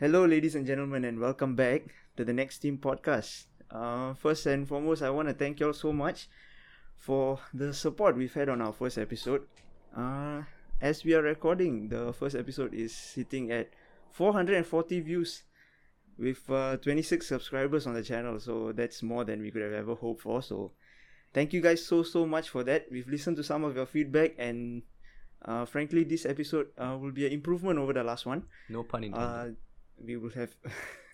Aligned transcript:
Hello, 0.00 0.24
ladies 0.24 0.54
and 0.54 0.64
gentlemen, 0.64 1.04
and 1.04 1.18
welcome 1.18 1.56
back 1.56 1.82
to 2.16 2.24
the 2.24 2.32
Next 2.32 2.60
Team 2.60 2.78
podcast. 2.78 3.46
Uh, 3.68 4.14
first 4.14 4.46
and 4.46 4.62
foremost, 4.62 5.02
I 5.02 5.10
want 5.10 5.26
to 5.26 5.34
thank 5.34 5.58
you 5.58 5.66
all 5.66 5.72
so 5.72 5.92
much 5.92 6.28
for 6.94 7.40
the 7.52 7.74
support 7.74 8.16
we've 8.16 8.32
had 8.32 8.48
on 8.48 8.62
our 8.62 8.72
first 8.72 8.96
episode. 8.96 9.42
Uh, 9.96 10.42
as 10.80 11.02
we 11.02 11.14
are 11.14 11.22
recording, 11.22 11.88
the 11.88 12.12
first 12.12 12.36
episode 12.36 12.74
is 12.74 12.94
sitting 12.94 13.50
at 13.50 13.70
440 14.12 15.00
views 15.00 15.42
with 16.16 16.48
uh, 16.48 16.76
26 16.76 17.26
subscribers 17.26 17.84
on 17.84 17.94
the 17.94 18.02
channel, 18.04 18.38
so 18.38 18.70
that's 18.70 19.02
more 19.02 19.24
than 19.24 19.42
we 19.42 19.50
could 19.50 19.62
have 19.62 19.72
ever 19.72 19.96
hoped 19.96 20.20
for. 20.22 20.40
So, 20.42 20.70
thank 21.34 21.52
you 21.52 21.60
guys 21.60 21.84
so 21.84 22.04
so 22.04 22.24
much 22.24 22.50
for 22.50 22.62
that. 22.62 22.86
We've 22.88 23.08
listened 23.08 23.36
to 23.38 23.42
some 23.42 23.64
of 23.64 23.74
your 23.74 23.86
feedback, 23.86 24.36
and 24.38 24.82
uh, 25.44 25.64
frankly, 25.64 26.04
this 26.04 26.24
episode 26.24 26.68
uh, 26.78 26.96
will 27.00 27.10
be 27.10 27.26
an 27.26 27.32
improvement 27.32 27.80
over 27.80 27.92
the 27.92 28.04
last 28.04 28.26
one. 28.26 28.44
No 28.68 28.84
pun 28.84 29.02
intended. 29.02 29.26
Uh, 29.26 29.58
we 30.04 30.16
will 30.16 30.30
have 30.30 30.50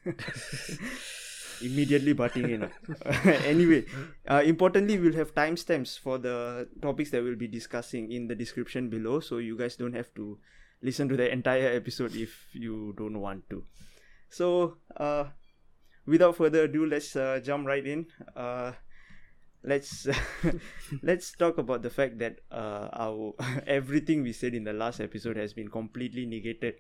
immediately 1.62 2.12
butting 2.12 2.51
in. 2.51 2.70
anyway, 3.45 3.84
uh, 4.29 4.43
importantly, 4.45 4.98
we'll 4.98 5.15
have 5.15 5.34
timestamps 5.34 5.98
for 5.98 6.19
the 6.19 6.69
topics 6.83 7.10
that 7.10 7.23
we'll 7.23 7.37
be 7.37 7.48
discussing 7.48 8.10
in 8.10 8.29
the 8.29 8.34
description 8.34 8.88
below, 8.88 9.20
so 9.20 9.38
you 9.38 9.57
guys 9.57 9.77
don't 9.77 9.95
have 9.95 10.12
to 10.15 10.38
listen 10.83 11.09
to 11.09 11.16
the 11.16 11.30
entire 11.30 11.69
episode 11.69 12.15
if 12.15 12.48
you 12.52 12.95
don't 12.97 13.20
want 13.20 13.48
to. 13.51 13.65
So, 14.29 14.79
uh, 14.96 15.24
without 16.07 16.37
further 16.37 16.65
ado, 16.65 16.87
let's 16.87 17.16
uh, 17.16 17.41
jump 17.43 17.66
right 17.66 17.87
in. 17.87 18.07
Uh, 18.37 18.73
let's 19.62 20.07
let's 21.02 21.32
talk 21.32 21.59
about 21.59 21.82
the 21.82 21.91
fact 21.91 22.19
that 22.19 22.41
uh, 22.51 22.88
our 22.93 23.35
everything 23.66 24.23
we 24.23 24.32
said 24.32 24.55
in 24.55 24.65
the 24.65 24.73
last 24.73 25.01
episode 25.01 25.37
has 25.37 25.52
been 25.52 25.69
completely 25.69 26.27
negated 26.27 26.74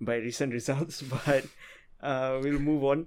by 0.00 0.16
recent 0.16 0.52
results, 0.58 1.02
but 1.02 1.44
uh, 2.00 2.38
we'll 2.42 2.58
move 2.58 2.84
on. 2.84 3.06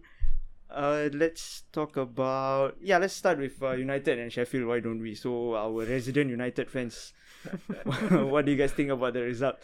Uh, 0.69 1.09
let's 1.13 1.63
talk 1.71 1.97
about 1.97 2.77
yeah. 2.79 2.99
Let's 2.99 3.15
start 3.15 3.39
with 3.39 3.61
uh, 3.61 3.71
United 3.71 4.19
and 4.19 4.31
Sheffield. 4.31 4.67
Why 4.67 4.79
don't 4.79 5.01
we? 5.01 5.15
So 5.15 5.55
our 5.55 5.83
resident 5.83 6.29
United 6.29 6.69
fans, 6.69 7.13
what 7.83 8.45
do 8.45 8.51
you 8.51 8.57
guys 8.57 8.71
think 8.71 8.91
about 8.91 9.13
the 9.13 9.23
result? 9.23 9.57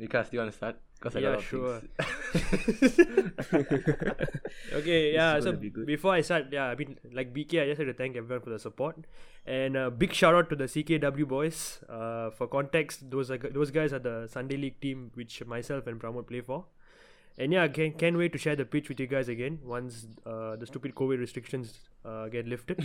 Vikas, 0.00 0.30
do 0.30 0.36
you 0.36 0.40
want 0.40 0.52
to 0.52 0.56
start? 0.56 0.80
Because 1.06 1.16
I 1.16 1.20
Yeah, 1.20 1.28
got 1.28 1.34
lot 1.34 1.38
of 1.38 1.44
sure. 1.44 1.82
Okay, 4.72 5.12
yeah. 5.18 5.38
So 5.40 5.52
be 5.52 5.68
before 5.70 6.14
I 6.14 6.20
start, 6.22 6.46
yeah, 6.50 6.64
I 6.64 6.74
mean, 6.74 6.98
like 7.12 7.32
BK, 7.32 7.62
I 7.62 7.66
just 7.66 7.78
had 7.78 7.86
to 7.86 7.94
thank 7.94 8.16
everyone 8.16 8.42
for 8.42 8.50
the 8.50 8.58
support, 8.58 8.96
and 9.46 9.76
uh, 9.76 9.90
big 9.90 10.12
shout 10.12 10.34
out 10.34 10.50
to 10.50 10.56
the 10.56 10.64
CKW 10.64 11.28
boys. 11.28 11.78
Uh, 11.88 12.30
for 12.30 12.48
context, 12.48 13.08
those 13.10 13.30
are 13.30 13.38
those 13.38 13.70
guys 13.70 13.92
are 13.92 14.00
the 14.00 14.28
Sunday 14.28 14.56
League 14.56 14.80
team 14.80 15.10
which 15.14 15.44
myself 15.44 15.86
and 15.86 16.00
Pramod 16.00 16.26
play 16.26 16.40
for. 16.40 16.64
And 17.38 17.52
yeah, 17.52 17.68
can 17.68 17.92
can't 17.92 18.16
wait 18.16 18.32
to 18.32 18.38
share 18.38 18.56
the 18.56 18.64
pitch 18.64 18.88
with 18.88 18.98
you 18.98 19.06
guys 19.06 19.28
again 19.28 19.60
once 19.62 20.06
uh, 20.24 20.56
the 20.56 20.66
stupid 20.66 20.94
COVID 20.94 21.20
restrictions 21.20 21.78
uh, 22.04 22.28
get 22.28 22.48
lifted. 22.48 22.84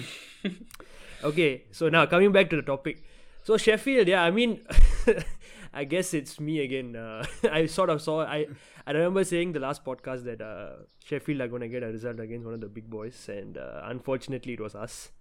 okay, 1.23 1.63
so 1.71 1.89
now 1.89 2.05
coming 2.05 2.31
back 2.31 2.49
to 2.51 2.55
the 2.57 2.61
topic. 2.61 3.03
So 3.43 3.57
Sheffield, 3.57 4.07
yeah, 4.07 4.23
I 4.23 4.29
mean, 4.29 4.61
I 5.73 5.83
guess 5.85 6.13
it's 6.13 6.39
me 6.39 6.59
again. 6.59 6.95
Uh, 6.95 7.25
I 7.51 7.65
sort 7.65 7.89
of 7.89 8.01
saw. 8.01 8.23
I 8.23 8.47
I 8.85 8.91
remember 8.91 9.23
saying 9.23 9.53
the 9.53 9.59
last 9.59 9.85
podcast 9.85 10.23
that 10.25 10.41
uh, 10.41 10.83
Sheffield 11.03 11.41
are 11.41 11.47
going 11.47 11.61
to 11.61 11.67
get 11.67 11.83
a 11.83 11.87
result 11.87 12.19
against 12.19 12.45
one 12.45 12.53
of 12.53 12.61
the 12.61 12.67
big 12.67 12.89
boys, 12.89 13.29
and 13.29 13.57
uh, 13.57 13.81
unfortunately, 13.85 14.53
it 14.53 14.59
was 14.59 14.75
us. 14.75 15.11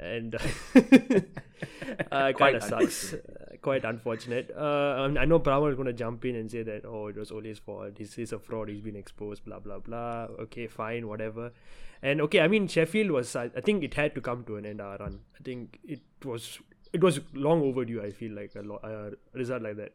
And 0.00 0.34
uh, 2.10 2.32
kind 2.32 2.56
of 2.56 2.64
sucks. 2.64 3.12
Uh, 3.12 3.56
quite 3.60 3.84
unfortunate. 3.84 4.50
Uh, 4.56 5.10
I 5.18 5.26
know 5.26 5.38
Brahma 5.38 5.66
is 5.66 5.74
going 5.74 5.86
to 5.86 5.92
jump 5.92 6.24
in 6.24 6.34
and 6.34 6.50
say 6.50 6.62
that 6.62 6.86
oh, 6.86 7.08
it 7.08 7.16
was 7.16 7.30
Ole's 7.30 7.58
fault. 7.58 7.92
He's, 7.98 8.14
he's 8.14 8.32
a 8.32 8.38
fraud. 8.38 8.70
He's 8.70 8.80
been 8.80 8.96
exposed. 8.96 9.44
Blah 9.44 9.60
blah 9.60 9.78
blah. 9.78 10.28
Okay, 10.40 10.66
fine, 10.66 11.08
whatever. 11.08 11.52
And 12.02 12.20
okay, 12.22 12.40
I 12.40 12.48
mean 12.48 12.68
Sheffield 12.68 13.10
was. 13.10 13.36
I, 13.36 13.50
I 13.56 13.60
think 13.60 13.84
it 13.84 13.94
had 13.94 14.14
to 14.14 14.20
come 14.20 14.44
to 14.44 14.56
an 14.56 14.66
end. 14.66 14.80
Our 14.80 14.96
run. 14.96 15.20
I 15.38 15.42
think 15.42 15.78
it 15.84 16.00
was. 16.24 16.58
It 16.92 17.02
was 17.02 17.20
long 17.34 17.62
overdue. 17.62 18.02
I 18.02 18.10
feel 18.10 18.32
like 18.32 18.54
a 18.54 18.62
lot 18.62 18.84
a 18.84 19.12
result 19.32 19.62
like 19.62 19.76
that. 19.76 19.92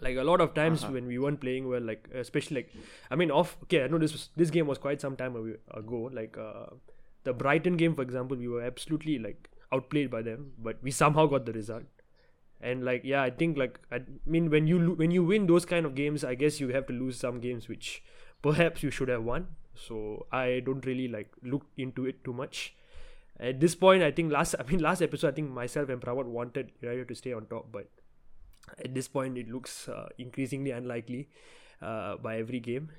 Like 0.00 0.16
a 0.16 0.22
lot 0.24 0.40
of 0.40 0.54
times 0.54 0.84
Uh-huh. 0.84 0.92
when 0.94 1.06
we 1.06 1.18
weren't 1.18 1.40
playing 1.40 1.68
well, 1.68 1.80
like 1.82 2.08
especially 2.14 2.56
like 2.62 2.70
I 3.10 3.16
mean 3.16 3.30
off. 3.30 3.56
Okay, 3.64 3.82
I 3.84 3.86
know 3.88 3.98
this 3.98 4.12
was, 4.12 4.28
this 4.36 4.50
game 4.50 4.66
was 4.66 4.78
quite 4.78 5.00
some 5.00 5.16
time 5.16 5.36
ago. 5.80 6.10
Like 6.12 6.38
uh, 6.38 6.66
the 7.24 7.32
Brighton 7.32 7.76
game, 7.76 7.94
for 7.94 8.02
example, 8.02 8.36
we 8.36 8.48
were 8.48 8.62
absolutely 8.62 9.18
like 9.18 9.48
outplayed 9.72 10.10
by 10.10 10.22
them, 10.22 10.52
but 10.58 10.78
we 10.82 10.90
somehow 10.90 11.26
got 11.26 11.46
the 11.46 11.52
result. 11.52 11.84
And 12.60 12.84
like 12.84 13.04
yeah, 13.04 13.22
I 13.22 13.30
think 13.30 13.56
like 13.58 13.78
I 13.90 14.00
mean 14.26 14.50
when 14.50 14.66
you 14.66 14.78
lo- 14.78 14.94
when 14.94 15.10
you 15.10 15.24
win 15.24 15.46
those 15.46 15.64
kind 15.64 15.86
of 15.86 15.94
games, 15.94 16.24
I 16.24 16.34
guess 16.34 16.60
you 16.60 16.68
have 16.68 16.86
to 16.88 16.92
lose 16.92 17.18
some 17.18 17.40
games 17.40 17.68
which 17.68 18.02
perhaps 18.42 18.82
you 18.82 18.90
should 18.90 19.08
have 19.08 19.24
won. 19.24 19.48
So 19.74 20.26
I 20.30 20.60
don't 20.64 20.84
really 20.86 21.08
like 21.08 21.30
look 21.42 21.64
into 21.78 22.04
it 22.06 22.22
too 22.24 22.32
much. 22.34 22.74
At 23.40 23.58
this 23.58 23.74
point, 23.74 24.02
I 24.02 24.10
think 24.10 24.30
last 24.30 24.54
I 24.58 24.64
mean 24.64 24.80
last 24.80 25.00
episode, 25.00 25.28
I 25.28 25.32
think 25.32 25.50
myself 25.50 25.88
and 25.88 26.00
Pramod 26.00 26.26
wanted 26.26 26.72
United 26.82 27.08
to 27.08 27.14
stay 27.14 27.32
on 27.32 27.46
top, 27.46 27.72
but 27.72 27.88
at 28.78 28.94
this 28.94 29.08
point, 29.08 29.38
it 29.38 29.48
looks 29.48 29.88
uh, 29.88 30.08
increasingly 30.18 30.70
unlikely 30.70 31.28
uh, 31.80 32.16
by 32.16 32.36
every 32.36 32.60
game. 32.60 32.90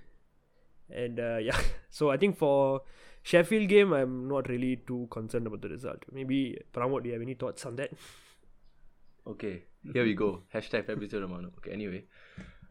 And 0.90 1.20
uh, 1.20 1.38
yeah, 1.42 1.60
so 1.90 2.10
I 2.10 2.18
think 2.18 2.38
for 2.38 2.82
Sheffield 3.24 3.70
game, 3.70 3.94
I'm 3.94 4.28
not 4.28 4.50
really 4.50 4.78
too 4.88 5.08
concerned 5.12 5.48
about 5.48 5.62
the 5.62 5.70
result. 5.70 6.00
Maybe 6.12 6.58
Pramod, 6.74 7.04
do 7.04 7.10
you 7.10 7.14
have 7.14 7.22
any 7.22 7.36
thoughts 7.36 7.66
on 7.66 7.76
that? 7.76 7.92
Okay, 9.28 9.64
here 9.94 10.04
we 10.04 10.16
go. 10.16 10.42
Hashtag 10.54 10.88
Fabrizio 10.88 11.22
Romano. 11.22 11.52
Okay, 11.60 11.72
anyway. 11.72 12.04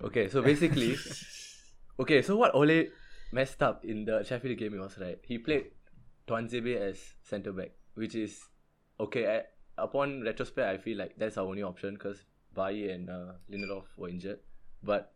Okay, 0.03 0.28
so 0.28 0.42
basically, 0.42 0.97
okay, 2.00 2.22
so 2.22 2.36
what 2.36 2.54
Ole 2.54 2.86
messed 3.32 3.62
up 3.62 3.84
in 3.84 4.04
the 4.04 4.25
Sheffield 4.25 4.59
game 4.59 4.78
was 4.78 4.98
right. 4.98 5.19
He 5.22 5.38
played 5.38 5.70
Tuanzebe 6.30 6.76
as 6.76 7.14
centre 7.22 7.52
back, 7.52 7.72
which 7.94 8.14
is 8.14 8.41
okay. 9.00 9.26
I, 9.36 9.82
upon 9.82 10.22
retrospect, 10.22 10.68
I 10.68 10.78
feel 10.78 10.98
like 10.98 11.16
that's 11.18 11.36
our 11.36 11.46
only 11.46 11.62
option 11.62 11.94
because 11.94 12.24
Bailly 12.54 12.91
and 12.91 13.10
uh, 13.10 13.32
Lindelof 13.52 13.84
were 13.96 14.08
injured. 14.08 14.38
But 14.82 15.12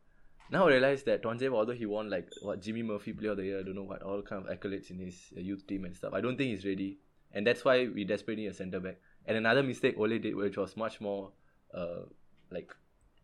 now 0.50 0.66
I 0.66 0.72
realize 0.72 1.04
that 1.04 1.22
Tuanzebe, 1.22 1.52
although 1.52 1.72
he 1.72 1.86
won 1.86 2.10
like 2.10 2.28
what 2.42 2.60
Jimmy 2.60 2.82
Murphy 2.82 3.12
Player 3.12 3.30
of 3.30 3.36
the 3.36 3.44
Year, 3.44 3.60
I 3.60 3.62
don't 3.62 3.76
know 3.76 3.84
what 3.84 4.02
all 4.02 4.22
kind 4.22 4.44
of 4.44 4.50
accolades 4.50 4.91
in 4.91 4.98
his 4.98 5.32
uh, 5.36 5.41
youth 5.41 5.66
team 5.66 5.84
and 5.84 5.94
stuff. 5.94 6.12
I 6.12 6.20
don't 6.20 6.36
think 6.36 6.50
he's 6.50 6.66
ready, 6.66 6.98
and 7.32 7.46
that's 7.46 7.64
why 7.64 7.86
we 7.86 8.04
desperately 8.04 8.44
need 8.44 8.50
a 8.50 8.54
centre 8.54 8.81
back. 8.81 8.96
And 9.26 9.36
another 9.36 9.62
mistake 9.62 9.94
Ole 9.98 10.19
did, 10.19 10.34
which 10.34 10.56
was 10.56 10.76
much 10.76 11.00
more, 11.00 11.32
uh, 11.72 12.02
like, 12.50 12.75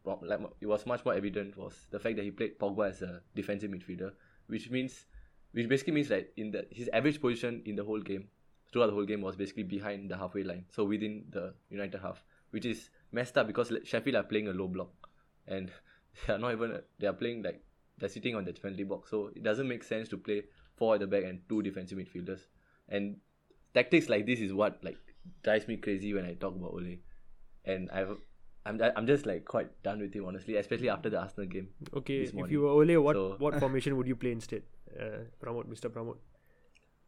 like 0.04 0.40
it 0.60 0.66
was 0.66 0.86
much 0.86 1.04
more 1.04 1.14
evident, 1.14 1.56
was 1.58 1.74
the 1.90 1.98
fact 1.98 2.16
that 2.16 2.24
he 2.24 2.30
played 2.30 2.58
Pogba 2.58 2.88
as 2.88 3.02
a 3.02 3.20
defensive 3.34 3.70
midfielder, 3.70 4.12
which 4.46 4.70
means, 4.70 5.04
which 5.53 5.69
basically 5.69 5.94
means 5.94 6.09
that 6.09 6.33
in 6.37 6.50
the 6.50 6.66
his 6.71 6.88
average 6.93 7.21
position 7.21 7.62
in 7.65 7.77
the 7.77 7.84
whole 7.84 8.00
game, 8.00 8.28
throughout 8.72 8.87
the 8.87 8.93
whole 8.93 9.05
game, 9.05 9.21
was 9.21 9.37
basically 9.37 9.62
behind 9.62 10.11
the 10.11 10.16
halfway 10.16 10.43
line, 10.43 10.65
so 10.71 10.84
within 10.84 11.25
the 11.31 11.55
United 11.71 12.00
half, 12.00 12.22
which 12.50 12.65
is 12.65 12.91
messed 13.12 13.37
up 13.37 13.47
because 13.47 13.72
Sheffield 13.84 14.16
are 14.16 14.22
playing 14.22 14.49
a 14.49 14.53
low 14.53 14.69
block, 14.69 14.91
and 15.47 15.71
they 16.27 16.33
are 16.33 16.38
not 16.38 16.53
even 16.53 16.81
they 16.99 17.06
are 17.06 17.12
playing 17.12 17.43
like 17.43 17.62
they're 17.99 18.09
sitting 18.09 18.34
on 18.34 18.44
the 18.44 18.53
penalty 18.53 18.84
box, 18.84 19.11
so 19.11 19.31
it 19.34 19.43
doesn't 19.43 19.69
make 19.69 19.84
sense 19.84 20.09
to 20.09 20.16
play 20.16 20.43
four 20.77 20.94
at 20.94 21.00
the 21.00 21.06
back 21.06 21.25
and 21.25 21.41
two 21.49 21.62
defensive 21.62 21.99
midfielders, 21.99 22.41
and 22.88 23.17
tactics 23.75 24.09
like 24.09 24.27
this 24.27 24.41
is 24.41 24.53
what 24.53 24.82
like 24.82 24.99
drives 25.43 25.69
me 25.69 25.77
crazy 25.77 26.15
when 26.15 26.25
I 26.25 26.34
talk 26.34 26.55
about 26.55 26.72
Ole, 26.72 26.97
and 27.65 27.91
I've 27.91 28.17
I'm 28.66 28.81
I'm 28.97 29.06
just 29.06 29.25
like 29.26 29.44
quite 29.44 29.71
done 29.82 30.00
with 30.00 30.12
him 30.15 30.25
honestly, 30.26 30.56
especially 30.56 30.91
after 30.91 31.09
the 31.10 31.19
Arsenal 31.21 31.47
game. 31.48 31.69
Okay, 31.94 32.19
if 32.25 32.50
you 32.50 32.62
were 32.62 32.69
Ole, 32.71 32.98
what 33.03 33.16
So- 33.16 33.37
what 33.38 33.59
formation 33.65 33.97
would 33.97 34.06
you 34.06 34.16
play 34.16 34.32
instead? 34.32 34.62
Uh, 34.98 35.25
Pramod, 35.43 35.66
Mr. 35.75 35.88
Pramod. 35.88 36.16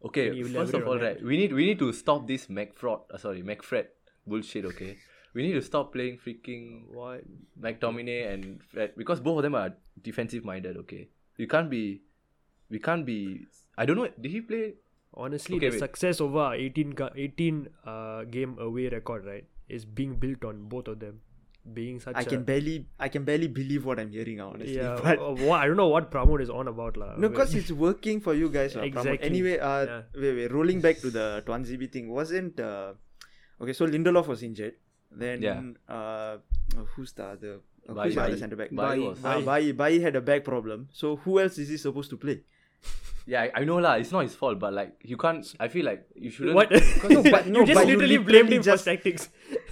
Okay, 0.04 0.42
first 0.42 0.74
of 0.74 0.86
all, 0.86 0.98
that? 0.98 1.22
we 1.22 1.36
need 1.36 1.52
we 1.52 1.64
need 1.66 1.78
to 1.78 1.92
stop 1.92 2.26
this 2.26 2.46
McFraud, 2.46 3.02
uh, 3.10 3.18
sorry, 3.18 3.42
McFred 3.42 3.86
bullshit. 4.26 4.64
Okay, 4.64 4.96
we 5.34 5.42
need 5.42 5.52
to 5.52 5.62
stop 5.62 5.92
playing 5.92 6.18
freaking 6.18 6.88
What? 6.92 7.22
McTominay 7.60 8.32
and 8.32 8.62
Fred 8.62 8.94
because 8.96 9.20
both 9.20 9.38
of 9.38 9.42
them 9.44 9.54
are 9.54 9.74
defensive 10.02 10.44
minded. 10.44 10.76
Okay, 10.78 11.08
you 11.36 11.46
can't 11.46 11.70
be, 11.70 12.02
we 12.70 12.78
can't 12.80 13.06
be. 13.06 13.46
I 13.78 13.86
don't 13.86 13.96
know. 13.96 14.08
Did 14.20 14.30
he 14.32 14.40
play? 14.40 14.74
Honestly, 15.14 15.56
Okay, 15.56 15.68
the 15.68 15.72
wait. 15.74 15.78
success 15.78 16.20
over 16.22 16.38
our 16.38 16.54
18, 16.54 16.94
18 17.14 17.68
uh, 17.84 18.24
game 18.24 18.56
away 18.58 18.88
record, 18.88 19.26
right, 19.26 19.44
is 19.68 19.84
being 19.84 20.14
built 20.16 20.42
on 20.42 20.68
both 20.70 20.88
of 20.88 20.98
them 21.00 21.20
being 21.74 22.00
such 22.00 22.16
I 22.16 22.22
a 22.22 22.24
can 22.24 22.42
barely 22.42 22.86
I 22.98 23.08
can 23.08 23.24
barely 23.24 23.46
believe 23.46 23.84
what 23.84 24.00
I'm 24.00 24.10
hearing 24.10 24.36
now, 24.38 24.50
honestly. 24.50 24.76
yeah. 24.76 24.98
But 25.04 25.18
uh, 25.20 25.32
what, 25.46 25.60
I 25.60 25.66
don't 25.66 25.76
know 25.76 25.88
what 25.88 26.10
Pramod 26.10 26.40
is 26.42 26.50
on 26.50 26.66
about, 26.68 26.96
lah. 26.96 27.14
no, 27.16 27.28
because 27.28 27.54
it's 27.54 27.70
working 27.70 28.20
for 28.20 28.34
you 28.34 28.48
guys. 28.48 28.74
lah, 28.74 28.82
Pramod. 28.82 28.98
Exactly. 28.98 29.28
Anyway, 29.28 29.58
uh, 29.58 29.84
Yeah. 29.86 30.02
wait, 30.24 30.34
wait. 30.36 30.52
Rolling 30.52 30.80
back 30.80 30.98
to 31.00 31.10
the 31.10 31.42
Tuanzebe 31.46 31.90
thing, 31.90 32.08
wasn't 32.10 32.58
uh, 32.58 32.94
okay? 33.60 33.72
So 33.72 33.86
Lindelof 33.86 34.26
was 34.26 34.42
injured. 34.42 34.74
Then 35.10 35.42
Yeah. 35.42 35.60
uh, 35.88 36.38
who's 36.96 37.12
the 37.12 37.24
other? 37.36 37.54
Uh, 37.88 37.94
who's 38.02 38.14
the 38.14 38.22
other 38.22 38.36
centre 38.36 38.56
back? 38.56 38.70
Bailly 38.70 38.88
Bailly. 38.88 39.08
was- 39.08 39.24
Uh, 39.24 39.40
Bailly. 39.40 39.72
Bailly 39.72 40.00
had 40.00 40.16
a 40.16 40.20
back 40.20 40.42
problem. 40.44 40.88
So 40.90 41.16
who 41.16 41.38
else 41.38 41.58
is 41.58 41.68
he 41.68 41.76
supposed 41.76 42.10
to 42.10 42.16
play? 42.16 42.42
Yeah, 43.24 43.42
I, 43.42 43.60
I 43.60 43.64
know 43.64 43.76
lah. 43.76 43.94
It's 43.94 44.10
not 44.10 44.22
his 44.22 44.34
fault, 44.34 44.58
but 44.58 44.72
like 44.72 44.96
you 45.04 45.16
can't. 45.16 45.46
I 45.60 45.68
feel 45.68 45.84
like 45.86 46.04
you 46.16 46.30
shouldn't. 46.30 46.56
What? 46.56 46.70
No, 47.08 47.22
but- 47.22 47.46
no, 47.54 47.60
you 47.60 47.66
just 47.66 47.78
but 47.80 47.86
you 47.88 47.96
literally 47.96 48.18
literally 48.18 48.18
blamed 48.18 48.52
him 48.52 48.62
just- 48.62 48.84
for 48.84 48.90
tactics. 48.90 49.28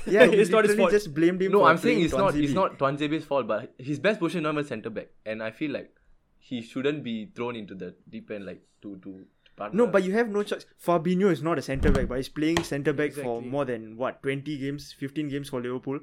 Yeah, 0.06 0.24
you 0.32 0.40
it's 0.40 0.50
not 0.50 0.64
his 0.64 0.70
literally 0.72 0.76
fault. 0.76 0.90
just 0.92 1.14
blamed 1.14 1.42
him. 1.42 1.52
No, 1.52 1.60
for 1.60 1.68
I'm 1.70 1.76
saying 1.78 1.96
playing 1.96 2.04
it's 2.04 2.14
not. 2.14 2.36
It's 2.36 2.52
Tuanzebe. 2.52 2.54
not 2.54 2.78
Tuanzebe's 2.78 3.24
fault, 3.24 3.48
but 3.48 3.74
his 3.78 3.98
best 3.98 4.20
position 4.20 4.40
is 4.40 4.42
not 4.44 4.52
even 4.54 4.64
centre 4.66 4.90
back, 4.90 5.08
and 5.26 5.42
I 5.42 5.50
feel 5.50 5.72
like 5.72 5.90
he 6.38 6.62
shouldn't 6.62 7.02
be 7.02 7.26
thrown 7.34 7.56
into 7.56 7.74
the 7.74 7.94
deep 8.08 8.30
end 8.30 8.46
like 8.46 8.62
to 8.82 8.94
to. 8.98 9.00
to 9.02 9.50
partner. 9.56 9.76
No, 9.76 9.86
but 9.88 10.04
you 10.04 10.12
have 10.12 10.28
no 10.28 10.44
choice. 10.44 10.64
Fabinho 10.86 11.32
is 11.32 11.42
not 11.42 11.58
a 11.58 11.62
centre 11.62 11.90
back, 11.90 12.06
but 12.06 12.18
he's 12.18 12.28
playing 12.28 12.62
centre 12.62 12.92
back 12.92 13.12
for 13.12 13.20
Exactly. 13.40 13.48
more 13.50 13.64
than 13.64 13.96
what 13.96 14.22
twenty 14.22 14.58
games, 14.58 14.92
fifteen 14.92 15.28
games 15.28 15.48
for 15.50 15.60
Liverpool. 15.60 15.98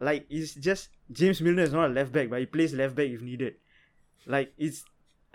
Like 0.00 0.26
it's 0.28 0.54
just 0.54 0.90
James 1.10 1.40
Milner 1.40 1.62
is 1.62 1.72
not 1.72 1.88
a 1.90 1.92
left 1.92 2.10
back, 2.12 2.30
but 2.30 2.40
he 2.40 2.46
plays 2.46 2.74
left 2.74 2.96
back 2.96 3.06
if 3.06 3.22
needed. 3.22 3.54
Like 4.26 4.52
it's, 4.58 4.84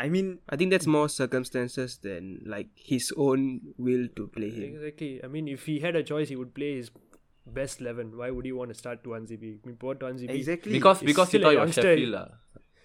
I 0.03 0.09
mean, 0.09 0.29
I 0.49 0.57
think 0.59 0.71
that's 0.75 0.87
more 0.95 1.07
circumstances 1.07 1.97
than 2.05 2.41
like 2.45 2.67
his 2.75 3.11
own 3.25 3.61
will 3.77 4.07
to 4.17 4.27
play 4.27 4.49
him. 4.49 4.63
Exactly. 4.75 5.11
I 5.23 5.27
mean, 5.27 5.47
if 5.47 5.65
he 5.65 5.79
had 5.79 5.95
a 5.95 6.03
choice, 6.03 6.29
he 6.29 6.35
would 6.35 6.53
play 6.53 6.75
his 6.75 6.91
best 7.59 7.79
eleven. 7.81 8.15
Why 8.17 8.29
would 8.29 8.45
he 8.45 8.51
want 8.51 8.73
to 8.73 8.77
start 8.83 9.03
Tuanzebe? 9.03 9.59
I 9.63 9.67
mean, 9.67 9.77
poor 9.85 9.95
Tuanzebe. 9.95 10.29
exactly 10.29 10.73
because 10.73 11.01
it's 11.01 11.11
because 11.11 11.31
he 11.31 11.37
still 11.37 11.47
thought 11.49 11.55
it 11.55 11.65
was. 11.67 11.75
Sheffield 11.75 12.09
lah. 12.17 12.27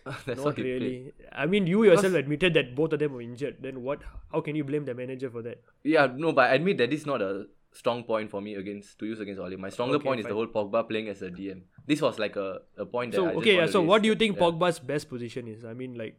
That's 0.27 0.43
Not 0.45 0.57
really. 0.57 1.13
played. 1.19 1.29
I 1.33 1.47
mean, 1.47 1.67
you 1.67 1.85
yourself 1.85 2.15
admitted 2.15 2.55
that 2.55 2.75
both 2.75 2.93
of 2.93 2.99
them 3.01 3.13
were 3.13 3.21
injured. 3.21 3.57
Then 3.61 3.83
what? 3.83 4.01
How 4.33 4.41
can 4.41 4.55
you 4.57 4.65
blame 4.65 4.85
the 4.85 4.95
manager 4.95 5.29
for 5.29 5.43
that? 5.43 5.61
Yeah, 5.83 6.09
no, 6.15 6.33
but 6.33 6.51
I 6.51 6.55
admit 6.55 6.79
that 6.79 6.91
this 6.91 7.05
not 7.05 7.21
a 7.21 7.47
strong 7.73 8.05
point 8.05 8.31
for 8.31 8.41
me 8.41 8.55
against 8.55 8.99
to 9.01 9.07
use 9.07 9.21
against 9.21 9.41
Ole. 9.41 9.57
My 9.57 9.69
stronger 9.69 9.97
Okay, 9.97 10.05
point 10.05 10.21
is 10.21 10.27
the 10.27 10.35
whole 10.35 10.47
Pogba 10.47 10.89
playing 10.89 11.09
as 11.09 11.21
a 11.23 11.31
DM. 11.31 11.63
This 11.87 12.01
was 12.01 12.19
like 12.19 12.37
a, 12.37 12.61
a 12.77 12.87
point 12.87 13.13
that 13.13 13.19
So 13.19 13.27
I 13.27 13.29
just 13.29 13.39
okay, 13.43 13.57
yeah. 13.57 13.67
So 13.67 13.81
to 13.83 13.87
what 13.87 14.03
do 14.03 14.09
you 14.09 14.15
think 14.15 14.37
Yeah. 14.37 14.43
Pogba's 14.43 14.79
best 14.79 15.09
position 15.09 15.47
is? 15.49 15.65
I 15.65 15.75
mean, 15.75 15.95
like 15.95 16.17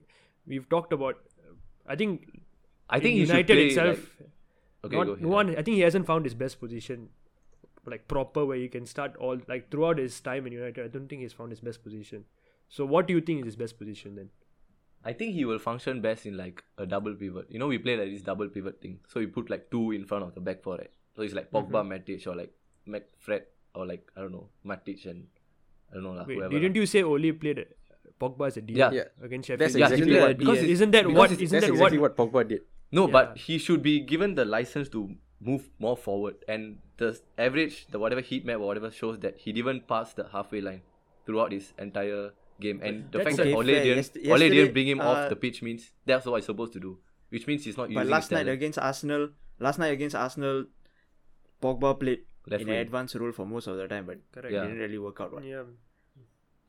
we've 0.50 0.68
talked 0.76 0.92
about. 1.00 1.20
I 1.88 1.96
think. 1.96 2.28
I 2.90 3.00
think 3.00 3.14
in 3.14 3.20
he 3.22 3.26
should 3.26 3.36
United 3.50 3.58
itself. 3.64 4.04
like, 4.20 4.90
okay, 4.90 4.98
not, 4.98 5.06
go 5.08 5.14
ahead. 5.14 5.26
one. 5.38 5.50
I 5.56 5.62
think 5.62 5.76
he 5.76 5.82
hasn't 5.88 6.08
found 6.12 6.26
his 6.26 6.34
best 6.44 6.60
position, 6.60 7.10
like 7.96 8.08
proper 8.14 8.46
where 8.52 8.58
he 8.58 8.68
can 8.76 8.86
start 8.94 9.16
all 9.28 9.40
like 9.54 9.70
throughout 9.76 10.00
his 10.04 10.20
time 10.30 10.48
in 10.52 10.54
United. 10.60 10.86
I 10.86 10.88
don't 10.98 11.08
think 11.14 11.22
he's 11.28 11.34
found 11.42 11.52
his 11.58 11.62
best 11.70 11.84
position. 11.84 12.26
So 12.78 12.86
what 12.96 13.08
do 13.12 13.14
you 13.18 13.22
think 13.22 13.42
is 13.42 13.46
his 13.54 13.56
best 13.64 13.78
position 13.84 14.16
then? 14.22 14.30
I 15.10 15.14
think 15.20 15.34
he 15.34 15.46
will 15.50 15.60
function 15.66 16.02
best 16.06 16.26
in 16.26 16.36
like 16.38 16.64
a 16.78 16.86
double 16.86 17.14
pivot. 17.20 17.46
You 17.50 17.60
know, 17.60 17.68
we 17.68 17.78
play 17.78 17.96
like 17.98 18.10
this 18.16 18.22
double 18.32 18.50
pivot 18.56 18.82
thing. 18.82 19.00
So 19.14 19.20
we 19.22 19.28
put 19.28 19.50
like 19.50 19.70
two 19.72 19.92
in 19.92 20.06
front 20.06 20.26
of 20.26 20.34
the 20.36 20.42
back 20.42 20.62
four, 20.64 20.78
right? 20.82 20.92
So 21.16 21.22
it's 21.28 21.34
like 21.34 21.52
Pogba, 21.52 21.84
Mm-hmm. 21.84 21.92
Matic, 21.94 22.28
or 22.28 22.36
like 22.36 22.52
McFred, 22.96 23.44
or 23.76 23.86
like 23.86 24.12
I 24.18 24.22
don't 24.22 24.32
know, 24.32 24.50
Matic 24.66 25.06
and 25.06 25.28
I 25.92 25.96
don't 25.96 26.04
know 26.04 26.12
lah, 26.18 26.26
Wait, 26.28 26.36
whoever. 26.38 26.50
didn't 26.60 26.76
lah. 26.76 26.80
you 26.82 26.86
say 26.96 27.04
Ole 27.04 27.32
played 27.34 27.66
Pogba 28.20 28.48
as 28.48 28.58
a 28.58 28.62
DM 28.62 28.76
Yeah. 28.78 28.92
Yeah. 28.92 29.04
against 29.22 29.48
Sheffield? 29.48 29.60
That's 29.62 29.76
Yeah, 29.76 29.86
exactly 29.86 30.14
he 30.14 30.20
what 30.20 30.38
because 30.38 30.60
he- 30.62 30.72
Isn't 30.72 30.92
that 30.92 31.04
because 31.06 31.18
what? 31.18 31.32
it's- 31.32 31.44
Isn't 31.44 31.56
That's 31.56 31.66
that 31.68 31.74
exactly 31.74 31.98
what? 32.00 32.18
what 32.18 32.32
Pogba 32.34 32.48
did. 32.48 32.62
No, 32.92 33.06
Yeah. 33.08 33.12
but 33.14 33.38
he 33.38 33.58
should 33.58 33.82
be 33.82 34.00
given 34.00 34.36
the 34.36 34.46
license 34.46 34.90
to 34.90 35.16
move 35.40 35.70
more 35.80 35.96
forward. 35.96 36.36
And 36.48 36.80
the 36.98 37.20
average, 37.38 37.88
the 37.88 38.00
whatever 38.00 38.22
heat 38.22 38.46
map 38.46 38.58
or 38.58 38.68
whatever 38.68 38.92
shows 38.92 39.20
that 39.20 39.38
he 39.38 39.54
didn't 39.54 39.88
pass 39.88 40.14
the 40.14 40.28
halfway 40.28 40.60
line 40.62 40.82
throughout 41.26 41.52
his 41.52 41.72
entire 41.78 42.32
game. 42.60 42.82
And 42.84 43.10
the 43.12 43.20
That's 43.20 43.30
fact 43.30 43.40
okay, 43.40 43.52
that 43.52 43.58
Ole 43.58 43.66
fair. 43.66 43.84
didn't, 43.84 44.32
Ole 44.32 44.50
didn't 44.50 44.74
bring 44.74 44.88
him 44.88 45.00
uh, 45.00 45.04
off 45.06 45.30
the 45.30 45.36
pitch 45.36 45.62
means 45.62 45.92
that's 46.06 46.26
what 46.26 46.36
he's 46.38 46.46
supposed 46.46 46.74
to 46.74 46.80
do. 46.80 46.98
Which 47.30 47.46
means 47.48 47.64
he's 47.64 47.78
not 47.78 47.88
But 47.94 48.00
using 48.02 48.10
last 48.10 48.24
his 48.26 48.32
night 48.32 48.38
talent. 48.46 48.58
against 48.58 48.80
Arsenal, 48.80 49.30
last 49.60 49.80
night 49.80 49.94
against 49.94 50.16
Arsenal, 50.16 50.66
Pogba 51.62 52.00
played 52.00 52.22
Left 52.48 52.64
in 52.64 52.70
an 52.70 52.76
advanced 52.76 53.16
role 53.16 53.32
for 53.32 53.46
most 53.46 53.68
of 53.68 53.78
the 53.78 53.88
time, 53.88 54.06
but 54.08 54.18
Correct. 54.32 54.48
it 54.52 54.54
Yeah. 54.54 54.64
didn't 54.64 54.80
really 54.80 54.98
work 54.98 55.22
out. 55.22 55.34
Right? 55.34 55.46
Yeah. 55.46 55.64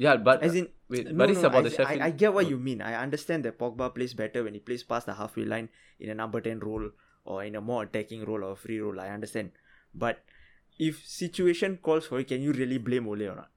Yeah, 0.00 0.16
but 0.16 0.42
As 0.42 0.54
in, 0.58 0.68
wait, 0.88 1.06
no, 1.08 1.14
but 1.20 1.30
it's 1.30 1.42
no, 1.42 1.48
about 1.48 1.58
I, 1.58 1.68
the 1.68 1.70
Sheffield. 1.76 2.00
I, 2.02 2.06
I 2.06 2.10
get 2.10 2.32
what 2.32 2.46
Oh, 2.46 2.48
you 2.48 2.58
mean. 2.58 2.80
I 2.80 2.94
understand 3.02 3.44
that 3.44 3.58
Pogba 3.58 3.94
plays 3.94 4.14
better 4.14 4.42
when 4.44 4.54
he 4.54 4.60
plays 4.60 4.82
past 4.82 5.06
the 5.06 5.14
halfway 5.14 5.44
line 5.44 5.68
in 5.98 6.08
a 6.08 6.14
number 6.14 6.40
10 6.40 6.60
role 6.60 6.90
or 7.24 7.44
in 7.44 7.54
a 7.54 7.60
more 7.60 7.82
attacking 7.82 8.24
role 8.24 8.42
or 8.44 8.56
free 8.56 8.80
role. 8.80 8.98
I 8.98 9.08
understand. 9.08 9.50
But 9.94 10.22
if 10.78 11.04
situation 11.06 11.76
calls 11.88 12.06
for 12.06 12.20
it, 12.20 12.28
can 12.28 12.40
you 12.40 12.52
really 12.52 12.78
blame 12.78 13.06
Ole 13.14 13.28
or 13.28 13.36
not? 13.36 13.50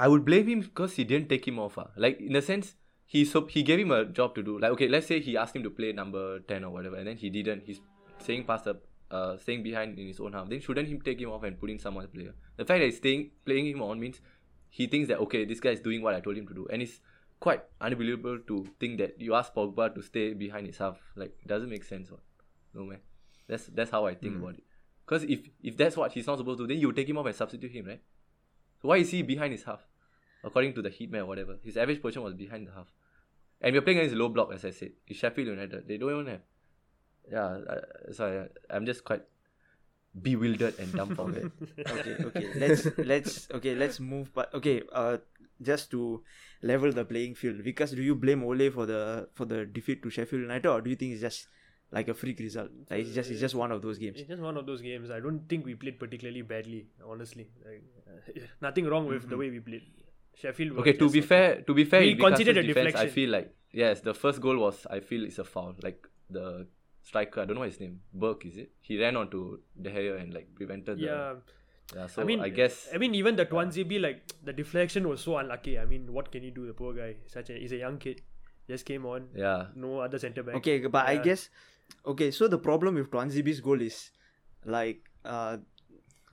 I 0.00 0.08
would 0.08 0.24
blame 0.24 0.48
him 0.48 0.60
because 0.62 0.94
he 0.94 1.04
didn't 1.04 1.28
take 1.28 1.46
him 1.46 1.60
off. 1.60 1.78
ah. 1.78 1.88
Like 1.96 2.20
in 2.20 2.34
a 2.34 2.42
sense, 2.42 2.74
he 3.06 3.24
so 3.24 3.46
he 3.46 3.62
gave 3.62 3.78
him 3.78 3.92
a 3.92 4.04
job 4.04 4.34
to 4.34 4.42
do. 4.42 4.58
Like 4.58 4.72
okay, 4.72 4.88
let's 4.88 5.06
say 5.06 5.20
he 5.20 5.36
asked 5.36 5.54
him 5.54 5.62
to 5.62 5.70
play 5.70 5.92
number 5.92 6.40
ten 6.40 6.64
or 6.64 6.70
whatever, 6.70 6.96
and 6.96 7.06
then 7.06 7.16
he 7.18 7.30
didn't. 7.30 7.62
He's 7.70 7.80
staying 8.18 8.44
past 8.44 8.64
the 8.64 8.74
uh 9.12 9.36
staying 9.36 9.62
behind 9.62 9.98
in 9.98 10.08
his 10.08 10.18
own 10.18 10.32
half. 10.32 10.48
Then 10.48 10.60
shouldn't 10.60 10.88
him 10.88 11.00
take 11.02 11.20
him 11.20 11.30
off 11.30 11.44
and 11.44 11.60
put 11.60 11.70
in 11.70 11.78
someone 11.78 12.04
else 12.04 12.12
player? 12.12 12.34
The 12.56 12.64
fact 12.64 12.80
that 12.80 12.86
he's 12.86 12.96
staying 12.96 13.30
playing 13.44 13.66
him 13.66 13.82
on 13.82 14.00
means 14.00 14.20
he 14.72 14.86
thinks 14.86 15.08
that 15.08 15.18
okay, 15.18 15.44
this 15.44 15.60
guy 15.60 15.70
is 15.70 15.80
doing 15.80 16.02
what 16.02 16.14
I 16.14 16.20
told 16.20 16.36
him 16.36 16.46
to 16.48 16.54
do, 16.54 16.66
and 16.72 16.80
it's 16.80 17.00
quite 17.38 17.62
unbelievable 17.78 18.38
to 18.48 18.66
think 18.80 18.98
that 18.98 19.20
you 19.20 19.34
ask 19.34 19.52
Pogba 19.52 19.94
to 19.94 20.02
stay 20.02 20.32
behind 20.32 20.66
his 20.66 20.78
half. 20.78 20.96
Like 21.14 21.34
it 21.44 21.46
doesn't 21.46 21.68
make 21.68 21.84
sense. 21.84 22.10
What? 22.10 22.20
No 22.72 22.84
man. 22.84 23.00
That's 23.48 23.66
that's 23.66 23.90
how 23.90 24.06
I 24.06 24.14
think 24.14 24.36
about 24.36 24.54
it. 24.54 24.64
Because 25.04 25.24
if 25.24 25.40
if 25.62 25.76
that's 25.76 25.96
what 25.96 26.12
he's 26.12 26.26
not 26.26 26.38
supposed 26.38 26.58
to, 26.58 26.66
do, 26.66 26.72
then 26.72 26.80
you 26.80 26.92
take 26.92 27.08
him 27.08 27.18
off 27.18 27.26
and 27.26 27.34
substitute 27.34 27.70
him, 27.70 27.86
right? 27.86 28.00
So 28.80 28.88
why 28.88 28.96
is 28.96 29.10
he 29.10 29.22
behind 29.22 29.52
his 29.52 29.64
half? 29.64 29.82
According 30.42 30.72
to 30.74 30.82
the 30.82 30.88
heat 30.88 31.12
map 31.12 31.22
or 31.22 31.26
whatever. 31.26 31.58
His 31.62 31.76
average 31.76 32.00
position 32.00 32.22
was 32.22 32.34
behind 32.34 32.66
the 32.66 32.72
half. 32.72 32.88
And 33.60 33.74
we're 33.74 33.82
playing 33.82 33.98
against 33.98 34.16
low 34.16 34.28
block, 34.28 34.52
as 34.54 34.64
I 34.64 34.70
said. 34.70 34.92
It's 35.06 35.18
Sheffield 35.18 35.48
United. 35.48 35.86
They 35.86 35.98
don't 35.98 36.10
even 36.12 36.26
have. 36.26 36.40
Yeah, 37.30 37.44
uh, 37.44 38.12
so 38.12 38.48
I, 38.70 38.74
I'm 38.74 38.86
just 38.86 39.04
quite 39.04 39.22
bewildered 40.20 40.78
and 40.78 40.92
dumbfounded. 40.92 41.50
okay 41.78 42.16
okay 42.24 42.48
let's 42.56 42.86
let's 42.98 43.48
okay 43.50 43.74
let's 43.74 43.98
move 44.00 44.30
but 44.34 44.52
okay 44.54 44.82
uh 44.92 45.16
just 45.62 45.90
to 45.90 46.22
level 46.62 46.92
the 46.92 47.04
playing 47.04 47.34
field 47.34 47.62
because 47.64 47.92
do 47.92 48.02
you 48.02 48.14
blame 48.14 48.42
Ole 48.42 48.68
for 48.70 48.84
the 48.84 49.28
for 49.32 49.44
the 49.46 49.64
defeat 49.64 50.02
to 50.02 50.10
Sheffield 50.10 50.42
United 50.42 50.66
or 50.68 50.80
do 50.80 50.90
you 50.90 50.96
think 50.96 51.12
it's 51.12 51.20
just 51.22 51.46
like 51.92 52.08
a 52.08 52.14
freak 52.14 52.38
result 52.40 52.70
like 52.90 53.00
it's 53.00 53.14
just 53.14 53.30
it's 53.30 53.40
just 53.40 53.54
one 53.54 53.70
of 53.72 53.80
those 53.80 53.98
games 53.98 54.18
It's 54.18 54.28
just 54.28 54.42
one 54.42 54.56
of 54.56 54.66
those 54.66 54.80
games. 54.82 55.10
I 55.10 55.20
don't 55.20 55.48
think 55.48 55.64
we 55.64 55.74
played 55.74 55.98
particularly 55.98 56.42
badly, 56.42 56.86
honestly. 57.06 57.48
Like, 57.64 57.82
uh, 58.08 58.40
nothing 58.60 58.86
wrong 58.86 59.06
with 59.06 59.28
the 59.28 59.36
way 59.36 59.50
we 59.50 59.60
played. 59.60 59.82
Sheffield. 60.34 60.78
okay, 60.78 60.92
to 60.94 60.98
just- 61.00 61.12
be 61.14 61.20
fair, 61.20 61.60
to 61.62 61.74
be 61.74 61.84
fair, 61.84 62.00
We 62.00 62.16
considered 62.16 62.56
a 62.56 62.62
defense, 62.62 62.94
I 62.96 63.08
feel 63.08 63.30
like 63.30 63.54
yes, 63.72 64.00
the 64.00 64.14
first 64.14 64.40
goal 64.40 64.56
was 64.58 64.86
I 64.90 65.00
feel 65.00 65.24
it's 65.24 65.38
a 65.38 65.44
foul. 65.44 65.74
Like 65.82 66.06
the 66.30 66.66
striker, 67.02 67.40
I 67.42 67.44
don't 67.44 67.56
know 67.56 67.62
his 67.62 67.80
name, 67.80 68.00
Burke 68.12 68.46
is 68.46 68.56
it? 68.56 68.70
He 68.80 68.98
ran 69.00 69.16
onto 69.16 69.58
De 69.80 69.90
Gea 69.90 70.20
and 70.20 70.32
like 70.34 70.54
prevented 70.54 70.98
the. 70.98 71.04
Yeah, 71.04 71.34
Yeah, 71.96 72.06
so 72.06 72.22
I 72.22 72.24
mean, 72.24 72.40
I 72.40 72.48
guess 72.48 72.88
I 72.94 72.98
mean, 72.98 73.14
even 73.14 73.36
the 73.36 73.44
Tuanzebe, 73.46 74.00
like 74.00 74.22
the 74.44 74.52
deflection 74.52 75.08
was 75.08 75.20
so 75.20 75.36
unlucky. 75.38 75.78
I 75.78 75.84
mean, 75.84 76.12
what 76.12 76.30
can 76.32 76.42
you 76.42 76.50
do? 76.50 76.66
The 76.66 76.72
poor 76.74 76.94
guy, 76.94 77.16
such 77.26 77.50
a 77.50 77.54
he's 77.54 77.72
a 77.72 77.76
young 77.76 77.98
kid, 77.98 78.22
just 78.68 78.86
came 78.86 79.04
on. 79.06 79.28
yeah. 79.34 79.66
No 79.74 79.98
other 80.00 80.18
centre 80.18 80.42
back. 80.42 80.54
okay 80.62 80.78
but 80.86 81.06
I 81.06 81.16
guess 81.18 81.48
okay 82.06 82.30
so 82.30 82.48
the 82.48 82.58
problem 82.58 82.94
with 82.94 83.10
Tuanzebe's 83.10 83.60
goal 83.60 83.80
is 83.82 84.10
like 84.64 85.10
uh 85.24 85.56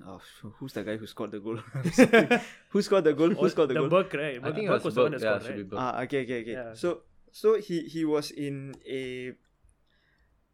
oh, 0.07 0.21
who's 0.59 0.73
the 0.73 0.83
guy 0.83 0.95
who 0.97 1.07
scored 1.07 1.31
the 1.31 1.39
goal 1.39 1.57
who 2.69 2.81
scored 2.81 3.03
the 3.03 3.13
goal 3.13 3.29
who 3.31 3.45
Oh, 3.45 3.47
scored 3.47 3.69
the, 3.69 3.73
the 3.73 3.79
goal 3.81 3.89
Burke, 3.89 4.13
right? 4.13 4.35
I 4.35 4.39
Burke- 4.39 4.55
think 4.55 4.65
it 4.67 4.69
Burke 4.69 4.83
was 4.85 4.95
the 4.95 5.01
one 5.01 5.11
Burke. 5.11 5.21
that 5.21 5.27
Yeah, 5.27 5.39
scored, 5.39 5.57
should 5.57 5.69
be 5.69 5.75
right? 5.75 5.83
Ah, 5.95 6.01
okay, 6.03 6.23
okay, 6.23 6.41
okay. 6.41 6.51
Yeah. 6.53 6.73
So, 6.73 7.01
so 7.31 7.57
he 7.59 7.81
he 7.89 8.05
was 8.05 8.31
in 8.31 8.75
a, 8.87 9.33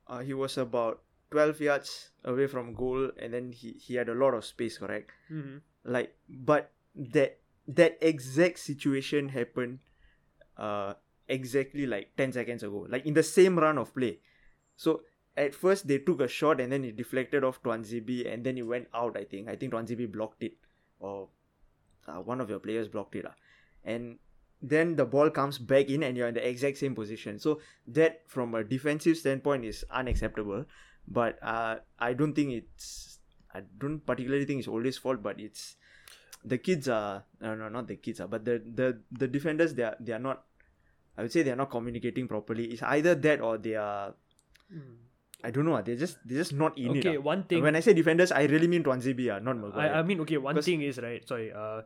uh, 0.07 0.19
he 0.19 0.33
was 0.33 0.57
about 0.57 1.01
twelve 1.31 1.59
yards 1.59 2.12
away 2.24 2.47
from 2.47 2.74
goal, 2.74 3.12
and 3.17 3.33
then 3.33 3.51
he 3.51 3.71
he 3.74 3.95
had 3.95 4.09
a 4.09 4.13
lot 4.13 4.33
of 4.33 4.45
space, 4.45 4.77
correct? 4.77 5.12
Mhm. 5.31 5.62
Like, 5.83 6.15
but 6.29 6.71
that 6.95 7.39
that 7.67 7.97
exact 8.01 8.59
situation 8.59 9.29
happened, 9.29 9.79
uh, 10.57 10.93
exactly 11.27 11.85
like 11.85 12.15
ten 12.15 12.31
seconds 12.31 12.63
ago, 12.63 12.85
like 12.89 13.05
in 13.05 13.13
the 13.13 13.24
same 13.24 13.57
run 13.59 13.77
of 13.77 13.93
play. 13.93 14.19
So 14.75 15.01
at 15.38 15.53
first 15.53 15.88
they 15.88 15.97
took 16.00 16.21
a 16.21 16.27
shot 16.27 16.62
and 16.62 16.71
then 16.71 16.85
it 16.85 16.95
deflected 16.95 17.43
off 17.43 17.62
Tuanzebe 17.63 18.31
and 18.31 18.43
then 18.45 18.57
it 18.57 18.63
went 18.63 18.88
out. 18.93 19.17
I 19.17 19.24
think 19.25 19.50
I 19.50 19.55
think 19.55 19.74
Tuanzebe 19.74 20.12
blocked 20.12 20.43
it, 20.43 20.53
or 21.00 21.29
uh, 22.07 22.21
one 22.21 22.39
of 22.41 22.50
your 22.50 22.59
players 22.59 22.88
blocked 22.88 23.15
it, 23.15 23.25
lah. 23.25 23.33
and 23.83 24.17
then 24.69 24.95
the 24.95 25.05
ball 25.05 25.29
comes 25.29 25.57
back 25.57 25.89
in 25.89 26.03
and 26.03 26.17
you're 26.17 26.27
in 26.27 26.34
the 26.34 26.48
exact 26.48 26.77
same 26.77 26.95
position. 26.95 27.39
So 27.39 27.62
that 27.88 28.22
from 28.27 28.55
a 28.55 28.63
defensive 28.63 29.17
standpoint 29.17 29.65
is 29.65 29.84
unacceptable. 29.91 30.65
But 31.07 31.38
uh, 31.41 31.77
I 32.00 32.13
don't 32.13 32.34
think 32.34 32.53
it's 32.53 33.19
I 33.53 33.62
don't 33.77 34.00
particularly 34.05 34.45
think 34.45 34.60
it's 34.60 34.67
Ole's 34.67 34.98
fault, 34.98 35.22
but 35.22 35.39
it's 35.39 35.77
the 36.43 36.57
kids 36.57 36.88
are 36.88 37.24
no 37.41 37.55
no 37.55 37.69
not 37.69 37.88
the 37.88 37.95
kids 37.95 38.19
are 38.19 38.27
but 38.27 38.45
the 38.45 38.62
the 38.62 39.01
the 39.12 39.27
defenders 39.27 39.74
they 39.74 39.84
are 39.84 39.95
they 40.00 40.13
are 40.13 40.19
not 40.19 40.43
I 41.17 41.22
would 41.24 41.31
say 41.31 41.43
they 41.43 41.51
are 41.51 41.62
not 41.62 41.69
communicating 41.72 42.27
properly. 42.27 42.65
It's 42.65 42.84
either 42.84 43.15
that 43.15 43.41
or 43.41 43.57
they 43.57 43.75
are 43.75 44.13
I 45.43 45.51
don't 45.51 45.65
know. 45.65 45.75
ah, 45.77 45.81
They're 45.81 45.95
just 45.95 46.17
they're 46.25 46.41
just 46.41 46.53
not 46.53 46.77
in 46.77 46.95
it. 46.98 47.05
Okay, 47.05 47.17
ah. 47.17 47.22
one 47.22 47.43
thing. 47.43 47.62
When 47.62 47.75
I 47.75 47.79
say 47.86 47.93
defenders, 47.93 48.31
I 48.31 48.50
really 48.50 48.67
mean 48.67 48.84
Tuanzebe, 48.84 49.29
ah, 49.29 49.39
not 49.39 49.57
Maguire. 49.57 49.93
I, 49.93 50.00
I 50.00 50.03
mean, 50.03 50.19
okay, 50.25 50.38
one 50.38 50.57
thing 50.62 50.81
is 50.81 50.98
right. 50.98 51.22
Sorry, 51.27 51.53
uh, 51.53 51.81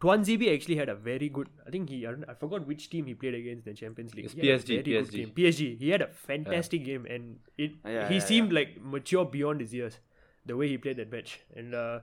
Tuanzebe 0.00 0.54
actually 0.54 0.76
had 0.76 0.88
a 0.88 0.94
very 0.94 1.28
good. 1.28 1.48
I 1.66 1.70
think 1.70 1.88
he. 1.88 2.06
I, 2.06 2.12
I 2.28 2.34
forgot 2.34 2.66
which 2.66 2.88
team 2.90 3.06
he 3.06 3.14
played 3.14 3.34
against 3.34 3.66
in 3.66 3.72
the 3.72 3.76
Champions 3.76 4.14
League. 4.14 4.26
It's 4.26 4.34
He 4.34 4.46
had 4.46 4.60
a 4.60 4.62
PSG, 4.62 4.86
PSG. 4.86 5.32
PSG. 5.34 5.78
He 5.78 5.90
had 5.90 6.02
a 6.02 6.08
fantastic 6.08 6.84
game, 6.84 7.06
and 7.06 7.38
it. 7.56 7.72
Yeah, 7.84 8.08
he 8.08 8.14
yeah, 8.14 8.20
seemed 8.20 8.52
like 8.52 8.80
mature 8.80 9.24
beyond 9.24 9.60
his 9.60 9.74
years, 9.74 9.98
the 10.46 10.56
way 10.56 10.68
he 10.68 10.78
played 10.78 10.98
that 10.98 11.10
match. 11.10 11.40
And 11.56 11.74
uh, 11.74 12.00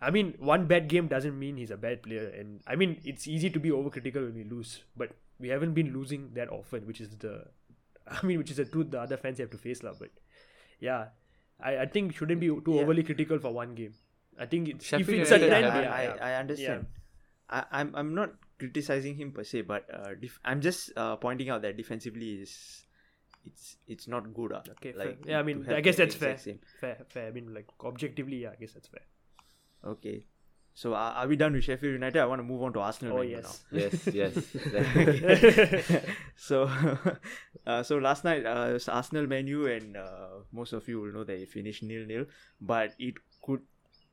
I 0.00 0.10
mean, 0.10 0.34
one 0.38 0.66
bad 0.66 0.88
game 0.88 1.06
doesn't 1.06 1.38
mean 1.38 1.58
he's 1.58 1.70
a 1.70 1.76
bad 1.76 2.02
player. 2.02 2.28
And 2.28 2.60
I 2.66 2.76
mean, 2.76 3.00
it's 3.04 3.28
easy 3.28 3.50
to 3.50 3.60
be 3.60 3.70
overcritical 3.70 4.24
when 4.24 4.34
we 4.34 4.44
lose, 4.44 4.82
but 4.96 5.10
we 5.38 5.48
haven't 5.48 5.74
been 5.74 5.92
losing 5.92 6.30
that 6.34 6.48
often, 6.50 6.86
which 6.86 7.00
is 7.00 7.10
the. 7.10 7.44
I 8.06 8.24
mean, 8.24 8.38
which 8.38 8.50
is 8.50 8.56
the 8.56 8.64
truth 8.64 8.90
the 8.90 9.00
other 9.00 9.16
fans 9.18 9.38
have 9.38 9.50
to 9.50 9.58
face, 9.58 9.82
lah. 9.82 9.92
But 9.98 10.10
yeah, 10.80 11.06
I, 11.60 11.78
I 11.78 11.86
think 11.86 12.14
shouldn't 12.14 12.40
be 12.40 12.48
too 12.48 12.62
Yeah. 12.74 12.82
overly 12.82 13.02
critical 13.02 13.38
for 13.38 13.52
one 13.52 13.74
game. 13.74 13.94
I 14.38 14.46
think 14.46 14.68
it's, 14.68 14.92
if 14.92 15.08
it's 15.08 15.30
a 15.30 15.38
trend, 15.38 15.66
yeah, 15.66 15.94
I, 15.94 16.02
yeah. 16.02 16.16
I, 16.20 16.30
I 16.30 16.34
understand. 16.40 16.86
I, 17.50 17.64
I'm 17.72 17.94
I'm 17.94 18.14
not 18.14 18.32
criticizing 18.58 19.16
him 19.16 19.32
per 19.32 19.44
se, 19.44 19.62
but 19.62 19.86
uh, 19.92 20.14
def- 20.14 20.40
I'm 20.44 20.60
just 20.60 20.92
uh, 20.96 21.16
pointing 21.16 21.50
out 21.50 21.62
that 21.62 21.76
defensively 21.76 22.42
is 22.42 22.84
it's 23.44 23.76
it's 23.86 24.08
not 24.08 24.32
good. 24.34 24.52
Uh, 24.52 24.62
Okay, 24.76 24.92
fair. 24.92 25.06
like, 25.06 25.26
Yeah, 25.26 25.38
I 25.38 25.42
mean, 25.42 25.66
I 25.70 25.80
guess 25.80 25.96
that's 25.96 26.14
fair. 26.14 26.38
same. 26.38 26.60
Fair, 26.80 26.98
fair. 27.08 27.28
I 27.28 27.30
mean, 27.30 27.52
like 27.52 27.66
objectively, 27.82 28.42
yeah, 28.42 28.50
I 28.52 28.56
guess 28.56 28.72
that's 28.72 28.88
fair. 28.88 29.02
Okay. 29.84 30.24
So 30.76 30.92
are, 30.94 31.12
are 31.12 31.28
we 31.28 31.36
done 31.36 31.52
with 31.52 31.62
Sheffield 31.62 31.92
United? 31.92 32.18
I 32.20 32.26
want 32.26 32.40
to 32.40 32.42
move 32.42 32.60
on 32.64 32.72
to 32.72 32.80
Arsenal. 32.80 33.14
Oh 33.14 33.20
Man 33.22 33.28
U 33.28 33.36
yes. 33.36 33.64
Yes, 33.70 34.08
yes. 34.12 36.02
so, 36.36 36.68
uh, 37.66 37.82
so 37.84 37.98
last 37.98 38.24
night, 38.24 38.44
uh, 38.44 38.66
it 38.70 38.72
was 38.72 38.88
Arsenal 38.88 39.26
Man 39.28 39.46
U, 39.46 39.66
and 39.66 39.96
uh, 39.96 40.28
most 40.52 40.72
of 40.72 40.88
you 40.88 41.00
will 41.00 41.12
know 41.12 41.22
that 41.24 41.36
it 41.40 41.48
finished 41.48 41.82
nil 41.84 42.04
nil. 42.06 42.24
But 42.60 42.94
it 42.98 43.14
could, 43.14 43.22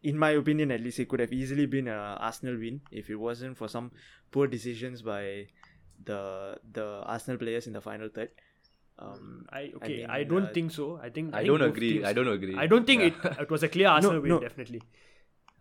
in 0.03 0.17
my 0.17 0.31
opinion, 0.31 0.71
at 0.71 0.81
least, 0.81 0.99
it 0.99 1.07
could 1.09 1.19
have 1.19 1.31
easily 1.33 1.65
been 1.65 1.87
a 1.87 2.17
Arsenal 2.19 2.57
win 2.57 2.81
if 2.91 3.09
it 3.09 3.15
wasn't 3.15 3.57
for 3.57 3.67
some 3.67 3.91
poor 4.31 4.47
decisions 4.47 5.01
by 5.01 5.47
the 6.03 6.57
the 6.79 6.85
Arsenal 7.05 7.37
players 7.37 7.67
in 7.67 7.73
the 7.73 7.81
final 7.81 8.09
third. 8.09 8.29
Um, 8.99 9.45
I 9.51 9.71
okay. 9.75 10.05
I, 10.05 10.19
mean, 10.19 10.27
don't 10.27 10.45
uh, 10.49 10.53
think 10.53 10.71
so. 10.71 10.99
I 11.01 11.09
think 11.09 11.33
I 11.33 11.39
think 11.39 11.47
don't 11.47 11.61
agree. 11.69 11.93
teams- 11.93 12.05
I 12.05 12.13
don't 12.13 12.27
agree. 12.27 12.55
I 12.55 12.67
don't 12.67 12.85
think 12.85 13.01
Yeah. 13.01 13.31
it 13.31 13.41
it 13.45 13.49
was 13.49 13.63
a 13.63 13.69
clear 13.69 13.87
Arsenal 13.95 14.19
win. 14.21 14.29
no. 14.29 14.39
Definitely. 14.39 14.81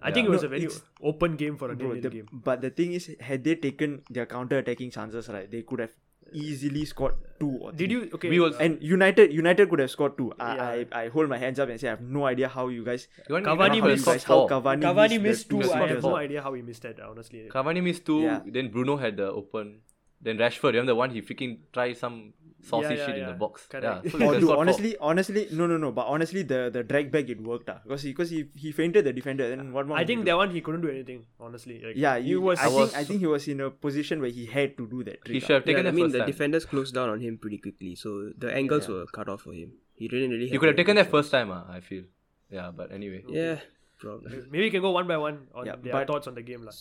I 0.03 0.09
Yeah. 0.09 0.15
think 0.15 0.27
it 0.29 0.31
was 0.31 0.43
No, 0.43 0.47
a 0.47 0.51
very 0.51 0.69
open 1.03 1.37
game 1.37 1.57
for 1.63 1.71
a 1.71 1.77
Bro, 1.77 2.01
the- 2.01 2.11
game. 2.11 2.29
but 2.33 2.61
the 2.63 2.71
thing 2.71 2.93
is, 2.99 3.11
had 3.21 3.45
they 3.45 3.55
taken 3.57 4.03
their 4.09 4.25
counter-attacking 4.27 4.91
chances, 4.91 5.29
right, 5.29 5.51
they 5.51 5.63
could 5.63 5.79
have 5.81 5.93
easily 6.33 6.85
scored 6.85 7.15
two 7.39 7.51
or 7.61 7.73
Did 7.73 7.91
you 7.91 8.09
okay? 8.15 8.29
We 8.31 8.41
was- 8.41 8.57
And 8.57 8.83
United, 8.83 9.33
United 9.33 9.71
could 9.71 9.79
have 9.79 9.91
scored 9.91 10.17
two. 10.19 10.33
I, 10.39 10.55
Yeah. 10.57 10.85
I, 10.93 11.03
I 11.05 11.09
hold 11.09 11.29
my 11.29 11.39
hands 11.39 11.59
up 11.59 11.69
and 11.69 11.81
say 11.81 11.89
I 11.89 11.91
have 11.93 12.01
no 12.03 12.27
idea 12.27 12.49
how 12.49 12.69
you 12.69 12.85
guys, 12.85 13.09
Cavani 13.29 13.81
how 13.81 13.87
missed- 13.87 14.05
to 14.05 14.11
guys, 14.11 14.25
how 14.25 14.41
Cavani, 14.49 14.83
Cavani 14.83 15.11
missed, 15.11 15.23
missed 15.23 15.51
two. 15.51 15.63
two 15.63 15.73
I 15.73 15.87
have 15.89 16.03
no 16.03 16.17
idea 16.17 16.43
how 16.43 16.53
he 16.55 16.63
missed 16.63 16.83
that. 16.83 17.01
Honestly. 17.01 17.49
Cavani 17.49 17.83
missed 17.83 18.05
two. 18.05 18.21
Yeah. 18.23 18.41
Then 18.47 18.69
Bruno 18.71 18.97
had 18.97 19.17
the 19.17 19.31
open. 19.31 19.81
Then 20.23 20.37
Rashford, 20.37 20.73
remember 20.77 20.93
the 20.93 20.97
one 20.97 21.11
he 21.11 21.23
freaking 21.23 21.59
tried 21.73 21.97
some 21.97 22.35
saucy 22.63 22.95
yeah, 22.95 23.07
shit 23.07 23.19
in 23.19 23.27
the 23.27 23.33
box. 23.33 23.67
Correct. 23.67 24.05
Yeah. 24.05 24.11
So 24.11 24.19
Oh, 24.21 24.33
dude, 24.33 24.43
scored 24.43 24.43
four. 24.45 24.57
honestly, 24.61 24.97
honestly, 25.01 25.49
no, 25.53 25.67
no, 25.67 25.77
no. 25.77 25.93
But 25.93 26.07
honestly, 26.07 26.43
the 26.43 26.71
the 26.73 26.83
drag 26.83 27.11
back 27.11 27.29
it 27.29 27.41
worked, 27.43 27.69
ah, 27.71 27.81
because 27.85 28.03
he, 28.03 28.11
because 28.11 28.31
he, 28.31 28.49
he 28.55 28.73
feinted 28.73 29.05
the 29.05 29.13
defender. 29.13 29.49
Then 29.55 29.73
what 29.73 29.87
more? 29.87 29.97
I 29.97 30.01
would 30.01 30.09
he 30.09 30.15
think 30.15 30.25
do? 30.27 30.31
that 30.31 30.37
one 30.37 30.51
he 30.51 30.61
couldn't 30.61 30.83
do 30.83 30.89
anything. 30.89 31.25
Honestly. 31.39 31.81
Like, 31.85 31.97
Yeah, 31.97 32.19
he 32.19 32.29
he 32.29 32.37
was. 32.37 32.59
I, 32.59 32.65
I 32.65 32.69
think 32.69 32.81
was- 32.81 32.95
I 32.95 33.05
think 33.05 33.21
he 33.21 33.27
was 33.27 33.49
in 33.49 33.61
a 33.61 33.71
position 33.71 34.21
where 34.21 34.31
he 34.31 34.47
had 34.47 34.77
to 34.79 34.87
do 34.87 35.03
that. 35.05 35.25
Trick, 35.25 35.35
He 35.35 35.41
ah. 35.43 35.47
should 35.47 35.55
have 35.61 35.65
taken 35.65 35.85
yeah, 35.85 35.91
I 35.91 35.99
mean, 35.99 36.05
first 36.07 36.13
the 36.13 36.19
time. 36.25 36.27
defenders 36.35 36.65
closed 36.67 36.95
down 36.95 37.09
on 37.09 37.21
him 37.21 37.39
pretty 37.39 37.59
quickly, 37.59 37.95
so 37.95 38.31
the 38.37 38.53
angles 38.63 38.89
Yeah. 38.89 38.95
were 38.97 39.07
cut 39.07 39.29
off 39.29 39.43
for 39.43 39.53
him. 39.53 39.73
He 39.95 40.09
didn't 40.09 40.31
really. 40.31 40.47
You 40.47 40.53
have 40.53 40.61
could 40.61 40.69
have 40.75 40.77
taken 40.77 40.97
that 40.97 41.11
first 41.11 41.31
time, 41.31 41.51
uh, 41.51 41.63
I 41.69 41.81
feel. 41.81 42.05
Yeah, 42.51 42.71
but 42.77 42.91
anyway. 42.93 43.23
Yeah, 43.29 43.61
probably. 43.99 44.39
Maybe 44.51 44.65
we 44.65 44.71
can 44.71 44.83
go 44.83 44.91
one 44.91 45.07
by 45.07 45.17
one 45.17 45.47
on 45.55 45.67
Yeah, 45.67 45.77
their 45.83 45.93
but- 45.93 46.07
thoughts 46.09 46.27
on 46.27 46.35
the 46.35 46.43
game, 46.43 46.65
lah. 46.65 46.73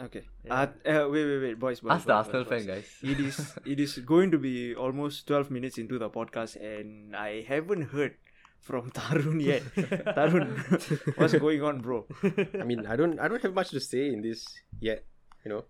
Okay. 0.00 0.22
Yeah. 0.44 0.54
Uh, 0.54 0.66
uh, 0.88 1.08
wait, 1.10 1.24
wait, 1.24 1.38
wait, 1.42 1.58
boys, 1.58 1.80
boys. 1.80 1.92
Ask 1.92 2.06
the 2.06 2.12
boys, 2.12 2.16
Arsenal 2.16 2.44
boys, 2.44 2.50
fan, 2.50 2.66
boys. 2.66 2.84
guys. 3.02 3.10
It 3.10 3.20
is 3.20 3.58
it 3.66 3.80
is 3.80 3.98
going 3.98 4.30
to 4.30 4.38
be 4.38 4.74
almost 4.74 5.26
twelve 5.26 5.50
minutes 5.50 5.78
into 5.78 5.98
the 5.98 6.08
podcast, 6.08 6.56
and 6.56 7.16
I 7.16 7.42
haven't 7.42 7.90
heard 7.90 8.14
from 8.60 8.90
Tarun 8.98 9.42
yet. 9.42 9.62
Tarun, 10.14 11.18
what's 11.18 11.34
going 11.34 11.62
on, 11.62 11.80
bro? 11.80 12.06
I 12.54 12.62
mean, 12.64 12.86
I 12.86 12.96
don't, 12.96 13.18
I 13.18 13.28
don't 13.28 13.42
have 13.42 13.54
much 13.54 13.70
to 13.70 13.80
say 13.80 14.08
in 14.08 14.22
this 14.22 14.46
yet. 14.80 15.04
You 15.44 15.50
know, 15.52 15.64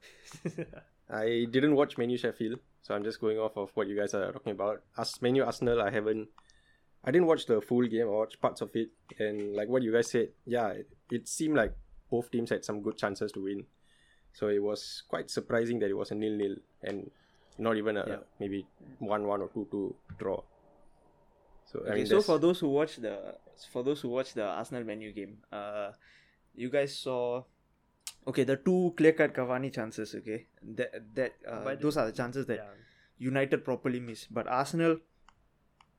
I 1.11 1.47
didn't 1.50 1.75
watch 1.75 1.97
Man 1.97 2.11
U 2.11 2.18
Sheffield, 2.18 2.58
so 2.82 2.94
I'm 2.94 3.04
just 3.04 3.20
going 3.20 3.38
off 3.38 3.56
of 3.56 3.70
what 3.75 3.87
you 3.87 3.97
guys 3.97 4.12
are 4.14 4.32
talking 4.32 4.52
about. 4.52 4.82
As 4.97 5.20
Man 5.23 5.37
U 5.37 5.44
Arsenal, 5.44 5.80
I 5.80 5.90
haven't, 5.90 6.28
I 7.04 7.11
didn't 7.11 7.28
watch 7.28 7.47
the 7.47 7.61
full 7.61 7.87
game. 7.87 8.08
I 8.08 8.11
watched 8.11 8.40
parts 8.40 8.61
of 8.61 8.70
it, 8.75 8.90
and 9.18 9.54
like 9.54 9.68
what 9.68 9.82
you 9.82 9.92
guys 9.92 10.11
said, 10.11 10.28
yeah, 10.44 10.68
it, 10.68 10.88
it 11.11 11.28
seemed 11.28 11.56
like 11.56 11.73
both 12.11 12.30
teams 12.30 12.50
had 12.50 12.64
some 12.64 12.82
good 12.82 12.99
chances 12.99 13.32
to 13.32 13.42
win. 13.42 13.64
So 14.32 14.49
it 14.49 14.62
was 14.62 15.02
quite 15.08 15.30
surprising 15.30 15.78
that 15.80 15.90
it 15.90 15.97
was 15.97 16.11
a 16.11 16.14
nil-nil 16.14 16.56
and 16.82 17.11
not 17.58 17.76
even 17.76 17.97
a 17.97 18.04
Yeah. 18.06 18.16
maybe 18.38 18.66
one-one 19.00 19.40
or 19.42 19.49
two-two 19.49 19.94
draw. 20.18 20.42
So 21.66 21.85
I 21.90 21.94
mean, 21.97 22.06
so 22.06 22.23
for 22.23 22.38
those 22.38 22.61
who 22.61 22.68
watch 22.68 22.97
the 22.97 23.35
for 23.73 23.82
those 23.82 24.00
who 24.00 24.08
watch 24.08 24.32
the 24.35 24.44
Arsenal 24.44 24.85
Man 24.85 25.00
U 25.02 25.12
game, 25.12 25.38
uh, 25.52 25.92
you 26.54 26.70
guys 26.70 26.97
saw. 26.97 27.42
Okay, 28.26 28.44
the 28.44 28.56
two 28.56 28.94
clear 28.97 29.12
cut 29.12 29.35
Cavani 29.35 29.73
chances. 29.73 30.14
Okay, 30.14 30.47
that 30.62 31.14
that 31.14 31.32
uh, 31.47 31.64
But- 31.64 31.80
those 31.80 31.97
are 31.97 32.06
the 32.06 32.12
chances 32.12 32.47
that 32.47 32.56
Yeah. 32.56 32.70
United 33.18 33.64
properly 33.64 34.00
missed. 34.00 34.32
But 34.32 34.47
Arsenal, 34.47 34.99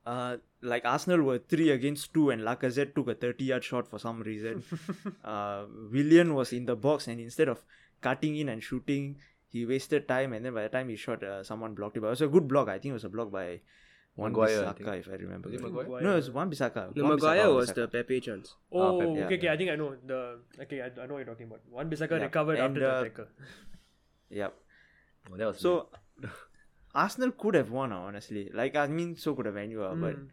uh, 0.06 0.38
like 0.62 0.86
Arsenal 0.86 1.22
were 1.24 1.38
three 1.40 1.70
against 1.72 2.14
two, 2.14 2.30
and 2.30 2.42
Lacazette 2.42 2.96
took 2.96 3.08
a 3.10 3.16
thirty-yard 3.16 3.64
shot 3.64 3.88
for 3.88 4.00
some 4.00 4.22
reason. 4.22 4.64
uh, 5.24 5.66
Willian 5.92 6.34
was 6.34 6.54
in 6.54 6.66
the 6.66 6.76
box, 6.76 7.08
and 7.08 7.20
instead 7.20 7.48
of 7.48 7.64
cutting 8.02 8.36
in 8.38 8.50
and 8.50 8.62
shooting, 8.64 9.18
he 9.48 9.66
wasted 9.66 10.08
time. 10.08 10.34
And 10.34 10.46
then 10.46 10.54
by 10.54 10.64
the 10.64 10.70
time 10.70 10.90
he 10.90 10.96
shot, 10.96 11.24
uh, 11.24 11.44
someone 11.44 11.74
blocked 11.76 11.98
it. 11.98 12.02
But 12.02 12.08
it 12.08 12.10
was 12.12 12.22
a 12.22 12.28
good 12.28 12.48
block. 12.48 12.68
I 12.70 12.80
think 12.80 12.92
it 12.92 12.94
was 12.94 13.04
a 13.06 13.10
block 13.10 13.32
by 13.32 13.60
One 14.16 14.32
Maguire, 14.34 14.60
I 14.60 14.72
Bissaka, 14.74 14.78
think. 14.78 15.06
if 15.06 15.10
I 15.10 15.16
remember. 15.24 15.50
Was 15.50 15.56
it 15.56 15.62
correctly. 15.62 15.82
Maguire? 15.84 16.04
No, 16.04 16.12
it 16.12 16.16
was 16.16 16.32
Wan-Bissaka. 16.32 16.96
No, 16.96 17.04
Wan 17.04 17.12
Maguire 17.14 17.38
Bissaka, 17.46 17.56
was 17.56 17.70
Bissaka. 17.72 17.76
the 17.76 17.88
Pepe 17.88 18.20
chance. 18.22 18.56
Oh, 18.72 18.82
Ah, 18.82 18.92
Pep, 19.00 19.08
okay, 19.10 19.20
yeah. 19.20 19.26
okay. 19.38 19.50
I 19.50 19.58
think 19.58 19.70
I 19.72 19.76
know 19.76 19.96
the. 20.06 20.40
Okay, 20.64 20.82
I, 20.82 20.86
I 20.88 21.06
know 21.08 21.14
what 21.14 21.20
you're 21.24 21.26
talking 21.34 21.48
about. 21.48 21.62
Wan-Bissaka 21.72 22.12
Yeah, 22.12 22.24
recovered 22.30 22.60
and, 22.60 22.78
after 22.78 22.86
uh, 22.90 23.04
the 23.04 23.10
tackle. 23.10 23.26
Yep. 24.30 24.54
Oh, 25.32 25.38
that 25.38 25.46
was 25.48 25.60
So 25.60 25.88
Arsenal 26.96 27.32
could 27.32 27.56
have 27.56 27.72
won, 27.72 27.92
honestly. 27.94 28.50
Like 28.54 28.76
I 28.76 28.88
mean, 28.88 29.16
so 29.16 29.36
could 29.36 29.46
have 29.46 29.56
Manu, 29.56 29.82
uh, 29.84 29.96
but 29.96 30.16
Mm. 30.16 30.28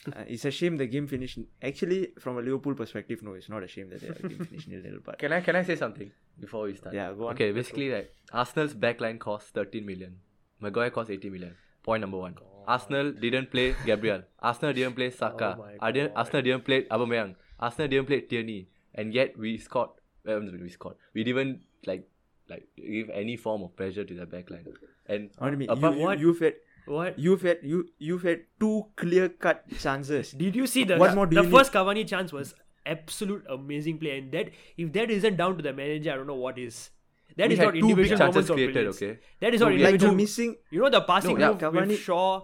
uh, 0.16 0.24
it's 0.26 0.44
a 0.44 0.50
shame 0.50 0.76
the 0.76 0.86
game 0.86 1.06
finished. 1.06 1.38
Actually, 1.62 2.12
from 2.18 2.38
a 2.38 2.40
Liverpool 2.40 2.74
perspective, 2.74 3.22
no, 3.22 3.32
it's 3.32 3.48
not 3.48 3.62
a 3.62 3.68
shame 3.68 3.90
that 3.90 4.00
the 4.00 4.28
game 4.28 4.44
finished 4.44 4.68
nil 4.72 4.82
nil. 4.82 4.98
But 5.04 5.18
Can 5.18 5.32
I 5.32 5.40
can 5.40 5.56
I 5.56 5.62
say 5.62 5.76
something 5.76 6.10
before 6.38 6.64
we 6.64 6.74
start? 6.76 6.94
Yeah, 6.94 7.12
go 7.12 7.28
on. 7.28 7.34
Okay, 7.34 7.52
basically 7.52 7.90
like 7.92 8.12
Arsenal's 8.32 8.74
backline 8.74 9.18
cost 9.18 9.48
13 9.54 9.84
million. 9.84 10.16
Maguire 10.60 10.90
cost 10.90 11.10
80 11.10 11.30
million. 11.30 11.54
Point 11.82 12.00
number 12.00 12.18
one. 12.18 12.34
Arsenal 12.66 13.12
didn't 13.12 13.50
play 13.50 13.74
Gabriel. 13.84 14.22
Arsenal 14.40 14.72
didn't 14.72 14.94
play 14.94 15.10
Saka. 15.10 15.56
Oh 15.56 15.62
my 15.62 15.76
Arden- 15.80 16.10
Arsenal 16.16 16.42
didn't 16.42 16.64
play 16.64 16.82
Aubameyang. 16.84 17.36
Arsenal 17.60 17.88
didn't 17.88 18.06
play 18.06 18.20
Tierney. 18.22 18.68
And 18.94 19.14
yet 19.14 19.38
we 19.38 19.56
scored. 19.58 19.90
Um, 20.26 20.50
we 20.60 20.68
scored. 20.68 20.96
We 21.14 21.22
didn't 21.22 21.60
like 21.86 22.08
like 22.48 22.66
give 22.76 23.10
any 23.10 23.36
form 23.36 23.62
of 23.62 23.76
pressure 23.76 24.04
to 24.04 24.14
the 24.14 24.26
backline. 24.26 24.66
And 25.06 25.30
what 25.38 25.46
do 25.48 25.52
you 25.52 25.58
mean? 25.58 25.70
apart- 25.70 25.94
you, 25.94 26.00
you, 26.00 26.06
what? 26.06 26.18
you've 26.18 26.40
had 26.40 26.54
What? 26.86 27.18
you've 27.18 27.42
had 27.42 27.58
you 27.62 27.88
you've 27.98 28.22
had 28.22 28.42
two 28.60 28.86
clear 28.96 29.28
cut 29.28 29.64
chances. 29.78 30.30
Did 30.32 30.54
you 30.56 30.66
see 30.66 30.84
the 30.84 30.98
What 30.98 31.14
more 31.14 31.26
the 31.26 31.42
first 31.44 31.72
Cavani 31.72 32.06
chance 32.06 32.32
was 32.32 32.54
absolute 32.84 33.44
amazing 33.50 33.98
play, 33.98 34.18
and 34.18 34.30
that 34.32 34.50
if 34.76 34.92
that 34.92 35.10
isn't 35.10 35.36
down 35.36 35.56
to 35.56 35.62
the 35.62 35.72
manager, 35.72 36.12
I 36.12 36.16
don't 36.16 36.26
know 36.28 36.36
what 36.48 36.58
is. 36.58 36.90
That 37.36 37.48
we 37.48 37.54
is 37.54 37.58
not 37.60 37.76
individual 37.76 38.18
chances 38.18 38.34
moments 38.34 38.50
of 38.50 38.56
created. 38.56 38.72
brilliance. 38.74 38.96
Okay. 39.02 39.18
That 39.40 39.54
is 39.54 39.60
No, 39.60 39.66
not 39.68 39.72
like 39.72 39.80
individual. 39.86 40.12
the 40.12 40.16
missing. 40.22 40.56
You 40.70 40.80
know 40.84 40.90
the 40.90 41.00
passing 41.02 41.34
No, 41.38 41.40
yeah, 41.44 41.48
move 41.52 41.58
Cavani- 41.64 41.88
with 41.88 41.98
Shaw. 41.98 42.42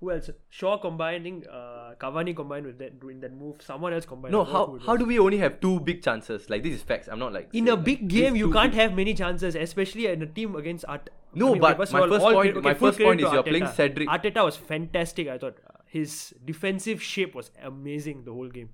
Who 0.00 0.10
else? 0.10 0.30
Shaw 0.48 0.78
combining 0.78 1.44
uh, 1.46 1.71
Cavani 2.00 2.34
combined 2.34 2.66
with 2.66 2.78
that 2.78 3.00
doing 3.00 3.20
that 3.20 3.32
move. 3.32 3.56
Someone 3.62 3.92
else 3.92 4.06
combined. 4.06 4.32
No, 4.32 4.44
how 4.44 4.78
how 4.86 4.96
do 4.96 5.04
we 5.04 5.18
only 5.18 5.38
have 5.38 5.60
two 5.60 5.80
big 5.80 6.02
chances? 6.02 6.48
Like 6.50 6.62
this 6.62 6.74
is 6.74 6.82
facts. 6.82 7.08
I'm 7.08 7.18
not 7.18 7.32
like 7.32 7.48
in 7.52 7.68
a 7.68 7.74
like, 7.74 7.84
big 7.84 8.08
game 8.08 8.36
you 8.36 8.50
can't 8.52 8.72
big- 8.72 8.80
have 8.80 8.94
many 8.94 9.14
chances, 9.14 9.54
especially 9.54 10.06
in 10.06 10.22
a 10.22 10.26
team 10.26 10.54
against 10.56 10.84
Art. 10.88 11.10
No, 11.34 11.48
I 11.48 11.52
mean, 11.52 11.60
but 11.62 11.76
first 11.78 11.92
my 11.92 12.00
all, 12.00 12.08
first 12.08 12.24
all 12.24 12.32
point- 12.34 12.56
okay, 12.56 12.60
my 12.70 12.74
first 12.74 13.00
point 13.00 13.20
is 13.20 13.32
you're 13.32 13.42
playing 13.42 13.66
Cedric. 13.66 14.08
Arteta 14.08 14.44
was 14.44 14.56
fantastic. 14.56 15.28
I 15.28 15.38
thought 15.38 15.58
his 15.86 16.34
defensive 16.44 17.02
shape 17.02 17.34
was 17.34 17.50
amazing 17.62 18.24
the 18.24 18.32
whole 18.32 18.48
game. 18.48 18.70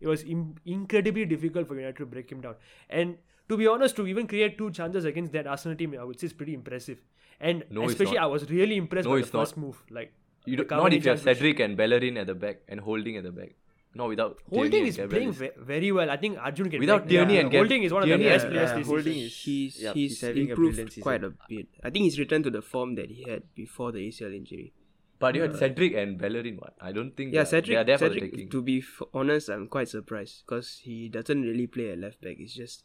It 0.00 0.08
was 0.08 0.24
Im- 0.24 0.56
incredibly 0.64 1.24
difficult 1.26 1.68
for 1.68 1.76
United 1.76 1.96
to 1.98 2.06
break 2.06 2.30
him 2.30 2.40
down. 2.40 2.56
And 2.90 3.18
to 3.48 3.56
be 3.56 3.66
honest, 3.66 3.94
to 3.96 4.06
even 4.06 4.26
create 4.26 4.56
two 4.58 4.70
chances 4.70 5.04
against 5.04 5.32
that 5.32 5.46
Arsenal 5.46 5.76
team, 5.76 5.94
I 5.98 6.04
would 6.04 6.18
say 6.18 6.26
is 6.26 6.32
pretty 6.32 6.54
impressive. 6.54 6.98
And 7.40 7.64
No, 7.70 7.84
especially. 7.84 8.18
I 8.18 8.26
was 8.26 8.48
really 8.50 8.76
impressed 8.76 9.04
No, 9.06 9.12
by 9.12 9.16
the 9.18 9.22
it's 9.24 9.32
not. 9.32 9.40
first 9.42 9.56
move. 9.56 9.82
Like 9.90 10.12
You 10.44 10.56
don't, 10.56 10.70
not 10.70 10.92
if 10.92 11.04
you 11.04 11.10
have 11.10 11.20
Cedric 11.20 11.60
and 11.60 11.76
Bellerin 11.76 12.16
at 12.18 12.26
the 12.26 12.34
back 12.34 12.60
and 12.68 12.80
Holding 12.80 13.16
at 13.16 13.24
the 13.24 13.30
back. 13.32 13.54
No, 13.94 14.08
without 14.08 14.38
Holding 14.48 14.80
and 14.80 14.88
is 14.88 14.96
Gabriel 14.96 15.32
playing 15.32 15.32
ve- 15.32 15.62
very 15.64 15.92
well. 15.92 16.10
I 16.10 16.16
think 16.16 16.38
Arjun 16.38 16.70
can 16.70 16.80
Without 16.80 17.00
back- 17.02 17.08
Tierney 17.10 17.34
yeah. 17.34 17.40
and 17.40 17.50
Gab- 17.50 17.58
Holding 17.60 17.82
is 17.82 17.92
one 17.92 18.02
of 18.04 18.08
the 18.08 18.16
best 18.16 18.44
and- 18.46 18.52
players 18.54 18.70
yeah, 18.70 18.76
this 18.78 18.86
Holding 18.86 19.12
season. 19.12 19.26
is- 19.26 19.42
He's 19.44 19.82
yeah, 19.82 19.92
he's, 19.92 20.10
he's 20.12 20.20
having 20.22 20.46
a 20.46 20.50
improved 20.50 21.00
quite 21.02 21.22
a 21.24 21.32
bit. 21.48 21.66
I 21.84 21.90
think 21.90 22.04
he's 22.04 22.18
returned 22.18 22.44
to 22.44 22.50
the 22.50 22.62
form 22.62 22.94
that 22.94 23.10
he 23.10 23.22
had 23.28 23.42
before 23.54 23.92
the 23.92 23.98
ACL 24.08 24.34
injury. 24.34 24.72
But 25.18 25.34
you 25.36 25.42
had 25.42 25.54
Cedric 25.56 25.94
and 25.94 26.18
Bellerin. 26.18 26.56
What? 26.56 26.74
I 26.80 26.90
don't 26.90 27.14
think. 27.16 27.32
Yeah, 27.34 27.44
Cedric. 27.44 27.66
They 27.76 27.76
are 27.76 27.84
there 27.84 27.98
for 27.98 28.08
the 28.08 28.14
Cedric. 28.14 28.32
taking. 28.32 28.48
To 28.48 28.62
be 28.62 28.78
f- 28.78 29.02
honest, 29.14 29.50
I'm 29.50 29.68
quite 29.68 29.88
surprised 29.88 30.42
because 30.46 30.80
he 30.82 31.08
doesn't 31.10 31.42
really 31.42 31.66
play 31.68 31.90
a 31.92 31.96
left 31.96 32.20
back. 32.22 32.36
It's 32.40 32.54
just 32.54 32.82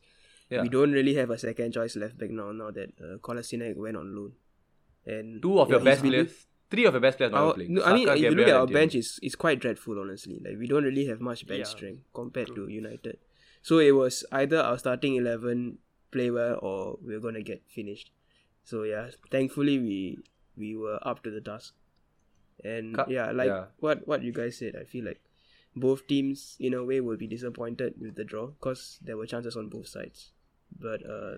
Yeah. 0.52 0.62
we 0.62 0.70
don't 0.70 0.92
really 0.92 1.16
have 1.16 1.30
a 1.32 1.38
second 1.38 1.72
choice 1.72 1.96
left 1.96 2.18
back 2.18 2.30
now. 2.32 2.52
Now 2.52 2.70
that 2.72 2.90
uh, 3.02 3.18
Kolasinac 3.20 3.76
went 3.78 3.96
on 3.98 4.14
loan, 4.16 4.34
and 5.06 5.42
Two 5.42 5.60
of 5.60 5.70
yeah, 5.70 5.76
your 5.76 5.84
best 5.86 6.02
he's 6.04 6.12
been 6.12 6.26
players. 6.26 6.47
Three 6.70 6.86
of 6.86 6.94
your 6.94 7.02
best 7.02 7.18
players 7.18 7.32
not 7.32 7.42
Our, 7.42 7.54
playing. 7.54 7.74
no, 7.76 7.84
I 7.84 7.94
mean, 7.94 8.08
Saka, 8.08 8.18
if 8.18 8.24
you 8.24 8.32
look 8.32 8.48
at 8.48 8.56
our 8.56 8.68
bench, 8.68 8.96
it's, 8.96 9.20
it's 9.22 9.36
quite 9.36 9.60
dreadful, 9.60 10.00
honestly. 10.00 10.42
Like, 10.44 10.58
we 10.58 10.68
don't 10.68 10.84
really 10.84 11.06
have 11.06 11.22
much 11.22 11.48
bench 11.48 11.60
Yeah, 11.60 11.66
strength 11.66 12.04
compared 12.14 12.54
to 12.56 12.68
United. 12.68 13.18
So 13.62 13.80
it 13.80 13.92
was 13.92 14.26
either 14.32 14.60
our 14.60 14.78
starting 14.78 15.16
11 15.16 15.78
play 16.12 16.30
well 16.30 16.60
or 16.62 16.98
we 17.06 17.16
are 17.16 17.20
going 17.20 17.36
to 17.36 17.44
get 17.44 17.64
finished. 17.70 18.12
So, 18.64 18.84
yeah, 18.84 19.12
thankfully, 19.32 19.80
we 19.80 20.20
we 20.58 20.76
were 20.76 21.00
up 21.08 21.24
to 21.24 21.32
the 21.32 21.40
task. 21.40 21.74
And, 22.64 23.00
yeah, 23.08 23.32
like 23.32 23.48
yeah. 23.48 23.66
what 23.80 24.08
what 24.08 24.24
you 24.24 24.34
guys 24.34 24.58
said, 24.58 24.76
I 24.76 24.84
feel 24.84 25.06
like 25.06 25.22
both 25.76 26.08
teams, 26.08 26.58
in 26.60 26.74
a 26.74 26.84
way, 26.84 27.00
will 27.00 27.18
be 27.18 27.28
disappointed 27.28 27.94
with 28.02 28.16
the 28.16 28.24
draw 28.24 28.48
because 28.48 29.00
there 29.02 29.16
were 29.16 29.26
chances 29.28 29.56
on 29.56 29.70
both 29.70 29.88
sides. 29.88 30.32
But 30.78 31.06
uh, 31.06 31.38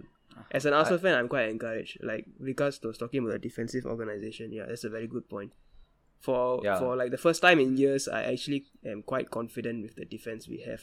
As 0.52 0.66
an 0.66 0.74
Arsenal 0.74 1.00
fan, 1.00 1.16
I'm 1.16 1.28
quite 1.28 1.50
encouraged. 1.50 1.98
Like 2.04 2.26
Vikas 2.42 2.84
was 2.84 2.98
talking 2.98 3.20
about 3.22 3.34
the 3.34 3.40
defensive 3.40 3.86
organization. 3.86 4.52
Yeah, 4.52 4.66
that's 4.68 4.84
a 4.84 4.90
very 4.90 5.08
good 5.08 5.28
point. 5.30 5.54
For 6.20 6.60
Yeah. 6.64 6.80
for 6.80 6.96
like 6.96 7.12
the 7.12 7.18
first 7.18 7.42
time 7.42 7.60
in 7.60 7.78
years, 7.78 8.08
I 8.08 8.24
actually 8.24 8.66
am 8.86 9.04
quite 9.04 9.30
confident 9.32 9.84
with 9.84 9.96
the 9.96 10.06
defense 10.06 10.48
we 10.50 10.60
have, 10.62 10.82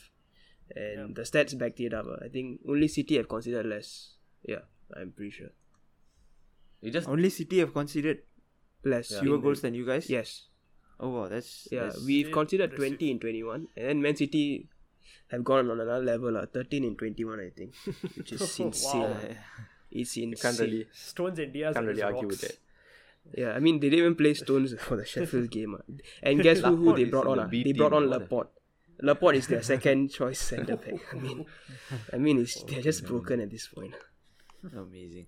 and 0.74 1.14
the 1.16 1.22
stats 1.22 1.56
backed 1.58 1.80
it 1.80 1.92
up. 1.94 2.06
uh. 2.06 2.24
I 2.24 2.28
think 2.28 2.60
only 2.68 2.88
City 2.88 3.16
have 3.16 3.28
considered 3.28 3.66
less. 3.66 4.14
Yeah, 4.44 4.60
I'm 4.94 5.12
pretty 5.12 5.30
sure 5.32 5.50
It 6.82 6.90
just 6.92 7.08
Only 7.08 7.30
City 7.30 7.58
have 7.58 7.72
considered 7.72 8.22
less. 8.84 9.18
fewer 9.20 9.38
goals 9.38 9.60
than 9.62 9.74
you 9.74 9.84
guys. 9.86 10.08
Yes. 10.08 10.48
Oh 11.00 11.08
wow, 11.10 11.28
that's 11.28 11.68
Yeah, 11.70 11.84
that's- 11.84 12.04
we've 12.06 12.30
considered 12.32 12.74
20 12.76 13.10
in 13.10 13.18
21, 13.20 13.68
and 13.76 13.86
then 13.88 14.00
Man 14.02 14.16
City 14.16 14.68
have 15.28 15.44
gone 15.44 15.70
on 15.70 15.80
another 15.80 16.02
level, 16.04 16.36
uh, 16.36 16.46
13 16.46 16.84
in 16.84 16.96
21, 16.96 17.40
I 17.40 17.50
think, 17.50 17.75
which 18.16 18.32
is 18.32 18.58
insane. 18.60 19.02
Wow. 19.02 19.06
uh. 19.06 19.34
It's 19.90 20.16
insane. 20.16 20.30
You 20.30 20.36
can't 20.36 20.58
really 20.58 20.86
Stones 20.92 21.38
and 21.38 21.52
Dias 21.52 21.75
can't 21.75 21.86
really 21.86 22.00
just 22.00 22.12
argue 22.12 22.28
with 22.28 22.42
rocks. 22.42 22.54
that. 23.32 23.38
Yeah, 23.40 23.52
I 23.52 23.58
mean 23.60 23.80
they 23.80 23.88
didn't 23.88 24.00
even 24.04 24.14
play 24.14 24.34
Stones 24.34 24.75
for 24.78 24.96
the 24.96 25.04
Sheffield 25.04 25.50
game. 25.50 25.76
ah. 25.78 25.82
And 26.22 26.42
guess 26.42 26.60
who, 26.60 26.76
who 26.76 26.96
they 26.96 27.04
brought 27.04 27.26
in 27.26 27.38
on? 27.38 27.50
the 27.50 27.60
ah? 27.60 27.64
They 27.64 27.72
brought 27.72 27.92
on 27.92 28.08
Laporte. 28.08 28.50
Laporte 29.00 29.36
is 29.36 29.46
their 29.46 29.62
second 29.62 30.10
choice 30.18 30.40
centre 30.40 30.76
back. 30.76 30.94
I 31.12 31.16
mean, 31.16 31.46
I 32.12 32.16
mean, 32.16 32.40
it's, 32.40 32.62
they're 32.64 32.82
just 32.82 33.04
broken 33.06 33.40
at 33.40 33.50
this 33.50 33.68
point. 33.68 33.94
amazing. 34.76 35.26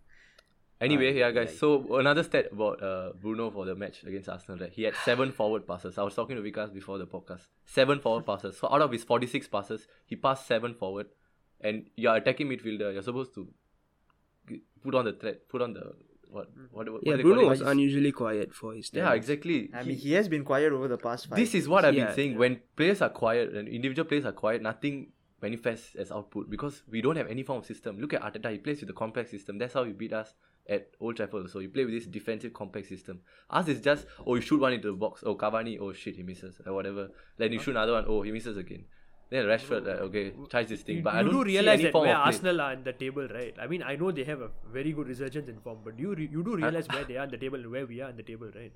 Anyway, 0.81 1.19
yeah, 1.19 1.31
guys. 1.33 1.59
So 1.59 1.97
another 1.97 2.23
stat 2.23 2.51
about 2.53 2.83
uh, 2.83 3.11
Bruno 3.21 3.51
for 3.51 3.65
the 3.67 3.75
match 3.75 4.05
against 4.05 4.29
Arsenal. 4.29 4.59
Right? 4.61 4.73
He 4.73 4.85
had 4.85 4.95
seven 5.05 5.33
forward 5.33 5.67
passes. 5.67 5.99
I 5.99 6.03
was 6.03 6.15
talking 6.15 6.37
to 6.37 6.43
Vikas 6.43 6.73
before 6.73 6.99
the 6.99 7.07
podcast. 7.07 7.49
Seven 7.67 7.99
forward 8.01 8.27
passes. 8.27 8.57
So 8.57 8.69
out 8.71 8.83
of 8.83 8.93
his 8.93 9.03
forty-six 9.05 9.49
passes, 9.49 9.89
he 10.07 10.15
passed 10.17 10.47
seven 10.47 10.75
forward. 10.75 11.07
And 11.61 11.87
you're 11.97 12.15
attacking 12.15 12.49
midfielder. 12.49 12.93
You're 12.93 13.03
supposed 13.03 13.35
to 13.35 13.49
put 14.83 14.95
on 14.95 15.05
the 15.05 15.13
threat. 15.15 15.49
Put 15.49 15.63
on 15.63 15.73
the 15.75 15.95
what? 16.31 16.49
What? 16.71 16.93
what 16.93 17.03
Yeah, 17.05 17.17
they 17.17 17.23
Bruno 17.23 17.49
was 17.49 17.61
unusually 17.61 18.13
quiet 18.13 18.55
for 18.55 18.75
his 18.75 18.91
Yeah, 18.93 19.13
exactly. 19.15 19.71
I 19.75 19.83
mean, 19.83 19.97
he 19.97 20.13
has 20.13 20.29
been 20.29 20.45
quiet 20.45 20.73
over 20.73 20.87
the 20.87 20.99
past 20.99 21.29
five. 21.29 21.39
this 21.39 21.55
is 21.55 21.69
what 21.69 21.85
I've 21.85 21.95
Yeah. 21.95 22.07
been 22.07 22.15
saying. 22.15 22.39
When 22.39 22.61
players 22.77 23.03
are 23.03 23.09
quiet 23.11 23.55
and 23.55 23.67
individual 23.69 24.07
players 24.07 24.25
are 24.25 24.33
quiet, 24.33 24.63
nothing 24.63 25.13
manifests 25.41 25.95
as 25.95 26.11
output 26.13 26.51
because 26.51 26.83
we 26.89 27.01
don't 27.01 27.17
have 27.17 27.29
any 27.29 27.43
form 27.43 27.61
of 27.61 27.67
system. 27.67 27.99
Look 27.99 28.13
at 28.13 28.23
Arteta; 28.23 28.53
he 28.53 28.59
plays 28.59 28.81
with 28.81 28.91
a 28.91 28.93
complex 28.93 29.31
system. 29.31 29.59
That's 29.59 29.75
how 29.75 29.85
he 29.85 29.93
beat 29.93 30.13
us 30.13 30.35
at 30.69 30.91
Old 31.01 31.17
Trafford. 31.17 31.51
So 31.51 31.61
you 31.61 31.69
play 31.69 31.85
with 31.85 31.95
this 31.95 32.07
defensive 32.07 32.53
complex 32.53 32.89
system. 32.89 33.21
Us 33.51 33.69
is 33.69 33.81
just 33.81 34.07
oh 34.27 34.35
you 34.35 34.41
shoot 34.41 34.61
one 34.61 34.73
into 34.73 34.89
the 34.89 34.97
box. 34.97 35.23
Oh 35.25 35.35
Cavani, 35.35 35.79
oh 35.81 35.93
shit 35.93 36.17
he 36.17 36.23
misses 36.23 36.61
or 36.67 36.73
whatever. 36.75 37.11
Then 37.39 37.53
you 37.53 37.59
shoot 37.59 37.71
another 37.71 37.93
one. 37.93 38.05
Oh 38.09 38.23
he 38.23 38.33
misses 38.33 38.57
again. 38.57 38.85
Then 39.31 39.45
Rashford, 39.45 39.87
like, 39.87 39.97
okay, 40.09 40.33
tries 40.49 40.69
this 40.71 40.81
thing, 40.81 40.97
You, 40.97 41.03
but 41.03 41.13
you 41.13 41.19
I 41.21 41.23
don't 41.23 41.33
do 41.35 41.41
see 41.45 41.49
realize 41.49 41.75
any 41.75 41.83
that 41.85 41.93
form 41.93 42.07
where 42.07 42.17
of 42.17 42.23
play. 42.23 42.33
Arsenal 42.33 42.61
are 42.63 42.73
in 42.73 42.83
the 42.83 42.93
table, 42.95 43.29
right? 43.29 43.55
I 43.61 43.67
mean, 43.67 43.83
I 43.83 43.95
know 43.97 44.11
they 44.11 44.25
have 44.25 44.41
a 44.41 44.49
very 44.73 44.93
good 44.93 45.07
resurgence 45.07 45.49
in 45.51 45.59
form, 45.61 45.81
but 45.85 45.99
you 45.99 46.15
re- 46.15 46.31
you 46.33 46.43
do 46.43 46.57
realize 46.57 46.89
where 46.89 47.05
they 47.05 47.19
are 47.19 47.25
in 47.25 47.31
the 47.31 47.37
table 47.37 47.59
and 47.59 47.71
where 47.71 47.85
we 47.85 48.01
are 48.01 48.09
in 48.09 48.17
the 48.17 48.23
table, 48.23 48.51
right? 48.55 48.73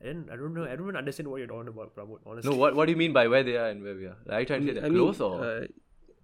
And 0.00 0.30
I 0.30 0.36
don't 0.36 0.54
know. 0.54 0.62
I 0.64 0.76
don't 0.76 0.82
even 0.86 0.96
understand 0.96 1.28
what 1.28 1.38
you're 1.38 1.48
talking 1.48 1.68
about, 1.68 1.96
Pramod. 1.96 2.20
Honestly, 2.24 2.50
No, 2.52 2.56
what 2.56 2.76
what 2.76 2.86
do 2.86 2.92
you 2.92 2.96
mean 2.98 3.12
by 3.12 3.26
where 3.26 3.42
they 3.42 3.56
are 3.56 3.66
and 3.68 3.82
where 3.82 3.96
we 3.96 4.06
are? 4.06 4.16
Are 4.30 4.40
you 4.40 4.46
trying 4.46 4.64
to 4.64 4.66
say 4.68 4.74
mm, 4.74 4.78
I 4.78 4.80
they're 4.82 4.90
mean, 4.90 5.02
close 5.02 5.20
or? 5.20 5.44
uh, 5.44 5.66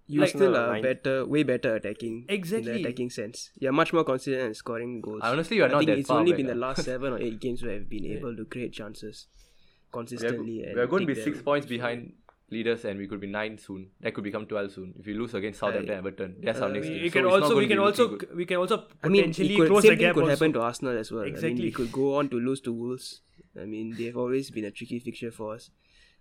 you 0.07 0.21
Like- 0.21 0.29
still 0.29 0.51
No, 0.51 0.59
are 0.63 0.71
nine. 0.73 0.83
better, 0.83 1.25
way 1.25 1.43
better 1.43 1.75
attacking. 1.75 2.25
In 2.29 2.35
Exactly. 2.35 2.71
the 2.73 2.79
attacking 2.79 3.09
sense. 3.09 3.51
You're 3.59 3.73
much 3.73 3.91
more 3.93 4.03
consistent 4.03 4.47
in 4.47 4.53
scoring 4.53 5.01
goals. 5.01 5.21
Honestly, 5.23 5.57
you're 5.57 5.65
I 5.67 5.71
not 5.71 5.79
think 5.79 5.89
that 5.89 5.97
it's 5.99 6.07
far 6.07 6.19
only 6.19 6.31
back, 6.31 6.37
been 6.37 6.47
the 6.47 6.55
last 6.55 6.83
seven 6.83 7.13
or 7.13 7.19
eight 7.29 7.39
games 7.39 7.63
where 7.63 7.75
I've 7.75 7.89
been 7.89 8.05
able 8.05 8.35
to 8.35 8.45
create 8.45 8.71
chances 8.73 9.27
we 9.27 9.89
are, 9.89 9.91
consistently. 9.91 10.55
we 10.73 10.79
are 10.79 10.87
going 10.87 11.05
to 11.07 11.13
be 11.13 11.19
six 11.21 11.37
them. 11.37 11.43
points 11.45 11.65
behind 11.67 12.13
leaders 12.49 12.85
and 12.85 12.97
we 12.97 13.07
could 13.07 13.19
be 13.19 13.27
nine 13.27 13.57
soon. 13.57 13.89
That 13.99 14.13
could 14.13 14.23
become 14.23 14.45
twelve 14.45 14.71
soon. 14.71 14.93
If 14.97 15.05
we 15.05 15.13
lose 15.13 15.33
against 15.33 15.59
Southampton, 15.59 15.93
I- 15.95 15.97
Everton, 15.97 16.35
that's 16.41 16.59
our 16.61 16.69
uh, 16.69 16.71
next 16.71 16.87
we, 16.87 16.93
game. 16.93 17.03
we 17.03 17.09
can 17.09 17.25
it's 17.25 17.33
not 17.33 17.43
also 17.43 17.57
we 17.57 17.67
can 17.67 17.79
also 17.79 18.07
good. 18.15 18.35
we 18.35 18.45
can 18.45 18.57
also 18.57 18.85
I 19.03 19.07
mean, 19.09 19.21
potentially 19.23 19.53
it 19.53 19.57
could, 19.57 19.67
close 19.67 19.81
same 19.83 19.91
the 19.91 19.95
thing 19.97 20.05
gap. 20.05 20.13
could 20.15 20.23
also. 20.23 20.31
happen 20.35 20.53
to 20.53 20.61
Arsenal 20.61 20.97
as 20.97 21.11
well. 21.11 21.21
I 21.23 21.25
mean, 21.25 21.33
Exactly. 21.35 21.61
we 21.63 21.71
could 21.71 21.91
go 21.91 22.15
on 22.15 22.29
to 22.29 22.39
lose 22.39 22.61
to 22.61 22.71
Wolves. 22.71 23.21
I 23.59 23.65
mean, 23.65 23.93
they've 23.97 24.15
always 24.15 24.51
been 24.51 24.63
a 24.65 24.71
tricky 24.71 24.99
fixture 24.99 25.31
for 25.31 25.55
us. 25.55 25.71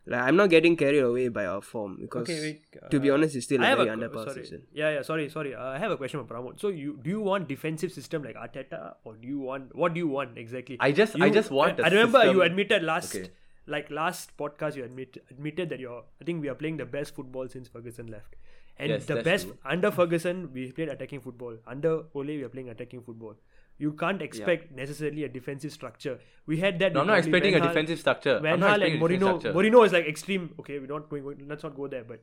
Like, 0.08 0.22
I'm 0.22 0.36
not 0.36 0.50
getting 0.50 0.76
carried 0.76 1.00
away 1.00 1.28
by 1.28 1.46
our 1.46 1.60
form 1.60 1.96
because, 2.00 2.22
Okay, 2.22 2.40
wait, 2.40 2.90
to 2.92 3.00
be 3.00 3.10
uh, 3.10 3.14
honest, 3.14 3.34
it's 3.34 3.46
still 3.46 3.60
I 3.60 3.66
a 3.66 3.68
have 3.70 3.78
very 3.78 3.88
a 3.90 3.96
underpowered 3.96 4.24
sorry. 4.32 4.44
season. 4.44 4.62
Yeah, 4.72 4.90
yeah. 4.96 5.02
Sorry, 5.02 5.28
sorry. 5.28 5.54
Uh, 5.54 5.64
I 5.64 5.78
have 5.78 5.90
a 5.90 5.96
question 5.96 6.24
for 6.24 6.32
Pramod. 6.34 6.60
So 6.60 6.68
you 6.68 6.98
do 7.02 7.10
you 7.10 7.20
want 7.20 7.48
defensive 7.48 7.90
system 7.96 8.22
like 8.22 8.36
Arteta, 8.36 8.94
or 9.04 9.14
do 9.16 9.26
you 9.26 9.40
want 9.40 9.74
what 9.74 9.94
do 9.94 9.98
you 10.04 10.06
want 10.18 10.38
exactly? 10.44 10.76
I 10.78 10.92
just- 10.92 11.16
I 11.20 11.30
just 11.38 11.50
want 11.50 11.72
I, 11.72 11.76
the 11.76 11.84
I 11.86 11.88
remember 11.96 12.24
you 12.30 12.42
admitted 12.42 12.84
last, 12.84 13.16
Okay. 13.16 13.30
like 13.66 13.90
last 13.90 14.36
podcast, 14.44 14.76
you 14.76 14.84
admit 14.84 15.18
admitted 15.30 15.70
that 15.70 15.80
you're. 15.80 16.04
I 16.20 16.24
think 16.24 16.40
we 16.40 16.48
are 16.54 16.58
playing 16.62 16.76
the 16.76 16.86
best 16.86 17.14
football 17.16 17.48
since 17.48 17.66
Ferguson 17.76 18.06
left, 18.16 18.36
and 18.78 18.90
Yes, 18.94 19.06
the 19.06 19.20
best 19.32 19.46
true. 19.50 19.58
under 19.76 19.90
Ferguson 20.00 20.50
we 20.52 20.70
played 20.80 20.88
attacking 20.96 21.20
football. 21.28 21.58
Under 21.66 21.94
Ole 22.14 22.26
we 22.38 22.42
are 22.44 22.48
playing 22.56 22.68
attacking 22.76 23.02
football. 23.10 23.34
You 23.78 23.92
can't 23.92 24.22
expect 24.22 24.72
necessarily 24.72 25.24
a 25.24 25.28
defensive 25.28 25.72
structure. 25.72 26.18
We 26.46 26.58
had 26.58 26.78
that. 26.78 26.94
No, 26.94 27.00
I'm 27.00 27.06
not 27.06 27.18
expecting 27.18 27.52
Van 27.52 27.62
a 27.62 27.64
Gaal- 27.64 27.68
defensive 27.68 27.98
structure. 28.00 28.38
Van 28.40 28.60
not 28.60 28.82
and 28.82 29.00
Mourinho. 29.00 29.40
Mourinho 29.52 29.84
is 29.84 29.92
like 29.92 30.06
extreme. 30.06 30.50
Okay, 30.60 30.78
we 30.78 30.86
don't 30.86 31.08
going. 31.10 31.46
Let's 31.46 31.62
not 31.62 31.76
go 31.76 31.86
there. 31.86 32.04
But 32.04 32.22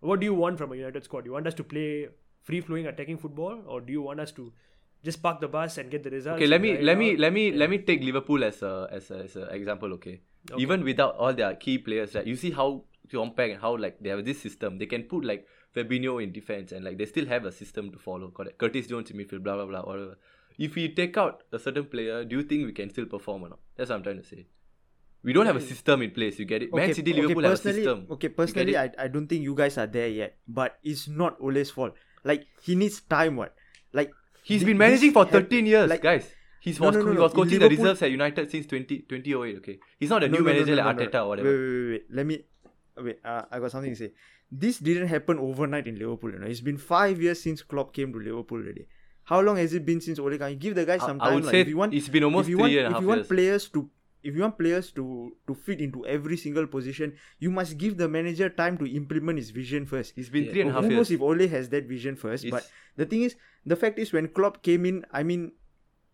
what 0.00 0.20
do 0.20 0.24
you 0.24 0.34
want 0.34 0.58
from 0.58 0.72
a 0.72 0.76
United 0.76 1.04
squad? 1.04 1.26
You 1.26 1.32
want 1.32 1.46
us 1.46 1.54
to 1.54 1.64
play 1.64 2.08
free 2.42 2.60
flowing 2.60 2.86
attacking 2.86 3.18
football, 3.18 3.60
or 3.66 3.80
do 3.80 3.92
you 3.92 4.02
want 4.02 4.20
us 4.20 4.32
to 4.32 4.52
just 5.02 5.22
park 5.22 5.40
the 5.40 5.48
bus 5.48 5.76
and 5.76 5.90
get 5.90 6.02
the 6.02 6.10
results? 6.10 6.36
Okay, 6.36 6.46
let 6.46 6.62
me 6.62 6.78
let 6.78 6.96
me 6.96 7.12
out? 7.12 7.18
let 7.18 7.32
me 7.32 7.52
let 7.52 7.68
me 7.68 7.78
take 7.78 8.02
Liverpool 8.02 8.42
as 8.44 8.62
a 8.62 8.88
as 8.90 9.10
a, 9.10 9.18
as 9.24 9.36
a 9.36 9.44
example. 9.60 9.92
Okay? 9.94 10.20
even 10.58 10.84
without 10.84 11.16
all 11.16 11.32
their 11.32 11.54
key 11.54 11.78
players, 11.78 12.14
right? 12.14 12.26
You 12.26 12.36
see 12.36 12.50
how 12.50 12.84
compact 13.10 13.52
and 13.52 13.60
how 13.60 13.76
like 13.76 13.98
they 14.00 14.10
have 14.10 14.24
this 14.24 14.40
system. 14.40 14.78
They 14.78 14.86
can 14.86 15.04
put 15.04 15.24
like 15.24 15.46
Fabinho 15.74 16.22
in 16.22 16.32
defense 16.32 16.72
and 16.72 16.84
like 16.84 16.98
they 16.98 17.06
still 17.06 17.26
have 17.26 17.44
a 17.44 17.52
system 17.52 17.90
to 17.92 17.98
follow. 17.98 18.30
Correct? 18.30 18.58
Curtis 18.58 18.86
Jones 18.86 19.10
in 19.10 19.16
midfield, 19.16 19.42
blah 19.42 19.56
blah 19.56 19.66
blah, 19.66 19.82
whatever. 19.82 20.16
If 20.58 20.74
we 20.74 20.88
take 20.94 21.16
out 21.16 21.42
a 21.52 21.58
certain 21.58 21.86
player, 21.86 22.24
do 22.24 22.36
you 22.36 22.42
think 22.44 22.66
we 22.66 22.72
can 22.72 22.90
still 22.90 23.06
perform 23.06 23.44
or 23.44 23.48
not? 23.50 23.58
That's 23.76 23.90
what 23.90 23.96
I'm 23.96 24.02
trying 24.02 24.22
to 24.22 24.26
say. 24.26 24.46
We 25.22 25.32
don't 25.32 25.46
have 25.46 25.56
a 25.56 25.60
system 25.60 26.02
in 26.02 26.10
place. 26.10 26.38
You 26.38 26.44
get 26.44 26.62
it? 26.62 26.74
Man 26.74 26.92
City, 26.94 27.12
Liverpool 27.14 27.42
have 27.44 27.52
a 27.52 27.56
system. 27.56 28.06
Okay, 28.10 28.28
personally. 28.28 28.76
I, 28.76 28.90
I 28.98 29.08
don't 29.08 29.26
think 29.26 29.42
you 29.42 29.54
guys 29.54 29.78
are 29.78 29.86
there 29.86 30.08
yet. 30.08 30.36
But 30.46 30.78
it's 30.84 31.08
not 31.08 31.40
Ole's 31.40 31.70
fault. 31.70 31.94
Like 32.24 32.46
he 32.62 32.74
needs 32.74 33.00
time. 33.00 33.36
What? 33.36 33.54
Like 33.92 34.10
He's 34.42 34.60
thi- 34.60 34.66
been 34.66 34.78
managing 34.78 35.12
for 35.12 35.24
hap- 35.24 35.32
13 35.32 35.66
years, 35.66 35.88
like- 35.90 36.02
guys. 36.02 36.30
He's 36.60 36.80
No, 36.80 36.86
was, 36.86 36.96
no, 36.96 37.02
no, 37.02 37.12
he 37.12 37.18
was 37.18 37.32
In 37.32 37.36
coaching 37.36 37.58
the 37.58 37.68
reserves 37.68 38.00
at 38.00 38.10
United 38.10 38.50
since 38.50 38.66
20, 38.66 39.00
2008, 39.00 39.56
okay? 39.58 39.78
He's 39.98 40.08
not 40.08 40.24
a 40.24 40.28
new 40.28 40.40
manager 40.42 40.74
like. 40.76 40.96
Arteta 40.96 41.22
or 41.22 41.28
whatever. 41.28 41.50
Wait, 41.50 41.58
wait, 41.58 41.68
wait, 41.68 41.90
wait. 41.90 42.04
Let 42.10 42.26
me. 42.26 42.38
Wait, 42.96 43.18
uh, 43.22 43.42
I 43.50 43.58
got 43.58 43.70
something 43.70 43.90
to 43.90 43.96
say. 43.96 44.12
This 44.50 44.78
didn't 44.78 45.08
happen 45.08 45.38
overnight 45.38 45.86
in 45.86 45.98
Liverpool. 45.98 46.32
You 46.32 46.38
know, 46.38 46.46
it's 46.46 46.62
been 46.62 46.78
five 46.78 47.20
years 47.20 47.42
since 47.42 47.60
Klopp 47.60 47.92
came 47.92 48.14
to 48.14 48.18
Liverpool 48.18 48.60
already. 48.60 48.86
How 49.24 49.40
long 49.40 49.56
has 49.56 49.72
it 49.74 49.84
been 49.86 50.00
since 50.00 50.18
Ole 50.18 50.36
came? 50.38 50.58
Give 50.58 50.74
the 50.74 50.84
guy 50.84 50.98
some 50.98 51.20
I 51.20 51.26
time. 51.26 51.34
would 51.34 51.44
like, 51.44 51.52
say 51.52 51.60
if 51.60 51.68
you 51.68 51.76
want, 51.76 51.94
it's 51.94 52.08
been 52.08 52.24
almost 52.24 52.46
if 52.46 52.50
you 52.50 52.56
three 52.56 52.62
want, 52.62 52.72
and 52.76 52.86
a 52.86 52.90
if 52.90 52.92
half 52.94 53.02
you 53.02 53.08
want 53.08 53.18
years. 53.20 53.28
players 53.28 53.68
to, 53.70 53.90
if 54.22 54.34
you 54.34 54.40
want 54.42 54.58
players 54.58 54.90
to 54.92 55.36
to 55.46 55.54
fit 55.54 55.80
into 55.80 56.04
every 56.06 56.36
single 56.36 56.66
position, 56.66 57.14
you 57.38 57.50
must 57.50 57.78
give 57.78 57.96
the 57.96 58.08
manager 58.08 58.48
time 58.48 58.76
to 58.78 58.86
implement 58.96 59.38
his 59.38 59.50
vision 59.50 59.86
first. 59.86 60.12
He's 60.14 60.28
been 60.28 60.50
three 60.50 60.60
and 60.60 60.70
a 60.70 60.72
half 60.74 60.84
Who 60.84 60.90
years. 60.90 60.98
knows 60.98 61.10
if 61.10 61.20
Ole 61.20 61.48
has 61.48 61.68
that 61.70 61.84
vision 61.86 62.16
first? 62.16 62.48
But 62.50 62.68
the 62.96 63.06
thing 63.06 63.22
is, 63.22 63.36
the 63.64 63.76
fact 63.76 63.98
is, 63.98 64.12
when 64.12 64.28
Klopp 64.28 64.62
came 64.62 64.84
in, 64.84 65.04
I 65.10 65.22
mean, 65.22 65.52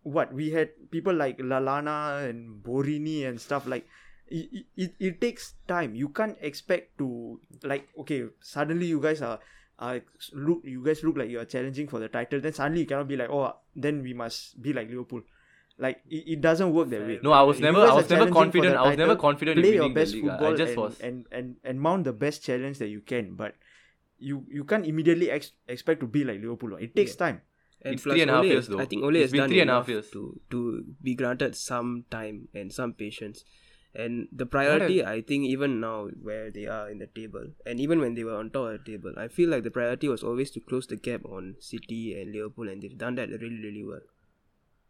what 0.03 0.33
we 0.33 0.51
had 0.51 0.69
people 0.89 1.13
like 1.13 1.37
Lallana 1.39 2.27
and 2.29 2.63
Borini 2.63 3.27
and 3.27 3.39
stuff 3.39 3.67
like. 3.67 3.87
It, 4.33 4.63
it, 4.77 4.95
it 4.97 5.19
takes 5.19 5.55
time. 5.67 5.93
You 5.93 6.07
can't 6.07 6.37
expect 6.39 6.97
to 6.99 7.41
like 7.63 7.89
okay. 7.99 8.27
Suddenly 8.39 8.85
you 8.85 9.01
guys 9.01 9.21
are, 9.21 9.39
are 9.81 9.99
look. 10.33 10.61
You 10.63 10.83
guys 10.85 11.03
look 11.03 11.17
like 11.17 11.29
you 11.29 11.39
are 11.39 11.45
challenging 11.45 11.87
for 11.87 11.99
the 11.99 12.07
title. 12.07 12.39
Then 12.39 12.53
suddenly 12.53 12.81
you 12.81 12.87
cannot 12.87 13.07
be 13.07 13.17
like 13.17 13.29
oh. 13.29 13.55
Then 13.75 14.01
we 14.03 14.13
must 14.13 14.61
be 14.61 14.73
like 14.73 14.89
Liverpool. 14.89 15.21
Like 15.77 16.01
it, 16.09 16.23
it 16.33 16.41
doesn't 16.41 16.71
work 16.73 16.89
that 16.89 17.01
way. 17.07 17.19
No, 17.23 17.31
I 17.31 17.41
was 17.41 17.57
You 17.59 17.65
never- 17.65 17.79
I 17.91 17.93
was 17.95 18.09
never 18.09 18.29
confident- 18.29 18.73
the 18.75 18.79
I 18.79 18.87
was 18.89 18.97
never 18.97 19.13
title, 19.15 19.21
confident 19.21 19.57
in 19.57 19.63
Play 19.63 19.73
your 19.73 19.83
winning 19.83 19.93
the 19.95 19.99
best 20.01 20.13
league. 20.13 20.27
I 20.29 20.37
football 20.37 20.55
just 20.57 20.73
and, 20.73 20.81
was- 20.81 20.99
and, 21.01 21.25
and 21.31 21.55
and 21.63 21.81
mount 21.81 22.03
the 22.03 22.13
best 22.13 22.43
challenge 22.43 22.77
that 22.83 22.89
you 22.89 23.01
can. 23.01 23.35
But 23.35 23.55
you 24.19 24.45
you 24.59 24.63
can't 24.63 24.85
immediately 24.85 25.31
ex- 25.31 25.53
expect 25.67 25.99
to 26.01 26.07
be 26.07 26.23
like 26.23 26.39
Liverpool. 26.41 26.75
It 26.75 26.95
takes 26.95 27.15
time. 27.15 27.41
And 27.83 27.95
It's 27.95 28.03
plus 28.03 28.13
three 28.13 28.21
and 28.21 28.29
a 28.29 28.33
half 28.35 28.43
Ole 28.43 28.49
years 28.53 28.67
though. 28.67 28.79
I 28.79 28.85
think 28.85 29.03
Ole 29.03 29.15
It's 29.15 29.23
has 29.23 29.31
been 29.31 29.39
done 29.41 29.49
three 29.49 29.61
and 29.61 29.69
a 29.71 29.73
half 29.73 29.89
enough 29.89 29.95
years. 29.95 30.11
to 30.11 30.39
to 30.51 30.59
be 31.01 31.15
granted 31.15 31.55
some 31.55 32.05
time 32.11 32.47
and 32.53 32.71
some 32.71 32.93
patience. 32.93 33.43
And 33.93 34.29
the 34.31 34.45
priority, 34.45 35.03
I 35.03 35.21
think, 35.21 35.45
even 35.45 35.81
now 35.81 36.07
where 36.21 36.49
they 36.49 36.65
are 36.65 36.89
in 36.89 36.99
the 36.99 37.07
table, 37.07 37.47
and 37.65 37.79
even 37.79 37.99
when 37.99 38.13
they 38.15 38.23
were 38.23 38.35
on 38.37 38.49
top 38.49 38.67
of 38.69 38.71
the 38.85 38.91
table, 38.91 39.13
I 39.17 39.27
feel 39.27 39.49
like 39.49 39.63
the 39.63 39.71
priority 39.71 40.07
was 40.07 40.23
always 40.23 40.49
to 40.51 40.61
close 40.61 40.87
the 40.87 40.95
gap 40.95 41.25
on 41.25 41.55
City 41.59 42.19
and 42.19 42.31
Liverpool, 42.31 42.69
and 42.69 42.81
they've 42.81 42.97
done 42.97 43.15
that 43.15 43.29
really, 43.29 43.59
really 43.61 43.83
well. 43.83 43.99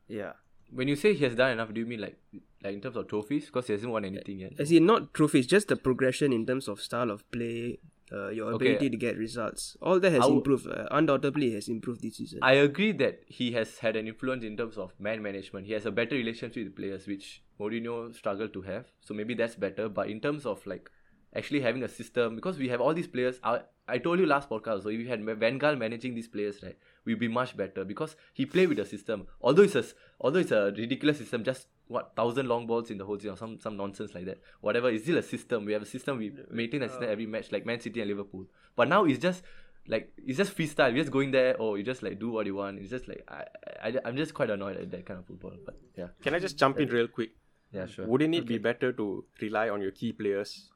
Yeah. 0.07 0.33
When 0.71 0.87
you 0.87 0.95
say 0.95 1.13
he 1.13 1.23
has 1.25 1.35
done 1.35 1.51
enough, 1.51 1.73
do 1.73 1.81
you 1.81 1.87
mean 1.87 1.99
like 2.01 2.17
like 2.63 2.73
in 2.75 2.81
terms 2.81 2.95
of 2.95 3.07
trophies? 3.07 3.47
Because 3.47 3.67
he 3.67 3.73
hasn't 3.73 3.91
won 3.91 4.05
anything 4.05 4.39
yet. 4.39 4.53
As 4.59 4.71
in, 4.71 4.85
not 4.85 5.13
trophies, 5.13 5.47
just 5.47 5.67
the 5.67 5.75
progression 5.75 6.31
in 6.31 6.45
terms 6.45 6.67
of 6.69 6.79
style 6.79 7.11
of 7.11 7.29
play, 7.31 7.79
uh, 8.13 8.29
your 8.29 8.53
Okay. 8.53 8.67
ability 8.67 8.89
to 8.91 8.97
get 8.97 9.17
results. 9.17 9.75
All 9.81 9.99
that 9.99 10.11
has 10.11 10.21
would- 10.29 10.37
improved. 10.37 10.67
Uh, 10.67 10.87
undoubtedly, 10.91 11.51
has 11.53 11.67
improved 11.67 12.01
this 12.01 12.17
season. 12.17 12.39
I 12.41 12.53
agree 12.53 12.91
that 12.93 13.23
he 13.27 13.51
has 13.53 13.79
had 13.79 13.95
an 13.97 14.07
influence 14.07 14.45
in 14.45 14.55
terms 14.55 14.77
of 14.77 14.93
man 14.99 15.21
management. 15.21 15.65
He 15.67 15.73
has 15.73 15.85
a 15.85 15.91
better 15.91 16.15
relationship 16.15 16.63
with 16.63 16.75
players, 16.75 17.05
which 17.07 17.41
Mourinho 17.61 18.15
struggled 18.15 18.53
to 18.53 18.61
have. 18.61 18.85
So 19.01 19.13
maybe 19.13 19.33
that's 19.33 19.55
better. 19.55 19.87
But 19.89 20.09
in 20.09 20.19
terms 20.19 20.45
of 20.45 20.65
like 20.65 20.89
actually 21.35 21.61
having 21.61 21.83
a 21.83 21.87
system 21.87 22.35
because 22.35 22.57
we 22.57 22.67
have 22.69 22.81
all 22.81 22.93
these 22.93 23.07
players. 23.07 23.39
I, 23.43 23.61
I 23.87 23.97
told 23.97 24.19
you 24.19 24.25
last 24.25 24.49
podcast, 24.49 24.83
so 24.83 24.89
if 24.89 24.99
you 24.99 25.07
had 25.07 25.23
Van 25.39 25.59
Gaal 25.59 25.77
managing 25.77 26.15
these 26.15 26.27
players, 26.27 26.61
right, 26.63 26.77
we'd 27.05 27.19
be 27.19 27.27
much 27.27 27.57
better 27.57 27.83
because 27.83 28.15
he 28.33 28.45
played 28.45 28.69
with 28.69 28.77
the 28.77 28.85
system. 28.85 29.27
Although 29.41 29.63
it's 29.63 29.75
a 29.75 29.83
although 30.19 30.39
it's 30.39 30.51
a 30.51 30.73
ridiculous 30.77 31.17
system, 31.17 31.43
just 31.43 31.67
what 31.87 32.13
thousand 32.15 32.47
long 32.47 32.67
balls 32.67 32.89
in 32.89 32.97
the 32.97 33.05
whole 33.05 33.17
season, 33.17 33.31
or 33.31 33.37
some 33.37 33.59
some 33.59 33.77
nonsense 33.77 34.13
like 34.13 34.25
that. 34.25 34.39
Whatever, 34.61 34.89
it's 34.89 35.03
still 35.03 35.17
a 35.17 35.23
system. 35.23 35.65
We 35.65 35.73
have 35.73 35.81
a 35.81 35.85
system. 35.85 36.17
We 36.17 36.31
maintain 36.49 36.83
a 36.83 36.89
system 36.89 37.09
every 37.09 37.25
match, 37.25 37.51
like 37.51 37.65
Man 37.65 37.79
City 37.79 38.01
and 38.01 38.09
Liverpool. 38.09 38.45
But 38.75 38.87
now 38.87 39.03
it's 39.05 39.19
just 39.19 39.43
like 39.87 40.13
it's 40.17 40.37
just 40.37 40.55
freestyle. 40.55 40.93
You're 40.93 41.03
just 41.03 41.11
going 41.11 41.31
there, 41.31 41.57
or 41.57 41.77
you 41.77 41.83
just 41.83 42.03
like 42.03 42.19
do 42.19 42.31
what 42.31 42.45
you 42.45 42.55
want. 42.55 42.79
It's 42.79 42.91
just 42.91 43.07
like 43.07 43.23
I, 43.27 43.45
I 43.83 43.93
I'm 44.05 44.15
just 44.15 44.33
quite 44.33 44.49
annoyed 44.49 44.77
at 44.77 44.91
that 44.91 45.05
kind 45.05 45.19
of 45.19 45.25
football. 45.25 45.53
But 45.65 45.79
yeah, 45.97 46.07
Can 46.23 46.33
I 46.35 46.39
just 46.39 46.57
jump 46.57 46.79
in 46.79 46.89
real 46.89 47.07
quick? 47.07 47.31
Yeah, 47.71 47.85
sure. 47.87 48.05
Wouldn't 48.07 48.35
it 48.35 48.45
be 48.47 48.57
better 48.57 48.91
to 48.93 49.25
rely 49.41 49.69
on 49.69 49.81
your 49.81 49.91
key 49.91 50.11
players 50.11 50.69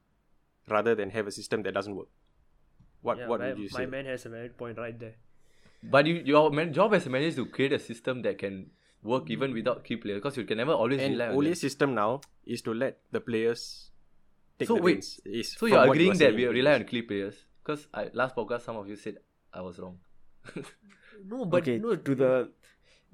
rather 0.69 0.95
than 0.95 1.09
have 1.11 1.27
a 1.27 1.31
system 1.31 1.63
that 1.63 1.73
doesn't 1.73 1.95
work? 1.95 2.07
What 3.01 3.17
Yeah, 3.19 3.27
What 3.27 3.39
my, 3.39 3.49
would 3.49 3.59
you 3.59 3.69
my 3.73 3.79
say? 3.79 3.85
man 3.85 4.05
has 4.05 4.25
a 4.25 4.29
valid 4.29 4.57
point 4.57 4.77
right 4.77 4.97
there. 4.99 5.15
But 5.83 6.07
you, 6.07 6.15
your 6.25 6.49
man, 6.51 6.73
job 6.73 6.93
as 6.93 7.05
a 7.05 7.09
manager 7.09 7.27
is 7.29 7.35
to 7.35 7.45
create 7.45 7.73
a 7.73 7.79
system 7.79 8.21
that 8.23 8.37
can 8.39 8.71
work 9.03 9.29
even 9.29 9.53
without 9.53 9.83
key 9.83 9.97
players 9.97 10.17
because 10.17 10.37
you 10.37 10.45
can 10.45 10.57
never 10.57 10.71
always 10.73 10.99
And 11.01 11.13
rely 11.13 11.27
on 11.27 11.35
Ole's 11.35 11.61
them. 11.61 11.69
system 11.69 11.93
now 11.93 12.21
is 12.45 12.61
to 12.63 12.73
let 12.73 12.97
the 13.11 13.19
players 13.19 13.91
take 14.57 14.67
So 14.67 14.75
the 14.75 14.81
wait, 14.81 14.93
reins. 14.93 15.19
Is 15.25 15.51
So 15.51 15.67
you're 15.67 15.77
what 15.77 15.85
you 15.85 15.91
agreeing 15.91 16.17
that 16.17 16.33
we 16.33 16.45
rely 16.47 16.73
on 16.75 16.85
key 16.85 17.01
players? 17.03 17.35
Because 17.63 17.87
last 18.13 18.35
podcast 18.35 18.61
some 18.61 18.77
of 18.77 18.87
you 18.87 18.95
said 18.95 19.17
I 19.53 19.61
was 19.61 19.77
wrong. 19.79 19.99
No, 21.27 21.45
but 21.45 21.63
okay, 21.63 21.77
no, 21.77 21.95
to 21.95 22.15
mm. 22.15 22.17
the 22.17 22.49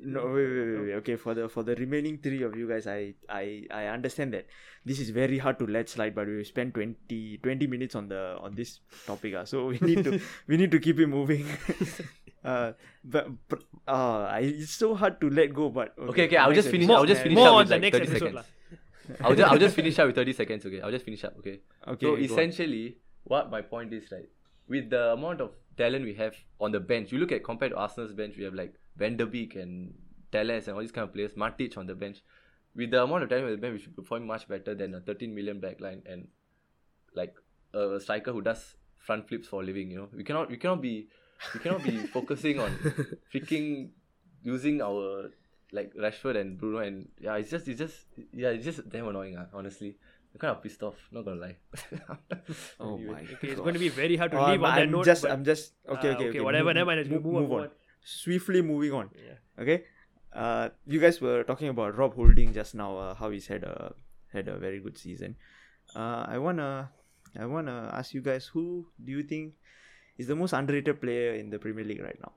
no 0.04 0.26
wait, 0.28 0.48
wait, 0.48 0.68
wait, 0.68 0.82
wait. 0.82 0.94
okay 0.94 1.16
for 1.16 1.34
the 1.34 1.48
for 1.48 1.64
the 1.64 1.76
remaining 1.76 2.18
three 2.18 2.42
of 2.42 2.56
you 2.56 2.68
guys 2.68 2.88
I 2.88 3.14
I 3.30 3.66
I 3.72 3.86
understand 3.88 4.34
that 4.34 4.48
this 4.86 5.00
is 5.00 5.10
very 5.10 5.38
hard 5.38 5.60
to 5.60 5.68
let 5.68 5.90
slide 5.90 6.16
but 6.16 6.28
we 6.28 6.44
spent 6.44 6.74
20 6.74 7.38
20 7.44 7.68
minutes 7.68 7.96
on 7.96 8.08
the 8.08 8.38
on 8.42 8.56
this 8.56 8.80
topic 9.06 9.36
uh, 9.36 9.46
so 9.46 9.68
we 9.68 9.80
need 9.82 10.04
to 10.04 10.20
we 10.48 10.58
need 10.58 10.72
to 10.72 10.80
keep 10.80 11.00
it 11.00 11.08
moving 11.08 11.46
uh 12.44 12.72
but, 13.04 13.28
but 13.48 13.64
uh 13.88 14.24
I, 14.24 14.40
it's 14.40 14.74
so 14.74 14.96
hard 14.96 15.22
to 15.22 15.30
let 15.30 15.54
go 15.54 15.70
but 15.70 15.94
Okay, 15.98 16.26
okay, 16.26 16.38
I'll 16.38 16.54
just 16.54 16.70
finish. 16.70 16.86
episode. 16.86 16.98
I'll 16.98 17.06
just 17.06 17.22
finish 17.22 17.36
more 17.36 17.48
up 17.48 17.54
on 17.54 17.60
with 17.60 17.68
the 17.70 17.76
like 17.76 17.82
next 17.82 17.98
30 17.98 18.10
episode 18.10 18.26
seconds. 18.26 18.46
I'll 19.22 19.36
just 19.36 19.52
I'll 19.52 19.58
just 19.58 19.76
finish 19.76 20.00
up 20.00 20.08
with 20.08 20.16
30 20.16 20.34
seconds, 20.34 20.66
okay? 20.66 20.82
I'll 20.82 20.92
just 20.92 21.06
finish 21.06 21.24
up, 21.24 21.36
okay? 21.40 21.60
okay 21.88 22.06
so 22.06 22.12
go 22.12 22.16
on. 22.16 22.24
essentially, 22.24 22.98
what 23.24 23.52
my 23.52 23.62
point 23.62 23.94
is, 23.94 24.12
right, 24.12 24.30
with 24.68 24.90
the 24.90 25.12
amount 25.14 25.42
of 25.42 25.52
talent 25.78 26.06
we 26.06 26.14
have 26.16 26.36
on 26.60 26.72
the 26.72 26.80
bench, 26.80 27.12
you 27.12 27.20
look 27.20 27.32
at 27.32 27.44
compared 27.44 27.72
to 27.72 27.78
Arsenal's 27.78 28.14
bench, 28.14 28.36
we 28.38 28.44
have 28.44 28.54
like 28.54 28.74
Van 28.96 29.18
der 29.18 29.26
Beek 29.26 29.56
and 29.56 29.94
Telles 30.32 30.68
and 30.68 30.76
all 30.76 30.82
these 30.82 30.92
kind 30.92 31.08
of 31.08 31.14
players, 31.14 31.34
Matic 31.34 31.78
on 31.78 31.88
the 31.88 31.96
bench. 31.96 32.22
With 32.76 32.92
the 32.92 33.04
amount 33.04 33.24
of 33.24 33.30
time 33.30 33.44
on 33.46 33.52
the 33.52 33.58
bench, 33.58 33.74
we 33.74 33.80
should 33.84 33.96
perform 33.96 34.26
much 34.28 34.48
better 34.48 34.74
than 34.76 34.94
a 34.96 35.02
13 35.02 35.34
million 35.36 35.60
backline 35.60 36.02
and 36.06 36.28
like 37.16 37.36
a 37.74 38.00
striker 38.00 38.32
who 38.32 38.42
does 38.42 38.76
front 38.98 39.28
flips 39.28 39.48
for 39.48 39.62
a 39.62 39.66
living. 39.66 39.92
You 39.92 39.98
know, 39.98 40.08
we 40.16 40.24
cannot 40.24 40.50
we 40.50 40.58
cannot 40.58 40.82
be 40.82 41.08
we 41.54 41.60
cannot 41.60 41.84
be 41.84 41.98
focusing 42.16 42.60
on 42.60 42.72
freaking 43.34 43.90
using 44.44 44.82
our 44.82 45.32
like 45.74 45.94
Rashford 45.96 46.40
and 46.40 46.58
Bruno 46.58 46.80
and 46.80 47.10
yeah, 47.20 47.36
it's 47.36 47.50
just 47.52 47.68
it's 47.68 47.80
just 47.80 48.06
yeah, 48.34 48.50
it's 48.50 48.64
just 48.66 48.88
damn 48.90 49.08
annoying. 49.08 49.36
Uh, 49.38 49.48
honestly, 49.54 49.98
I'm 50.34 50.40
kind 50.40 50.56
of 50.56 50.64
pissed 50.64 50.82
off. 50.84 50.96
Not 51.12 51.26
gonna 51.26 51.42
lie. 51.42 51.58
oh 52.80 52.98
my 52.98 53.22
Okay, 53.34 53.50
it's 53.50 53.60
going 53.60 53.74
to 53.74 53.80
be 53.80 53.90
very 53.90 54.16
hard 54.16 54.32
to 54.32 54.38
Oh, 54.40 54.46
leave 54.52 54.64
I'm, 54.64 54.66
on 54.66 54.76
that 54.76 54.82
I'm 54.84 54.92
note. 54.92 55.06
just 55.06 55.22
but- 55.24 55.32
I'm 55.32 55.44
just 55.44 55.74
okay 55.90 56.10
Ah, 56.10 56.12
okay 56.14 56.16
okay, 56.16 56.30
okay 56.30 56.40
whatever, 56.42 56.66
move, 56.66 56.76
never 56.76 56.86
mind, 56.86 57.00
let's 57.00 57.10
move, 57.10 57.24
move 57.26 57.34
move 57.34 57.42
move 57.44 57.52
on 57.52 57.64
on. 57.66 57.70
Swiftly 58.04 58.62
moving 58.62 58.92
on 58.94 59.10
Yeah. 59.16 59.38
okay 59.62 59.84
uh 60.34 60.70
you 60.86 61.00
guys 61.00 61.20
were 61.22 61.44
talking 61.44 61.70
about 61.70 61.96
rob 61.98 62.16
holding 62.16 62.54
just 62.54 62.76
now 62.76 62.98
uh, 62.98 63.14
how 63.16 63.30
he's 63.30 63.48
had 63.48 63.64
a 63.64 63.94
had 64.34 64.48
a 64.48 64.58
very 64.58 64.80
good 64.80 64.98
season 64.98 65.36
uh 65.96 66.26
i 66.28 66.38
wanna 66.38 66.90
i 67.40 67.46
wanna 67.46 67.90
ask 67.94 68.14
you 68.14 68.22
guys 68.22 68.46
who 68.48 68.88
do 69.04 69.12
you 69.12 69.24
think 69.24 69.54
is 70.18 70.28
the 70.28 70.36
most 70.36 70.54
underrated 70.54 71.02
player 71.02 71.34
in 71.34 71.50
the 71.50 71.60
premier 71.60 71.84
league 71.84 72.02
right 72.02 72.20
now 72.22 72.32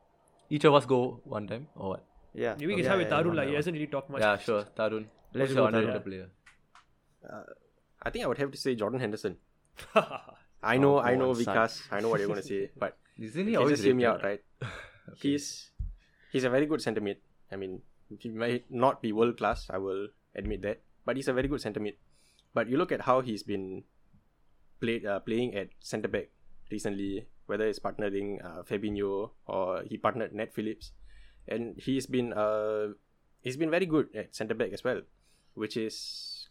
Each 0.51 0.65
of 0.69 0.75
us 0.75 0.85
go 0.87 1.21
one 1.25 1.47
time 1.51 1.69
or 1.75 1.89
what? 1.91 2.03
yeah 2.35 2.55
Maybe 2.59 2.67
we 2.67 2.75
can 2.75 2.85
yeah, 2.85 2.89
start 2.91 2.99
with 3.03 3.09
yeah, 3.11 3.19
Tarun. 3.23 3.35
Like, 3.39 3.49
He 3.49 3.55
hasn't 3.59 3.75
really 3.77 3.87
talked 3.93 4.11
much. 4.15 4.21
Yeah, 4.25 4.37
sure. 4.47 4.65
Tarun. 4.79 5.05
Let's 5.33 5.51
Who's 5.51 5.57
go, 5.57 5.63
your 5.63 5.71
Tarun. 5.73 5.79
underrated 5.79 6.05
player? 6.07 6.27
I 8.03 8.11
think 8.11 8.25
I 8.25 8.29
would 8.29 8.39
have 8.39 8.51
to 8.51 8.59
say 8.59 8.75
Jordan 8.75 9.01
Henderson. 9.01 9.37
I 10.63 10.77
know, 10.77 10.99
Oh, 10.99 11.01
I 11.01 11.15
know. 11.15 11.33
Vikas. 11.33 11.81
I 11.91 12.01
know 12.01 12.09
what 12.09 12.21
you're 12.21 12.29
going 12.29 12.41
to 12.43 12.47
say, 12.47 12.71
but 12.85 12.97
Isn't 13.19 13.49
he 13.49 13.57
always 13.57 13.73
just 13.79 13.85
hear 13.85 13.95
me 13.95 14.05
out, 14.05 14.23
right? 14.23 14.41
He's 15.17 15.71
he's 16.33 16.45
a 16.45 16.51
very 16.51 16.67
good 16.67 16.81
centre 16.81 17.01
mid. 17.01 17.19
I 17.53 17.57
mean, 17.57 17.83
he 18.19 18.29
might 18.31 18.71
not 18.71 19.03
be 19.03 19.13
world 19.13 19.37
class. 19.37 19.69
I 19.71 19.79
will 19.79 20.09
admit 20.35 20.63
that, 20.63 20.83
but 21.05 21.17
he's 21.17 21.29
a 21.29 21.33
very 21.33 21.49
good 21.49 21.61
centre 21.61 21.81
mid. 21.81 21.95
But 22.55 22.69
you 22.69 22.77
look 22.77 22.93
at 22.93 23.03
how 23.03 23.21
he's 23.21 23.43
been 23.43 23.85
played 24.81 25.07
uh, 25.07 25.21
playing 25.21 25.55
at 25.55 25.69
centre 25.81 26.09
back 26.09 26.31
recently, 26.71 27.27
whether 27.47 27.67
it's 27.67 27.79
partnering 27.79 28.45
uh, 28.45 28.63
Fabinho 28.63 29.31
or 29.47 29.83
he 29.85 29.97
partnered 29.99 30.35
Nat 30.35 30.55
Phillips, 30.55 30.93
and 31.49 31.77
he's 31.77 32.07
been 32.07 32.33
uh 32.33 32.95
he's 33.41 33.57
been 33.57 33.71
very 33.71 33.87
good 33.87 34.09
at 34.15 34.35
centre 34.35 34.55
back 34.55 34.73
as 34.73 34.83
well, 34.83 35.03
which 35.55 35.77
is 35.77 36.49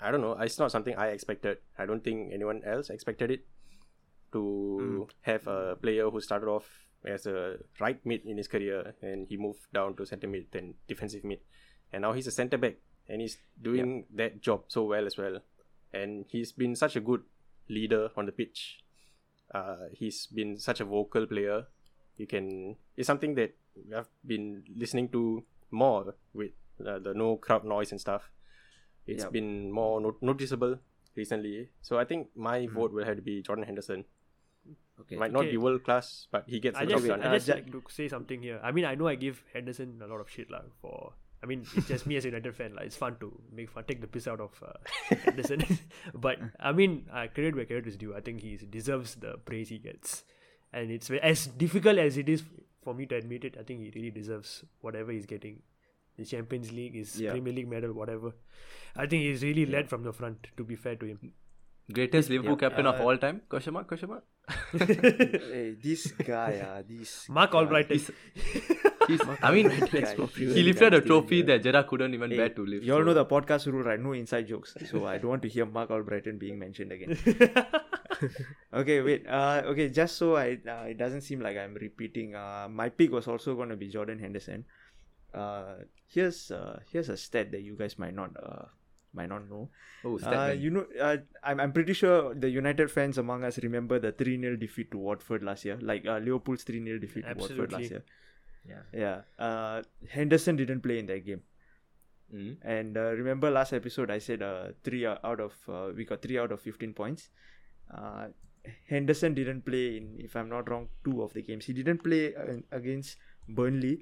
I 0.00 0.10
don't 0.10 0.20
know. 0.20 0.36
It's 0.40 0.58
not 0.58 0.70
something 0.70 0.96
I 0.96 1.08
expected. 1.08 1.58
I 1.78 1.86
don't 1.86 2.02
think 2.02 2.32
anyone 2.32 2.62
else 2.64 2.90
expected 2.90 3.30
it 3.30 3.46
to 4.32 5.08
have 5.22 5.46
a 5.46 5.76
player 5.76 6.10
who 6.10 6.20
started 6.20 6.48
off 6.48 6.66
as 7.06 7.26
a 7.26 7.56
right 7.80 8.00
mid 8.04 8.24
in 8.24 8.36
his 8.36 8.48
career 8.48 8.94
and 9.02 9.26
he 9.28 9.36
moved 9.36 9.60
down 9.72 9.94
to 9.96 10.06
centre 10.06 10.26
mid 10.26 10.46
then 10.52 10.74
defensive 10.88 11.24
mid. 11.24 11.40
And 11.92 12.02
now 12.02 12.12
he's 12.12 12.26
a 12.26 12.30
centre 12.30 12.58
back 12.58 12.76
and 13.08 13.20
he's 13.20 13.38
doing 13.60 14.06
that 14.14 14.40
job 14.40 14.64
so 14.68 14.84
well 14.84 15.06
as 15.06 15.16
well. 15.16 15.40
And 15.92 16.24
he's 16.28 16.52
been 16.52 16.74
such 16.74 16.96
a 16.96 17.00
good 17.00 17.22
leader 17.68 18.10
on 18.16 18.26
the 18.26 18.32
pitch. 18.32 18.80
Uh, 19.54 19.86
he's 19.92 20.26
been 20.26 20.58
such 20.58 20.80
a 20.80 20.84
vocal 20.84 21.26
player. 21.26 21.66
You 22.16 22.26
can 22.26 22.76
it's 22.96 23.06
something 23.06 23.34
that 23.34 23.54
i've 23.96 24.08
been 24.24 24.62
listening 24.76 25.08
to 25.08 25.42
more 25.72 26.14
with 26.32 26.52
uh, 26.86 26.98
the 27.00 27.12
no 27.12 27.36
crowd 27.36 27.64
noise 27.64 27.90
and 27.90 28.00
stuff. 28.00 28.30
It's 29.06 29.24
Yep. 29.24 29.32
been 29.32 29.70
more 29.72 30.00
not- 30.00 30.22
noticeable 30.22 30.78
recently. 31.16 31.68
So 31.82 31.98
i 31.98 32.04
think 32.04 32.28
my 32.34 32.66
vote 32.66 32.92
will 32.92 33.04
have 33.04 33.16
to 33.16 33.22
be 33.22 33.42
jordan 33.42 33.64
henderson 33.64 34.04
okay 35.00 35.16
might 35.16 35.32
not 35.32 35.42
Okay. 35.42 35.50
be 35.52 35.56
world 35.56 35.82
class, 35.84 36.26
but 36.30 36.44
he 36.46 36.60
gets 36.60 36.78
I 36.78 36.84
the 36.84 36.92
job 36.92 37.00
just, 37.00 37.08
done. 37.08 37.22
I 37.22 37.34
just 37.36 37.48
like 37.48 37.70
to 37.72 37.82
say 37.88 38.08
something 38.08 38.42
here. 38.42 38.60
I 38.62 38.72
mean, 38.72 38.84
I 38.84 38.94
know 38.94 39.08
I 39.08 39.14
give 39.16 39.42
Henderson 39.52 40.00
a 40.02 40.06
lot 40.06 40.20
of 40.20 40.30
shit 40.30 40.50
lah 40.50 40.62
for. 40.80 41.12
I 41.42 41.46
mean, 41.46 41.66
it's 41.76 41.88
just 41.88 42.06
me 42.06 42.16
as 42.16 42.24
a 42.24 42.28
United 42.28 42.56
fan. 42.56 42.74
Like, 42.74 42.86
it's 42.86 42.96
fun 42.96 43.16
to 43.20 43.30
make 43.52 43.70
fun, 43.70 43.84
take 43.84 44.00
the 44.00 44.06
piss 44.06 44.26
out 44.26 44.40
of 44.40 44.62
uh, 44.64 44.72
Henderson. 45.24 45.62
but 46.14 46.38
I 46.58 46.72
mean, 46.72 47.06
uh, 47.12 47.26
credit 47.34 47.54
where 47.54 47.66
credit 47.66 47.86
is 47.86 47.98
due. 47.98 48.14
I 48.16 48.20
think 48.20 48.40
he 48.40 48.56
deserves 48.56 49.16
the 49.16 49.36
praise 49.44 49.68
he 49.68 49.76
gets, 49.78 50.24
and 50.72 50.90
it's 50.90 51.10
as 51.10 51.46
difficult 51.48 51.98
as 51.98 52.16
it 52.16 52.30
is 52.30 52.42
for 52.82 52.94
me 52.94 53.04
to 53.06 53.16
admit 53.16 53.44
it. 53.44 53.56
I 53.60 53.62
think 53.62 53.80
he 53.80 53.92
really 53.94 54.10
deserves 54.10 54.64
whatever 54.80 55.12
he's 55.12 55.26
getting. 55.26 55.60
The 56.16 56.24
Champions 56.24 56.70
League, 56.72 56.94
his 56.94 57.20
Yeah. 57.20 57.32
Premier 57.32 57.52
League 57.52 57.68
medal, 57.68 57.92
whatever. 57.92 58.32
I 58.96 59.06
think 59.06 59.24
he's 59.24 59.42
really 59.42 59.66
led 59.66 59.88
from 59.90 60.04
the 60.04 60.12
front. 60.12 60.46
To 60.56 60.64
be 60.64 60.76
fair 60.76 60.94
to 60.96 61.04
him. 61.06 61.32
Greatest 61.92 62.30
Liverpool 62.30 62.56
captain 62.56 62.86
of 62.86 62.98
Uh, 63.00 63.04
all 63.04 63.18
time? 63.18 63.42
Question 63.48 63.74
mark? 63.74 63.86
Question 63.86 64.08
mark? 64.08 64.24
hey, 64.78 65.76
this 65.82 66.12
guy 66.12 66.58
uh, 66.58 66.82
this 66.88 67.28
Mark 67.28 67.50
guy, 67.52 67.58
Albright. 67.58 67.90
He's, 67.90 68.10
I 69.42 69.52
mean, 69.52 69.68
he 69.70 70.62
lifted 70.62 70.94
a 70.94 71.00
trophy 71.02 71.42
that 71.42 71.62
Gerrard 71.62 71.86
couldn't 71.88 72.14
even 72.14 72.30
Hey, 72.30 72.36
bear 72.38 72.48
to 72.50 72.64
lift. 72.64 72.84
you 72.84 72.92
all 72.94 73.00
so- 73.00 73.04
know 73.04 73.14
the 73.14 73.26
podcast 73.26 73.66
rule, 73.70 73.82
right? 73.82 74.00
No 74.00 74.12
inside 74.12 74.48
jokes. 74.48 74.74
So 74.90 75.04
I 75.06 75.18
don't 75.18 75.28
want 75.30 75.42
to 75.42 75.48
hear 75.48 75.66
Marc 75.66 75.90
Albrighton 75.90 76.38
being 76.38 76.58
mentioned 76.58 76.92
again. 76.92 77.18
okay, 78.72 79.00
wait. 79.02 79.26
Uh, 79.28 79.62
okay, 79.66 79.88
just 79.90 80.16
so 80.16 80.36
I, 80.36 80.58
uh, 80.66 80.84
it 80.88 80.96
doesn't 80.98 81.20
seem 81.22 81.40
like 81.40 81.56
I'm 81.58 81.74
repeating. 81.74 82.34
Uh, 82.34 82.68
my 82.70 82.88
pick 82.88 83.10
was 83.12 83.28
also 83.28 83.54
going 83.54 83.68
to 83.68 83.76
be 83.76 83.88
Jordan 83.88 84.18
Henderson. 84.18 84.64
Uh, 85.34 85.84
here's 86.06 86.50
uh, 86.50 86.80
here's 86.90 87.08
a 87.08 87.16
stat 87.16 87.50
that 87.52 87.62
you 87.62 87.76
guys 87.76 87.98
might 87.98 88.14
not 88.14 88.30
uh 88.40 88.66
might 89.14 89.28
not 89.28 89.48
know. 89.48 89.70
Oh, 90.04 90.18
Uh, 90.18 90.52
you 90.64 90.70
know, 90.70 90.86
uh, 91.00 91.16
I'm 91.42 91.60
I'm 91.60 91.72
pretty 91.72 91.92
sure 91.92 92.34
the 92.34 92.50
United 92.50 92.90
fans 92.90 93.18
among 93.18 93.44
us 93.44 93.58
remember 93.66 93.98
the 93.98 94.12
three 94.12 94.36
0 94.40 94.56
defeat 94.56 94.90
to 94.92 94.98
Watford 94.98 95.42
last 95.42 95.64
year, 95.64 95.78
like 95.80 96.06
uh, 96.06 96.18
Liverpool's 96.18 96.64
three 96.64 96.82
0 96.84 96.98
defeat 96.98 97.24
to 97.24 97.34
Watford 97.42 97.72
last 97.72 97.90
year. 97.90 98.04
Yeah. 98.68 98.82
Yeah. 98.92 99.20
Uh, 99.48 99.82
Henderson 100.10 100.56
didn't 100.56 100.80
play 100.80 100.98
in 100.98 101.06
that 101.06 101.24
game. 101.26 101.42
Mm. 102.34 102.56
And 102.62 102.96
uh, 102.96 103.10
remember 103.12 103.50
last 103.50 103.72
episode 103.72 104.10
I 104.10 104.18
said 104.18 104.42
uh, 104.42 104.68
three 104.82 105.06
o- 105.06 105.18
out 105.22 105.40
of 105.40 105.52
uh, 105.68 105.92
we 105.94 106.04
got 106.04 106.22
three 106.22 106.38
out 106.38 106.50
of 106.52 106.60
fifteen 106.60 106.94
points. 106.94 107.28
Uh, 107.92 108.28
Henderson 108.88 109.34
didn't 109.34 109.64
play 109.66 109.98
in, 109.98 110.16
if 110.18 110.34
I'm 110.34 110.48
not 110.48 110.68
wrong, 110.70 110.88
two 111.04 111.22
of 111.22 111.34
the 111.34 111.42
games. 111.42 111.66
He 111.66 111.74
didn't 111.74 112.02
play 112.02 112.34
uh, 112.34 112.56
against 112.72 113.18
Burnley, 113.46 114.00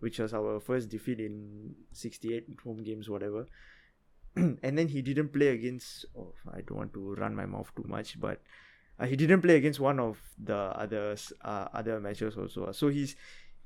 which 0.00 0.18
was 0.18 0.34
our 0.34 0.60
first 0.60 0.90
defeat 0.90 1.18
in 1.18 1.74
68 1.92 2.44
home 2.62 2.82
games, 2.84 3.08
whatever. 3.08 3.46
and 4.62 4.78
then 4.78 4.88
he 4.88 5.00
didn't 5.00 5.32
play 5.32 5.48
against. 5.48 6.04
Oh, 6.16 6.34
I 6.52 6.60
don't 6.60 6.76
want 6.76 6.94
to 6.94 7.14
run 7.14 7.34
my 7.34 7.46
mouth 7.46 7.72
too 7.74 7.84
much, 7.88 8.20
but 8.20 8.42
uh, 8.98 9.06
he 9.06 9.16
didn't 9.16 9.40
play 9.40 9.56
against 9.56 9.80
one 9.80 9.98
of 9.98 10.20
the 10.38 10.56
others 10.56 11.32
uh, 11.42 11.68
other 11.72 12.00
matches 12.00 12.36
also. 12.36 12.70
So 12.72 12.88
he's 12.88 13.16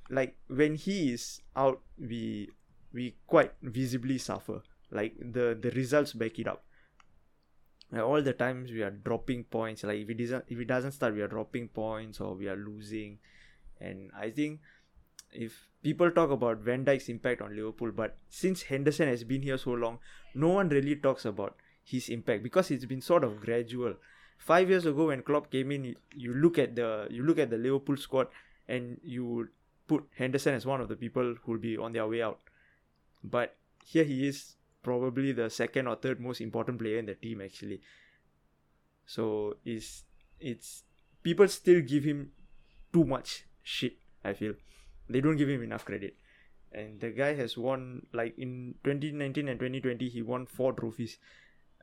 like 0.08 0.36
when 0.46 0.76
he 0.76 1.12
is 1.12 1.40
out, 1.56 1.80
we 1.98 2.50
we 2.92 3.16
quite 3.26 3.52
visibly 3.62 4.18
suffer. 4.18 4.62
Like 4.90 5.16
the 5.18 5.58
the 5.60 5.70
results 5.72 6.12
back 6.12 6.38
it 6.38 6.46
up. 6.46 6.64
Like, 7.92 8.02
all 8.02 8.22
the 8.22 8.32
times 8.32 8.70
we 8.70 8.82
are 8.82 8.90
dropping 8.90 9.44
points. 9.44 9.82
Like 9.82 9.98
if 9.98 10.10
it 10.10 10.18
doesn't 10.18 10.44
if 10.48 10.58
it 10.58 10.66
doesn't 10.66 10.92
start, 10.92 11.14
we 11.14 11.22
are 11.22 11.28
dropping 11.28 11.68
points 11.68 12.20
or 12.20 12.34
we 12.34 12.48
are 12.48 12.56
losing. 12.56 13.18
And 13.80 14.10
I 14.16 14.30
think 14.30 14.60
if 15.32 15.69
people 15.82 16.10
talk 16.10 16.30
about 16.30 16.58
Van 16.58 16.84
Dijk's 16.84 17.08
impact 17.08 17.42
on 17.42 17.56
Liverpool, 17.56 17.92
but 17.92 18.16
since 18.28 18.62
Henderson 18.62 19.08
has 19.08 19.24
been 19.24 19.42
here 19.42 19.58
so 19.58 19.72
long, 19.72 19.98
no 20.34 20.48
one 20.48 20.68
really 20.68 20.96
talks 20.96 21.24
about 21.24 21.56
his 21.82 22.08
impact 22.08 22.42
because 22.42 22.70
it's 22.70 22.84
been 22.84 23.00
sort 23.00 23.24
of 23.24 23.40
gradual. 23.40 23.94
Five 24.38 24.70
years 24.70 24.86
ago, 24.86 25.08
when 25.08 25.22
Klopp 25.22 25.50
came 25.50 25.70
in, 25.72 25.84
you, 25.84 25.96
you 26.14 26.34
look 26.34 26.58
at 26.58 26.76
the 26.76 27.06
you 27.10 27.22
look 27.22 27.38
at 27.38 27.50
the 27.50 27.58
Liverpool 27.58 27.96
squad, 27.96 28.28
and 28.68 28.98
you 29.02 29.26
would 29.26 29.48
put 29.86 30.04
Henderson 30.16 30.54
as 30.54 30.64
one 30.64 30.80
of 30.80 30.88
the 30.88 30.96
people 30.96 31.34
who 31.42 31.52
will 31.52 31.58
be 31.58 31.76
on 31.76 31.92
their 31.92 32.06
way 32.06 32.22
out. 32.22 32.38
But 33.22 33.56
here 33.84 34.04
he 34.04 34.26
is, 34.28 34.56
probably 34.82 35.32
the 35.32 35.50
second 35.50 35.86
or 35.86 35.96
third 35.96 36.20
most 36.20 36.40
important 36.40 36.78
player 36.78 36.98
in 36.98 37.06
the 37.06 37.14
team 37.14 37.40
actually. 37.40 37.80
So 39.04 39.56
it's 39.64 40.04
it's 40.38 40.84
people 41.22 41.48
still 41.48 41.80
give 41.82 42.04
him 42.04 42.32
too 42.92 43.04
much 43.04 43.44
shit. 43.62 43.94
I 44.24 44.32
feel 44.32 44.54
they 45.10 45.20
don't 45.20 45.36
give 45.36 45.48
him 45.48 45.62
enough 45.62 45.84
credit. 45.84 46.16
And 46.72 47.00
the 47.00 47.10
guy 47.10 47.34
has 47.34 47.56
won 47.58 48.06
like 48.12 48.38
in 48.38 48.74
2019 48.84 49.48
and 49.48 49.58
2020 49.58 50.08
he 50.08 50.22
won 50.22 50.46
four 50.46 50.72
trophies. 50.72 51.18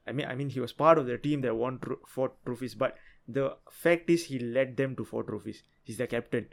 I 0.08 0.13
mean 0.13 0.26
I 0.28 0.36
mean 0.36 0.50
he 0.50 0.62
was 0.66 0.72
part 0.82 0.98
of 0.98 1.06
the 1.08 1.18
team 1.18 1.42
that 1.42 1.56
won 1.56 1.80
tro- 1.80 2.00
four 2.08 2.32
trophies 2.46 2.76
but 2.76 2.98
the 3.28 3.46
fact 3.70 4.10
is 4.10 4.24
he 4.26 4.40
led 4.40 4.78
them 4.78 4.96
to 4.96 5.04
four 5.04 5.24
trophies. 5.24 5.63
He's 5.84 5.98
the 5.98 6.08
captain. 6.08 6.48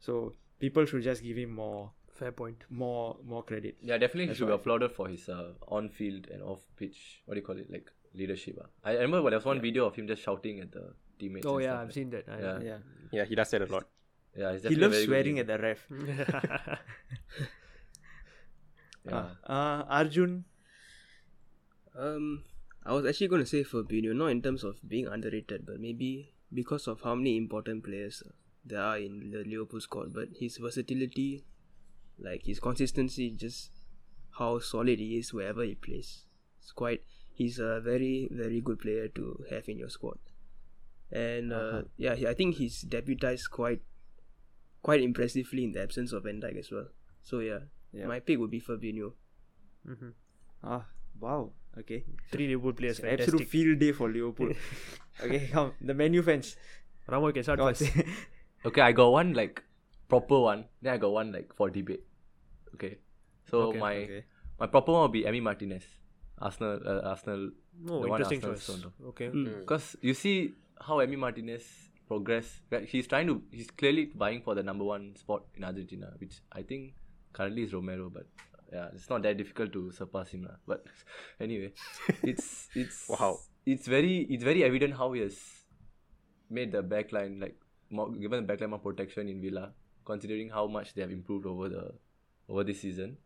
So 0.00 0.32
people 0.58 0.86
should 0.86 1.02
just 1.02 1.22
give 1.22 1.36
him 1.36 1.50
more 1.54 1.90
Fair 2.18 2.32
point. 2.32 2.64
more 2.70 3.18
more 3.32 3.42
credit. 3.42 3.76
Yeah, 3.82 3.98
definitely 3.98 4.28
he 4.32 4.34
should 4.38 4.46
be 4.48 4.54
applauded 4.54 4.92
for 4.92 5.06
his 5.08 5.28
uh, 5.28 5.52
on-field 5.68 6.28
and 6.32 6.42
off-pitch. 6.42 7.00
What 7.26 7.34
do 7.34 7.40
you 7.40 7.46
call 7.46 7.58
it? 7.58 7.70
Like 7.70 7.90
leadership. 8.14 8.58
ah. 8.62 8.68
I 8.82 8.92
I 8.92 9.02
remember 9.02 9.28
there 9.28 9.38
was 9.42 9.44
one 9.44 9.60
video 9.60 9.84
of 9.90 9.94
him 10.00 10.06
just 10.12 10.22
shouting 10.22 10.60
at 10.60 10.72
the 10.72 10.84
teammates. 11.18 11.44
Oh 11.44 11.58
yeah, 11.58 11.74
I've 11.74 11.88
like- 11.88 11.92
seen 11.98 12.08
that. 12.16 12.24
I, 12.36 12.38
Yeah. 12.46 12.58
Yeah. 12.70 12.78
Yeah, 13.18 13.24
he 13.26 13.34
does 13.42 13.50
that 13.50 13.60
a 13.68 13.70
lot. 13.76 13.84
Yeah, 14.36 14.52
he's 14.52 14.62
He 14.66 14.76
definitely 14.76 14.84
a 14.86 14.88
loves 14.88 14.94
very 14.94 15.06
good 15.06 15.06
swearing 15.06 15.36
leader. 15.36 15.40
at 15.40 15.46
the 15.46 15.58
ref. 15.58 15.86
Yeah. 19.04 19.24
Uh, 19.46 19.52
uh, 19.52 19.84
Arjun, 19.88 20.44
Um, 21.98 22.44
I 22.84 22.92
was 22.92 23.06
actually 23.06 23.28
going 23.28 23.42
to 23.42 23.46
say 23.46 23.64
Fabinho, 23.64 24.14
not 24.14 24.26
in 24.28 24.42
terms 24.42 24.64
of 24.64 24.76
being 24.86 25.06
underrated, 25.06 25.64
but 25.66 25.80
maybe 25.80 26.34
because 26.52 26.86
of 26.86 27.00
how 27.02 27.14
many 27.14 27.36
important 27.36 27.84
players 27.84 28.22
uh, 28.26 28.30
there 28.64 28.80
are 28.82 28.98
in 28.98 29.30
the 29.30 29.44
Liverpool 29.44 29.80
squad. 29.80 30.12
But 30.12 30.28
his 30.38 30.58
versatility, 30.58 31.44
like 32.18 32.42
his 32.44 32.60
consistency, 32.60 33.30
just 33.30 33.70
how 34.38 34.58
solid 34.58 34.98
he 34.98 35.16
is 35.18 35.32
wherever 35.32 35.62
he 35.64 35.74
plays. 35.74 36.24
It's 36.60 36.72
quite. 36.72 37.02
He's 37.32 37.58
a 37.58 37.80
very 37.80 38.28
very 38.30 38.60
good 38.60 38.78
player 38.80 39.08
to 39.08 39.44
have 39.50 39.68
in 39.68 39.78
your 39.78 39.90
squad. 39.90 40.18
And 41.10 41.52
uh, 41.52 41.56
Uh-huh. 41.56 41.82
yeah, 41.96 42.14
I 42.28 42.34
think 42.34 42.56
he's 42.56 42.82
deputized 42.82 43.50
quite 43.50 43.82
quite 44.86 45.02
impressively 45.02 45.64
in 45.66 45.72
the 45.74 45.82
absence 45.82 46.12
of 46.16 46.22
Van 46.28 46.40
Dijk 46.42 46.58
as 46.62 46.70
well. 46.70 46.88
So 47.22 47.40
yeah, 47.42 47.66
Yeah. 47.92 48.06
my 48.12 48.20
pick 48.20 48.38
would 48.38 48.50
be 48.54 48.60
Fabinho. 48.62 49.12
Mhm. 49.86 50.12
ah, 50.62 50.84
wow, 51.20 51.52
okay. 51.82 52.04
Three 52.30 52.46
Liverpool 52.50 52.74
players. 52.80 52.98
It's 52.98 53.06
an 53.06 53.14
absolute 53.18 53.48
field 53.54 53.78
day 53.82 53.92
for 53.92 54.08
Liverpool. 54.10 54.52
okay, 55.22 55.48
come 55.52 55.72
the 55.80 55.94
Man 55.94 56.14
U 56.18 56.22
fans. 56.22 56.56
Ramo 57.08 57.30
can 57.32 57.42
start 57.46 57.58
Go 57.62 57.68
on, 57.70 57.74
first. 57.74 57.92
Okay, 58.68 58.80
I 58.82 58.90
got 58.92 59.10
one 59.14 59.30
like 59.34 59.62
proper 60.08 60.38
one. 60.50 60.64
Then 60.82 60.94
I 60.94 60.98
got 60.98 61.12
one 61.14 61.30
like 61.30 61.54
for 61.54 61.70
debate. 61.70 62.02
Okay. 62.74 62.98
So 63.50 63.70
Okay, 63.70 63.78
my 63.78 63.94
okay. 64.06 64.22
my 64.58 64.66
proper 64.66 64.92
one 64.92 65.02
will 65.06 65.14
be 65.14 65.22
Emi 65.22 65.42
Martinez. 65.42 65.86
Arsenal 66.38 66.80
uh, 66.84 67.00
Arsenal 67.14 67.50
Oh, 67.88 68.02
interesting 68.06 68.42
Arsenal 68.42 68.54
choice. 68.54 68.66
stole. 68.66 68.92
Okay. 69.14 69.28
Mm. 69.30 69.60
Because 69.62 69.94
you 70.02 70.14
see 70.14 70.54
how 70.80 70.98
Emi 70.98 71.16
Martinez 71.16 71.62
progress. 72.06 72.60
He's 72.86 73.06
trying 73.06 73.26
to. 73.26 73.42
He's 73.50 73.70
clearly 73.70 74.10
vying 74.14 74.42
for 74.42 74.54
the 74.54 74.62
number 74.62 74.84
one 74.84 75.16
spot 75.16 75.44
in 75.56 75.64
Argentina, 75.64 76.12
which 76.18 76.40
I 76.52 76.62
think 76.62 76.94
currently 77.32 77.64
is 77.64 77.72
Romero. 77.72 78.10
But 78.10 78.26
yeah, 78.72 78.88
it's 78.94 79.10
not 79.10 79.22
that 79.22 79.36
difficult 79.36 79.72
to 79.72 79.92
surpass 79.92 80.30
him, 80.30 80.44
lah. 80.44 80.56
But 80.66 80.84
anyway, 81.40 81.72
it's 82.22 82.68
it's 82.74 83.08
Wow. 83.08 83.40
It's 83.64 83.86
very 83.86 84.26
it's 84.30 84.44
very 84.44 84.62
evident 84.62 84.94
how 84.94 85.12
he 85.12 85.20
has 85.22 85.36
made 86.48 86.72
the 86.72 86.82
backline 86.82 87.40
like 87.40 87.58
more, 87.90 88.10
given 88.12 88.46
the 88.46 88.52
backline 88.52 88.70
more 88.70 88.78
protection 88.78 89.28
in 89.28 89.42
Villa, 89.42 89.72
considering 90.04 90.50
how 90.50 90.66
much 90.66 90.94
they 90.94 91.02
have 91.02 91.10
improved 91.10 91.46
over 91.46 91.68
the 91.68 91.92
over 92.48 92.62
this 92.62 92.80
season, 92.80 93.16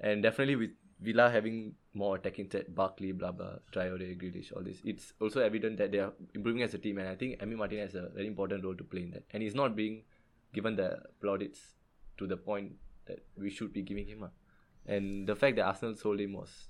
and 0.00 0.22
definitely 0.22 0.56
with 0.56 0.70
Villa 1.00 1.30
having 1.30 1.74
more 1.92 2.16
attacking 2.16 2.48
threat, 2.48 2.74
Barkley, 2.74 3.12
blah 3.12 3.32
blah, 3.32 3.56
Traore, 3.72 4.16
Grealish, 4.18 4.52
all 4.56 4.62
this. 4.62 4.78
It's 4.84 5.12
also 5.20 5.40
evident 5.40 5.78
that 5.78 5.92
they 5.92 5.98
are 5.98 6.12
improving 6.34 6.62
as 6.62 6.74
a 6.74 6.78
team, 6.78 6.98
and 6.98 7.08
I 7.08 7.14
think 7.14 7.40
Emi 7.40 7.56
Martinez 7.56 7.92
has 7.92 8.02
a 8.04 8.08
very 8.08 8.26
important 8.26 8.64
role 8.64 8.74
to 8.74 8.84
play 8.84 9.02
in 9.02 9.10
that, 9.10 9.24
and 9.32 9.42
he's 9.42 9.54
not 9.54 9.76
being 9.76 10.02
given 10.52 10.76
the 10.76 10.98
plaudits 11.20 11.60
to 12.18 12.26
the 12.26 12.36
point 12.36 12.72
that 13.06 13.24
we 13.36 13.50
should 13.50 13.72
be 13.72 13.82
giving 13.82 14.06
him. 14.06 14.22
ah. 14.24 14.30
And 14.86 15.26
the 15.26 15.34
fact 15.34 15.56
that 15.56 15.66
Arsenal 15.66 15.96
sold 15.96 16.20
him 16.20 16.34
was 16.34 16.68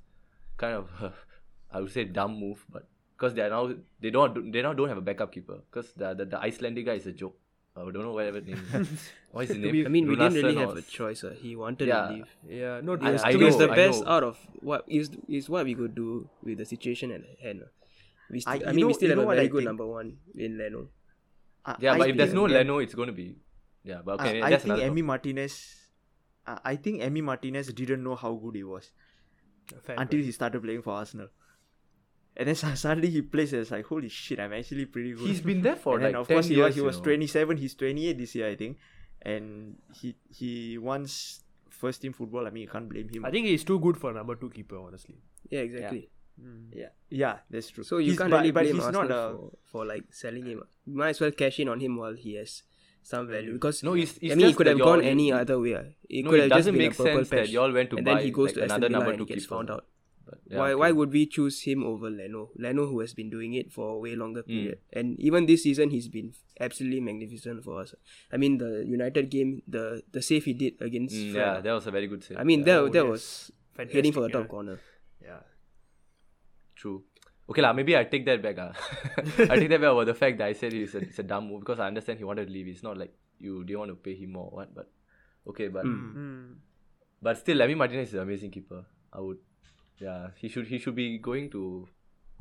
kind 0.56 0.74
of, 0.74 0.90
I 1.70 1.80
would 1.80 1.92
say, 1.92 2.04
dumb 2.04 2.38
move, 2.38 2.64
but 2.70 2.88
because 3.16 3.34
they 3.34 3.42
are 3.42 3.50
now 3.50 3.72
they 4.00 4.10
don't 4.10 4.52
they 4.52 4.62
now 4.62 4.72
don't 4.72 4.88
have 4.88 4.98
a 4.98 5.00
backup 5.00 5.32
keeper 5.32 5.58
because 5.70 5.92
the, 5.92 6.14
the 6.14 6.24
the 6.24 6.38
Icelandic 6.38 6.86
guy 6.86 6.94
is 6.94 7.06
a 7.06 7.12
joke. 7.12 7.36
I 7.76 7.80
don't 7.80 7.94
know 8.06 8.12
whatever 8.12 8.40
name. 8.40 8.60
is. 8.74 8.88
what 9.32 9.44
is 9.44 9.50
his 9.50 9.58
name? 9.58 9.86
I 9.86 9.88
mean, 9.88 10.06
we 10.08 10.14
didn't 10.16 10.34
really 10.34 10.54
Runarsson 10.54 10.60
have 10.60 10.74
or- 10.74 10.78
a 10.78 10.82
choice. 10.82 11.24
Uh. 11.24 11.30
He 11.30 11.56
wanted 11.56 11.88
Yeah. 11.88 12.02
to 12.08 12.14
leave. 12.14 12.28
Yeah. 12.48 12.80
No, 12.82 12.92
I- 13.00 13.08
it 13.08 13.12
was 13.14 13.22
I 13.24 13.32
too- 13.32 13.38
know, 13.40 13.46
it's 13.48 13.56
the 13.56 13.70
I 13.70 13.76
best 13.76 14.04
know. 14.04 14.10
out 14.16 14.22
of 14.22 14.38
what 14.60 14.84
is 14.86 15.10
is 15.28 15.48
what 15.50 15.64
we 15.70 15.74
could 15.74 15.94
do 15.94 16.28
with 16.42 16.58
the 16.58 16.64
situation 16.64 17.10
at 17.16 17.22
hand. 17.42 17.62
uh. 17.62 17.70
We 18.30 18.40
sti- 18.40 18.50
I- 18.50 18.54
I, 18.54 18.58
you 18.58 18.66
mean, 18.76 18.80
know- 18.82 18.86
we 18.86 18.94
still 18.94 19.10
have 19.10 19.18
a 19.18 19.26
very 19.26 19.40
I 19.40 19.46
good 19.48 19.58
think? 19.58 19.66
number 19.72 19.86
one 19.86 20.16
in 20.34 20.56
Leno. 20.58 20.88
I- 21.66 21.76
Yeah, 21.80 21.92
I 21.94 21.98
but 21.98 22.10
if 22.10 22.16
there's 22.16 22.32
no 22.34 22.46
yeah, 22.46 22.58
Leno, 22.58 22.78
it's 22.78 22.94
going 22.94 23.08
to 23.08 23.18
be. 23.22 23.34
Yeah, 23.82 24.02
but 24.04 24.20
okay, 24.20 24.40
I, 24.40 24.52
I 24.52 24.56
think 24.56 24.78
Emi 24.90 25.02
Martinez. 25.12 25.56
Uh, 26.46 26.58
I 26.64 26.76
think 26.76 27.02
Emi 27.02 27.22
Martinez 27.22 27.72
didn't 27.72 28.02
know 28.04 28.14
how 28.14 28.32
good 28.34 28.54
he 28.54 28.62
was 28.62 28.90
Fair 29.82 29.96
until 29.98 30.18
point. 30.18 30.26
he 30.26 30.32
started 30.32 30.62
playing 30.62 30.82
for 30.82 30.92
Arsenal. 31.02 31.28
And 32.36 32.48
then 32.48 32.54
suddenly 32.76 33.10
he 33.10 33.22
plays 33.22 33.52
and 33.52 33.62
it's 33.62 33.70
like, 33.70 33.86
holy 33.86 34.08
shit, 34.08 34.40
I'm 34.40 34.52
actually 34.52 34.86
pretty 34.86 35.12
good. 35.12 35.26
He's 35.28 35.40
been 35.40 35.62
there 35.62 35.76
for 35.76 35.94
and 35.94 36.04
like 36.04 36.12
then 36.12 36.20
of 36.20 36.28
10 36.28 36.34
course 36.36 36.46
he 36.48 36.56
was, 36.56 36.74
he 36.74 36.80
was 36.80 37.00
27, 37.00 37.56
he's 37.56 37.74
28 37.74 38.18
this 38.18 38.34
year, 38.34 38.48
I 38.48 38.56
think. 38.56 38.78
And 39.22 39.76
he 39.92 40.14
he 40.28 40.78
wants 40.78 41.42
first 41.70 42.02
team 42.02 42.12
football. 42.12 42.46
I 42.46 42.50
mean, 42.50 42.62
you 42.62 42.68
can't 42.68 42.88
blame 42.88 43.08
him. 43.08 43.24
I 43.24 43.30
think 43.30 43.46
he's 43.46 43.64
too 43.64 43.78
good 43.78 43.96
for 43.96 44.10
a 44.10 44.14
number 44.14 44.34
two 44.34 44.50
keeper, 44.50 44.78
honestly. 44.78 45.16
Yeah, 45.48 45.60
exactly. 45.60 46.10
Mm. 46.42 46.66
yeah, 46.74 46.88
yeah, 47.10 47.36
that's 47.48 47.70
true. 47.70 47.84
So 47.84 47.98
you 47.98 48.06
He's- 48.06 48.18
can't 48.18 48.30
but, 48.30 48.38
really 48.38 48.50
but 48.50 48.64
blame 48.64 48.74
he's 48.74 48.84
Arsenal 48.84 49.08
not 49.08 49.16
a 49.16 49.32
for, 49.32 49.50
for 49.70 49.86
like 49.86 50.04
selling 50.10 50.44
him. 50.44 50.62
You 50.84 50.96
might 50.96 51.10
as 51.10 51.20
well 51.20 51.30
cash 51.30 51.60
in 51.60 51.68
on 51.68 51.78
him 51.80 51.96
while 51.96 52.14
he 52.14 52.34
has 52.34 52.64
some 53.02 53.28
value 53.28 53.50
mm. 53.50 53.54
because 53.54 53.82
No, 53.84 53.94
it's, 53.94 54.18
it's 54.20 54.32
I 54.32 54.34
mean, 54.34 54.40
it 54.40 54.48
just 54.48 54.56
could 54.56 54.66
have 54.66 54.78
gone 54.80 55.02
any 55.02 55.30
other 55.32 55.60
way. 55.60 55.96
It 56.08 56.24
No, 56.24 56.30
could 56.30 56.40
it 56.40 56.42
have 56.42 56.50
just 56.50 56.58
doesn't 56.58 56.74
been 56.74 56.82
make 56.82 56.92
a 56.92 56.96
purple 56.96 57.24
sense 57.24 57.28
that 57.30 57.48
y'all 57.50 57.72
went 57.72 57.90
to 57.90 57.96
and 57.98 58.04
buy 58.04 58.14
then 58.14 58.24
he 58.24 58.30
goes 58.32 58.46
like 58.46 58.54
to 58.56 58.62
another 58.64 58.88
Villa 58.88 58.98
number 58.98 59.16
two 59.16 59.26
gets 59.26 59.44
keeper. 59.44 59.54
found 59.54 59.70
out. 59.70 59.86
But, 60.24 60.38
yeah, 60.48 60.58
why 60.58 60.68
okay. 60.72 60.74
why 60.80 60.90
would 60.92 61.12
we 61.12 61.26
choose 61.26 61.60
him 61.68 61.84
over 61.84 62.08
Leno? 62.08 62.48
Leno 62.56 62.86
who 62.88 63.00
has 63.00 63.12
been 63.12 63.28
doing 63.28 63.52
it 63.54 63.70
for 63.72 63.96
a 63.96 63.98
way 63.98 64.16
longer 64.16 64.40
Hmm. 64.42 64.52
period. 64.52 64.78
And 64.92 65.20
even 65.20 65.44
this 65.46 65.62
season 65.68 65.90
he's 65.90 66.08
been 66.08 66.32
absolutely 66.58 67.00
magnificent 67.00 67.62
for 67.64 67.80
us. 67.82 67.94
I 68.32 68.36
mean 68.40 68.56
the 68.58 68.84
United 68.88 69.28
game, 69.30 69.60
the 69.68 70.02
the 70.12 70.22
save 70.22 70.44
he 70.48 70.54
did 70.54 70.80
against 70.80 71.12
Mm, 71.14 71.32
Fred, 71.32 71.44
yeah, 71.44 71.60
that 71.60 71.72
was 71.76 71.86
a 71.86 71.92
very 71.92 72.08
good 72.08 72.24
save. 72.24 72.38
I 72.40 72.44
mean 72.44 72.60
yeah, 72.64 72.64
that 72.64 72.78
Oh, 72.80 72.88
that 72.88 73.04
yes. 73.04 73.10
was 73.16 73.24
Fantastic, 73.76 73.94
heading 74.00 74.12
for 74.16 74.22
the 74.24 74.32
top 74.32 74.44
yeah. 74.48 74.54
corner. 74.56 74.76
Yeah. 75.20 75.42
True. 76.76 77.02
Okay, 77.48 77.60
lah. 77.60 77.72
maybe 77.76 77.92
I 77.96 78.04
take 78.08 78.24
that 78.24 78.40
back. 78.40 78.56
Ah, 78.58 78.72
I 79.52 79.60
take 79.60 79.68
that 79.68 79.80
back 79.80 79.92
about 79.92 80.06
the 80.08 80.14
fact 80.16 80.38
that 80.40 80.48
I 80.48 80.54
said 80.56 80.72
it's 80.72 80.94
a, 80.94 81.04
it's 81.04 81.18
a 81.20 81.22
dumb 81.22 81.48
move 81.52 81.60
because 81.60 81.78
I 81.78 81.86
understand 81.92 82.18
he 82.18 82.24
wanted 82.24 82.46
to 82.48 82.52
leave. 82.52 82.68
It's 82.68 82.82
not 82.82 82.96
like 82.96 83.12
you 83.38 83.64
didn't 83.64 83.80
want 83.84 83.90
to 83.92 83.96
pay 84.00 84.14
him 84.16 84.32
more 84.32 84.48
or 84.48 84.56
what, 84.64 84.72
but 84.74 84.88
okay, 85.52 85.68
but 85.68 85.84
Mm. 85.84 86.56
but 87.20 87.36
still, 87.36 87.56
Lemmy 87.60 87.74
Martinez 87.74 88.08
is 88.08 88.14
an 88.14 88.20
amazing 88.24 88.50
keeper. 88.50 88.84
I 89.12 89.20
would, 89.20 89.38
yeah, 89.98 90.28
he 90.36 90.48
should 90.48 90.66
he 90.66 90.78
should 90.78 90.94
be 90.94 91.18
going 91.18 91.50
to 91.50 91.88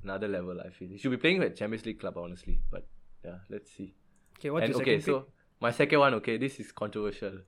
another 0.04 0.28
level. 0.28 0.60
I 0.60 0.70
feel 0.70 0.90
he 0.90 0.98
should 0.98 1.12
be 1.12 1.18
playing 1.18 1.44
at 1.44 1.56
Champions 1.56 1.86
League 1.86 2.00
club, 2.00 2.18
honestly. 2.18 2.60
But 2.72 2.88
yeah, 3.24 3.38
let's 3.50 3.72
see. 3.72 3.94
Okay, 4.40 4.50
what's 4.50 4.66
and 4.66 4.74
your 4.74 4.82
okay, 4.82 5.00
second 5.00 5.06
so 5.06 5.26
my 5.62 5.72
second 5.72 6.00
one, 6.00 6.14
okay, 6.16 6.38
this 6.38 6.60
is 6.60 6.72
controversial. 6.72 7.40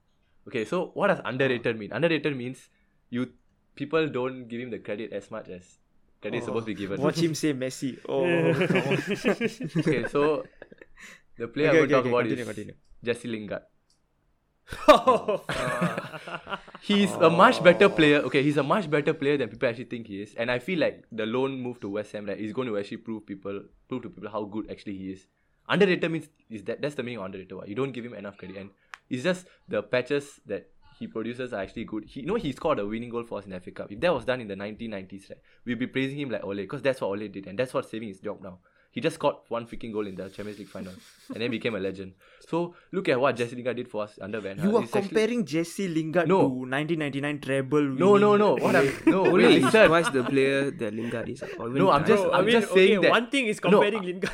Okay, 0.47 0.65
so 0.65 0.91
what 0.93 1.07
does 1.07 1.21
underrated 1.25 1.77
mean? 1.77 1.91
Underrated 1.91 2.35
means 2.37 2.69
you 3.09 3.31
people 3.75 4.07
don't 4.07 4.47
give 4.47 4.61
him 4.61 4.69
the 4.69 4.79
credit 4.79 5.11
as 5.11 5.29
much 5.31 5.49
as 5.49 5.79
credit 6.21 6.37
is 6.37 6.45
supposed 6.45 6.65
to 6.65 6.73
be 6.73 6.75
given. 6.75 7.01
watch 7.01 7.17
him 7.17 7.35
say 7.43 7.53
Messi. 7.53 7.97
Oh, 8.07 8.23
okay, 9.79 10.07
so 10.07 10.43
the 11.37 11.47
player 11.47 11.69
Okay, 11.69 11.69
I'm 11.69 11.75
going 11.75 11.83
okay, 11.83 11.87
to 11.87 11.93
talk 11.93 12.05
okay, 12.05 12.09
about 12.09 12.23
continue, 12.23 12.41
is 12.41 12.47
continue. 12.47 12.73
Jesse 13.03 13.27
Lingard. 13.27 13.63
He's 16.81 17.11
a 17.13 17.29
much 17.29 17.63
better 17.63 17.87
player. 17.89 18.17
Okay, 18.19 18.43
he's 18.43 18.57
a 18.57 18.63
much 18.63 18.89
better 18.89 19.13
player 19.13 19.37
than 19.37 19.49
people 19.49 19.69
actually 19.69 19.85
think 19.85 20.07
he 20.07 20.21
is. 20.21 20.33
And 20.35 20.51
I 20.51 20.59
feel 20.59 20.79
like 20.79 21.05
the 21.11 21.25
loan 21.25 21.61
move 21.61 21.79
to 21.81 21.89
West 21.89 22.11
Ham, 22.13 22.27
like, 22.27 22.37
is 22.37 22.53
going 22.53 22.67
to 22.67 22.77
actually 22.77 22.97
prove 22.97 23.25
people, 23.25 23.63
prove 23.87 24.03
to 24.03 24.09
people 24.09 24.29
how 24.29 24.43
good 24.43 24.69
actually 24.69 24.97
he 24.97 25.11
is. 25.11 25.25
Underrated 25.67 26.11
means 26.11 26.29
is 26.49 26.63
that 26.63 26.81
that's 26.81 26.95
the 26.95 27.03
meaning 27.03 27.19
of 27.19 27.25
underrated. 27.25 27.53
What? 27.53 27.67
You 27.67 27.75
don't 27.75 27.91
give 27.91 28.05
him 28.05 28.13
enough 28.13 28.37
credit, 28.37 28.57
and 28.57 28.69
it's 29.09 29.23
just 29.23 29.47
the 29.67 29.81
patches 29.81 30.39
that 30.45 30.69
he 30.99 31.07
produces 31.07 31.53
are 31.53 31.61
actually 31.61 31.85
good. 31.85 32.05
He 32.05 32.21
you 32.21 32.27
know 32.27 32.35
he 32.35 32.51
scored 32.51 32.79
a 32.79 32.85
winning 32.85 33.09
goal 33.09 33.23
for 33.23 33.39
us 33.39 33.45
in 33.45 33.59
FA 33.59 33.71
Cup. 33.71 33.91
If 33.91 33.99
that 34.01 34.13
was 34.13 34.25
done 34.25 34.41
in 34.41 34.47
the 34.47 34.55
1990s, 34.55 35.29
right, 35.29 35.39
we'd 35.65 35.79
be 35.79 35.87
praising 35.87 36.19
him 36.19 36.29
like 36.29 36.43
Ole 36.43 36.57
because 36.57 36.83
that's 36.83 37.01
what 37.01 37.07
Ole 37.07 37.27
did 37.27 37.47
and 37.47 37.57
that's 37.57 37.73
what's 37.73 37.89
saving 37.89 38.09
his 38.09 38.19
job 38.19 38.43
now. 38.43 38.59
He 38.95 39.01
just 39.01 39.15
scored 39.19 39.35
one 39.49 39.65
freaking 39.67 39.91
goal 39.91 40.07
in 40.07 40.15
the 40.15 40.29
Champions 40.29 40.57
League 40.57 40.69
final 40.69 40.93
and 41.33 41.41
then 41.43 41.51
became 41.51 41.75
a 41.75 41.79
legend. 41.79 42.13
So 42.47 42.75
look 42.93 43.09
at 43.09 43.19
what 43.19 43.35
Jesse 43.35 43.53
Lingard 43.57 43.75
did 43.75 43.89
for 43.89 44.03
us 44.03 44.17
under 44.21 44.39
Van 44.39 44.55
Gaal. 44.57 44.63
You 44.71 44.77
are 44.77 44.83
It's 44.83 44.95
actually- 44.95 45.09
comparing 45.09 45.45
Jesse 45.45 45.87
Lingard 45.89 46.29
No. 46.29 46.39
to 46.43 46.47
1999 46.63 47.41
treble. 47.41 47.81
No, 47.83 48.15
no, 48.17 48.37
no. 48.37 48.55
What 48.55 48.73
I'm 48.73 48.87
no, 49.05 49.25
Ole 49.25 49.33
wait, 49.33 49.57
is 49.57 49.63
listen. 49.65 49.87
twice 49.87 50.09
the 50.09 50.23
player 50.23 50.71
that 50.71 50.93
Lingard 50.93 51.27
is. 51.27 51.43
No, 51.59 51.91
I'm 51.91 52.05
just- 52.05 52.23
Bro, 52.23 52.29
twice. 52.29 52.33
I 52.33 52.37
I'm 52.39 52.45
mean, 52.45 52.51
just 52.61 52.73
saying 52.73 52.97
okay, 52.99 53.07
that- 53.07 53.11
one 53.11 53.29
thing 53.29 53.45
is 53.47 53.59
comparing 53.59 53.99
I- 53.99 54.05
Lingard. 54.05 54.31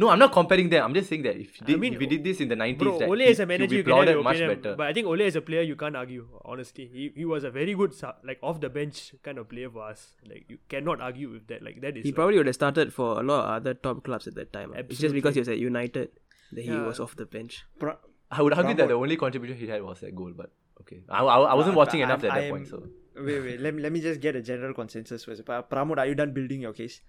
No, 0.00 0.08
I'm 0.10 0.18
not 0.20 0.30
comparing 0.32 0.68
them. 0.68 0.84
I'm 0.84 0.94
just 0.94 1.08
saying 1.08 1.22
that 1.22 1.36
if 1.36 1.54
he 1.56 1.64
did, 1.64 1.80
mean, 1.80 1.94
if 1.94 2.00
he 2.00 2.06
did 2.06 2.22
this 2.22 2.40
in 2.40 2.48
the 2.48 2.54
90s, 2.54 2.78
Bro, 2.78 2.98
that 3.00 3.08
Ole 3.08 3.18
he, 3.18 3.24
as 3.26 3.40
a 3.40 3.46
manager, 3.46 3.70
be 3.70 3.76
you 3.78 3.82
can 3.82 4.06
have 4.06 4.22
much 4.22 4.38
better. 4.38 4.74
but 4.76 4.86
I 4.86 4.92
think 4.92 5.08
Ole 5.08 5.22
as 5.22 5.34
a 5.34 5.40
player, 5.40 5.62
you 5.62 5.74
can't 5.74 5.96
argue. 5.96 6.26
Honestly, 6.44 6.86
he 6.92 7.10
he 7.16 7.24
was 7.24 7.42
a 7.42 7.50
very 7.50 7.74
good 7.74 7.92
like 8.22 8.38
off 8.42 8.60
the 8.60 8.68
bench 8.70 9.12
kind 9.24 9.38
of 9.38 9.48
player 9.48 9.68
for 9.68 9.82
us. 9.88 10.12
Like 10.30 10.44
you 10.48 10.58
cannot 10.68 11.00
argue 11.00 11.30
with 11.30 11.48
that. 11.48 11.62
Like 11.62 11.80
that 11.80 11.96
is 11.96 12.04
he 12.04 12.10
like- 12.10 12.14
probably 12.20 12.38
would 12.38 12.46
have 12.46 12.54
started 12.54 12.94
for 12.94 13.08
a 13.20 13.24
lot 13.24 13.44
of 13.44 13.50
other 13.56 13.74
top 13.74 14.04
clubs 14.04 14.28
at 14.28 14.36
that 14.36 14.52
time. 14.52 14.72
It's 14.76 15.00
just 15.00 15.14
because 15.14 15.34
he 15.34 15.40
was 15.40 15.48
at 15.48 15.58
United 15.58 16.10
that 16.52 16.62
he 16.62 16.70
Yeah. 16.70 16.86
was 16.86 17.00
off 17.00 17.16
the 17.16 17.26
bench. 17.26 17.64
Pra- 17.80 17.98
I 18.30 18.40
would 18.42 18.52
argue 18.52 18.74
that 18.76 18.88
the 18.88 18.94
only 18.94 19.16
contribution 19.16 19.56
he 19.56 19.66
had 19.66 19.82
was 19.82 19.98
that 20.00 20.14
goal, 20.14 20.32
but 20.36 20.50
okay. 20.82 21.02
I, 21.08 21.24
I, 21.24 21.36
I 21.40 21.54
wasn't 21.54 21.72
Pra- 21.74 21.78
watching 21.84 22.02
I'm- 22.02 22.10
enough 22.10 22.22
at 22.24 22.34
that 22.34 22.42
I'm- 22.44 22.50
point, 22.50 22.68
so 22.68 22.82
Wait, 23.18 23.40
wait. 23.42 23.60
Let 23.60 23.74
me 23.74 23.82
let 23.82 23.90
me 23.90 24.00
just 24.00 24.20
get 24.20 24.36
a 24.36 24.40
general 24.48 24.72
consensus 24.74 25.24
first. 25.24 25.44
Pa- 25.44 25.62
Pramod, 25.62 25.98
are 25.98 26.06
you 26.06 26.14
done 26.14 26.32
building 26.32 26.60
your 26.60 26.72
case? 26.72 27.00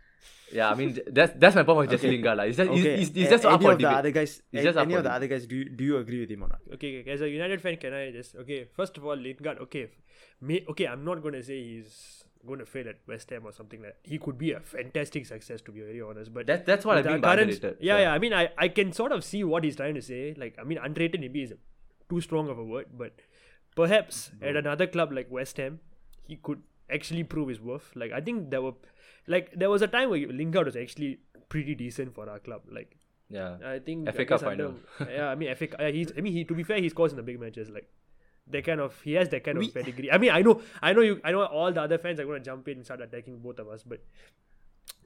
Yeah. 0.51 0.69
I 0.69 0.75
mean, 0.75 0.97
that's 1.07 1.33
that's 1.37 1.55
my 1.55 1.63
point 1.63 1.77
with 1.79 1.89
Jesse 1.91 2.07
Okay. 2.07 2.15
Lingard. 2.15 2.37
Like, 2.37 2.49
it's 2.49 2.57
just, 2.57 2.69
Okay. 2.69 2.79
it's, 2.93 3.09
it's, 3.09 3.17
it's 3.17 3.27
a- 3.27 3.31
just 3.31 3.45
up 3.45 3.53
any 3.53 3.63
for 3.65 3.71
of 3.73 3.77
the 3.77 3.83
debate. 3.83 3.97
other 3.97 4.11
guys. 4.11 4.41
It's 4.51 4.61
a- 4.61 4.63
just 4.63 4.77
any 4.77 4.93
of 4.95 5.03
the 5.03 5.09
debate. 5.09 5.15
other 5.15 5.27
guys. 5.27 5.45
Do 5.47 5.55
you, 5.55 5.65
do 5.69 5.83
you 5.83 5.97
agree 5.97 6.19
with 6.21 6.29
him 6.31 6.43
or 6.43 6.47
not? 6.49 6.59
Okay, 6.73 6.99
okay, 7.01 7.11
as 7.11 7.21
a 7.21 7.29
United 7.29 7.61
fan, 7.61 7.77
can 7.77 7.93
I 7.93 8.11
just 8.11 8.35
okay? 8.35 8.67
First 8.73 8.97
of 8.97 9.05
all, 9.05 9.15
Lingard. 9.15 9.59
Okay, 9.59 9.83
f- 9.83 9.89
may, 10.41 10.65
okay. 10.69 10.87
I'm 10.87 11.03
not 11.05 11.21
gonna 11.23 11.43
say 11.43 11.61
he's 11.63 12.23
going 12.47 12.59
to 12.59 12.65
fail 12.65 12.87
at 12.87 12.95
West 13.05 13.29
Ham 13.31 13.41
or 13.45 13.51
something 13.51 13.81
like. 13.81 13.95
that. 14.01 14.09
He 14.09 14.17
could 14.17 14.37
be 14.37 14.51
a 14.53 14.59
fantastic 14.61 15.25
success, 15.25 15.61
to 15.63 15.71
be 15.73 15.81
very 15.81 16.01
honest. 16.01 16.33
But 16.33 16.47
That, 16.47 16.65
that's 16.65 16.85
what 16.85 16.93
I 16.97 17.01
with 17.01 17.07
mean 17.07 17.15
the 17.15 17.21
by 17.21 17.35
current- 17.35 17.51
underrated. 17.51 17.77
Yeah, 17.81 17.97
yeah. 17.99 18.13
I 18.13 18.17
mean, 18.19 18.33
I, 18.33 18.49
I 18.57 18.69
can 18.69 18.93
sort 18.93 19.11
of 19.11 19.25
see 19.25 19.43
what 19.43 19.65
he's 19.65 19.75
trying 19.75 19.95
to 19.95 20.01
say. 20.01 20.33
Like, 20.37 20.55
I 20.57 20.63
mean, 20.63 20.77
underrated 20.77 21.19
maybe 21.19 21.41
is 21.43 21.53
too 22.09 22.21
strong 22.21 22.47
of 22.49 22.57
a 22.57 22.63
word, 22.63 22.85
but 22.97 23.11
perhaps 23.75 24.31
at 24.41 24.47
mm-hmm. 24.49 24.57
another 24.57 24.87
club 24.87 25.11
like 25.11 25.29
West 25.29 25.57
Ham, 25.57 25.79
he 26.27 26.37
could 26.37 26.61
actually 26.89 27.25
prove 27.25 27.49
his 27.49 27.59
worth. 27.59 27.91
Like, 27.93 28.13
I 28.13 28.21
think 28.21 28.49
there 28.51 28.61
were, 28.61 28.73
like, 29.27 29.51
there 29.55 29.69
was 29.69 29.81
a 29.81 29.87
time 29.87 30.09
where 30.09 30.27
Lingard 30.27 30.65
was 30.65 30.75
actually 30.75 31.19
pretty 31.49 31.75
decent 31.75 32.13
for 32.15 32.29
our 32.29 32.39
club. 32.39 32.61
Like, 32.71 32.95
Yeah. 33.29 33.57
I 33.63 33.79
think 33.79 34.09
FA 34.13 34.21
I 34.21 34.25
Cup 34.25 34.41
final. 34.41 34.75
yeah, 35.09 35.27
I 35.29 35.35
mean, 35.35 35.53
FA. 35.55 35.67
Uh, 35.87 35.91
he's. 35.91 36.11
I 36.17 36.21
mean, 36.21 36.33
he. 36.33 36.43
To 36.45 36.53
be 36.55 36.63
fair, 36.63 36.79
he 36.79 36.89
scores 36.89 37.11
in 37.11 37.17
the 37.17 37.23
big 37.23 37.39
matches. 37.39 37.69
Like 37.69 37.87
that 38.47 38.63
kind 38.65 38.81
of. 38.81 38.99
He 39.01 39.13
has 39.13 39.29
that 39.29 39.43
kind 39.43 39.57
We- 39.59 39.67
of 39.67 39.73
pedigree. 39.73 40.11
I 40.11 40.17
mean, 40.17 40.31
I 40.31 40.41
know. 40.41 40.61
I 40.81 40.93
know 40.93 41.01
you. 41.01 41.21
I 41.23 41.31
know 41.31 41.43
all 41.45 41.71
the 41.71 41.81
other 41.81 41.97
fans 41.99 42.19
are 42.19 42.25
going 42.25 42.41
to 42.41 42.45
jump 42.45 42.67
in 42.67 42.77
and 42.77 42.85
start 42.85 43.01
attacking 43.01 43.37
both 43.39 43.59
of 43.59 43.67
us. 43.69 43.83
But 43.83 44.01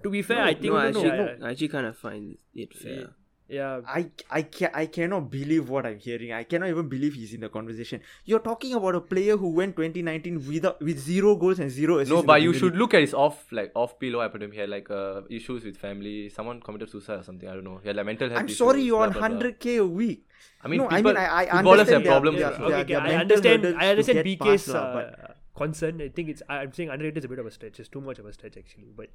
to 0.03 0.09
be 0.09 0.21
fair, 0.21 0.37
no, 0.37 0.43
I 0.43 0.53
think. 0.53 0.63
no, 0.73 0.75
I 0.77 0.87
actually, 0.87 1.07
yeah, 1.07 1.35
I 1.41 1.51
actually 1.51 1.67
kind 1.67 1.85
of 1.87 1.97
find 1.97 2.37
it 2.55 2.73
fair. 2.73 3.09
Yeah, 3.49 3.77
yeah. 3.77 3.81
I, 3.87 4.11
I, 4.29 4.41
ca- 4.43 4.71
I 4.73 4.85
cannot 4.87 5.29
believe 5.29 5.69
what 5.69 5.85
I'm 5.85 5.99
hearing. 5.99 6.31
I 6.33 6.43
cannot 6.43 6.69
even 6.69 6.87
believe 6.89 7.13
he's 7.13 7.33
in 7.33 7.41
the 7.41 7.49
conversation. 7.49 8.01
You're 8.25 8.39
talking 8.39 8.73
about 8.73 8.95
a 8.95 9.01
player 9.01 9.37
who 9.37 9.49
went 9.49 9.75
2019 9.75 10.47
without 10.47 10.81
with 10.81 10.97
zero 10.99 11.35
goals 11.35 11.59
and 11.59 11.69
zero 11.69 11.97
assists. 11.97 12.13
No, 12.13 12.23
but 12.23 12.41
you 12.41 12.53
should 12.53 12.75
look 12.75 12.93
at 12.93 13.01
his 13.01 13.13
off 13.13 13.45
like 13.51 13.71
off 13.75 13.99
pillow 13.99 14.21
happened 14.21 14.41
to 14.41 14.45
him. 14.45 14.51
He 14.53 14.59
had 14.59 14.69
like 14.69 14.89
uh, 14.89 15.21
issues 15.29 15.63
with 15.63 15.77
family. 15.77 16.29
Someone 16.29 16.61
committed 16.61 16.89
suicide 16.89 17.19
or 17.19 17.23
something. 17.23 17.47
I 17.49 17.53
don't 17.53 17.63
know. 17.63 17.79
He 17.81 17.87
had 17.89 17.95
like 17.97 18.05
mental 18.05 18.29
health. 18.29 18.39
I'm 18.39 18.45
issues, 18.45 18.57
sorry, 18.57 18.81
you're 18.83 19.01
on 19.01 19.11
blah, 19.11 19.27
blah. 19.27 19.39
100k 19.39 19.79
a 19.79 19.85
week. 19.85 20.25
I 20.61 20.67
mean, 20.67 20.79
no, 20.79 20.87
people, 20.87 20.97
I 20.97 21.01
mean, 21.01 21.17
I, 21.17 21.23
I 21.23 21.45
footballers 21.45 21.79
understand 21.79 21.93
have 21.93 22.03
their- 22.03 22.11
problems. 22.11 22.37
their- 22.39 22.53
as 22.53 22.59
well. 22.59 22.73
okay, 22.73 22.83
their- 22.93 23.01
okay, 23.01 23.09
I 23.13 23.15
understand. 23.19 23.65
I 23.77 23.87
understand 23.89 24.15
get 24.23 24.25
BK's 24.25 24.39
past 24.63 24.67
lah, 24.69 24.93
but- 24.93 25.19
uh, 25.29 25.33
concern. 25.55 26.01
I 26.01 26.09
think 26.09 26.29
it's. 26.29 26.41
I'm 26.49 26.71
saying 26.73 26.89
underrated 26.89 27.17
is 27.19 27.25
a 27.25 27.27
bit 27.29 27.39
of 27.39 27.45
a 27.45 27.51
stretch. 27.51 27.79
It's 27.79 27.89
too 27.89 28.01
much 28.01 28.19
of 28.19 28.25
a 28.25 28.33
stretch 28.33 28.57
actually. 28.57 28.91
But 28.95 29.09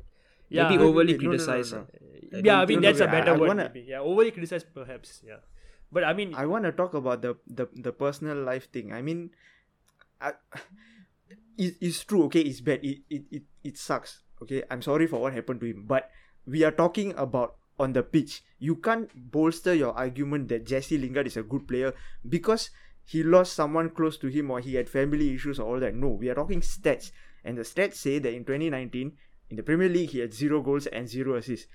yeah, 0.48 0.68
Maybe 0.68 0.82
overly 0.82 1.12
no, 1.14 1.18
no, 1.18 1.22
no, 1.22 1.28
criticized. 1.30 1.72
no. 1.74 1.80
uh, 1.80 2.40
yeah. 2.44 2.60
I 2.60 2.66
mean, 2.66 2.80
that's 2.80 3.00
a 3.00 3.08
I- 3.08 3.12
better 3.12 3.32
I 3.34 3.38
word. 3.38 3.48
wanna- 3.48 3.70
Maybe. 3.74 3.86
Yeah, 3.88 4.00
overly 4.00 4.30
criticized 4.30 4.66
perhaps. 4.74 5.22
Yeah, 5.24 5.40
but 5.92 6.04
I 6.04 6.12
mean, 6.14 6.34
I 6.34 6.46
want 6.46 6.64
to 6.64 6.72
talk 6.72 6.94
about 6.94 7.22
the 7.22 7.36
the, 7.46 7.68
the 7.74 7.92
personal 7.92 8.36
life 8.42 8.70
thing. 8.72 8.92
I 8.92 9.02
mean, 9.02 9.30
I, 10.20 10.32
it, 11.58 11.76
it's 11.80 12.04
true. 12.04 12.24
Okay, 12.24 12.40
it's 12.40 12.60
bad. 12.60 12.84
It, 12.84 13.02
it 13.10 13.22
it 13.30 13.42
it 13.64 13.76
sucks. 13.78 14.22
Okay, 14.42 14.62
I'm 14.70 14.82
sorry 14.82 15.06
for 15.06 15.20
what 15.20 15.32
happened 15.32 15.60
to 15.60 15.66
him. 15.66 15.84
But 15.86 16.10
we 16.46 16.64
are 16.64 16.70
talking 16.72 17.12
about 17.16 17.56
on 17.78 17.92
the 17.92 18.02
pitch. 18.02 18.42
You 18.58 18.76
can't 18.76 19.10
bolster 19.14 19.74
your 19.74 19.92
argument 19.94 20.48
that 20.48 20.66
Jesse 20.66 20.98
Lingard 20.98 21.26
is 21.26 21.36
a 21.36 21.42
good 21.42 21.66
player 21.68 21.94
because 22.28 22.70
he 23.04 23.22
lost 23.22 23.52
someone 23.54 23.90
close 23.90 24.18
to 24.18 24.28
him 24.28 24.50
or 24.50 24.60
he 24.60 24.74
had 24.74 24.88
family 24.88 25.34
issues 25.34 25.58
or 25.58 25.66
all 25.74 25.80
that. 25.80 25.94
No, 25.94 26.08
we 26.08 26.28
are 26.28 26.34
talking 26.34 26.60
stats, 26.60 27.10
and 27.44 27.56
the 27.56 27.62
stats 27.62 27.94
say 27.94 28.18
that 28.18 28.32
in 28.34 28.44
2019 28.44 29.12
in 29.50 29.56
the 29.56 29.62
Premier 29.62 29.88
League 29.88 30.10
he 30.10 30.18
had 30.20 30.32
zero 30.34 30.60
goals 30.62 30.86
and 30.86 31.08
zero 31.08 31.36
assists. 31.36 31.66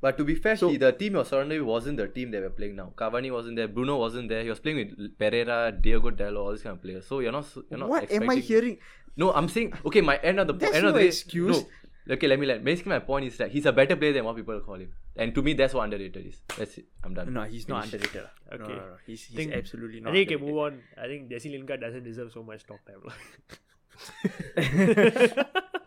But 0.00 0.16
to 0.18 0.24
be 0.24 0.34
fair, 0.34 0.56
So- 0.56 0.68
he, 0.68 0.76
the 0.78 0.90
team 0.92 1.12
he 1.12 1.18
was 1.18 1.28
surrounded 1.28 1.60
with 1.60 1.68
wasn't 1.68 1.96
the 1.98 2.08
team 2.08 2.30
they 2.32 2.40
were 2.40 2.50
playing 2.50 2.74
now. 2.76 2.92
Cavani 2.96 3.30
wasn't 3.32 3.56
there. 3.56 3.68
Bruno 3.68 3.98
wasn't 3.98 4.28
there. 4.28 4.42
He 4.42 4.48
was 4.50 4.58
playing 4.58 4.78
with 4.78 5.16
Pereira, 5.18 5.70
Diogo 5.72 6.10
Dalot, 6.10 6.36
all 6.44 6.50
these 6.52 6.62
kind 6.62 6.74
of 6.76 6.82
players. 6.82 7.06
So 7.06 7.20
you're 7.20 7.30
not. 7.32 7.46
You're 7.70 7.78
not 7.78 7.88
what 7.88 8.10
am 8.10 8.28
I 8.28 8.36
hearing? 8.36 8.78
No, 9.16 9.32
I'm 9.32 9.48
saying 9.48 9.74
okay. 9.86 10.00
My 10.00 10.16
end 10.16 10.40
of 10.40 10.46
the 10.48 10.54
That's 10.54 10.74
end 10.74 10.86
of 10.86 10.92
no 10.92 10.98
the 10.98 11.04
day- 11.04 11.08
excuse. 11.08 11.60
No. 11.60 11.68
Okay, 12.14 12.26
let 12.26 12.40
me 12.40 12.46
let. 12.46 12.64
Basically, 12.64 12.90
my 12.90 12.98
point 12.98 13.26
is 13.26 13.36
that 13.36 13.52
he's 13.52 13.64
a 13.64 13.70
better 13.72 13.94
player 13.94 14.12
than 14.12 14.24
what 14.24 14.34
people 14.34 14.58
call 14.58 14.74
him, 14.74 14.90
and 15.14 15.32
to 15.36 15.40
me, 15.40 15.52
that's 15.52 15.72
what 15.72 15.84
underrated 15.84 16.26
is. 16.26 16.40
That's 16.58 16.78
it. 16.78 16.86
I'm 17.04 17.14
done. 17.14 17.32
No, 17.32 17.42
he's 17.44 17.68
not 17.68 17.84
underrated. 17.84 18.22
lah. 18.24 18.30
No, 18.58 18.64
Okay. 18.64 18.72
no, 18.72 18.78
no. 18.80 18.96
He's, 19.06 19.22
he's 19.22 19.36
Think- 19.36 19.52
absolutely 19.52 19.98
I 19.98 20.00
not. 20.00 20.12
think 20.14 20.30
you 20.32 20.38
can 20.38 20.46
move 20.48 20.58
on. 20.58 20.82
I 20.98 21.06
think 21.06 21.30
Jesse 21.30 21.50
Lingard 21.50 21.80
doesn't 21.80 22.02
deserve 22.02 22.32
so 22.32 22.42
much 22.42 22.66
talk 22.66 22.80
time. 22.90 23.02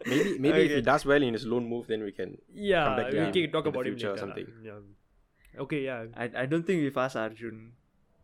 Lah. 0.05 0.11
Maybe 0.15 0.37
maybe 0.45 0.59
if 0.59 0.65
Okay. 0.65 0.75
he 0.75 0.81
does 0.81 1.05
well 1.05 1.23
in 1.23 1.33
his 1.33 1.45
loan 1.45 1.65
move, 1.67 1.87
then 1.87 2.03
we 2.03 2.11
can. 2.11 2.37
yeah, 2.53 2.85
come 2.85 2.95
back 2.97 3.11
we 3.11 3.19
to 3.19 3.31
can 3.31 3.51
talk 3.51 3.65
in 3.65 3.71
the 3.71 3.77
about 3.79 3.87
him 3.87 3.93
future 3.95 4.11
or 4.13 4.17
something. 4.17 4.47
Yeah. 4.63 5.59
Okay, 5.65 5.83
yeah. 5.85 6.05
I, 6.15 6.29
I 6.43 6.45
don't 6.45 6.65
think 6.67 6.81
we've 6.81 6.97
asked 6.97 7.15
Arjun. 7.15 7.71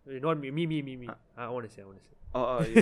Eh, 0.10 0.20
not 0.20 0.40
me, 0.40 0.52
me, 0.52 0.66
me, 0.68 0.82
me, 0.82 0.96
me. 0.98 1.08
Ah. 1.10 1.18
I 1.38 1.50
want 1.50 1.68
to 1.70 1.74
say, 1.74 1.82
I 1.82 1.86
want 1.86 2.00
to 2.00 2.06
say. 2.06 2.16
Oh, 2.34 2.44
oh 2.44 2.62
yeah, 2.64 2.82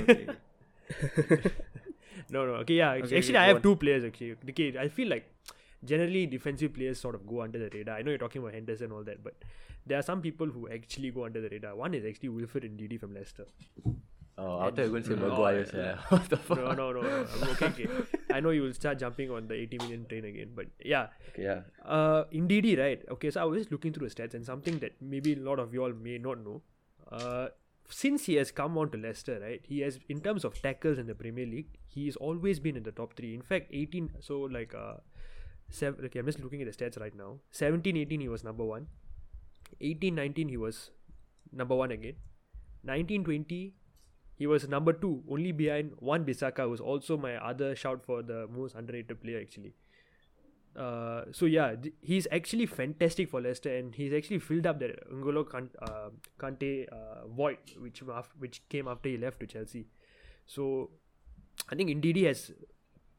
okay. 1.18 1.52
No, 2.32 2.46
no. 2.46 2.54
Okay, 2.64 2.76
yeah. 2.76 2.92
Okay, 2.94 3.18
actually, 3.18 3.38
I 3.38 3.48
have 3.48 3.58
on. 3.58 3.62
two 3.62 3.76
players. 3.76 4.04
Actually, 4.04 4.36
okay. 4.50 4.78
I 4.78 4.88
feel 4.88 5.08
like 5.08 5.32
generally 5.84 6.26
defensive 6.26 6.74
players 6.74 7.00
sort 7.00 7.16
of 7.16 7.26
go 7.28 7.42
under 7.42 7.58
the 7.58 7.70
radar. 7.76 7.96
I 7.98 8.02
know 8.02 8.12
you're 8.12 8.18
talking 8.26 8.42
about 8.42 8.54
Henderson 8.54 8.86
and 8.86 8.94
all 8.94 9.04
that, 9.04 9.24
but 9.24 9.36
there 9.86 9.98
are 9.98 10.02
some 10.04 10.22
people 10.22 10.48
who 10.48 10.68
actually 10.70 11.12
go 11.12 11.26
under 11.26 11.42
the 11.42 11.50
radar. 11.50 11.76
One 11.76 11.94
is 11.94 12.06
actually 12.06 12.30
Wilfred 12.30 12.64
Ndidi 12.78 13.00
from 13.00 13.14
Leicester. 13.14 13.46
Oh, 14.42 14.60
I 14.60 14.66
thought 14.66 14.78
you 14.78 14.84
were 14.84 14.90
going 15.02 15.04
to 15.04 15.10
say 15.10 15.16
Oh, 15.22 15.30
Maguire. 15.30 15.66
yeah. 15.74 15.80
yeah. 15.82 15.98
What 16.10 16.30
the 16.30 16.38
fuck? 16.38 16.58
No, 16.60 16.72
no, 16.74 16.92
no. 16.94 17.02
no. 17.02 17.28
I'm 17.42 17.50
okay, 17.50 17.66
okay. 17.68 17.88
I 18.34 18.40
know 18.40 18.52
you 18.52 18.62
will 18.62 18.74
start 18.74 18.98
jumping 19.00 19.32
on 19.32 19.48
the 19.50 19.56
80 19.56 19.78
million 19.80 20.06
train 20.08 20.26
again, 20.26 20.52
but 20.56 20.68
yeah. 20.84 21.08
Okay, 21.30 21.44
yeah. 21.44 21.62
Uh, 21.86 22.24
Ndidi, 22.34 22.78
right? 22.80 23.04
Okay, 23.12 23.32
so 23.32 23.42
I 23.42 23.44
was 23.44 23.60
just 23.60 23.72
looking 23.72 23.92
through 23.92 24.08
the 24.08 24.16
stats 24.16 24.34
and 24.34 24.46
something 24.46 24.80
that 24.80 24.94
maybe 25.02 25.34
a 25.34 25.40
lot 25.50 25.60
of 25.60 25.74
you 25.74 25.84
all 25.84 25.92
may 25.94 26.18
not 26.18 26.44
know. 26.44 26.62
Uh, 27.12 27.48
since 27.90 28.26
he 28.28 28.36
has 28.36 28.52
come 28.52 28.78
on 28.78 28.92
to 28.92 28.98
Leicester, 28.98 29.40
right? 29.42 29.62
He 29.68 29.80
has, 29.82 30.00
in 30.08 30.22
terms 30.22 30.46
of 30.46 30.62
tackles 30.62 31.00
in 31.00 31.08
the 31.08 31.16
Premier 31.16 31.46
League, 31.46 31.70
he's 31.88 32.16
always 32.16 32.60
been 32.60 32.78
in 32.78 32.84
the 32.84 32.92
top 32.92 33.16
three. 33.18 33.34
In 33.34 33.42
fact, 33.42 33.72
18. 33.74 34.12
So 34.22 34.42
like 34.42 34.74
uh, 34.76 34.98
seven. 35.70 36.06
Okay, 36.06 36.20
I'm 36.20 36.26
just 36.28 36.40
looking 36.40 36.62
at 36.62 36.72
the 36.72 36.78
stats 36.86 37.00
right 37.00 37.16
now. 37.16 37.40
17, 37.52 37.98
18, 37.98 38.22
he 38.22 38.30
was 38.30 38.44
number 38.44 38.64
one. 38.64 38.88
18, 39.82 40.14
19, 40.16 40.50
he 40.50 40.58
was 40.58 40.92
number 41.52 41.76
one 41.76 41.92
again. 41.92 42.14
19, 42.84 43.24
20, 43.24 43.74
he 44.40 44.48
was 44.48 44.68
number 44.68 44.92
two, 44.94 45.22
only 45.30 45.52
behind 45.52 45.92
Wan-Bissaka, 46.00 46.64
who's 46.64 46.80
also 46.80 47.18
my 47.18 47.36
other 47.36 47.76
shout 47.76 48.06
for 48.06 48.24
the 48.24 48.48
most 48.48 48.74
underrated 48.74 49.22
player 49.22 49.40
actually. 49.40 49.74
Uh, 50.76 51.24
so 51.32 51.46
yeah, 51.46 51.76
th- 51.76 51.94
he's 52.02 52.28
actually 52.32 52.66
fantastic 52.66 53.30
for 53.30 53.42
Leicester, 53.42 53.76
and 53.76 53.96
he's 53.96 54.14
actually 54.14 54.40
filled 54.40 54.66
up 54.66 54.80
that 54.80 55.12
N'Golo 55.12 55.44
Kan- 55.50 55.72
uh, 55.82 56.10
Kante 56.40 56.88
uh, 56.90 57.28
void 57.28 57.58
which 57.78 58.02
af- 58.02 58.34
which 58.38 58.62
came 58.70 58.88
after 58.88 59.10
he 59.10 59.18
left 59.18 59.40
to 59.42 59.48
Chelsea. 59.48 59.88
So 60.46 60.92
I 61.70 61.76
think 61.76 61.90
Ndidi 61.90 62.26
has 62.28 62.52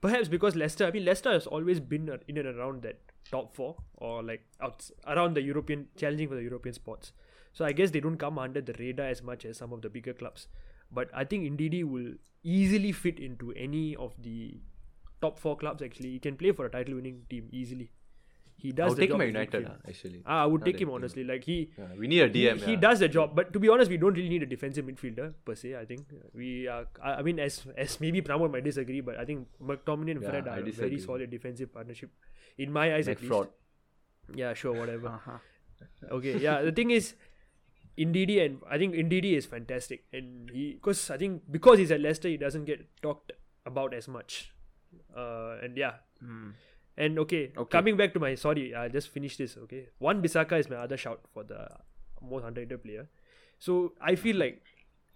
perhaps 0.00 0.28
because 0.28 0.56
Leicester, 0.56 0.86
I 0.86 0.90
mean 0.90 1.04
Leicester 1.04 1.32
has 1.32 1.46
always 1.46 1.80
been 1.80 2.08
in 2.28 2.38
and 2.38 2.48
around 2.56 2.82
that 2.82 3.00
top 3.30 3.54
four 3.54 3.76
or 3.94 4.22
like 4.22 4.46
out 4.60 4.88
around 5.06 5.34
the 5.34 5.42
European 5.42 5.88
challenging 5.96 6.28
for 6.28 6.36
the 6.36 6.42
European 6.42 6.74
spots. 6.74 7.12
So 7.52 7.64
I 7.64 7.72
guess 7.72 7.90
they 7.90 8.00
don't 8.00 8.16
come 8.16 8.38
under 8.38 8.60
the 8.60 8.74
radar 8.78 9.06
as 9.06 9.22
much 9.22 9.44
as 9.44 9.58
some 9.58 9.72
of 9.72 9.82
the 9.82 9.90
bigger 9.90 10.14
clubs. 10.14 10.46
But 10.92 11.08
I 11.14 11.24
think 11.24 11.50
Ndidi 11.52 11.84
will 11.84 12.14
easily 12.42 12.92
fit 12.92 13.18
into 13.18 13.52
any 13.52 13.94
of 13.96 14.14
the 14.22 14.58
top 15.20 15.38
four 15.38 15.56
clubs. 15.56 15.82
Actually, 15.82 16.10
he 16.10 16.18
can 16.18 16.36
play 16.36 16.52
for 16.52 16.66
a 16.66 16.70
title-winning 16.70 17.22
team 17.30 17.48
easily. 17.52 17.90
He 18.56 18.72
does. 18.72 18.90
I'll 18.92 18.96
take 18.96 19.08
job 19.10 19.16
him 19.16 19.22
at 19.22 19.26
United, 19.28 19.64
midfield. 19.64 19.70
ah, 19.84 19.88
actually. 19.88 20.22
Ah, 20.26 20.42
I 20.42 20.46
would 20.46 20.60
Now 20.60 20.64
take 20.66 20.74
him 20.74 20.80
you 20.80 20.86
think 20.86 20.94
honestly. 21.02 21.24
Like 21.24 21.44
he, 21.44 21.70
Yeah, 21.78 21.84
we 21.98 22.08
need 22.08 22.20
a 22.20 22.28
DM. 22.28 22.58
he 22.64 22.72
yeah. 22.72 22.80
does 22.80 22.98
the 22.98 23.08
job. 23.08 23.34
But 23.34 23.54
to 23.54 23.58
be 23.58 23.70
honest, 23.70 23.90
we 23.90 23.96
don't 23.96 24.12
really 24.12 24.28
need 24.28 24.42
a 24.42 24.46
defensive 24.46 24.84
midfielder 24.84 25.32
per 25.46 25.54
se. 25.54 25.76
I 25.76 25.84
think 25.86 26.12
we 26.34 26.68
are. 26.68 26.86
I, 27.02 27.14
I 27.14 27.22
mean, 27.22 27.38
as 27.38 27.66
as 27.76 27.98
maybe 28.00 28.20
Pramod 28.20 28.52
might 28.52 28.64
disagree, 28.64 29.00
but 29.00 29.16
I 29.16 29.24
think 29.24 29.48
McTominay 29.62 30.10
and 30.16 30.22
Yeah, 30.22 30.28
Fred 30.30 30.48
I 30.48 30.58
are 30.58 30.60
a 30.60 30.70
very 30.82 30.98
solid 30.98 31.30
defensive 31.30 31.72
partnership, 31.72 32.10
in 32.58 32.70
my 32.70 32.94
eyes 32.94 33.08
at 33.08 33.22
least. 33.22 33.32
McFraud. 33.32 33.48
Yeah, 34.34 34.52
sure, 34.52 34.74
whatever. 34.74 35.08
uh-huh. 35.14 35.38
Okay, 36.18 36.36
yeah. 36.38 36.60
The 36.60 36.72
thing 36.72 36.90
is, 36.90 37.14
Ndidi 37.98 38.44
and 38.44 38.60
I 38.70 38.78
think 38.78 38.94
Ndidi 38.94 39.36
is 39.36 39.46
fantastic, 39.46 40.04
and 40.12 40.50
he 40.50 40.74
because 40.74 41.10
I 41.10 41.16
think 41.18 41.42
because 41.50 41.78
he's 41.78 41.90
at 41.90 42.00
Leicester, 42.00 42.28
he 42.28 42.36
doesn't 42.36 42.64
get 42.64 42.86
talked 43.02 43.32
about 43.66 43.92
as 43.94 44.08
much. 44.08 44.52
Uh, 45.16 45.56
and 45.62 45.76
yeah, 45.76 45.94
and 46.96 47.18
okay, 47.18 47.52
Okay. 47.56 47.70
coming 47.70 47.96
back 47.96 48.12
to 48.14 48.20
my 48.20 48.34
sorry, 48.34 48.74
I 48.74 48.88
just 48.88 49.08
finished 49.08 49.38
this. 49.38 49.56
Okay, 49.56 49.88
Wan-Bissaka 50.00 50.58
is 50.58 50.68
my 50.70 50.76
other 50.76 50.96
shout 50.96 51.20
for 51.32 51.44
the 51.44 51.68
most 52.22 52.44
underrated 52.44 52.82
player. 52.82 53.08
So 53.58 53.92
I 54.00 54.14
feel 54.14 54.36
like 54.36 54.62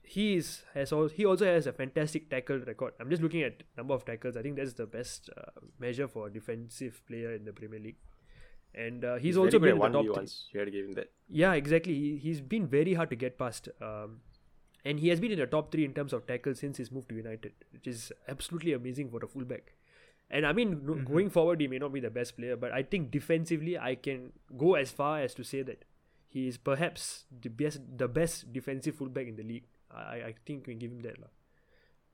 he 0.02 0.36
is 0.36 0.62
has 0.74 0.92
all 0.92 1.08
he 1.08 1.24
also 1.24 1.46
has 1.46 1.66
a 1.66 1.72
fantastic 1.72 2.28
tackle 2.30 2.58
record. 2.58 2.92
I'm 3.00 3.08
just 3.10 3.22
looking 3.22 3.42
at 3.42 3.62
number 3.76 3.94
of 3.94 4.04
tackles. 4.04 4.36
I 4.36 4.42
think 4.42 4.56
that's 4.56 4.74
the 4.74 4.86
best 4.86 5.30
uh, 5.36 5.60
measure 5.78 6.06
for 6.08 6.26
a 6.26 6.32
defensive 6.32 7.02
player 7.06 7.32
in 7.34 7.44
the 7.44 7.52
Premier 7.52 7.80
League. 7.80 7.96
And 8.76 9.04
uh, 9.04 9.16
he's, 9.16 9.36
also 9.36 9.58
been 9.58 9.70
in 9.70 9.78
the 9.78 9.88
top 9.88 10.02
three. 10.04 10.10
ones. 10.10 10.46
You 10.52 10.60
had 10.60 10.66
to 10.66 10.70
give 10.72 10.84
him 10.86 10.92
that. 10.94 11.10
Yeah, 11.28 11.52
exactly. 11.54 11.94
He, 11.94 12.16
he's 12.16 12.40
been 12.40 12.66
very 12.66 12.94
hard 12.94 13.10
to 13.10 13.16
get 13.16 13.38
past. 13.38 13.68
Um, 13.80 14.20
and 14.84 14.98
he 15.00 15.08
has 15.08 15.20
been 15.20 15.30
in 15.32 15.38
the 15.38 15.46
top 15.46 15.70
three 15.70 15.84
in 15.84 15.94
terms 15.94 16.12
of 16.12 16.26
tackles 16.26 16.58
since 16.58 16.76
his 16.78 16.90
move 16.90 17.06
to 17.08 17.14
United, 17.14 17.52
which 17.72 17.86
is 17.86 18.12
absolutely 18.28 18.72
amazing 18.72 19.10
for 19.10 19.24
a 19.24 19.28
fullback. 19.28 19.72
And 20.30 20.46
I 20.46 20.52
mean, 20.52 20.80
no- 20.84 20.94
going 20.94 21.30
forward, 21.30 21.60
he 21.60 21.68
may 21.68 21.78
not 21.78 21.92
be 21.92 22.00
the 22.00 22.10
best 22.10 22.36
player, 22.36 22.56
but 22.56 22.72
I 22.72 22.82
think 22.82 23.10
defensively, 23.10 23.78
I 23.78 23.94
can 23.94 24.32
go 24.58 24.74
as 24.74 24.90
far 24.90 25.20
as 25.20 25.34
to 25.34 25.44
say 25.44 25.62
that 25.62 25.84
he 26.28 26.48
is 26.48 26.58
perhaps 26.58 27.24
the 27.40 27.48
best, 27.50 27.80
the 27.96 28.08
best 28.08 28.52
defensive 28.52 28.96
fullback 28.96 29.28
in 29.28 29.36
the 29.36 29.44
league. 29.44 29.64
I, 29.94 30.16
I- 30.30 30.34
think 30.44 30.66
we 30.66 30.74
give 30.74 30.90
him 30.90 31.02
that. 31.02 31.20
lah. 31.20 31.28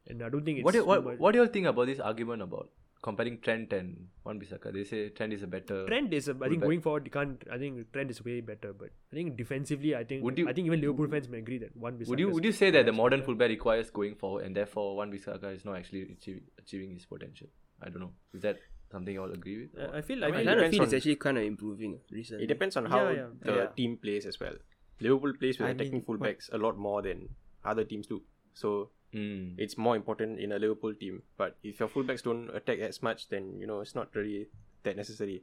And 0.07 0.23
I 0.23 0.29
don't 0.29 0.45
think 0.45 0.59
it's 0.59 0.65
What 0.65 0.75
do, 0.75 0.85
what, 0.85 1.19
what 1.19 1.33
do 1.33 1.39
you 1.39 1.45
all 1.45 1.51
think 1.51 1.67
about 1.67 1.87
this 1.87 2.01
argument 2.01 2.43
about 2.43 2.69
comparing 3.03 3.41
Trent 3.41 3.73
and 3.73 4.09
Wan 4.25 4.39
Bissaka? 4.41 4.73
They 4.73 4.85
say 4.85 5.09
Trent 5.11 5.33
is 5.33 5.43
a 5.43 5.47
better. 5.47 5.87
Trent 5.87 6.13
is, 6.13 6.29
a, 6.29 6.37
I 6.43 6.49
think, 6.49 6.63
going 6.63 6.81
forward, 6.81 7.05
you 7.07 7.11
can't. 7.11 7.43
I 7.51 7.59
think 7.59 7.93
Trent 7.93 8.11
is 8.11 8.25
way 8.25 8.41
better, 8.41 8.73
but 8.73 8.91
I 9.13 9.17
think 9.17 9.37
defensively, 9.37 9.95
I 9.97 10.05
think, 10.05 10.23
Would 10.25 10.39
you- 10.39 10.49
I 10.49 10.53
think 10.53 10.67
even 10.67 10.81
Liverpool 10.81 11.09
fans 11.09 11.29
may 11.29 11.39
agree 11.39 11.59
that 11.59 11.77
one. 11.77 11.99
Would 12.07 12.19
you 12.19 12.29
would 12.31 12.45
you 12.45 12.53
say 12.53 12.71
that 12.71 12.87
the 12.87 12.93
modern 12.93 13.21
better. 13.21 13.27
fullback 13.27 13.49
requires 13.51 13.91
going 13.91 14.15
forward 14.17 14.45
and 14.45 14.55
therefore 14.57 14.97
Wan 14.97 15.13
Bissaka 15.13 15.55
is 15.55 15.65
not 15.65 15.77
actually 15.77 16.03
achieving, 16.13 16.43
achieving 16.59 16.95
his 16.95 17.07
potential? 17.07 17.49
I 17.83 17.89
don't 17.89 18.01
know. 18.01 18.13
Is 18.35 18.43
that 18.43 18.59
something 18.93 19.15
you 19.15 19.23
all 19.23 19.31
agree 19.33 19.59
with? 19.63 19.79
Uh, 19.83 19.91
I 19.97 20.03
feel 20.03 20.23
I 20.25 20.29
like 20.29 20.35
mean, 20.39 20.49
I 20.49 20.55
kind 20.55 20.65
of 20.67 20.71
feel 20.73 20.83
it's 20.83 20.93
actually 20.93 21.17
kind 21.17 21.39
of 21.39 21.45
improving 21.45 21.99
recently. 22.11 22.45
It 22.45 22.49
depends 22.49 22.77
on 22.77 22.87
how 22.87 23.05
Yeah, 23.09 23.13
yeah. 23.21 23.27
the 23.43 23.55
Yeah. 23.61 23.67
team 23.77 23.97
plays 23.97 24.27
as 24.27 24.39
well. 24.41 24.57
Liverpool 25.01 25.33
plays 25.43 25.59
with 25.59 25.69
I 25.69 25.71
attacking 25.71 25.93
mean, 25.93 26.03
what- 26.07 26.21
fullbacks 26.21 26.53
a 26.53 26.59
lot 26.59 26.77
more 26.77 27.01
than 27.01 27.29
other 27.65 27.85
teams 27.85 28.07
do. 28.07 28.23
So 28.53 28.91
Mm. 29.13 29.57
it's 29.59 29.77
more 29.77 29.97
important 29.97 30.39
in 30.39 30.53
a 30.53 30.59
Liverpool 30.59 30.95
team. 30.95 31.23
But 31.37 31.57
if 31.63 31.81
your 31.81 31.89
fullbacks 31.89 32.23
don't 32.23 32.49
attack 32.55 32.79
as 32.79 33.03
much, 33.03 33.29
then 33.29 33.59
you 33.59 33.67
know 33.67 33.81
it's 33.81 33.95
not 33.95 34.15
really 34.15 34.47
that 34.85 34.97
necessary. 34.97 35.43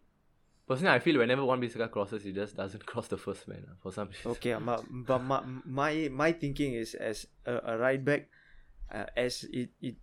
Personally, 0.67 0.93
I 0.95 0.99
feel 0.99 1.17
whenever 1.17 1.45
Wan-Bissaka 1.45 1.91
crosses, 1.91 2.23
he 2.23 2.33
just 2.33 2.57
doesn't 2.57 2.85
cross 2.91 3.07
the 3.07 3.17
first 3.17 3.47
man 3.47 3.65
uh, 3.69 3.75
for 3.81 3.91
some 3.91 4.09
reason. 4.09 4.31
Okay, 4.31 4.55
but, 4.59 4.83
but 4.89 5.19
my, 5.19 5.41
my 5.65 6.09
my 6.11 6.31
thinking 6.31 6.73
is 6.73 6.93
as 6.93 7.27
a, 7.45 7.73
a 7.73 7.77
right 7.77 8.03
back, 8.03 8.27
uh, 8.91 9.05
as 9.15 9.45
it, 9.51 9.69
it 9.81 9.95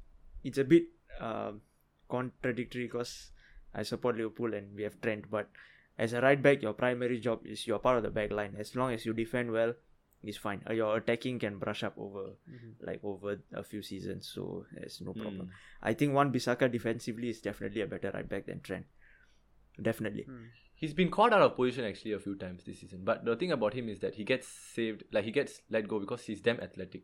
it's 0.43 0.59
a 0.59 0.65
bit 0.65 0.85
um, 1.21 1.61
contradictory 2.09 2.85
because 2.85 3.33
I 3.75 3.83
support 3.83 4.17
Liverpool 4.17 4.55
and 4.55 4.75
we 4.75 4.85
have 4.85 5.01
Trent, 5.01 5.31
but 5.31 5.49
as 5.99 6.13
a 6.13 6.21
right 6.21 6.41
back, 6.41 6.63
your 6.63 6.73
primary 6.73 7.21
job 7.21 7.47
is 7.47 7.67
you're 7.67 7.79
part 7.79 7.99
of 7.99 8.03
the 8.03 8.11
back 8.11 8.33
line. 8.33 8.57
As 8.59 8.75
long 8.75 8.93
as 8.93 9.07
you 9.07 9.13
defend 9.13 9.53
well, 9.53 9.75
it's 10.27 10.39
fine. 10.39 10.63
Uh, 10.69 10.73
your 10.73 10.97
attacking 10.97 11.39
can 11.39 11.59
brush 11.59 11.83
up 11.83 11.95
over 11.99 12.31
mm-hmm. 12.51 12.87
like 12.87 13.01
over 13.03 13.41
a 13.53 13.63
few 13.63 13.83
seasons, 13.83 14.31
so 14.33 14.65
there's 14.73 15.01
no 15.01 15.13
problem. 15.13 15.47
Mm. 15.47 15.51
I 15.83 15.95
think 15.95 16.15
Wan-Bissaka 16.15 16.71
defensively 16.71 17.31
is 17.31 17.41
definitely 17.41 17.83
a 17.83 17.87
better 17.87 18.11
right 18.13 18.29
back 18.29 18.47
than 18.47 18.61
Trent. 18.61 18.87
Definitely. 19.81 20.23
Hmm. 20.23 20.45
He's 20.77 20.95
been 20.95 21.11
caught 21.11 21.33
out 21.33 21.43
of 21.43 21.57
position 21.57 21.85
actually 21.85 22.13
a 22.13 22.19
few 22.19 22.35
times 22.37 22.65
this 22.65 22.81
season. 22.81 23.01
But 23.05 23.25
the 23.25 23.37
thing 23.37 23.53
about 23.53 23.75
him 23.75 23.89
is 23.89 24.01
that 24.01 24.15
he 24.15 24.25
gets 24.25 24.49
saved, 24.49 25.05
like 25.13 25.25
he 25.25 25.31
gets 25.31 25.63
let 25.71 25.89
go 25.89 25.99
because 25.99 26.23
he's 26.23 26.41
damn 26.41 26.61
athletic. 26.61 27.03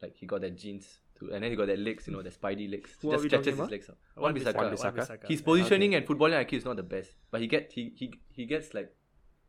Like 0.00 0.16
he 0.16 0.26
got 0.26 0.40
that 0.40 0.58
genes 0.58 0.98
too, 1.18 1.30
and 1.32 1.42
then 1.42 1.50
he 1.50 1.56
got 1.56 1.68
that 1.68 1.78
legs, 1.78 2.08
you 2.08 2.12
know, 2.12 2.22
the 2.22 2.30
spidey 2.30 2.70
legs. 2.70 2.90
Who 3.00 3.10
just 3.10 3.20
are 3.20 3.22
we 3.22 3.28
stretches 3.28 3.56
talking 3.56 3.62
his 3.62 3.70
legs 3.70 3.90
out. 3.90 3.96
Wan 4.16 4.34
Wan 4.34 4.42
Bissaka, 4.42 4.72
Bissaka. 4.72 4.84
Wan 4.84 4.94
Bissaka. 4.94 5.28
His 5.28 5.42
positioning 5.42 5.94
and 5.94 6.06
footballing 6.06 6.44
IQ 6.44 6.52
is 6.54 6.64
not 6.64 6.76
the 6.76 6.82
best, 6.82 7.10
but 7.30 7.40
he 7.40 7.46
get 7.46 7.72
he 7.72 7.92
he, 7.96 8.12
he 8.30 8.46
gets 8.46 8.74
like 8.74 8.92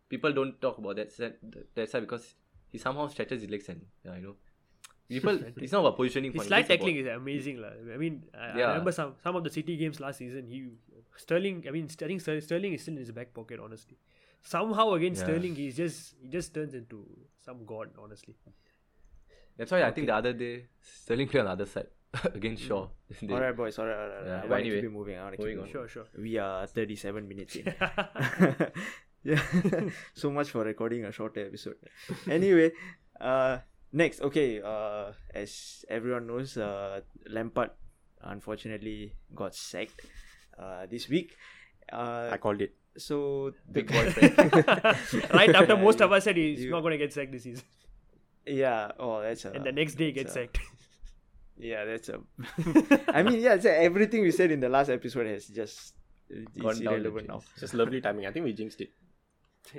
people 0.10 0.32
don't 0.32 0.62
talk 0.62 0.78
about 0.78 0.96
that 0.98 1.12
side, 1.12 1.34
that 1.74 1.90
side 1.90 2.02
because 2.02 2.36
he 2.74 2.78
somehow 2.78 3.08
stretches 3.08 3.42
his 3.44 3.50
legs 3.50 3.70
and 3.70 3.86
yeah, 4.04 4.16
you 4.18 4.24
know. 4.28 4.36
People, 5.08 5.38
it's 5.64 5.72
not 5.72 5.82
about 5.86 5.96
positioning. 5.98 6.32
His 6.32 6.40
for 6.40 6.44
him, 6.44 6.48
slide 6.50 6.60
it's 6.60 6.68
about- 6.70 6.76
tackling 6.80 6.98
is 7.02 7.08
amazing, 7.16 7.58
lah. 7.64 7.72
I 7.94 7.98
mean, 8.04 8.24
I, 8.34 8.46
I 8.60 8.68
remember 8.72 8.92
some 8.92 9.14
some 9.24 9.36
of 9.40 9.44
the 9.48 9.52
City 9.56 9.78
games 9.78 10.00
last 10.06 10.18
season. 10.24 10.48
He 10.54 10.60
Sterling. 11.24 11.64
I 11.68 11.72
mean, 11.76 11.88
I 12.06 12.08
think 12.12 12.22
Ster- 12.26 12.42
Sterling 12.42 12.74
is 12.74 12.82
still 12.82 12.96
in 12.96 13.02
his 13.06 13.12
back 13.20 13.34
pocket. 13.40 13.60
Honestly, 13.66 13.98
somehow 14.42 14.94
against 15.00 15.22
Yeah. 15.22 15.28
Sterling, 15.28 15.56
he's 15.56 15.76
just 15.78 16.16
he 16.22 16.28
just 16.38 16.54
turns 16.56 16.74
into 16.74 17.06
some 17.48 17.66
god. 17.74 17.92
Honestly, 18.06 18.36
That's 19.58 19.72
why 19.72 19.84
I 19.84 19.92
think 19.92 20.08
the 20.08 20.16
other 20.16 20.34
day 20.34 20.66
Sterling 20.82 21.28
played 21.28 21.42
on 21.42 21.46
the 21.52 21.56
other 21.60 21.70
side 21.76 21.92
against 22.40 22.64
mm. 22.64 22.68
Shaw. 22.68 22.88
They- 23.22 23.34
All 23.34 23.42
right, 23.46 23.56
boys. 23.56 23.78
All 23.78 23.86
right, 23.86 24.00
all 24.04 24.08
right. 24.10 24.18
all 24.18 24.26
Yeah, 24.26 24.34
right. 24.40 24.46
I 24.46 24.48
want 24.56 24.62
anyway, 24.62 24.76
to 24.76 24.82
keep 24.82 24.90
it 24.90 24.98
moving. 25.00 25.18
I 25.20 25.24
want 25.28 25.34
to 25.36 25.38
keep 25.38 25.46
moving 25.48 25.64
on. 25.68 25.70
sure, 25.76 25.88
sure. 25.88 26.06
We 26.18 26.38
are 26.40 26.66
37 26.66 27.28
minutes 27.28 27.56
in. 27.58 27.66
Yeah. 29.24 29.42
so 30.14 30.32
much 30.32 30.50
for 30.52 30.64
recording 30.64 31.06
a 31.06 31.12
shorter 31.12 31.46
episode. 31.48 31.76
Anyway, 32.30 32.72
uh, 33.20 33.58
next, 33.92 34.22
okay, 34.22 34.62
uh, 34.62 35.12
as 35.34 35.86
everyone 35.90 36.28
knows, 36.28 36.58
uh, 36.58 37.02
Lampard 37.30 37.72
unfortunately 38.22 39.14
got 39.36 39.56
sacked 39.56 40.02
uh, 40.60 40.86
this 40.90 41.10
week. 41.10 41.36
Uh, 41.92 42.30
I 42.32 42.38
called 42.38 42.62
it. 42.62 42.74
so 42.98 43.52
Big 43.72 43.88
boy 43.92 44.10
friend. 44.16 44.36
right 45.34 45.54
after 45.56 45.76
most 45.78 46.02
of 46.02 46.12
us 46.12 46.24
said 46.26 46.38
he's 46.38 46.62
You- 46.64 46.72
not 46.72 46.82
going 46.82 46.92
to 46.92 46.98
get 46.98 47.12
sacked 47.14 47.32
this 47.32 47.44
season, 47.44 47.64
yeah, 48.46 48.92
oh, 49.00 49.22
that's 49.22 49.46
a. 49.46 49.52
and 49.52 49.66
the 49.66 49.72
next 49.72 49.96
day 49.96 50.06
he 50.08 50.12
gets 50.12 50.34
so- 50.34 50.42
sacked. 50.42 50.60
Yeah, 51.58 51.86
that's 51.86 52.10
a. 52.10 52.20
I 53.10 53.22
mean, 53.22 53.40
yeah, 53.40 53.60
so 53.60 53.70
everything 53.70 54.22
we 54.24 54.32
said 54.32 54.50
in 54.52 54.60
the 54.60 54.70
last 54.70 54.90
episode 54.90 55.28
has 55.28 55.48
just. 55.48 55.94
It's 56.30 56.58
Gone 56.58 56.74
down 56.74 56.84
the 56.84 56.90
irrelevant 56.90 57.28
now. 57.28 57.34
drain. 57.40 57.60
Just 57.60 57.74
lovely 57.76 58.02
timing. 58.02 58.26
I 58.26 58.32
think 58.32 58.46
we 58.46 58.54
jinxed 58.54 58.82
it. 58.82 58.90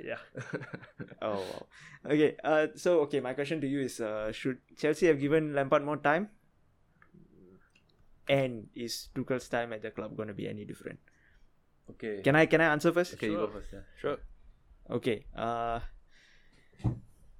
Yeah. 0.03 0.17
Oh 1.21 1.39
wow. 1.41 1.65
Okay. 2.05 2.35
Uh. 2.43 2.67
So 2.75 2.99
okay. 3.01 3.19
My 3.19 3.33
question 3.33 3.61
to 3.61 3.67
you 3.67 3.81
is: 3.81 3.99
uh, 3.99 4.31
Should 4.31 4.59
Chelsea 4.77 5.07
have 5.07 5.19
given 5.19 5.53
Lampard 5.53 5.83
more 5.83 5.97
time? 5.97 6.29
And 8.27 8.67
is 8.75 9.09
Tuchel's 9.13 9.47
time 9.47 9.71
at 9.73 9.81
the 9.81 9.91
club 9.91 10.15
going 10.17 10.27
to 10.29 10.33
be 10.33 10.47
any 10.47 10.65
different? 10.65 10.99
okay. 11.91 12.21
Can 12.23 12.35
I 12.35 12.45
can 12.47 12.61
I 12.61 12.65
answer 12.73 12.91
first? 12.91 13.13
okay, 13.13 13.29
you 13.29 13.37
go 13.37 13.47
first. 13.47 13.69
Yeah. 13.73 13.85
Sure. 14.01 14.17
Okay. 14.89 15.25
Uh. 15.35 15.79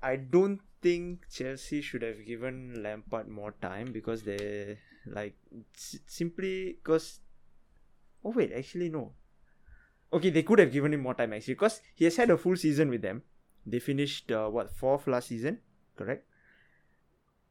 I 0.02 0.18
don't 0.18 0.62
think 0.82 1.28
Chelsea 1.32 1.82
should 1.82 2.04
have 2.04 2.24
given 2.26 2.84
Lampard 2.84 3.28
more 3.28 3.54
time 3.62 3.92
because 3.92 4.22
they 4.24 4.78
like 5.06 5.36
s- 5.76 5.98
simply 6.06 6.74
because. 6.84 7.22
Oh 8.24 8.30
wait, 8.32 8.52
actually 8.54 8.90
no. 8.90 9.14
Okay, 10.18 10.30
they 10.30 10.44
could 10.44 10.60
have 10.60 10.72
given 10.72 10.94
him 10.96 11.02
more 11.02 11.14
time 11.14 11.34
actually 11.34 11.56
because 11.56 11.82
he 11.96 12.06
has 12.06 12.16
had 12.16 12.30
a 12.30 12.38
full 12.38 12.56
season 12.56 12.90
with 12.90 13.02
them. 13.02 13.22
They 13.66 13.80
finished 13.80 14.32
uh, 14.32 14.48
what 14.48 14.70
fourth 14.82 15.08
last 15.08 15.28
season, 15.34 15.60
correct? 15.98 16.26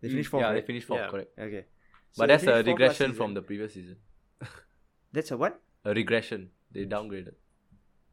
They 0.00 0.08
finished 0.08 0.30
fourth. 0.30 0.42
yeah, 0.42 0.48
right? 0.48 0.60
they 0.60 0.66
finished 0.66 0.86
fourth, 0.86 1.00
Yeah. 1.00 1.08
correct. 1.10 1.38
Okay. 1.38 1.64
So 2.12 2.22
But 2.22 2.28
that's 2.28 2.42
a 2.44 2.46
finished 2.46 2.66
fourth 2.66 2.66
last 2.66 3.00
regression 3.00 3.14
from 3.20 3.34
the 3.34 3.42
previous 3.42 3.74
season. 3.74 3.96
That's 5.12 5.30
a 5.30 5.36
what? 5.36 5.60
A 5.84 5.94
regression. 5.94 6.50
They 6.72 6.86
downgraded. 6.86 7.34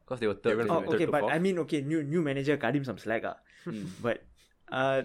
Because 0.04 0.20
they 0.20 0.26
were 0.26 0.34
third. 0.34 0.56
went 0.58 0.68
this 0.68 0.76
Oh, 0.76 0.80
from 0.82 0.94
okay, 0.94 1.06
to 1.06 1.12
but 1.12 1.20
fourth. 1.20 1.32
I 1.32 1.38
mean, 1.38 1.58
okay, 1.66 1.80
new 1.80 2.02
new 2.02 2.22
manager 2.22 2.56
cut 2.56 2.74
him 2.76 2.84
some 2.84 2.98
slack, 2.98 3.24
ah. 3.24 3.36
Hmm. 3.64 3.86
But 4.02 4.22
uh, 4.70 5.02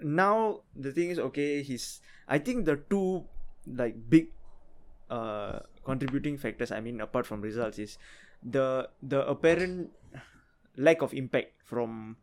now 0.00 0.62
the 0.74 0.90
thing 0.92 1.10
is, 1.10 1.18
okay, 1.30 1.62
he's. 1.62 2.00
I 2.26 2.38
think 2.38 2.64
the 2.66 2.76
two 2.90 3.24
like 3.66 3.94
big 4.10 4.28
uh 5.10 5.60
contributing 5.84 6.36
factors. 6.38 6.72
I 6.72 6.80
mean, 6.80 7.00
apart 7.00 7.26
from 7.26 7.40
results, 7.40 7.78
is 7.78 7.98
the 8.44 8.88
the 9.02 9.26
apparent 9.26 9.90
lack 10.76 11.02
of 11.02 11.14
impact 11.14 11.62
from 11.64 12.16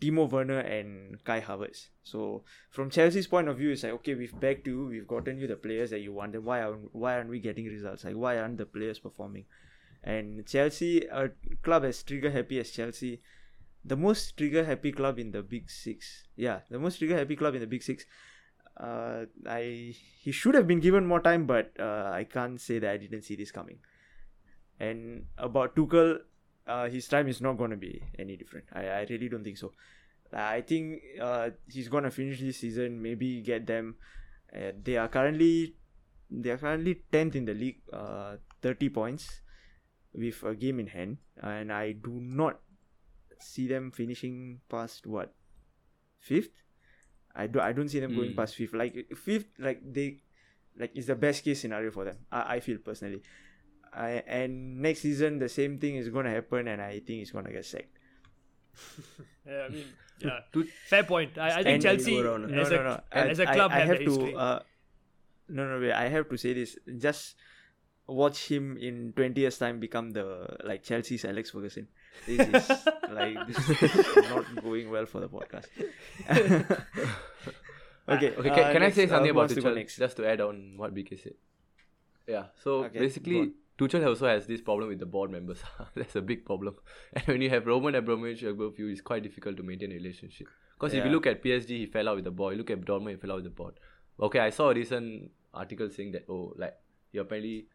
Timo 0.00 0.30
Werner 0.30 0.60
and 0.60 1.22
Kai 1.24 1.40
Havertz. 1.40 1.88
So 2.02 2.44
from 2.70 2.90
Chelsea's 2.90 3.26
point 3.26 3.48
of 3.48 3.58
view, 3.58 3.70
it's 3.70 3.82
like 3.82 3.92
okay, 3.92 4.14
we've 4.14 4.38
backed 4.38 4.66
you, 4.66 4.86
we've 4.86 5.06
gotten 5.06 5.38
you 5.38 5.46
the 5.46 5.56
players 5.56 5.90
that 5.90 6.00
you 6.00 6.12
wanted. 6.12 6.44
Why 6.44 6.62
aren't 6.62 6.94
why 6.94 7.14
aren't 7.14 7.30
we 7.30 7.40
getting 7.40 7.66
results? 7.66 8.04
Like 8.04 8.16
why 8.16 8.38
aren't 8.38 8.58
the 8.58 8.66
players 8.66 8.98
performing? 8.98 9.44
And 10.04 10.46
Chelsea, 10.46 11.06
a 11.06 11.30
club 11.62 11.84
as 11.84 12.02
trigger 12.02 12.30
happy 12.30 12.60
as 12.60 12.70
Chelsea, 12.70 13.20
the 13.84 13.96
most 13.96 14.36
trigger 14.36 14.64
happy 14.64 14.92
club 14.92 15.18
in 15.18 15.32
the 15.32 15.42
Big 15.42 15.70
Six. 15.70 16.24
Yeah, 16.36 16.60
the 16.70 16.78
most 16.78 16.98
trigger 16.98 17.16
happy 17.16 17.36
club 17.36 17.54
in 17.54 17.60
the 17.60 17.66
Big 17.66 17.82
Six. 17.82 18.04
Uh, 18.76 19.24
I 19.44 19.94
he 20.20 20.30
should 20.30 20.54
have 20.54 20.68
been 20.68 20.80
given 20.80 21.04
more 21.04 21.20
time, 21.20 21.46
but 21.46 21.72
uh, 21.80 22.10
I 22.12 22.24
can't 22.24 22.60
say 22.60 22.78
that 22.78 22.90
I 22.90 22.96
didn't 22.96 23.22
see 23.22 23.34
this 23.34 23.50
coming. 23.50 23.78
And 24.80 25.26
about 25.36 25.74
Tuchel, 25.74 26.18
uh, 26.66 26.88
his 26.88 27.08
time 27.08 27.28
is 27.28 27.40
not 27.40 27.58
going 27.58 27.70
to 27.70 27.76
be 27.76 28.02
any 28.18 28.36
different. 28.36 28.66
I, 28.72 28.86
I 28.88 29.06
really 29.10 29.28
don't 29.28 29.42
think 29.44 29.58
so. 29.58 29.72
I 30.32 30.60
think 30.60 31.00
uh, 31.20 31.50
he's 31.72 31.88
going 31.88 32.04
to 32.04 32.10
finish 32.10 32.40
this 32.40 32.58
season, 32.58 33.00
maybe 33.00 33.40
get 33.40 33.66
them. 33.66 33.96
Uh, 34.54 34.72
they 34.82 34.96
are 34.96 35.08
currently 35.08 35.74
they 36.30 36.50
are 36.50 36.58
currently 36.58 37.02
tenth 37.10 37.34
in 37.34 37.46
the 37.46 37.54
league, 37.54 37.80
uh, 37.92 38.36
thirty 38.60 38.90
points, 38.90 39.40
with 40.12 40.42
a 40.42 40.54
game 40.54 40.80
in 40.80 40.86
hand, 40.88 41.16
and 41.42 41.72
I 41.72 41.92
do 41.92 42.20
not 42.20 42.60
see 43.40 43.66
them 43.68 43.90
finishing 43.90 44.60
past 44.68 45.06
what 45.06 45.32
fifth. 46.20 46.62
I 47.34 47.46
do 47.46 47.60
I 47.60 47.72
don't 47.72 47.88
see 47.88 48.00
them 48.00 48.14
going 48.14 48.32
Mm. 48.32 48.36
past 48.36 48.54
fifth. 48.56 48.74
Like 48.74 49.06
fifth, 49.16 49.46
like 49.58 49.80
they, 49.92 50.18
like 50.78 50.90
it's 50.94 51.06
the 51.06 51.14
best 51.16 51.42
case 51.44 51.60
scenario 51.60 51.90
for 51.90 52.04
them. 52.04 52.18
I, 52.30 52.56
I 52.56 52.60
feel 52.60 52.78
personally. 52.78 53.22
I, 53.94 54.22
and 54.26 54.80
next 54.82 55.00
season 55.00 55.38
the 55.38 55.48
same 55.48 55.78
thing 55.78 55.96
is 55.96 56.08
gonna 56.08 56.30
happen, 56.30 56.68
and 56.68 56.82
I 56.82 56.94
think 57.00 57.20
he's 57.20 57.30
gonna 57.30 57.52
get 57.52 57.64
sacked. 57.64 57.88
Yeah, 59.46 59.64
I 59.64 59.68
mean, 59.70 59.84
yeah. 60.20 60.40
To- 60.52 60.64
Fair 60.88 61.04
point. 61.04 61.38
I, 61.38 61.60
I 61.60 61.62
think 61.62 61.82
Chelsea 61.82 62.22
go 62.22 62.32
around. 62.32 62.50
No, 62.52 62.60
as, 62.60 62.70
no, 62.70 62.80
a, 62.80 62.84
no. 62.84 63.00
as 63.12 63.40
I- 63.40 63.44
a 63.44 63.54
club 63.54 63.70
I, 63.72 63.76
I 63.76 63.78
have, 63.80 63.88
have 63.88 63.98
to. 64.04 64.36
Uh, 64.36 64.60
no, 65.48 65.68
no, 65.68 65.80
wait. 65.80 65.92
I 65.92 66.08
have 66.08 66.28
to 66.28 66.36
say 66.36 66.52
this. 66.52 66.76
Just 66.98 67.36
watch 68.06 68.48
him 68.50 68.76
in 68.76 69.12
twenty 69.16 69.40
years' 69.40 69.58
time 69.58 69.80
become 69.80 70.10
the 70.10 70.56
like 70.64 70.82
Chelsea's 70.82 71.24
Alex 71.24 71.50
Ferguson. 71.50 71.88
This 72.26 72.40
is 72.46 72.70
like 73.10 73.36
this 73.46 73.68
is 73.82 74.16
not 74.28 74.44
going 74.62 74.90
well 74.90 75.06
for 75.06 75.20
the 75.20 75.28
podcast. 75.28 75.66
okay. 76.28 76.64
Okay, 78.08 78.34
uh, 78.36 78.42
can, 78.54 78.72
can 78.74 78.82
I 78.82 78.90
say 78.90 79.04
uh, 79.04 79.08
something 79.08 79.26
who 79.26 79.30
about 79.32 79.40
wants 79.40 79.54
to 79.54 79.60
go 79.60 79.70
Tuchel? 79.70 79.74
next? 79.76 79.96
Just 79.96 80.16
to 80.18 80.28
add 80.28 80.40
on 80.40 80.74
what 80.76 80.94
BK 80.94 81.22
said. 81.22 81.34
Yeah, 82.26 82.44
so 82.62 82.84
Okay, 82.84 82.94
go 82.94 83.00
basically, 83.00 83.40
on. 83.40 83.52
Tuchel 83.78 84.04
also 84.06 84.26
has 84.26 84.46
this 84.46 84.60
problem 84.60 84.88
with 84.88 84.98
the 84.98 85.06
board 85.06 85.30
members. 85.30 85.62
That's 85.94 86.16
a 86.16 86.20
big 86.20 86.44
problem. 86.44 86.74
And 87.12 87.26
when 87.26 87.40
you 87.40 87.50
have 87.50 87.66
Roman 87.66 87.94
Abramovich 87.94 88.42
above 88.42 88.78
you, 88.78 88.88
it's 88.88 89.00
quite 89.00 89.22
difficult 89.22 89.56
to 89.58 89.62
maintain 89.62 89.92
a 89.92 89.94
relationship. 89.94 90.48
Because 90.74 90.94
if 90.94 91.04
you 91.04 91.10
look 91.10 91.26
at 91.26 91.42
PSG, 91.42 91.68
he 91.68 91.86
fell 91.86 92.08
out 92.08 92.16
with 92.16 92.24
the 92.24 92.30
board. 92.30 92.54
You 92.54 92.58
look 92.58 92.70
at 92.70 92.80
Dortmund, 92.80 93.10
he 93.10 93.16
fell 93.16 93.32
out 93.32 93.36
with 93.36 93.44
the 93.44 93.50
board. 93.50 93.74
Okay, 94.20 94.38
I 94.40 94.50
saw 94.50 94.70
a 94.70 94.74
recent 94.74 95.30
article 95.52 95.90
saying 95.90 96.12
that, 96.12 96.24
oh, 96.28 96.54
like, 96.56 96.76
he 97.10 97.18
apparently 97.18 97.66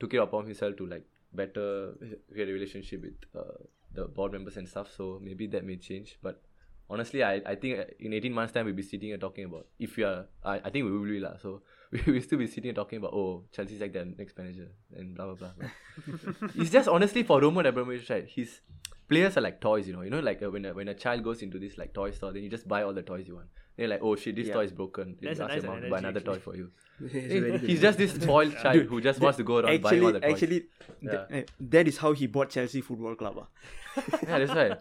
took 0.00 0.14
it 0.14 0.18
upon 0.18 0.46
himself 0.46 0.76
to, 0.76 0.86
like, 0.86 1.04
better 1.32 1.92
get 2.36 2.48
a 2.48 2.52
relationship 2.52 3.02
with 3.02 3.14
uh, 3.36 3.62
the 3.94 4.06
board 4.06 4.32
members 4.32 4.56
and 4.56 4.68
stuff. 4.68 4.88
So 4.96 5.20
maybe 5.22 5.46
that 5.48 5.64
may 5.64 5.76
change. 5.76 6.18
But 6.22 6.42
honestly, 6.90 7.22
I, 7.22 7.40
I 7.46 7.54
think 7.54 7.78
in 8.00 8.12
18 8.12 8.32
months' 8.32 8.52
time, 8.52 8.66
we'll 8.66 8.74
be 8.74 8.82
sitting 8.82 9.12
and 9.12 9.20
talking 9.20 9.44
about, 9.44 9.66
if 9.78 9.96
we 9.96 10.04
are, 10.04 10.26
I, 10.44 10.56
I 10.56 10.70
think 10.70 10.84
we 10.84 10.92
will 10.92 11.04
be, 11.04 11.20
lah. 11.20 11.36
So 11.40 11.62
we 12.06 12.12
will 12.14 12.20
still 12.22 12.38
be 12.38 12.46
sitting 12.46 12.70
and 12.70 12.76
talking 12.76 12.98
about, 12.98 13.12
oh, 13.12 13.44
Chelsea's 13.52 13.80
like 13.80 13.92
their 13.92 14.04
next 14.06 14.36
manager 14.38 14.68
and 14.96 15.14
blah, 15.14 15.26
blah, 15.34 15.48
blah. 15.58 15.68
it's 16.54 16.70
just 16.70 16.88
honestly 16.88 17.22
for 17.22 17.40
Roman 17.40 17.66
Abramovich, 17.66 18.08
right? 18.08 18.26
His 18.26 18.60
players 19.08 19.36
are 19.36 19.42
like 19.42 19.60
toys, 19.60 19.86
you 19.86 19.92
know. 19.92 20.00
You 20.02 20.10
know, 20.10 20.20
like 20.20 20.42
uh, 20.42 20.50
when, 20.50 20.64
a, 20.64 20.72
when 20.72 20.88
a 20.88 20.94
child 20.94 21.22
goes 21.22 21.42
into 21.42 21.58
this 21.58 21.76
like 21.76 21.92
toy 21.92 22.10
store, 22.12 22.32
then 22.32 22.42
you 22.42 22.48
just 22.48 22.66
buy 22.66 22.82
all 22.82 22.94
the 22.94 23.02
toys 23.02 23.28
you 23.28 23.34
want. 23.34 23.48
They're 23.76 23.88
like, 23.88 24.00
oh 24.02 24.16
shit, 24.16 24.36
this 24.36 24.48
Yeah. 24.48 24.54
toy 24.54 24.64
is 24.64 24.72
broken. 24.72 25.16
That's 25.20 25.40
Ask 25.40 25.48
nice 25.50 25.62
your 25.62 25.72
mom 25.72 25.90
buy 25.90 25.98
another 25.98 26.20
actually. 26.20 26.34
toy 26.34 26.40
for 26.40 26.56
you. 26.56 26.70
He's 27.66 27.80
just 27.80 27.98
this 27.98 28.12
spoiled 28.12 28.56
child 28.58 28.74
Dude, 28.74 28.86
who 28.86 29.00
just 29.00 29.20
wants 29.20 29.36
to 29.38 29.44
go 29.44 29.56
around 29.56 29.82
buying 29.82 29.84
Actually, 29.84 30.00
all 30.06 30.12
the 30.12 30.20
toys. 30.20 30.32
actually, 30.32 30.64
Yeah. 31.02 31.24
eh, 31.30 31.42
that 31.60 31.88
is 31.88 31.98
how 31.98 32.12
he 32.12 32.26
bought 32.26 32.50
Chelsea 32.50 32.80
Football 32.80 33.14
Club. 33.16 33.36
ah. 33.40 33.46
yeah, 34.22 34.38
that's 34.38 34.52
right. 34.54 34.78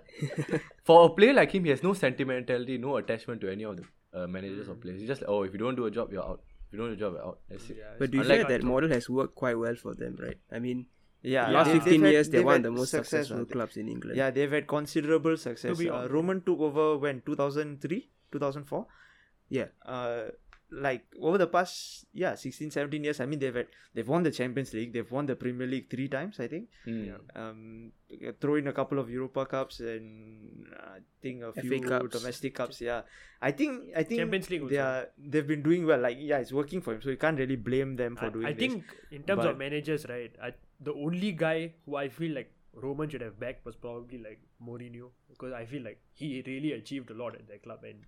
For 0.84 1.06
a 1.06 1.10
player 1.10 1.34
like 1.34 1.52
him, 1.54 1.64
he 1.66 1.70
has 1.72 1.84
no 1.84 1.94
sentimentality, 1.94 2.78
no 2.78 2.96
attachment 2.98 3.42
to 3.42 3.52
any 3.52 3.64
of 3.66 3.78
the 3.78 3.84
uh, 4.14 4.28
managers 4.28 4.70
or 4.70 4.76
players. 4.76 5.00
He's 5.00 5.10
just 5.10 5.22
like, 5.22 5.30
oh, 5.30 5.44
if 5.44 5.52
you 5.54 5.60
don't 5.60 5.76
do 5.76 5.86
a 5.86 5.92
job, 5.92 6.12
you're 6.14 6.24
out. 6.24 6.42
If 6.72 6.76
you 6.76 6.80
don't 6.80 6.88
do 6.90 6.94
a 6.94 6.96
job, 6.98 7.14
you're 7.16 7.26
out. 7.26 7.40
That's 7.50 7.70
it. 7.70 7.78
Yeah, 7.80 7.96
But 8.00 8.12
do 8.12 8.18
you 8.18 8.24
Unlike- 8.24 8.40
feel 8.40 8.48
that 8.50 8.64
model 8.64 8.90
has 8.90 9.10
worked 9.10 9.36
quite 9.36 9.58
well 9.60 9.76
for 9.76 9.94
them, 9.94 10.16
right? 10.22 10.38
I 10.52 10.60
mean, 10.60 10.86
Yeah, 11.22 11.50
last 11.52 11.68
they- 11.68 11.74
15 11.80 11.92
they've 11.92 12.02
had- 12.06 12.12
years, 12.14 12.30
they're 12.30 12.40
they've 12.40 12.46
one 12.46 12.56
of 12.58 12.64
the 12.64 12.72
most 12.72 12.92
success, 12.92 13.28
successful 13.28 13.46
clubs 13.46 13.76
in 13.78 13.90
England. 13.90 14.18
Yeah, 14.18 14.32
they've 14.32 14.50
had 14.52 14.68
considerable 14.68 15.36
success. 15.38 15.78
be 15.78 15.90
Uh. 15.90 16.08
Roman 16.08 16.42
took 16.42 16.60
over 16.62 16.98
when 16.98 17.22
2003, 17.22 18.10
2004. 18.32 18.88
Yeah. 19.50 19.68
Uh, 19.86 20.30
like 20.72 21.04
over 21.22 21.38
the 21.38 21.48
past 21.48 22.06
yeah 22.14 22.34
16 22.34 22.72
17 22.72 23.04
years 23.04 23.20
i 23.20 23.26
mean 23.26 23.40
they've 23.40 23.56
had, 23.56 23.68
they've 23.94 24.08
won 24.08 24.24
the 24.24 24.32
champions 24.32 24.74
league 24.74 24.94
they've 24.94 25.12
won 25.12 25.26
the 25.26 25.36
premier 25.36 25.68
league 25.68 25.90
three 25.90 26.08
times 26.08 26.40
i 26.40 26.48
think 26.48 26.70
Mm. 26.88 27.20
um 27.36 27.92
throw 28.40 28.56
in 28.56 28.68
a 28.68 28.74
couple 28.74 28.98
of 28.98 29.10
europa 29.10 29.46
cups 29.46 29.82
and 29.82 30.66
uh, 30.74 30.92
i 30.96 31.00
think 31.22 31.44
a 31.44 31.52
FA 31.52 31.62
few 31.62 31.82
Cups. 31.82 32.18
domestic 32.18 32.56
cups 32.56 32.80
yeah 32.80 33.02
i 33.42 33.52
think 33.52 33.92
i 33.98 34.04
think 34.04 34.20
Champions 34.22 34.50
League 34.50 34.70
they 34.70 34.78
are 34.78 35.08
they've 35.18 35.48
been 35.48 35.62
doing 35.62 35.86
well 35.86 36.00
like 36.00 36.16
yeah 36.20 36.38
it's 36.40 36.54
working 36.54 36.80
for 36.80 36.94
him 36.94 37.02
so 37.02 37.10
you 37.10 37.18
can't 37.18 37.38
really 37.38 37.58
blame 37.58 37.98
them 37.98 38.16
for 38.16 38.28
I, 38.28 38.30
doing 38.30 38.46
I 38.46 38.54
this. 38.54 38.60
think 38.60 38.86
in 39.12 39.24
terms 39.24 39.44
But- 39.44 39.52
of 39.52 39.58
managers, 39.58 40.06
right? 40.08 40.32
I, 40.42 40.54
the 40.80 40.94
only 40.94 41.32
guy 41.34 41.74
who 41.86 41.96
I 41.98 42.08
feel 42.10 42.34
like 42.34 42.52
Roman 42.74 43.10
should 43.10 43.22
have 43.22 43.38
backed 43.40 43.66
was 43.66 43.76
probably 43.76 44.18
like 44.18 44.40
Mourinho 44.66 45.10
because 45.30 45.52
I 45.54 45.66
feel 45.66 45.84
like 45.84 46.00
he 46.14 46.42
really 46.48 46.72
achieved 46.74 47.12
a 47.12 47.14
lot 47.14 47.36
at 47.36 47.48
that 47.50 47.64
club 47.64 47.84
and 47.84 48.00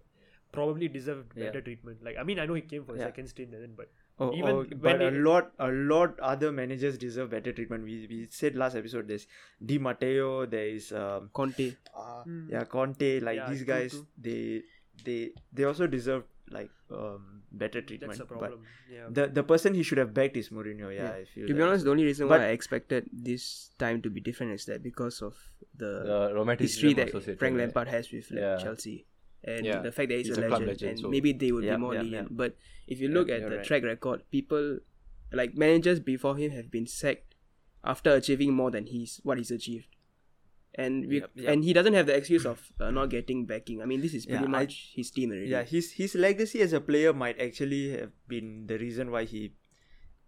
probably 0.56 0.88
deserved 0.96 1.32
Yeah. 1.36 1.46
better 1.48 1.62
treatment. 1.68 2.04
Like 2.08 2.18
I 2.24 2.24
mean, 2.30 2.40
I 2.40 2.46
know 2.52 2.56
he 2.60 2.64
came 2.74 2.84
for 2.90 2.96
a 2.96 3.00
Yeah. 3.00 3.06
second 3.12 3.28
stint 3.36 3.54
and 3.60 3.64
then, 3.68 3.76
but 3.84 3.92
Oh, 4.24 4.26
Even 4.40 4.50
oh, 4.56 4.64
but 4.82 5.02
a 5.02 5.10
they- 5.12 5.20
lot, 5.28 5.48
a 5.68 5.68
lot 5.92 6.20
other 6.32 6.50
managers 6.58 6.98
deserve 7.04 7.32
better 7.32 7.52
treatment. 7.60 7.84
We 7.92 7.96
we 8.10 8.18
said 8.40 8.56
last 8.64 8.76
episode. 8.82 9.08
There's 9.12 9.24
Di 9.72 9.78
Matteo. 9.86 10.28
There 10.52 10.68
is 10.74 10.90
um, 11.04 11.30
Conte. 11.40 11.66
uh, 11.96 12.24
Mm. 12.28 12.44
yeah, 12.52 12.64
Conte. 12.76 13.08
Like 13.30 13.38
Yeah, 13.40 13.50
these 13.54 13.64
guys, 13.70 13.96
true. 13.96 14.06
they 14.28 14.62
they 15.08 15.18
they 15.52 15.64
also 15.70 15.88
deserve 15.96 16.28
like 16.58 16.70
um 16.92 17.26
better 17.64 17.82
treatment. 17.88 18.12
that's 18.12 18.20
the 18.20 18.26
but 18.34 18.40
problem. 18.44 18.68
Yeah. 18.98 19.08
the 19.20 19.26
the 19.40 19.44
person 19.54 19.74
he 19.80 19.86
should 19.90 19.98
have 20.04 20.14
backed 20.20 20.38
is 20.44 20.50
Mourinho. 20.58 20.92
Yeah, 20.94 21.08
Yeah. 21.08 21.16
I 21.22 21.26
feel 21.32 21.48
To 21.48 21.54
be 21.54 21.60
that. 21.60 21.68
honest, 21.70 21.86
the 21.90 21.92
only 21.96 22.06
reason 22.10 22.28
But- 22.34 22.42
why 22.44 22.50
I 22.50 22.52
expected 22.60 23.10
this 23.32 23.48
time 23.86 24.04
to 24.06 24.12
be 24.20 24.24
different 24.30 24.54
is 24.60 24.66
that 24.74 24.84
because 24.90 25.24
of 25.30 25.42
the 25.86 25.92
The 26.06 26.56
history 26.60 26.94
that 27.02 27.10
Frank 27.10 27.42
with. 27.42 27.58
Lampard 27.64 27.88
has 27.98 28.12
with 28.12 28.30
like, 28.30 28.40
Yeah. 28.46 28.58
Chelsea. 28.68 28.96
And 29.44 29.66
Yeah. 29.66 29.80
the 29.82 29.92
fact 29.92 30.10
that 30.10 30.18
he's, 30.20 30.28
He's 30.28 30.38
a, 30.38 30.48
a 30.48 30.50
legend, 30.50 30.68
legend, 30.68 30.90
and 30.92 31.00
so- 31.00 31.10
maybe 31.10 31.34
they 31.34 31.52
would 31.52 31.64
Yeah, 31.66 31.76
be 31.76 31.82
more 31.82 31.94
yeah, 31.96 32.02
lenient. 32.02 32.36
But 32.38 32.56
if 32.88 33.00
you 33.02 33.10
look 33.10 33.30
at 33.30 33.42
the 33.42 33.58
right. 33.58 33.66
track 33.66 33.84
record, 33.84 34.24
people 34.32 34.80
like 35.32 35.56
managers 35.58 36.00
before 36.00 36.38
him 36.38 36.52
have 36.52 36.70
been 36.72 36.88
sacked 36.88 37.36
after 37.84 38.14
achieving 38.14 38.54
more 38.54 38.72
than 38.72 38.86
he's 38.86 39.20
what 39.24 39.38
he's 39.38 39.52
achieved. 39.52 39.88
And 40.76 41.06
we, 41.08 41.22
and 41.46 41.64
he 41.64 41.72
doesn't 41.74 41.94
have 41.94 42.08
the 42.08 42.16
excuse 42.16 42.46
of 42.48 42.72
uh, 42.80 42.90
not 42.90 43.10
getting 43.10 43.46
backing. 43.46 43.82
I 43.82 43.86
mean, 43.86 44.02
this 44.02 44.14
is 44.16 44.26
pretty 44.26 44.42
Yeah, 44.42 44.48
I- 44.48 44.60
much 44.64 44.94
his 44.96 45.12
team 45.12 45.30
already. 45.32 45.48
yeah, 45.50 45.64
his 45.64 45.92
his 45.92 46.16
legacy 46.16 46.62
as 46.62 46.74
a 46.74 46.82
player 46.82 47.14
might 47.14 47.40
actually 47.40 47.92
have 47.92 48.12
been 48.28 48.66
the 48.66 48.80
reason 48.80 49.12
why 49.12 49.26
he 49.26 49.54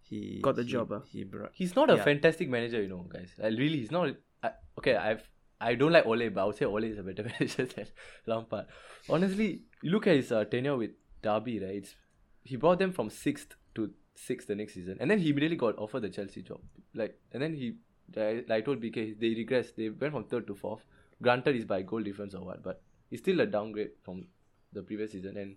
he 0.04 0.40
Got 0.42 0.56
the 0.58 0.64
he- 0.64 0.70
job, 0.70 0.92
ah. 0.92 1.02
He 1.08 1.24
brought. 1.24 1.52
He's 1.54 1.76
not 1.76 1.90
a 1.90 1.98
fantastic 1.98 2.48
manager, 2.50 2.80
you 2.82 2.90
know, 2.90 3.08
guys. 3.10 3.34
Like, 3.40 3.58
really, 3.58 3.78
he's 3.78 3.90
not. 3.92 4.16
I, 4.44 4.52
okay, 4.78 4.96
I've 4.96 5.28
I 5.60 5.76
don't 5.76 5.92
like 5.92 6.06
Ole, 6.06 6.30
but 6.30 6.42
I 6.42 6.46
would 6.46 6.56
say 6.58 6.66
Ole 6.66 6.84
is 6.84 6.98
a 6.98 7.04
better 7.04 7.24
manager 7.40 7.66
than 7.66 7.88
Lampard. 8.26 8.66
Honestly, 9.10 9.64
you 9.82 9.92
look 9.92 10.08
at 10.08 10.16
his 10.16 10.32
uh, 10.32 10.44
tenure 10.46 10.78
with 10.78 10.92
Derby, 11.22 11.60
right? 11.60 11.76
It's, 11.76 11.96
he 12.44 12.56
brought 12.58 12.80
them 12.80 12.92
from 12.92 13.10
sixth 13.10 13.56
to 13.76 13.92
sixth 14.16 14.48
the 14.48 14.56
next 14.56 14.74
season, 14.74 14.98
and 15.00 15.10
then 15.10 15.20
he 15.20 15.30
immediately 15.30 15.58
got 15.58 15.78
offered 15.78 16.02
the 16.02 16.10
Chelsea 16.10 16.42
job. 16.42 16.60
Like, 16.94 17.18
and 17.32 17.42
then 17.42 17.56
he, 17.56 17.76
like 18.16 18.50
I 18.50 18.62
told 18.62 18.82
BK, 18.82 19.20
they 19.20 19.30
regressed. 19.30 19.76
They 19.76 19.90
went 19.90 20.14
from 20.14 20.26
third 20.26 20.48
to 20.48 20.56
fourth. 20.56 20.86
Granted, 21.22 21.56
is 21.56 21.66
by 21.66 21.82
goal 21.82 22.04
difference 22.04 22.36
or 22.36 22.46
what, 22.46 22.62
but 22.62 22.82
it's 23.10 23.22
still 23.22 23.40
a 23.40 23.46
downgrade 23.46 23.92
from 24.04 24.28
the 24.74 24.82
previous 24.82 25.14
season. 25.14 25.38
And 25.38 25.56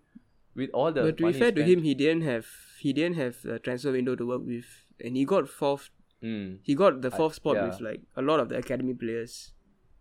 with 0.55 0.71
all 0.73 0.93
the 0.93 1.03
but 1.03 1.17
to 1.19 1.27
be 1.27 1.33
fair 1.33 1.53
to 1.53 1.65
him, 1.65 1.83
he 1.83 1.95
didn't 1.95 2.23
have 2.23 2.47
he 2.79 2.93
didn't 2.93 3.17
have 3.17 3.45
a 3.45 3.59
transfer 3.59 3.93
window 3.93 4.15
to 4.15 4.27
work 4.27 4.43
with, 4.45 4.67
and 5.01 5.17
he 5.17 5.25
got 5.25 5.49
fourth. 5.49 5.91
Mm. 6.23 6.59
He 6.63 6.75
got 6.75 7.03
the 7.03 7.13
I- 7.13 7.17
fourth 7.17 7.35
spot 7.35 7.57
yeah. 7.57 7.67
with 7.67 7.81
like 7.81 8.03
a 8.17 8.23
lot 8.23 8.41
of 8.41 8.49
the 8.49 8.57
academy 8.57 8.95
players. 8.95 9.53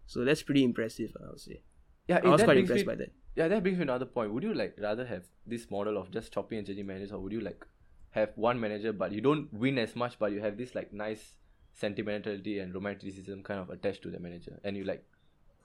So 0.07 0.23
that's 0.23 0.41
pretty 0.41 0.63
impressive, 0.63 1.15
I 1.21 1.29
would 1.29 1.39
say. 1.39 1.61
Yeah, 2.07 2.21
I 2.23 2.27
eh, 2.27 2.29
was 2.29 2.43
quite 2.43 2.57
impressed 2.57 2.85
me- 2.85 2.93
by 2.93 2.95
that. 2.95 3.11
Yeah, 3.35 3.47
that 3.49 3.61
brings 3.61 3.77
me 3.77 3.83
another 3.83 4.05
point. 4.05 4.33
Would 4.33 4.43
you 4.43 4.53
like 4.53 4.75
rather 4.81 5.05
have 5.05 5.25
this 5.45 5.69
model 5.69 5.97
of 5.97 6.09
just 6.09 6.33
chopping 6.33 6.57
and 6.57 6.65
changing 6.65 6.87
managers, 6.87 7.11
or 7.11 7.19
would 7.19 7.33
you 7.33 7.41
like 7.41 7.63
have 8.11 8.31
one 8.35 8.59
manager 8.59 8.91
but 8.91 9.11
you 9.11 9.21
don't 9.21 9.53
win 9.53 9.77
as 9.77 9.95
much, 9.95 10.17
but 10.17 10.31
you 10.31 10.41
have 10.41 10.57
this 10.57 10.73
like 10.73 10.91
nice 10.91 11.35
sentimentality 11.73 12.57
and 12.59 12.73
romanticism 12.73 13.43
kind 13.43 13.59
of 13.59 13.69
attached 13.69 14.01
to 14.03 14.09
the 14.09 14.19
manager, 14.19 14.59
and 14.63 14.75
you 14.75 14.85
like, 14.85 15.03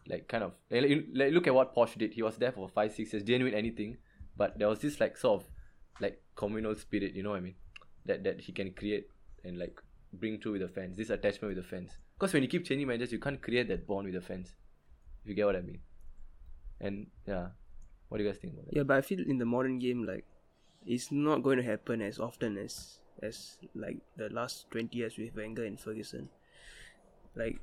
like 0.06 0.28
kind 0.28 0.44
of 0.44 0.52
like, 0.70 1.06
like, 1.14 1.32
look 1.32 1.46
at 1.46 1.54
what 1.54 1.74
Poch 1.74 1.96
did. 1.96 2.12
He 2.12 2.22
was 2.22 2.36
there 2.36 2.52
for 2.52 2.68
five, 2.68 2.92
six 2.92 3.12
years, 3.12 3.22
didn't 3.22 3.44
win 3.44 3.54
anything, 3.54 3.96
but 4.36 4.58
there 4.58 4.68
was 4.68 4.80
this 4.80 5.00
like 5.00 5.16
sort 5.16 5.40
of 5.40 5.48
like 6.00 6.20
communal 6.34 6.74
spirit. 6.74 7.14
You 7.14 7.22
know 7.22 7.30
what 7.30 7.36
I 7.36 7.40
mean? 7.40 7.54
That 8.04 8.24
that 8.24 8.40
he 8.40 8.52
can 8.52 8.72
create 8.72 9.06
and 9.44 9.58
like 9.58 9.80
bring 10.12 10.40
through 10.40 10.52
with 10.52 10.62
the 10.62 10.68
fans. 10.68 10.96
This 10.96 11.10
attachment 11.10 11.54
with 11.54 11.64
the 11.64 11.68
fans. 11.70 11.92
Because 12.22 12.34
when 12.34 12.44
you 12.44 12.48
keep 12.48 12.64
changing 12.64 12.86
managers, 12.86 13.10
you 13.10 13.18
can't 13.18 13.42
create 13.42 13.66
that 13.66 13.84
bond 13.84 14.04
with 14.04 14.14
the 14.14 14.20
fans. 14.20 14.54
If 15.24 15.30
you 15.30 15.34
get 15.34 15.44
what 15.44 15.56
I 15.56 15.60
mean. 15.60 15.80
And 16.80 17.08
yeah, 17.26 17.48
what 18.08 18.18
do 18.18 18.22
you 18.22 18.30
guys 18.30 18.38
think 18.38 18.52
about 18.52 18.66
that? 18.66 18.76
Yeah, 18.76 18.84
but 18.84 18.96
I 18.98 19.00
feel 19.00 19.18
in 19.26 19.38
the 19.38 19.44
modern 19.44 19.80
game, 19.80 20.04
like 20.06 20.24
it's 20.86 21.10
not 21.10 21.42
going 21.42 21.56
to 21.56 21.64
happen 21.64 22.00
as 22.00 22.20
often 22.20 22.58
as 22.58 23.00
as 23.20 23.58
like 23.74 23.96
the 24.16 24.28
last 24.28 24.70
twenty 24.70 24.98
years 24.98 25.18
with 25.18 25.34
Wenger 25.34 25.64
and 25.64 25.80
Ferguson. 25.80 26.28
Like 27.34 27.58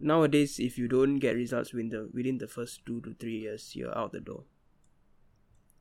nowadays, 0.00 0.58
if 0.58 0.76
you 0.76 0.88
don't 0.88 1.20
get 1.20 1.36
results 1.36 1.72
within 1.72 1.90
the 1.90 2.10
within 2.12 2.38
the 2.38 2.48
first 2.48 2.84
two 2.84 3.00
to 3.02 3.14
three 3.14 3.38
years, 3.38 3.76
you're 3.76 3.96
out 3.96 4.10
the 4.10 4.18
door. 4.18 4.42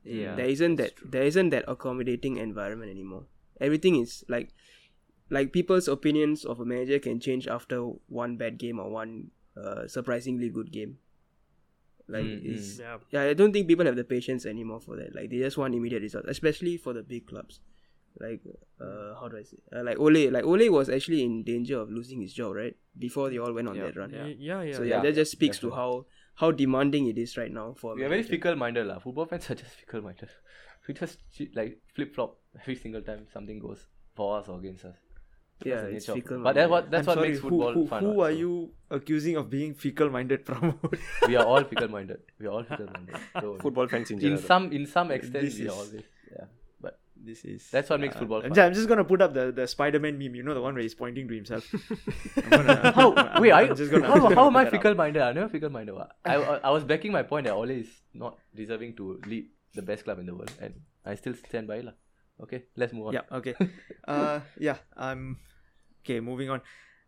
Yeah, 0.03 0.35
there 0.35 0.45
isn't 0.45 0.75
that 0.75 0.97
true. 0.97 1.09
there 1.09 1.23
isn't 1.23 1.49
that 1.49 1.65
accommodating 1.67 2.37
environment 2.37 2.91
anymore. 2.91 3.23
Everything 3.59 3.95
is 3.95 4.23
like 4.29 4.53
like 5.29 5.51
people's 5.53 5.87
opinions 5.87 6.45
of 6.45 6.59
a 6.59 6.65
manager 6.65 6.99
can 6.99 7.19
change 7.19 7.47
after 7.47 7.81
one 8.07 8.37
bad 8.37 8.57
game 8.57 8.79
or 8.79 8.89
one 8.89 9.31
uh, 9.57 9.87
surprisingly 9.87 10.49
good 10.49 10.71
game. 10.71 10.97
Like 12.07 12.25
Mm, 12.25 12.45
it's 12.45 12.79
Yeah. 12.79 12.97
yeah, 13.11 13.21
I 13.29 13.33
don't 13.33 13.53
think 13.53 13.67
people 13.67 13.85
have 13.85 13.95
the 13.95 14.03
patience 14.03 14.45
anymore 14.45 14.79
for 14.81 14.95
that. 14.97 15.13
Like 15.15 15.29
they 15.29 15.37
just 15.39 15.57
want 15.57 15.75
immediate 15.75 16.01
results, 16.01 16.27
especially 16.27 16.77
for 16.77 16.93
the 16.93 17.03
big 17.03 17.27
clubs. 17.27 17.59
Like 18.19 18.41
uh, 18.81 19.13
how 19.19 19.27
do 19.29 19.37
I 19.37 19.43
say? 19.43 19.57
Uh, 19.71 19.83
like 19.83 19.99
Ole, 19.99 20.31
like 20.31 20.43
Ole 20.43 20.69
was 20.71 20.89
actually 20.89 21.23
in 21.23 21.43
danger 21.43 21.79
of 21.79 21.91
losing 21.91 22.21
his 22.21 22.33
job, 22.33 22.55
right? 22.55 22.75
Before 22.97 23.29
they 23.29 23.37
all 23.37 23.53
went 23.53 23.67
on 23.67 23.75
Yeah, 23.75 23.83
that 23.83 23.95
run. 23.97 24.09
yeah. 24.11 24.25
Yeah, 24.25 24.61
yeah. 24.63 24.73
So 24.77 24.83
yeah, 24.83 24.95
Yeah, 24.95 25.01
that 25.03 25.15
just 25.15 25.31
speaks 25.31 25.59
to 25.59 25.69
how 25.71 26.05
how 26.35 26.51
demanding 26.51 27.05
it 27.07 27.17
is 27.19 27.37
right 27.37 27.51
now 27.51 27.75
for. 27.77 27.93
a 27.93 27.95
We 27.95 28.03
are 28.03 28.09
very 28.09 28.23
fickle 28.23 28.55
minded 28.55 28.87
lah. 28.87 28.97
Football 28.99 29.27
fans 29.27 29.49
are 29.51 29.55
just 29.55 29.75
fickle 29.75 30.01
minded. 30.01 30.29
We 30.87 30.95
just 30.95 31.19
like 31.53 31.77
flip 31.93 32.15
flop 32.15 32.39
every 32.59 32.75
single 32.75 33.03
time 33.03 33.27
something 33.31 33.59
goes 33.59 33.85
for 34.15 34.39
us 34.39 34.47
or 34.49 34.57
against 34.57 34.85
us. 34.85 34.95
That's 35.59 35.69
Yeah, 35.69 35.81
it's 35.95 36.07
nature 36.07 36.13
fickle 36.21 36.43
But 36.43 36.55
that's 36.55 36.69
what 36.71 36.89
that's 36.91 37.07
I'm 37.07 37.11
what 37.11 37.15
sorry, 37.15 37.29
makes 37.29 37.41
football 37.41 37.73
who, 37.73 37.87
fun. 37.87 38.03
who 38.03 38.11
what, 38.11 38.31
are 38.31 38.33
so 38.33 38.39
you 38.39 38.71
accusing 38.89 39.35
of 39.35 39.49
being 39.49 39.73
fickle-minded, 39.73 40.45
Pramod? 40.49 40.99
We 41.27 41.35
are 41.35 41.45
all 41.45 41.63
fickle 41.63 41.89
minded. 41.89 42.19
We 42.39 42.47
are 42.47 42.51
all 42.51 42.63
fickle 42.63 42.87
minded. 42.93 43.17
So 43.41 43.57
Football 43.61 43.87
fans 43.87 44.11
in 44.11 44.19
general. 44.19 44.39
in 44.39 44.45
some 44.45 44.71
in 44.71 44.85
some 44.85 45.11
extent 45.11 45.43
This 45.45 45.59
we 45.59 45.67
are 45.67 45.71
always 45.73 46.03
yeah. 46.31 46.45
But 46.81 46.97
this 47.29 47.43
is 47.43 47.69
That's 47.71 47.89
what 47.89 47.99
makes 47.99 48.15
uh, 48.15 48.19
football 48.19 48.41
I'm 48.45 48.53
fun. 48.55 48.65
I'm 48.67 48.73
just 48.73 48.87
gonna 48.87 49.03
put 49.03 49.21
up 49.21 49.33
the, 49.33 49.51
the 49.51 49.67
Spider-Man 49.67 50.17
meme. 50.17 50.35
You 50.35 50.43
know 50.43 50.53
the 50.53 50.61
one 50.61 50.73
where 50.75 50.81
he's 50.83 50.95
pointing 50.95 51.27
to 51.27 51.35
himself. 51.35 51.67
I'm 52.37 52.49
gonna- 52.49 52.91
how 53.01 53.13
I'm- 53.13 53.41
wait, 53.41 53.51
I'm 53.51 53.71
I, 53.71 53.73
just 53.75 53.91
gonna- 53.91 54.07
how, 54.07 54.13
I'm 54.13 54.21
just 54.21 54.35
how 54.35 54.43
gonna 54.45 54.47
am 54.47 54.55
I 54.57 54.63
put 54.63 54.71
that 54.71 54.77
up. 54.77 54.81
fickle 54.83 54.95
minded? 54.95 55.21
I'm 55.21 55.35
never 55.35 55.49
fickle 55.49 55.69
minded. 55.69 55.95
I, 56.25 56.35
I 56.35 56.57
I 56.57 56.69
was 56.69 56.83
backing 56.85 57.11
my 57.11 57.23
point 57.23 57.45
that 57.51 57.53
Ole 57.53 57.71
is 57.71 57.89
not 58.13 58.37
deserving 58.55 58.95
to 59.01 59.19
lead 59.27 59.47
the 59.75 59.81
best 59.81 60.05
club 60.05 60.19
in 60.19 60.25
the 60.25 60.35
world, 60.35 60.51
and 60.61 60.73
I 61.05 61.15
still 61.15 61.33
stand 61.47 61.67
by 61.67 61.75
it. 61.83 61.87
Okay, 62.41 62.63
let's 62.75 62.93
move 62.93 63.07
on. 63.07 63.13
Yeah. 63.13 63.21
Okay. 63.31 63.55
uh, 64.07 64.39
yeah, 64.57 64.77
I'm. 64.95 65.37
Okay. 66.03 66.19
Moving 66.19 66.49
on. 66.49 66.61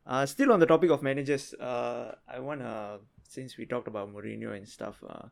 Uh, 0.05 0.25
still 0.25 0.51
on 0.51 0.59
the 0.59 0.65
topic 0.65 0.89
of 0.89 1.01
managers. 1.01 1.53
Uh, 1.53 2.15
I 2.27 2.39
wanna 2.39 2.99
since 3.27 3.57
we 3.57 3.65
talked 3.65 3.88
about 3.88 4.13
Mourinho 4.13 4.55
and 4.55 4.67
stuff. 4.67 5.03
Uh, 5.07 5.27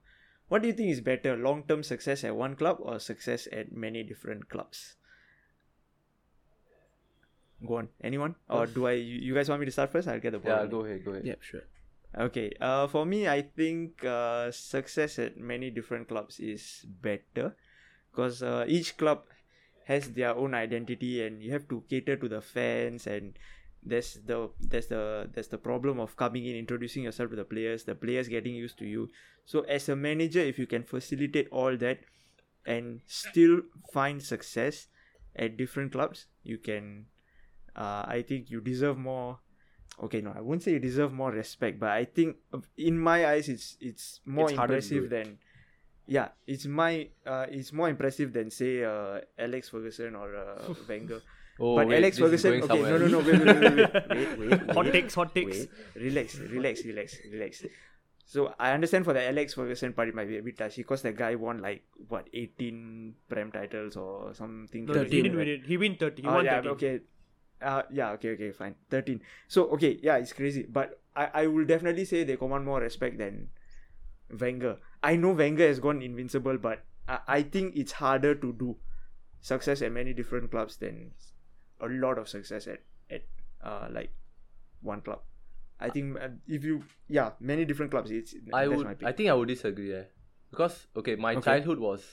what 0.47 0.61
do 0.61 0.67
you 0.67 0.73
think 0.73 0.89
is 0.89 1.01
better, 1.01 1.35
long-term 1.35 1.83
success 1.83 2.23
at 2.23 2.35
one 2.35 2.55
club 2.55 2.77
or 2.79 2.99
success 2.99 3.47
at 3.51 3.71
many 3.71 4.03
different 4.03 4.49
clubs? 4.49 4.95
Go 7.65 7.75
on. 7.75 7.89
Anyone? 8.01 8.35
Or 8.49 8.65
do 8.65 8.87
I? 8.87 8.93
You, 8.93 9.19
you 9.19 9.35
guys 9.35 9.49
want 9.49 9.59
me 9.59 9.65
to 9.65 9.71
start 9.71 9.91
first? 9.91 10.07
I'll 10.07 10.19
get 10.19 10.31
the 10.31 10.39
ball. 10.39 10.63
Yeah, 10.63 10.65
go 10.65 10.85
ahead, 10.85 11.03
go 11.03 11.11
ahead. 11.11 11.25
Yeah, 11.25 11.35
sure. 11.41 11.61
Okay. 12.17 12.51
Uh, 12.59 12.87
for 12.87 13.05
me, 13.05 13.27
I 13.27 13.41
think 13.41 14.03
uh, 14.03 14.51
success 14.51 15.19
at 15.19 15.37
many 15.37 15.69
different 15.69 16.07
clubs 16.07 16.39
is 16.39 16.85
better 17.01 17.55
because 18.11 18.41
uh, 18.41 18.65
each 18.67 18.97
club 18.97 19.23
has 19.89 20.11
their 20.13 20.35
own 20.37 20.53
identity, 20.53 21.25
and 21.25 21.41
you 21.41 21.51
have 21.51 21.67
to 21.69 21.83
cater 21.89 22.15
to 22.15 22.29
the 22.29 22.41
fans. 22.41 23.07
And 23.07 23.37
there's 23.81 24.19
the 24.25 24.49
there's 24.61 24.87
the 24.87 25.29
there's 25.33 25.49
the 25.49 25.57
problem 25.57 25.99
of 25.99 26.15
coming 26.15 26.45
in, 26.45 26.55
introducing 26.55 27.03
yourself 27.09 27.31
to 27.31 27.35
the 27.35 27.45
players, 27.45 27.83
the 27.89 27.95
players 27.95 28.29
getting 28.29 28.53
used 28.53 28.77
to 28.79 28.85
you. 28.85 29.09
So 29.45 29.61
as 29.61 29.89
a 29.89 29.95
manager, 29.95 30.45
if 30.53 30.59
you 30.59 30.67
can 30.67 30.83
facilitate 30.83 31.49
all 31.51 31.75
that 31.77 32.05
and 32.65 33.01
still 33.07 33.61
find 33.91 34.21
success 34.21 34.87
at 35.35 35.57
different 35.57 35.91
clubs, 35.91 36.27
you 36.43 36.59
can. 36.59 37.05
Uh, 37.75 38.03
I 38.07 38.23
think 38.27 38.49
you 38.49 38.61
deserve 38.61 38.97
more 38.97 39.39
okay 40.01 40.21
no 40.21 40.31
i 40.35 40.41
won't 40.41 40.63
say 40.63 40.71
you 40.71 40.79
deserve 40.79 41.11
more 41.11 41.31
respect 41.31 41.79
but 41.79 41.89
i 41.89 42.05
think 42.05 42.37
in 42.77 42.97
my 42.97 43.27
eyes 43.27 43.49
it's 43.49 43.75
it's 43.81 44.21
more 44.25 44.49
It's 44.49 44.59
impressive 44.59 45.09
than 45.09 45.37
yeah 46.15 46.29
it's 46.53 46.65
my 46.65 46.91
uh, 47.33 47.45
it's 47.57 47.71
more 47.79 47.89
impressive 47.93 48.33
than 48.37 48.49
say 48.59 48.71
uh, 48.83 49.19
alex 49.47 49.69
ferguson 49.73 50.15
or 50.15 50.29
uh, 50.35 50.73
wenger 50.89 51.21
Oh, 51.61 51.75
but 51.77 51.87
wait, 51.89 51.97
alex 51.99 52.17
ferguson 52.23 52.53
okay 52.65 52.81
no 52.91 52.97
no 53.03 53.07
no 53.13 53.19
wait 53.19 53.39
wait 53.45 53.59
wait 53.63 53.75
wait 53.79 53.93
wait 53.93 54.39
wait, 54.39 54.49
wait, 54.51 54.71
Hot 54.77 54.85
wait, 54.85 54.93
takes, 54.97 55.13
hot 55.21 55.35
takes. 55.35 55.57
wait. 55.59 56.03
relax 56.07 56.37
relax 56.55 56.85
relax 56.89 57.17
relax 57.33 57.63
so 58.33 58.45
i 58.67 58.71
understand 58.77 59.03
for 59.09 59.13
the 59.17 59.23
alex 59.31 59.55
ferguson 59.59 59.91
part 59.97 60.07
it 60.13 60.15
might 60.19 60.29
be 60.31 60.37
a 60.37 60.41
bit 60.47 60.57
touchy 60.61 60.81
because 60.85 61.01
the 61.07 61.11
guy 61.21 61.35
won 61.45 61.61
like 61.67 61.83
what 62.13 62.29
18 62.33 63.13
prem 63.33 63.51
titles 63.57 63.97
or 64.05 64.33
something 64.41 64.85
No, 64.85 65.03
he 65.03 65.21
didn't 65.21 65.35
win 65.41 65.47
it. 65.55 65.65
He 65.73 65.77
win 65.83 65.95
30. 65.95 66.21
He 66.21 66.27
Oh, 66.27 66.35
won 66.39 66.45
yeah, 66.45 66.61
30. 66.61 66.69
okay. 66.77 66.93
Uh, 67.61 67.83
yeah, 67.99 68.11
okay, 68.15 68.29
okay, 68.35 68.51
fine. 68.53 68.75
13. 68.89 69.19
So, 69.49 69.63
okay, 69.75 69.99
yeah, 70.01 70.15
it's 70.15 70.31
crazy. 70.31 70.63
But 70.77 71.01
I, 71.13 71.25
I 71.41 71.47
will 71.47 71.65
definitely 71.65 72.05
say 72.05 72.23
they 72.23 72.37
command 72.37 72.63
more 72.63 72.79
respect 72.79 73.17
than 73.17 73.49
Wenger. 74.39 74.77
I 75.01 75.15
know 75.15 75.31
Wenger 75.31 75.67
has 75.67 75.79
gone 75.79 76.01
invincible, 76.01 76.57
but 76.57 76.83
I, 77.07 77.19
I 77.27 77.41
think 77.43 77.75
it's 77.75 77.93
harder 77.93 78.35
to 78.35 78.53
do 78.53 78.77
success 79.41 79.81
at 79.81 79.91
many 79.91 80.13
different 80.13 80.51
clubs 80.51 80.77
than 80.77 81.11
a 81.79 81.87
lot 81.87 82.17
of 82.17 82.27
success 82.27 82.67
at, 82.67 82.81
at 83.09 83.23
uh, 83.63 83.87
like 83.91 84.13
one 84.81 85.01
club. 85.01 85.21
I 85.79 85.89
think 85.89 86.17
uh, 86.19 86.27
if 86.47 86.63
you, 86.65 86.83
yeah, 87.07 87.31
many 87.39 87.63
different 87.63 87.91
clubs, 87.91 88.11
it's 88.11 88.35
I 88.53 88.65
that's 88.67 88.77
would. 88.77 88.85
my 88.85 88.93
pick. 88.95 89.07
I 89.07 89.11
think 89.13 89.29
I 89.29 89.33
would 89.33 89.47
disagree. 89.47 89.93
Eh? 89.93 90.03
Because 90.51 90.87
okay, 90.97 91.15
my 91.15 91.35
Okay. 91.35 91.41
childhood 91.45 91.79
was 91.79 92.03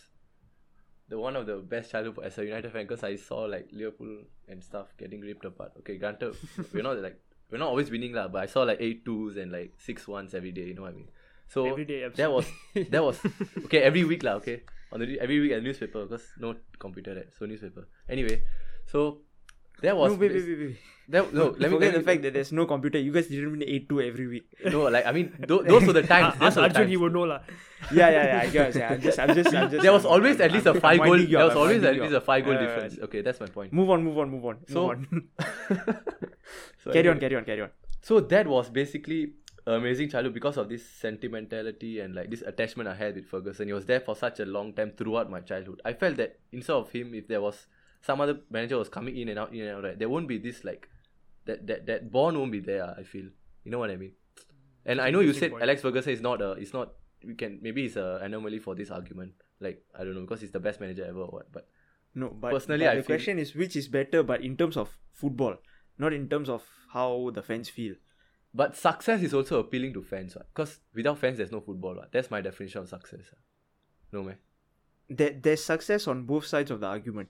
the 1.08 1.18
one 1.18 1.34
of 1.34 1.46
the 1.46 1.56
best 1.56 1.90
childhood 1.90 2.18
as 2.24 2.38
a 2.38 2.44
United 2.44 2.70
fan. 2.72 2.84
Because 2.86 3.02
I 3.02 3.16
saw 3.16 3.40
like 3.40 3.68
Liverpool 3.72 4.22
and 4.48 4.62
stuff 4.62 4.94
getting 4.96 5.20
ripped 5.20 5.44
apart. 5.44 5.72
Okay, 5.80 5.98
granted, 5.98 6.36
we're 6.72 6.84
not 6.84 6.98
like 6.98 7.18
we're 7.50 7.58
not 7.58 7.68
always 7.70 7.90
winning 7.90 8.12
lah. 8.12 8.28
But 8.28 8.42
I 8.44 8.46
saw 8.46 8.62
like 8.62 8.78
eight 8.80 9.04
twos 9.04 9.36
and 9.36 9.50
like 9.50 9.74
six 9.78 10.06
ones 10.06 10.32
every 10.34 10.52
day. 10.52 10.66
You 10.66 10.74
know 10.74 10.82
what 10.82 10.92
I 10.94 10.96
mean? 10.96 11.08
So 11.48 11.66
Every 11.66 11.84
day, 11.84 12.02
that 12.08 12.30
was 12.32 12.46
that 12.74 13.02
was 13.04 13.18
okay 13.70 13.82
every 13.86 14.02
week 14.04 14.22
lah. 14.26 14.34
Okay, 14.42 14.62
on 14.92 14.98
the 15.00 15.18
every 15.22 15.38
week 15.40 15.52
at 15.52 15.62
newspaper 15.62 16.02
because 16.04 16.26
no 16.42 16.56
computer 16.78 17.14
right, 17.14 17.30
so 17.38 17.46
newspaper. 17.46 17.86
Anyway, 18.10 18.42
so 18.86 19.22
that 19.82 19.96
was 19.96 20.12
no, 20.12 20.18
wait, 20.18 20.32
wait, 20.34 20.42
wait, 20.48 20.58
wait. 20.58 20.76
that 21.08 21.32
no. 21.32 21.54
Let 21.54 21.70
me 21.70 21.76
Forget 21.78 21.94
the 21.94 22.02
fact 22.02 22.22
that 22.26 22.32
there's 22.34 22.50
no 22.50 22.66
computer. 22.66 22.98
You 22.98 23.12
guys 23.14 23.28
didn't 23.30 23.52
win 23.52 23.62
8 23.62 23.88
2 23.88 24.00
every 24.02 24.26
week. 24.26 24.46
no 24.66 24.90
like 24.90 25.06
I 25.06 25.12
mean 25.12 25.30
tho- 25.38 25.62
those 25.62 25.86
were 25.86 25.92
the 25.94 26.02
times. 26.14 26.34
Those 26.40 26.56
were 26.56 26.62
Arjun, 26.66 26.88
he 26.88 26.96
would 26.96 27.12
know 27.14 27.22
lah. 27.30 27.40
yeah, 27.94 28.10
yeah, 28.10 28.24
yeah. 28.26 28.40
I 28.42 28.48
guess. 28.50 28.74
Yeah, 28.74 28.88
I'm 28.90 29.00
just, 29.00 29.18
I'm 29.22 29.34
just, 29.38 29.54
I'm 29.54 29.70
just. 29.70 29.82
there 29.86 29.92
was 29.94 30.04
always 30.04 30.40
at 30.40 30.50
least 30.50 30.66
a 30.66 30.74
five 30.74 30.98
goal. 30.98 31.14
There 31.14 31.46
was 31.46 31.54
always 31.54 31.84
at 31.84 31.94
least 31.94 32.14
a 32.14 32.20
five 32.20 32.44
goal 32.44 32.58
difference. 32.58 32.98
Okay, 33.06 33.20
that's 33.22 33.38
my 33.38 33.46
point. 33.46 33.72
Move 33.72 33.90
on, 33.90 34.02
move 34.02 34.18
on, 34.18 34.30
move 34.34 34.44
on. 34.44 34.58
So- 34.66 34.88
move 34.98 35.06
on. 35.06 35.30
So 36.82 36.92
carry 36.92 37.08
on, 37.08 37.20
carry 37.20 37.36
on, 37.36 37.44
carry 37.44 37.62
on. 37.62 37.70
So 38.02 38.20
that 38.20 38.46
was 38.46 38.70
basically 38.70 39.34
amazing 39.74 40.08
childhood 40.08 40.34
because 40.34 40.56
of 40.56 40.68
this 40.68 40.84
sentimentality 40.88 42.00
and 42.00 42.14
like 42.14 42.30
this 42.30 42.42
attachment 42.42 42.88
I 42.88 42.94
had 42.94 43.14
with 43.16 43.26
Ferguson. 43.26 43.66
He 43.66 43.72
was 43.72 43.86
there 43.86 44.00
for 44.00 44.14
such 44.14 44.40
a 44.40 44.44
long 44.46 44.72
time 44.72 44.92
throughout 44.96 45.30
my 45.30 45.40
childhood. 45.40 45.80
I 45.84 45.92
felt 45.92 46.16
that 46.16 46.38
instead 46.52 46.74
of 46.74 46.90
him, 46.90 47.14
if 47.14 47.26
there 47.28 47.40
was 47.40 47.66
some 48.02 48.20
other 48.20 48.40
manager 48.50 48.78
was 48.78 48.88
coming 48.88 49.16
in 49.16 49.28
and 49.28 49.38
out, 49.38 49.52
in 49.52 49.62
and 49.62 49.70
out, 49.78 49.82
right, 49.84 49.98
there 49.98 50.08
won't 50.08 50.28
be 50.28 50.38
this 50.38 50.64
like 50.64 50.88
that 51.46 51.66
that 51.66 51.86
that 51.86 52.12
bond 52.12 52.38
won't 52.38 52.52
be 52.52 52.60
there. 52.60 52.94
I 52.98 53.02
feel. 53.02 53.26
You 53.64 53.70
know 53.72 53.78
what 53.78 53.90
I 53.90 53.96
mean? 53.96 54.12
And 54.84 55.00
I 55.00 55.10
know 55.10 55.20
you 55.20 55.32
said 55.32 55.50
point. 55.50 55.62
Alex 55.62 55.82
Ferguson 55.82 56.12
is 56.12 56.20
not 56.20 56.40
a 56.40 56.52
is 56.52 56.72
not 56.72 56.92
we 57.24 57.34
can 57.34 57.58
maybe 57.60 57.86
it's 57.86 57.96
a 57.96 58.20
anomaly 58.22 58.60
for 58.60 58.74
this 58.76 58.90
argument. 58.90 59.32
Like 59.60 59.82
I 59.98 60.04
don't 60.04 60.14
know 60.14 60.20
because 60.20 60.40
he's 60.42 60.52
the 60.52 60.60
best 60.60 60.80
manager 60.80 61.04
ever 61.04 61.20
or 61.20 61.28
what. 61.28 61.50
But 61.52 61.66
No, 62.14 62.28
but 62.30 62.52
Personally, 62.52 62.84
but 62.84 62.92
I 62.92 62.96
the 62.96 63.02
feel- 63.02 63.16
question 63.16 63.38
is 63.38 63.54
which 63.54 63.74
is 63.74 63.88
better, 63.88 64.22
but 64.22 64.42
in 64.42 64.56
terms 64.56 64.76
of 64.76 64.96
football, 65.12 65.56
not 65.98 66.12
in 66.12 66.28
terms 66.28 66.48
of 66.48 66.62
how 66.92 67.30
the 67.34 67.42
fans 67.42 67.68
feel. 67.68 67.94
But 68.56 68.76
success 68.76 69.22
is 69.22 69.34
also 69.34 69.60
appealing 69.60 69.92
to 69.94 70.02
fans, 70.02 70.36
because 70.54 70.80
without 70.94 71.18
fans 71.18 71.38
there's 71.38 71.52
no 71.52 71.60
football. 71.60 71.96
What? 71.96 72.12
That's 72.12 72.30
my 72.30 72.40
definition 72.40 72.82
of 72.82 72.88
success. 72.88 73.24
ah. 73.32 73.38
No 74.12 74.22
man. 74.22 74.38
There, 75.08 75.34
there's 75.46 75.64
success 75.64 76.06
on 76.08 76.24
both 76.24 76.46
sides 76.46 76.70
of 76.70 76.80
the 76.80 76.86
argument. 76.86 77.28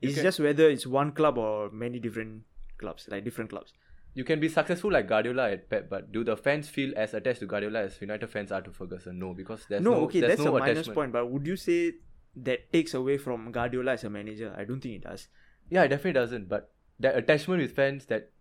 It's 0.00 0.14
can- 0.14 0.24
just 0.24 0.40
whether 0.40 0.68
it's 0.70 0.86
one 0.86 1.12
club 1.12 1.38
or 1.38 1.70
many 1.70 1.98
different 1.98 2.42
clubs, 2.78 3.08
like 3.10 3.24
different 3.24 3.50
clubs. 3.50 3.72
You 4.14 4.24
can 4.24 4.40
be 4.40 4.48
successful 4.48 4.90
like 4.90 5.06
Guardiola 5.06 5.50
at 5.52 5.68
Pep, 5.70 5.88
but 5.90 6.10
do 6.12 6.24
the 6.24 6.36
fans 6.36 6.68
feel 6.68 6.92
as 6.96 7.14
attached 7.14 7.40
to 7.40 7.46
Guardiola 7.46 7.82
as 7.84 8.00
United 8.00 8.28
fans 8.28 8.50
are 8.50 8.62
to 8.62 8.72
Ferguson? 8.72 9.18
No, 9.18 9.34
because 9.34 9.66
there's 9.68 9.82
no, 9.82 9.92
no, 9.92 10.00
okay, 10.06 10.20
that's 10.20 10.40
no 10.42 10.56
a 10.56 10.62
attachment. 10.62 10.94
point. 10.94 11.12
But 11.12 11.30
would 11.30 11.46
you 11.46 11.56
say 11.56 11.92
that 12.36 12.72
takes 12.72 12.94
away 12.94 13.18
from 13.18 13.52
Guardiola 13.52 13.92
as 13.92 14.04
a 14.04 14.10
manager? 14.10 14.54
I 14.58 14.64
don't 14.64 14.80
think 14.80 14.96
it 14.96 15.04
does. 15.04 15.28
Yeah, 15.70 15.84
it 15.84 15.88
definitely 15.88 16.14
doesn't. 16.14 16.48
But 16.48 16.72
that 16.98 17.16
attachment 17.16 17.62
with 17.62 17.76
fans, 17.76 18.06
that, 18.06 18.32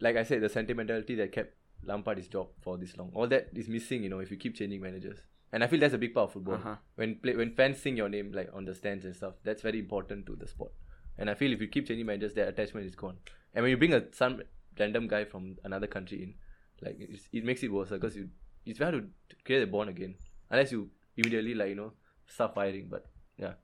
like 0.00 0.16
I 0.16 0.22
said, 0.22 0.40
the 0.40 0.48
sentimentality 0.48 1.14
that 1.16 1.32
kept 1.32 1.54
Lampard 1.84 2.18
his 2.18 2.28
job 2.28 2.48
for 2.60 2.76
this 2.76 2.96
long, 2.96 3.10
all 3.14 3.26
that 3.28 3.48
is 3.54 3.68
missing. 3.68 4.02
You 4.02 4.08
know, 4.08 4.18
if 4.20 4.30
you 4.30 4.36
keep 4.36 4.54
changing 4.54 4.80
managers, 4.80 5.18
and 5.52 5.64
I 5.64 5.66
feel 5.66 5.80
that's 5.80 5.94
a 5.94 5.98
big 5.98 6.14
part 6.14 6.28
of 6.28 6.32
football. 6.34 6.54
Uh-huh. 6.54 6.76
When 6.96 7.16
play, 7.16 7.36
when 7.36 7.54
fans 7.54 7.80
sing 7.80 7.96
your 7.96 8.08
name 8.08 8.32
like 8.32 8.50
on 8.52 8.64
the 8.64 8.74
stands 8.74 9.04
and 9.04 9.14
stuff, 9.14 9.34
that's 9.44 9.62
very 9.62 9.78
important 9.78 10.26
to 10.26 10.36
the 10.36 10.46
sport. 10.46 10.72
And 11.16 11.28
I 11.30 11.34
feel 11.34 11.52
if 11.52 11.60
you 11.60 11.68
keep 11.68 11.86
changing 11.88 12.06
managers, 12.06 12.34
that 12.34 12.48
attachment 12.48 12.86
is 12.86 12.94
gone. 12.94 13.16
And 13.54 13.62
when 13.62 13.70
you 13.70 13.76
bring 13.76 13.94
a 13.94 14.04
some 14.12 14.42
random 14.78 15.08
guy 15.08 15.24
from 15.24 15.56
another 15.64 15.86
country 15.86 16.22
in, 16.22 16.34
like 16.80 16.96
it's, 17.00 17.28
it 17.32 17.44
makes 17.44 17.62
it 17.62 17.72
worse 17.72 17.88
because 17.88 18.16
you 18.16 18.28
it's 18.66 18.78
hard 18.78 18.94
to 18.94 19.36
create 19.44 19.62
a 19.62 19.66
bond 19.66 19.90
again 19.90 20.14
unless 20.50 20.70
you 20.70 20.90
immediately 21.16 21.54
like 21.54 21.70
you 21.70 21.74
know 21.74 21.92
start 22.26 22.54
firing. 22.54 22.88
But 22.90 23.06
yeah, 23.36 23.54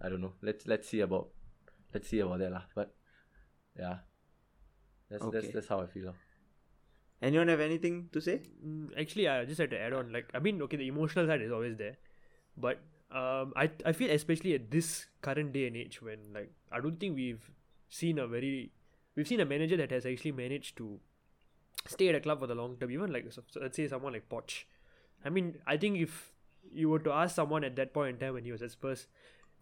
I 0.00 0.08
don't 0.08 0.20
know. 0.20 0.32
Let's 0.42 0.66
let's 0.66 0.88
see 0.88 1.00
about 1.00 1.28
let's 1.94 2.08
see 2.08 2.20
about 2.20 2.40
that 2.40 2.52
lah. 2.52 2.62
But 2.74 2.94
yeah, 3.78 3.98
that's 5.12 5.24
that's 5.24 5.36
Okay. 5.46 5.52
that's 5.52 5.68
how 5.68 5.80
I 5.80 5.86
feel. 5.86 6.14
Anyone 7.22 7.48
have 7.48 7.60
anything 7.60 8.08
to 8.12 8.20
say? 8.20 8.40
Mm, 8.66 8.98
actually, 8.98 9.28
I 9.28 9.44
just 9.44 9.58
had 9.60 9.70
to 9.70 9.78
add 9.78 9.92
on. 9.92 10.12
Like, 10.12 10.28
I 10.34 10.40
mean, 10.40 10.60
okay, 10.62 10.76
the 10.76 10.88
emotional 10.88 11.26
side 11.26 11.40
is 11.42 11.52
always 11.52 11.76
there, 11.76 11.96
but 12.56 12.80
um, 13.12 13.52
I 13.54 13.70
I 13.84 13.92
feel 13.92 14.10
especially 14.10 14.54
at 14.54 14.70
this 14.70 15.06
current 15.20 15.52
day 15.52 15.66
and 15.68 15.76
age 15.76 16.02
when 16.02 16.18
like 16.34 16.50
I 16.72 16.80
don't 16.80 16.98
think 16.98 17.14
we've 17.14 17.50
seen 17.90 18.18
a 18.18 18.26
very 18.26 18.72
we've 19.14 19.28
seen 19.28 19.40
a 19.40 19.44
manager 19.44 19.76
that 19.76 19.92
has 19.92 20.04
actually 20.04 20.32
managed 20.32 20.76
to 20.78 20.98
stay 21.86 22.08
at 22.08 22.14
a 22.16 22.20
club 22.20 22.40
for 22.40 22.46
the 22.48 22.54
long 22.56 22.76
term. 22.76 22.90
Even 22.90 23.12
like 23.12 23.32
so, 23.32 23.42
so 23.48 23.60
let's 23.60 23.76
say 23.76 23.86
someone 23.88 24.12
like 24.12 24.28
Poch. 24.28 24.64
I 25.24 25.30
mean, 25.30 25.58
I 25.66 25.76
think 25.76 25.98
if 25.98 26.32
you 26.72 26.88
were 26.88 26.98
to 27.00 27.12
ask 27.12 27.36
someone 27.36 27.64
at 27.64 27.76
that 27.76 27.92
point 27.94 28.14
in 28.14 28.18
time 28.18 28.34
when 28.34 28.44
he 28.44 28.52
was 28.52 28.62
at 28.62 28.72
Spurs, 28.72 29.06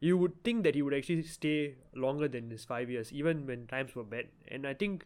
you 0.00 0.16
would 0.16 0.42
think 0.44 0.64
that 0.64 0.74
he 0.74 0.82
would 0.82 0.94
actually 0.94 1.22
stay 1.24 1.74
longer 1.94 2.28
than 2.28 2.50
his 2.50 2.64
five 2.64 2.90
years, 2.90 3.12
even 3.12 3.46
when 3.46 3.66
times 3.66 3.94
were 3.94 4.04
bad. 4.04 4.28
And 4.48 4.66
I 4.66 4.74
think 4.74 5.04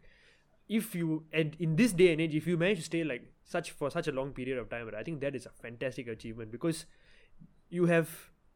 if 0.68 0.94
you 0.94 1.24
and 1.32 1.56
in 1.58 1.76
this 1.76 1.92
day 1.92 2.12
and 2.12 2.20
age, 2.20 2.34
if 2.34 2.46
you 2.46 2.56
manage 2.56 2.78
to 2.78 2.84
stay 2.84 3.04
like 3.04 3.32
such 3.44 3.70
for 3.70 3.90
such 3.90 4.08
a 4.08 4.12
long 4.12 4.32
period 4.32 4.58
of 4.58 4.68
time, 4.68 4.86
right, 4.86 4.94
I 4.94 5.02
think 5.02 5.20
that 5.20 5.34
is 5.34 5.46
a 5.46 5.50
fantastic 5.50 6.08
achievement 6.08 6.50
because 6.50 6.86
you 7.68 7.86
have 7.86 8.08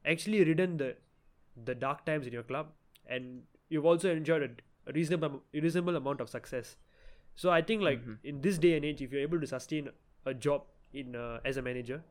actually 0.05 0.45
ridden 0.45 0.77
the 0.77 0.97
the 1.65 1.75
dark 1.75 2.05
times 2.07 2.27
in 2.27 2.33
your 2.33 2.43
club 2.43 2.69
and 3.07 3.43
you've 3.69 3.85
also 3.85 4.11
enjoyed 4.11 4.43
a, 4.43 4.91
a 4.91 4.93
reasonable 4.93 5.43
reasonable 5.53 5.97
amount 5.97 6.21
of 6.21 6.29
success. 6.29 6.77
So 7.35 7.51
I 7.51 7.63
think 7.63 7.83
like 7.83 8.01
in 8.25 8.41
this 8.41 8.59
day 8.59 8.77
and 8.77 8.85
age, 8.85 9.03
if 9.03 9.13
you're 9.13 9.23
able 9.23 9.41
to 9.41 9.47
sustain 9.47 9.91
a 10.25 10.35
job 10.35 10.63
in 10.93 11.15
uh, 11.15 11.41
as 11.45 11.57
a 11.57 11.63
manager, 11.63 12.03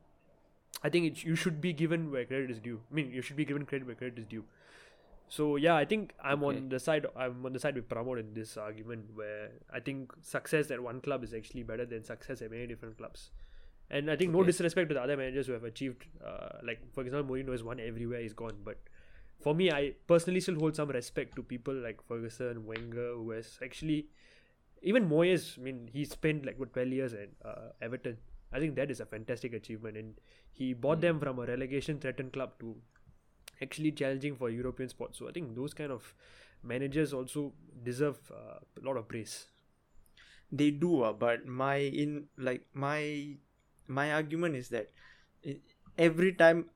I 0.83 0.89
think 0.89 1.05
it, 1.05 1.23
you 1.23 1.35
should 1.35 1.59
be 1.59 1.73
given 1.73 2.11
where 2.11 2.25
credit 2.25 2.51
is 2.51 2.59
due. 2.59 2.79
I 2.91 2.93
mean, 2.93 3.11
you 3.11 3.21
should 3.21 3.35
be 3.35 3.45
given 3.45 3.65
credit 3.65 3.87
where 3.87 3.95
credit 3.95 4.19
is 4.19 4.25
due. 4.25 4.43
So 5.29 5.57
yeah, 5.57 5.75
I 5.75 5.85
think 5.85 6.13
I'm 6.23 6.43
Okay. 6.43 6.57
on 6.57 6.69
the 6.69 6.79
side. 6.79 7.05
I'm 7.15 7.45
on 7.45 7.53
the 7.53 7.59
side 7.59 7.75
with 7.75 7.89
Pramod 7.89 8.19
in 8.19 8.33
this 8.33 8.55
argument 8.57 9.09
where 9.13 9.51
I 9.71 9.79
think 9.79 10.13
success 10.21 10.71
at 10.71 10.81
one 10.81 11.01
club 11.01 11.23
is 11.23 11.33
actually 11.33 11.63
better 11.63 11.85
than 11.85 12.03
success 12.03 12.41
at 12.41 12.51
many 12.51 12.67
different 12.67 12.97
clubs. 12.97 13.31
And 13.89 14.11
I 14.11 14.15
think 14.17 14.31
no 14.31 14.43
disrespect 14.43 14.89
to 14.89 14.95
the 14.95 15.01
other 15.01 15.15
managers 15.17 15.47
who 15.47 15.53
have 15.53 15.63
achieved, 15.63 16.05
uh, 16.25 16.59
like 16.63 16.79
for 16.93 17.01
example, 17.01 17.35
Mourinho 17.35 17.51
has 17.51 17.63
won 17.63 17.79
everywhere 17.79 18.21
he's 18.21 18.33
gone. 18.33 18.57
But 18.63 18.77
for 19.39 19.53
me, 19.53 19.71
I 19.71 19.93
personally 20.07 20.39
still 20.39 20.55
hold 20.55 20.75
some 20.75 20.89
respect 20.89 21.35
to 21.37 21.43
people 21.43 21.73
like 21.73 22.01
Ferguson, 22.07 22.65
Wenger, 22.65 23.13
who 23.15 23.31
has 23.31 23.59
actually, 23.63 24.07
even 24.81 25.09
Moyes. 25.09 25.57
I 25.57 25.61
mean, 25.61 25.89
he 25.91 26.05
spent 26.05 26.45
like 26.45 26.59
what 26.59 26.73
twelve 26.73 26.89
years 26.89 27.13
at 27.13 27.29
uh, 27.45 27.69
Everton. 27.81 28.17
I 28.51 28.59
think 28.59 28.75
that 28.75 28.89
is 28.89 29.01
a 29.01 29.05
fantastic 29.05 29.53
achievement, 29.53 29.97
and 29.97 30.13
he 30.53 30.73
brought 30.73 31.01
them 31.01 31.19
from 31.19 31.39
a 31.39 31.45
relegation-threatened 31.45 32.31
club 32.31 32.53
to 32.61 32.75
actually 33.61 33.91
challenging 33.91 34.35
for 34.35 34.49
European 34.49 34.89
sport. 34.89 35.15
So 35.15 35.27
I 35.27 35.31
think 35.31 35.55
those 35.55 35.73
kind 35.73 35.91
of 35.91 36.13
managers 36.63 37.13
also 37.13 37.53
deserve 37.83 38.17
uh, 38.31 38.59
a 38.81 38.85
lot 38.85 38.97
of 38.97 39.07
praise. 39.07 39.47
they 40.51 40.71
do 40.71 41.03
uh, 41.03 41.13
but 41.13 41.45
my 41.45 41.75
in 41.77 42.25
like 42.37 42.65
my 42.73 43.35
my 43.87 44.13
argument 44.13 44.55
is 44.55 44.69
that 44.69 44.91
every 45.97 46.33
time 46.33 46.69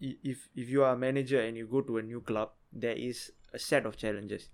if 0.00 0.48
if 0.54 0.68
you 0.68 0.82
are 0.84 0.94
a 0.94 0.96
manager 0.96 1.40
and 1.40 1.56
you 1.56 1.66
go 1.66 1.80
to 1.80 1.98
a 1.98 2.02
new 2.02 2.20
club 2.20 2.52
there 2.72 2.96
is 2.96 3.32
a 3.52 3.58
set 3.58 3.86
of 3.86 3.96
challenges 3.96 4.48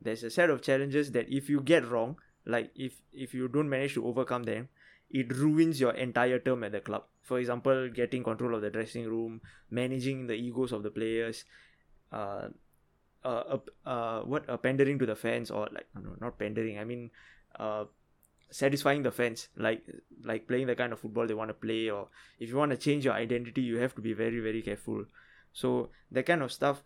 there's 0.00 0.22
a 0.22 0.30
set 0.30 0.50
of 0.50 0.62
challenges 0.62 1.12
that 1.12 1.28
if 1.28 1.48
you 1.48 1.60
get 1.60 1.88
wrong 1.88 2.16
like 2.44 2.70
if 2.74 3.00
if 3.12 3.34
you 3.34 3.48
don't 3.48 3.68
manage 3.68 3.94
to 3.94 4.06
overcome 4.06 4.42
them 4.44 4.68
it 5.10 5.32
ruins 5.36 5.80
your 5.80 5.92
entire 5.92 6.38
term 6.38 6.64
at 6.64 6.72
the 6.72 6.80
club 6.80 7.04
for 7.24 7.38
example 7.38 7.88
getting 7.88 8.22
control 8.22 8.54
of 8.54 8.62
the 8.62 8.70
dressing 8.70 9.08
room 9.08 9.40
managing 9.70 10.26
the 10.26 10.34
egos 10.34 10.72
of 10.72 10.82
the 10.82 10.90
players 10.90 11.44
uh 12.12 12.48
uh, 13.24 13.56
uh, 13.56 13.88
uh 13.88 14.20
what 14.20 14.48
uh, 14.50 14.56
pandering 14.56 14.98
to 14.98 15.06
the 15.06 15.16
fans 15.16 15.50
or 15.50 15.68
like 15.72 15.86
no 15.94 16.14
not 16.20 16.38
pandering 16.38 16.78
i 16.78 16.84
mean 16.84 17.10
uh 17.58 17.84
satisfying 18.54 19.02
the 19.02 19.10
fans 19.10 19.48
like 19.56 19.82
like 20.24 20.46
playing 20.46 20.68
the 20.68 20.76
kind 20.76 20.92
of 20.92 21.00
football 21.00 21.26
they 21.26 21.34
want 21.34 21.48
to 21.48 21.54
play 21.54 21.90
or 21.90 22.06
if 22.38 22.48
you 22.48 22.56
want 22.56 22.70
to 22.70 22.76
change 22.76 23.04
your 23.04 23.14
identity 23.14 23.62
you 23.62 23.78
have 23.78 23.94
to 23.96 24.00
be 24.00 24.12
very 24.12 24.38
very 24.38 24.62
careful. 24.62 25.04
So 25.52 25.90
that 26.12 26.26
kind 26.26 26.40
of 26.40 26.52
stuff 26.52 26.82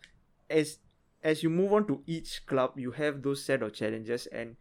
as 0.49 0.79
as 1.23 1.43
you 1.43 1.49
move 1.51 1.73
on 1.73 1.85
to 1.85 2.01
each 2.07 2.45
club 2.47 2.79
you 2.79 2.91
have 2.91 3.21
those 3.21 3.43
set 3.43 3.61
of 3.61 3.73
challenges 3.73 4.25
and 4.27 4.55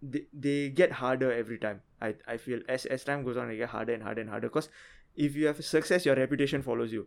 they, 0.00 0.24
they 0.32 0.70
get 0.70 0.92
harder 0.92 1.30
every 1.30 1.58
time 1.58 1.82
i 2.00 2.14
i 2.26 2.36
feel 2.36 2.60
as 2.68 2.86
as 2.86 3.04
time 3.04 3.22
goes 3.24 3.36
on 3.36 3.50
it 3.50 3.56
get 3.56 3.68
harder 3.68 3.92
and 3.94 4.02
harder 4.02 4.20
and 4.20 4.30
harder 4.30 4.48
because 4.48 4.68
if 5.14 5.34
you 5.36 5.46
have 5.46 5.62
success 5.64 6.04
your 6.04 6.16
reputation 6.16 6.62
follows 6.62 6.92
you 6.92 7.06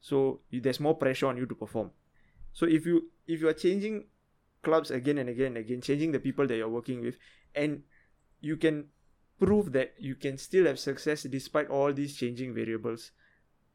so 0.00 0.40
you, 0.50 0.60
there's 0.60 0.80
more 0.80 0.94
pressure 0.96 1.26
on 1.26 1.36
you 1.36 1.46
to 1.46 1.54
perform 1.54 1.90
so 2.52 2.66
if 2.66 2.86
you 2.86 3.10
if 3.26 3.40
you 3.40 3.48
are 3.48 3.52
changing 3.52 4.04
clubs 4.62 4.90
again 4.90 5.18
and 5.18 5.28
again 5.28 5.46
and 5.48 5.56
again 5.58 5.80
changing 5.80 6.12
the 6.12 6.18
people 6.18 6.46
that 6.46 6.56
you're 6.56 6.68
working 6.68 7.00
with 7.02 7.16
and 7.54 7.82
you 8.40 8.56
can 8.56 8.86
prove 9.38 9.72
that 9.72 9.94
you 9.98 10.14
can 10.14 10.36
still 10.38 10.66
have 10.66 10.78
success 10.78 11.22
despite 11.24 11.68
all 11.68 11.92
these 11.92 12.16
changing 12.16 12.54
variables 12.54 13.10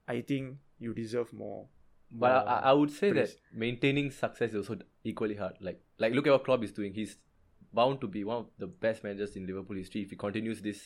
i 0.08 0.22
think 0.22 0.58
you 0.80 0.94
deserve 0.94 1.32
more 1.34 1.68
But 2.12 2.32
I, 2.32 2.40
more 2.40 2.50
I- 2.50 2.62
I 2.70 2.74
would 2.74 2.92
say 2.92 3.12
praise. 3.12 3.32
that 3.34 3.60
maintaining 3.66 4.12
success 4.12 4.52
is 4.52 4.56
also 4.58 4.76
equally 5.04 5.36
hard. 5.36 5.56
Like 5.68 5.80
like 6.04 6.14
look 6.14 6.28
at 6.28 6.34
what 6.34 6.44
Klopp 6.48 6.64
is 6.64 6.72
doing. 6.72 6.94
He's 6.94 7.16
bound 7.80 8.00
to 8.02 8.08
be 8.16 8.24
one 8.30 8.38
of 8.44 8.48
the 8.64 8.68
best 8.86 9.04
managers 9.04 9.36
in 9.42 9.46
Liverpool 9.52 9.76
history 9.84 10.02
if 10.08 10.10
he 10.16 10.16
continues 10.24 10.62
this 10.68 10.82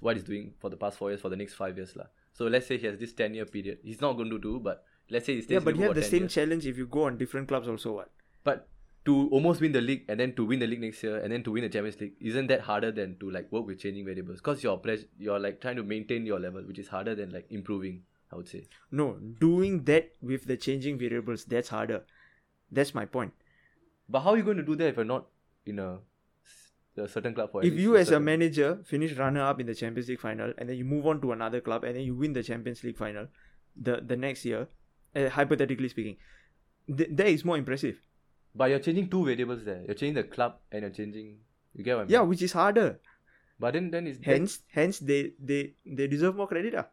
what 0.00 0.16
he's 0.16 0.24
doing 0.24 0.52
for 0.64 0.70
the 0.74 0.76
past 0.82 0.98
four 0.98 1.10
years 1.10 1.20
for 1.20 1.30
the 1.34 1.38
next 1.42 1.54
five 1.60 1.76
years 1.82 1.94
lah. 2.00 2.08
So 2.40 2.46
let's 2.56 2.66
say 2.72 2.78
he 2.82 2.86
has 2.90 2.98
this 2.98 3.12
ten 3.20 3.34
year 3.38 3.46
period. 3.54 3.78
He's 3.90 4.00
not 4.00 4.18
going 4.20 4.30
to 4.34 4.38
do, 4.44 4.52
but 4.68 4.84
let's 5.16 5.26
say 5.26 5.34
he 5.38 5.42
stays 5.46 5.56
yeah 5.58 5.64
but 5.70 5.76
you 5.80 5.82
have 5.88 5.96
the 6.00 6.04
same 6.10 6.26
years. 6.26 6.34
challenge 6.34 6.68
if 6.72 6.78
you 6.82 6.86
go 6.98 7.02
on 7.08 7.18
different 7.24 7.48
clubs 7.54 7.68
also 7.74 7.96
what 7.96 8.12
But 8.50 8.68
to 9.08 9.14
almost 9.36 9.60
win 9.64 9.72
the 9.72 9.80
league 9.86 10.04
and 10.14 10.20
then 10.22 10.32
to 10.36 10.44
win 10.50 10.60
the 10.64 10.66
league 10.72 10.80
next 10.84 11.02
year 11.06 11.16
and 11.18 11.32
then 11.36 11.42
to 11.48 11.52
win 11.56 11.64
the 11.64 11.68
Champions 11.76 12.00
League, 12.00 12.14
isn't 12.32 12.46
that 12.52 12.60
harder 12.68 12.92
than 12.98 13.16
to 13.24 13.30
like 13.36 13.50
work 13.56 13.66
with 13.70 13.80
changing 13.84 14.04
variables? 14.08 14.38
Because 14.44 14.62
you're 14.66 14.76
pres- 14.86 15.06
you're 15.26 15.40
like 15.46 15.60
trying 15.64 15.76
to 15.80 15.84
maintain 15.92 16.24
your 16.30 16.38
level, 16.44 16.62
which 16.70 16.78
is 16.84 16.88
harder 16.96 17.14
than 17.20 17.30
like 17.38 17.50
improving. 17.60 18.02
I 18.32 18.36
would 18.36 18.48
say. 18.48 18.60
no 18.98 19.06
doing 19.40 19.74
that 19.88 20.12
with 20.28 20.44
the 20.50 20.56
changing 20.66 20.98
variables 21.00 21.42
that's 21.54 21.68
harder 21.68 21.98
that's 22.78 22.94
my 22.98 23.04
point 23.16 23.34
But 24.08 24.20
how 24.26 24.30
are 24.30 24.38
you 24.38 24.46
going 24.46 24.60
to 24.60 24.62
do 24.68 24.76
that 24.82 24.88
if 24.92 24.96
you're 25.00 25.04
not 25.10 25.26
in 25.72 25.78
a, 25.78 25.88
a 26.96 27.08
certain 27.08 27.34
club 27.34 27.50
for 27.52 27.64
if 27.64 27.72
you 27.74 27.96
as 27.96 28.08
a 28.08 28.10
certain- 28.10 28.24
manager 28.24 28.78
finish 28.84 29.12
runner 29.16 29.42
up 29.42 29.58
in 29.60 29.66
the 29.66 29.74
champions 29.74 30.08
league 30.08 30.20
final 30.20 30.52
and 30.58 30.68
then 30.68 30.76
you 30.76 30.84
move 30.84 31.06
on 31.06 31.20
to 31.22 31.32
another 31.32 31.60
club 31.60 31.84
and 31.84 31.96
then 31.96 32.02
you 32.04 32.14
win 32.14 32.32
the 32.34 32.42
champions 32.42 32.82
league 32.84 32.96
final 32.98 33.26
the 33.76 34.00
the 34.12 34.16
next 34.16 34.44
year 34.44 34.68
uh, 35.16 35.28
hypothetically 35.30 35.88
speaking 35.88 36.16
th- 36.96 37.08
that 37.12 37.28
is 37.28 37.44
more 37.44 37.56
impressive 37.56 37.96
But 38.54 38.68
you're 38.70 38.80
changing 38.84 39.06
two 39.12 39.24
variables 39.26 39.60
there. 39.64 39.80
You're 39.88 39.96
changing 40.00 40.16
the 40.16 40.24
club 40.32 40.56
and 40.70 40.82
you're 40.84 40.90
changing. 40.96 41.28
You 41.74 41.84
get 41.84 41.94
what 41.96 42.02
I 42.02 42.04
mean? 42.04 42.12
yeah 42.14 42.20
which 42.32 42.42
is 42.48 42.52
harder 42.52 42.88
But 43.62 43.72
then, 43.76 43.86
then 43.94 44.06
it's 44.10 44.18
hence 44.28 44.58
hence 44.78 44.98
they 45.10 45.20
they 45.50 45.60
they 45.98 46.06
deserve 46.14 46.36
more 46.40 46.48
credit 46.50 46.74
ah. 46.82 46.88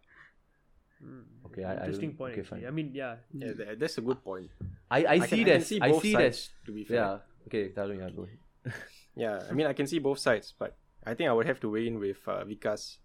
Okay, 1.47 1.63
I- 1.63 1.71
I 1.71 1.75
Interesting 1.83 2.11
don't- 2.11 2.17
point. 2.21 2.31
okay, 2.33 2.41
actually. 2.41 2.61
fine. 2.61 2.67
I 2.67 2.71
mean, 2.77 2.89
yeah, 2.93 3.15
Yeah, 3.33 3.51
that, 3.59 3.79
that's 3.79 3.97
a 3.97 4.01
good 4.01 4.23
point. 4.23 4.51
I, 4.91 4.99
I, 5.03 5.13
I 5.13 5.19
see 5.31 5.43
can, 5.43 5.45
that. 5.47 5.51
I 5.51 5.57
can 5.57 5.65
see 5.71 5.79
I 5.81 5.91
see 5.99 6.13
sides. 6.13 6.39
that. 6.47 6.65
To 6.67 6.71
be 6.77 6.83
fair, 6.85 6.97
Yeah. 6.97 7.47
Okay, 7.47 7.63
Tarun, 7.75 7.97
yeah, 8.03 8.09
go 8.15 8.23
ahead. 8.27 8.39
Yeah, 9.19 9.43
I 9.49 9.53
mean, 9.53 9.67
I 9.67 9.73
can 9.73 9.85
see 9.85 9.99
both 9.99 10.19
sides, 10.19 10.53
but 10.57 10.77
I 11.05 11.13
think 11.13 11.29
I 11.29 11.33
would 11.33 11.45
have 11.45 11.59
to 11.59 11.69
weigh 11.69 11.87
in 11.87 11.99
with 11.99 12.25
uh, 12.25 12.45
Vikas 12.45 12.99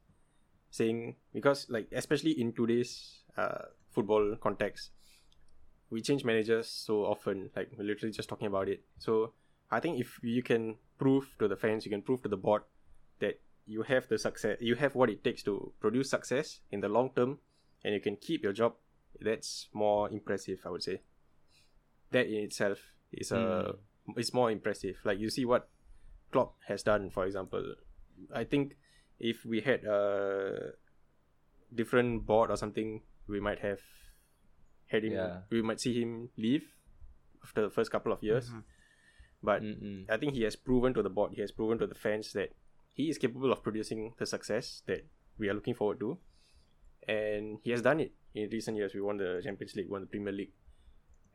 saying 0.71 1.17
because, 1.33 1.67
like, 1.69 1.89
especially 1.91 2.41
in 2.41 2.53
today's 2.53 3.25
uh, 3.37 3.67
football 3.91 4.37
context, 4.41 4.91
we 5.91 6.01
change 6.01 6.25
managers 6.25 6.69
so 6.69 7.05
often. 7.05 7.51
Like, 7.57 7.71
we're 7.77 7.85
literally 7.85 8.13
just 8.13 8.29
talking 8.29 8.47
about 8.47 8.69
it. 8.69 8.85
So, 8.99 9.33
I 9.73 9.81
think 9.81 9.99
if 9.99 10.21
you 10.23 10.45
can 10.45 10.77
prove 10.99 11.35
to 11.41 11.49
the 11.49 11.57
fans, 11.57 11.85
you 11.85 11.91
can 11.91 12.03
prove 12.03 12.23
to 12.23 12.29
the 12.29 12.37
board 12.37 12.63
that 13.19 13.41
you 13.67 13.83
have 13.83 14.07
the 14.07 14.17
success, 14.17 14.59
you 14.61 14.77
have 14.77 14.95
what 14.95 15.11
it 15.11 15.25
takes 15.25 15.43
to 15.43 15.73
produce 15.81 16.11
success 16.11 16.61
in 16.71 16.81
the 16.81 16.89
long 16.89 17.11
term, 17.17 17.39
and 17.85 17.93
you 17.93 18.01
can 18.01 18.15
keep 18.15 18.45
your 18.45 18.53
job. 18.53 18.75
That's 19.21 19.69
more 19.73 20.09
impressive, 20.11 20.61
I 20.65 20.71
would 20.71 20.85
say. 20.85 21.03
That 22.13 22.29
in 22.29 22.45
itself 22.45 22.79
is 23.13 23.33
a 23.33 23.75
is 24.17 24.33
more 24.33 24.51
impressive. 24.51 24.97
Like 25.05 25.19
you 25.19 25.31
see 25.31 25.45
what 25.45 25.69
Klopp 26.35 26.57
has 26.67 26.83
done, 26.83 27.11
for 27.11 27.25
example. 27.25 27.75
I 28.35 28.43
think 28.43 28.75
if 29.21 29.45
we 29.47 29.61
had 29.61 29.85
a 29.85 30.73
different 31.73 32.27
board 32.27 32.51
or 32.51 32.57
something, 32.57 33.03
we 33.29 33.39
might 33.39 33.61
have 33.61 33.79
had 34.89 35.05
him. 35.05 35.13
Yeah. 35.13 35.37
We 35.51 35.63
might 35.63 35.81
see 35.81 35.95
him 36.01 36.31
leave 36.37 36.65
after 37.45 37.63
the 37.63 37.71
first 37.71 37.93
couple 37.93 38.13
of 38.13 38.21
years. 38.21 38.49
Mm-hmm. 38.49 38.59
But 39.45 39.63
Mm-mm. 39.63 40.11
I 40.11 40.17
think 40.17 40.35
he 40.35 40.43
has 40.43 40.57
proven 40.57 40.93
to 40.95 41.03
the 41.03 41.11
board, 41.11 41.35
he 41.35 41.41
has 41.43 41.53
proven 41.53 41.79
to 41.79 41.87
the 41.87 41.95
fans 41.95 42.33
that 42.33 42.51
he 42.95 43.09
is 43.09 43.19
capable 43.19 43.53
of 43.53 43.63
producing 43.63 44.15
the 44.19 44.27
success 44.27 44.83
that 44.87 45.07
we 45.39 45.49
are 45.49 45.55
looking 45.55 45.75
forward 45.75 46.01
to. 46.01 46.19
And 47.07 47.59
he 47.63 47.71
has 47.71 47.83
done 47.83 48.01
it 48.01 48.13
in 48.35 48.49
recent 48.51 48.77
years. 48.77 48.95
We 48.95 49.03
won 49.03 49.19
the 49.19 49.41
Champions 49.45 49.77
League, 49.77 49.91
won 49.91 50.01
the 50.01 50.07
Premier 50.09 50.33
League. 50.33 50.53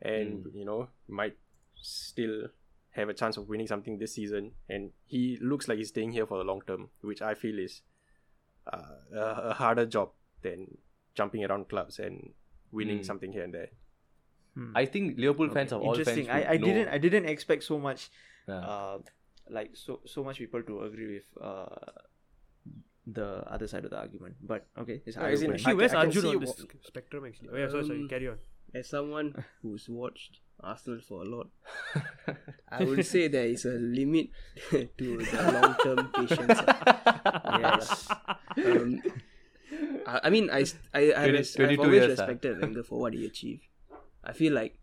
And, 0.02 0.44
mm. 0.44 0.54
you 0.54 0.64
know, 0.66 0.88
might 1.08 1.38
still 1.80 2.48
have 2.92 3.08
a 3.08 3.14
chance 3.14 3.36
of 3.36 3.48
winning 3.48 3.66
something 3.66 3.98
this 3.98 4.14
season. 4.14 4.52
And 4.68 4.90
he 5.06 5.38
looks 5.40 5.68
like 5.68 5.78
he's 5.78 5.88
staying 5.88 6.12
here 6.12 6.26
for 6.26 6.38
the 6.38 6.44
long 6.44 6.62
term, 6.66 6.88
which 7.02 7.22
I 7.22 7.34
feel 7.34 7.58
is 7.58 7.82
uh, 8.72 8.78
a, 9.14 9.20
a 9.50 9.54
harder 9.54 9.86
job 9.86 10.10
than 10.42 10.78
jumping 11.14 11.44
around 11.44 11.68
clubs 11.68 11.98
and 11.98 12.30
winning 12.72 12.98
Mm. 13.00 13.04
something 13.06 13.32
here 13.32 13.42
and 13.44 13.54
there. 13.54 13.68
I 14.74 14.84
think 14.84 15.18
Liverpool 15.18 15.48
fans 15.50 15.72
of 15.72 15.80
all 15.80 15.94
fans. 15.94 16.08
interesting 16.08 16.30
i, 16.30 16.54
I 16.54 16.56
know- 16.58 16.66
didn't 16.66 16.88
i 16.88 16.98
didn't 16.98 17.24
expect 17.26 17.62
so 17.62 17.78
much 17.78 18.10
Yeah. 18.48 18.58
uh, 18.58 18.98
like 19.48 19.70
so 19.74 20.00
so 20.04 20.22
much 20.24 20.38
people 20.38 20.62
to 20.62 20.82
agree 20.82 21.06
with 21.14 21.28
uh, 21.40 21.66
the 23.06 23.42
other 23.50 23.66
side 23.66 23.84
of 23.84 23.90
the 23.90 23.96
argument 23.98 24.34
but 24.42 24.66
okay 24.78 25.00
it's 25.06 25.16
No, 25.16 25.22
as 25.24 25.42
in, 25.42 25.50
eye-opening. 25.50 25.54
actually, 25.54 25.72
I 25.72 25.74
where's 25.74 25.92
can- 25.92 26.00
Arjun 26.00 26.22
see 26.22 26.28
on 26.34 26.40
this 26.40 26.58
wha- 26.58 26.80
spectrum? 26.82 27.24
Actually, 27.26 27.48
oh 27.52 27.56
yeah, 27.56 27.68
sorry, 27.68 27.86
sorry. 27.86 28.00
Um, 28.00 28.08
Carry 28.08 28.28
on. 28.28 28.38
As 28.74 28.88
someone 28.88 29.44
who's 29.62 29.88
watched 29.88 30.40
Arsenal 30.62 31.00
for 31.00 31.22
a 31.22 31.24
lot, 31.24 31.48
I 32.70 32.84
would 32.84 33.04
say 33.06 33.28
there 33.28 33.46
is 33.46 33.64
a 33.64 33.70
limit 33.78 34.28
to 34.70 34.86
the 34.98 35.50
long 35.52 35.74
term 35.82 36.10
patience. 36.14 36.60
yes 37.60 38.08
Um, 38.56 39.02
I, 40.06 40.20
I 40.24 40.30
mean, 40.30 40.50
I, 40.50 40.64
st- 40.64 40.82
I, 40.92 41.00
I 41.12 41.30
20 41.30 41.32
res- 41.32 41.54
22 41.54 41.72
I've 41.72 41.86
always 41.86 42.02
years, 42.02 42.18
ah. 42.20 42.22
respected 42.24 42.60
Wenger 42.60 42.82
for 42.82 42.98
what 42.98 43.14
he 43.14 43.26
achieved. 43.26 43.62
I 44.24 44.32
feel 44.32 44.52
like 44.52 44.78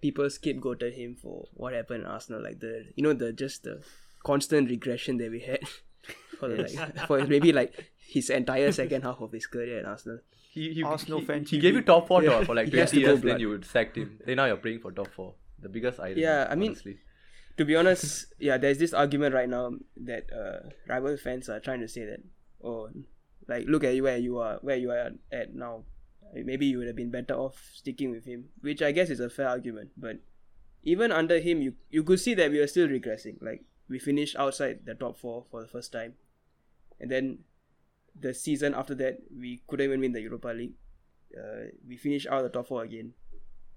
people 0.00 0.24
scapegoated 0.26 0.94
him 0.94 1.14
for 1.14 1.46
what 1.54 1.72
happened 1.72 2.02
in 2.04 2.06
Arsenal, 2.10 2.42
like 2.42 2.60
the 2.60 2.86
you 2.96 3.02
know 3.02 3.12
the 3.12 3.32
just 3.32 3.62
the 3.64 3.82
constant 4.24 4.68
regression 4.68 5.16
that 5.18 5.30
we 5.30 5.40
had 5.40 5.60
for 6.38 6.48
the, 6.48 6.62
like 6.62 7.06
for 7.06 7.24
maybe 7.26 7.52
like 7.52 7.90
his 8.06 8.30
entire 8.30 8.72
second 8.72 9.02
half 9.02 9.20
of 9.20 9.32
his 9.32 9.46
career 9.46 9.78
at 9.80 9.86
Arsenal. 9.86 10.18
He, 10.52 10.74
he, 10.74 10.82
Arsenal 10.82 11.20
he, 11.20 11.24
fan 11.24 11.44
he 11.44 11.56
TV. 11.58 11.60
gave 11.62 11.74
you 11.74 11.82
top 11.82 12.06
four 12.08 12.22
Yeah. 12.22 12.44
for 12.44 12.54
like 12.54 12.70
20 12.70 13.00
years, 13.00 13.20
then 13.22 13.40
you 13.40 13.48
would 13.48 13.64
sacked 13.64 13.96
him. 13.96 14.18
Then 14.26 14.36
now 14.36 14.44
you're 14.46 14.58
praying 14.58 14.80
for 14.80 14.92
top 14.92 15.08
four. 15.08 15.34
The 15.58 15.70
biggest 15.70 15.98
irony. 15.98 16.20
Yeah, 16.20 16.46
I 16.50 16.54
mean- 16.54 16.72
honestly. 16.72 16.98
To 17.58 17.64
be 17.66 17.76
honest, 17.76 18.26
yeah, 18.38 18.56
there's 18.56 18.78
this 18.78 18.92
argument 18.94 19.34
right 19.34 19.48
now 19.48 19.72
that 20.04 20.24
uh, 20.32 20.70
rival 20.88 21.16
fans 21.18 21.48
are 21.50 21.60
trying 21.60 21.80
to 21.80 21.88
say 21.88 22.04
that, 22.06 22.20
oh, 22.64 22.88
like 23.46 23.66
look 23.66 23.84
at 23.84 24.00
where 24.02 24.16
you 24.16 24.38
are, 24.38 24.58
where 24.62 24.76
you 24.76 24.90
are 24.90 25.10
at 25.30 25.54
now. 25.54 25.84
Maybe 26.34 26.64
you 26.64 26.78
would 26.78 26.86
have 26.86 26.96
been 26.96 27.10
better 27.10 27.34
off 27.34 27.60
sticking 27.74 28.10
with 28.10 28.24
him, 28.24 28.46
which 28.62 28.80
I 28.80 28.90
guess 28.90 29.10
is 29.10 29.20
a 29.20 29.28
fair 29.28 29.48
argument. 29.48 29.90
But 29.98 30.20
even 30.82 31.12
under 31.12 31.38
him, 31.40 31.60
you 31.60 31.74
you 31.90 32.02
could 32.02 32.20
see 32.20 32.32
that 32.34 32.50
we 32.50 32.58
were 32.58 32.66
still 32.66 32.88
regressing. 32.88 33.36
Like 33.42 33.64
we 33.86 33.98
finished 33.98 34.34
outside 34.36 34.80
the 34.86 34.94
top 34.94 35.18
four 35.18 35.44
for 35.50 35.60
the 35.60 35.68
first 35.68 35.92
time, 35.92 36.14
and 37.00 37.10
then 37.10 37.40
the 38.18 38.34
season 38.34 38.74
after 38.74 38.94
that, 38.96 39.18
we 39.36 39.62
couldn't 39.66 39.84
even 39.86 40.00
win 40.00 40.12
the 40.12 40.20
Europa 40.20 40.48
League. 40.48 40.74
Uh, 41.36 41.66
we 41.86 41.96
finished 41.96 42.26
out 42.26 42.38
of 42.38 42.42
the 42.44 42.50
top 42.58 42.66
four 42.68 42.82
again, 42.82 43.12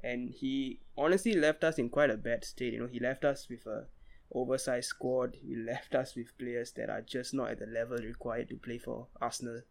and 0.04 0.30
he 0.30 0.80
honestly 0.98 1.34
left 1.34 1.64
us 1.64 1.78
in 1.78 1.90
quite 1.90 2.10
a 2.10 2.18
bad 2.18 2.44
state. 2.44 2.74
You 2.74 2.80
know, 2.82 2.88
he 2.88 3.00
left 3.00 3.24
us 3.26 3.48
with 3.50 3.66
a 3.66 3.86
oversized 4.34 4.88
squad. 4.90 5.36
He 5.42 5.56
left 5.72 5.96
us 5.96 6.16
with 6.16 6.38
players 6.38 6.72
that 6.74 6.90
are 6.90 7.02
just 7.02 7.34
not 7.34 7.52
at 7.52 7.60
the 7.60 7.66
level 7.68 7.98
required 7.98 8.50
to 8.50 8.58
play 8.58 8.78
for 8.78 9.08
Arsenal. 9.22 9.62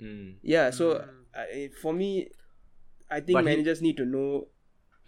Mm. 0.00 0.36
Yeah, 0.42 0.70
so 0.70 1.04
I, 1.34 1.70
for 1.80 1.92
me, 1.92 2.28
I 3.10 3.20
think 3.20 3.34
But 3.36 3.44
he- 3.44 3.50
managers 3.56 3.80
need 3.82 3.96
to 3.96 4.04
know 4.04 4.48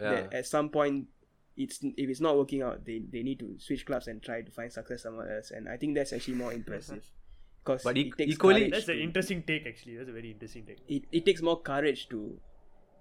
Yeah. 0.01 0.11
that 0.11 0.33
at 0.33 0.45
some 0.47 0.69
point, 0.69 1.07
it's 1.55 1.79
if 1.83 2.09
it's 2.09 2.21
not 2.21 2.37
working 2.37 2.61
out, 2.61 2.85
they, 2.85 2.99
they 3.11 3.21
need 3.21 3.39
to 3.39 3.55
switch 3.59 3.85
clubs 3.85 4.07
and 4.07 4.21
try 4.23 4.41
to 4.41 4.51
find 4.51 4.71
success 4.71 5.03
somewhere 5.03 5.35
else. 5.37 5.51
And 5.51 5.67
I 5.69 5.75
think 5.77 5.95
that's 5.95 6.13
actually 6.13 6.35
more 6.35 6.53
impressive. 6.53 7.05
Because 7.63 7.83
But 7.83 7.97
it 7.97 8.07
e- 8.07 8.11
takes 8.17 8.33
equally- 8.33 8.61
courage 8.61 8.71
That's 8.71 8.87
an 8.89 8.99
interesting 8.99 9.43
take, 9.43 9.67
actually. 9.67 9.97
That's 9.97 10.09
a 10.09 10.13
very 10.13 10.31
interesting 10.31 10.65
take. 10.65 10.79
it, 10.87 11.03
it 11.11 11.25
takes 11.25 11.41
more 11.41 11.61
courage 11.61 12.07
to 12.09 12.39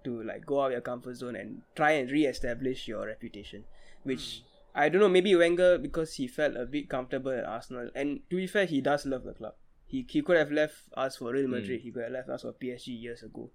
to 0.05 0.23
like 0.23 0.47
go 0.47 0.61
out 0.63 0.67
of 0.67 0.73
your 0.73 0.81
comfort 0.81 1.17
zone 1.17 1.35
and 1.37 1.63
try 1.75 1.91
and 1.93 2.11
re-establish 2.11 2.87
your 2.87 3.05
reputation 3.07 3.65
which 4.05 4.43
hmm. 4.43 4.81
i 4.83 4.89
don't 4.89 5.01
know 5.01 5.09
maybe 5.09 5.35
wenger 5.35 5.77
because 5.77 6.15
he 6.15 6.29
felt 6.29 6.55
a 6.57 6.65
bit 6.67 6.89
comfortable 6.89 7.33
at 7.33 7.45
arsenal. 7.45 7.91
And 7.97 8.21
to 8.31 8.37
be 8.37 8.47
fair 8.47 8.65
he 8.65 8.81
does 8.81 9.05
love 9.07 9.25
the 9.25 9.35
club. 9.35 9.55
He, 9.87 10.07
he 10.09 10.23
could 10.23 10.37
have 10.37 10.53
left 10.53 10.77
us 10.97 11.17
for 11.17 11.33
real 11.33 11.49
madrid. 11.49 11.81
Hmm. 11.81 11.85
He 11.85 11.91
could 11.91 12.05
have 12.05 12.13
left 12.13 12.29
us 12.29 12.43
for 12.43 12.53
psg 12.53 13.03
years 13.03 13.23
ago. 13.25 13.51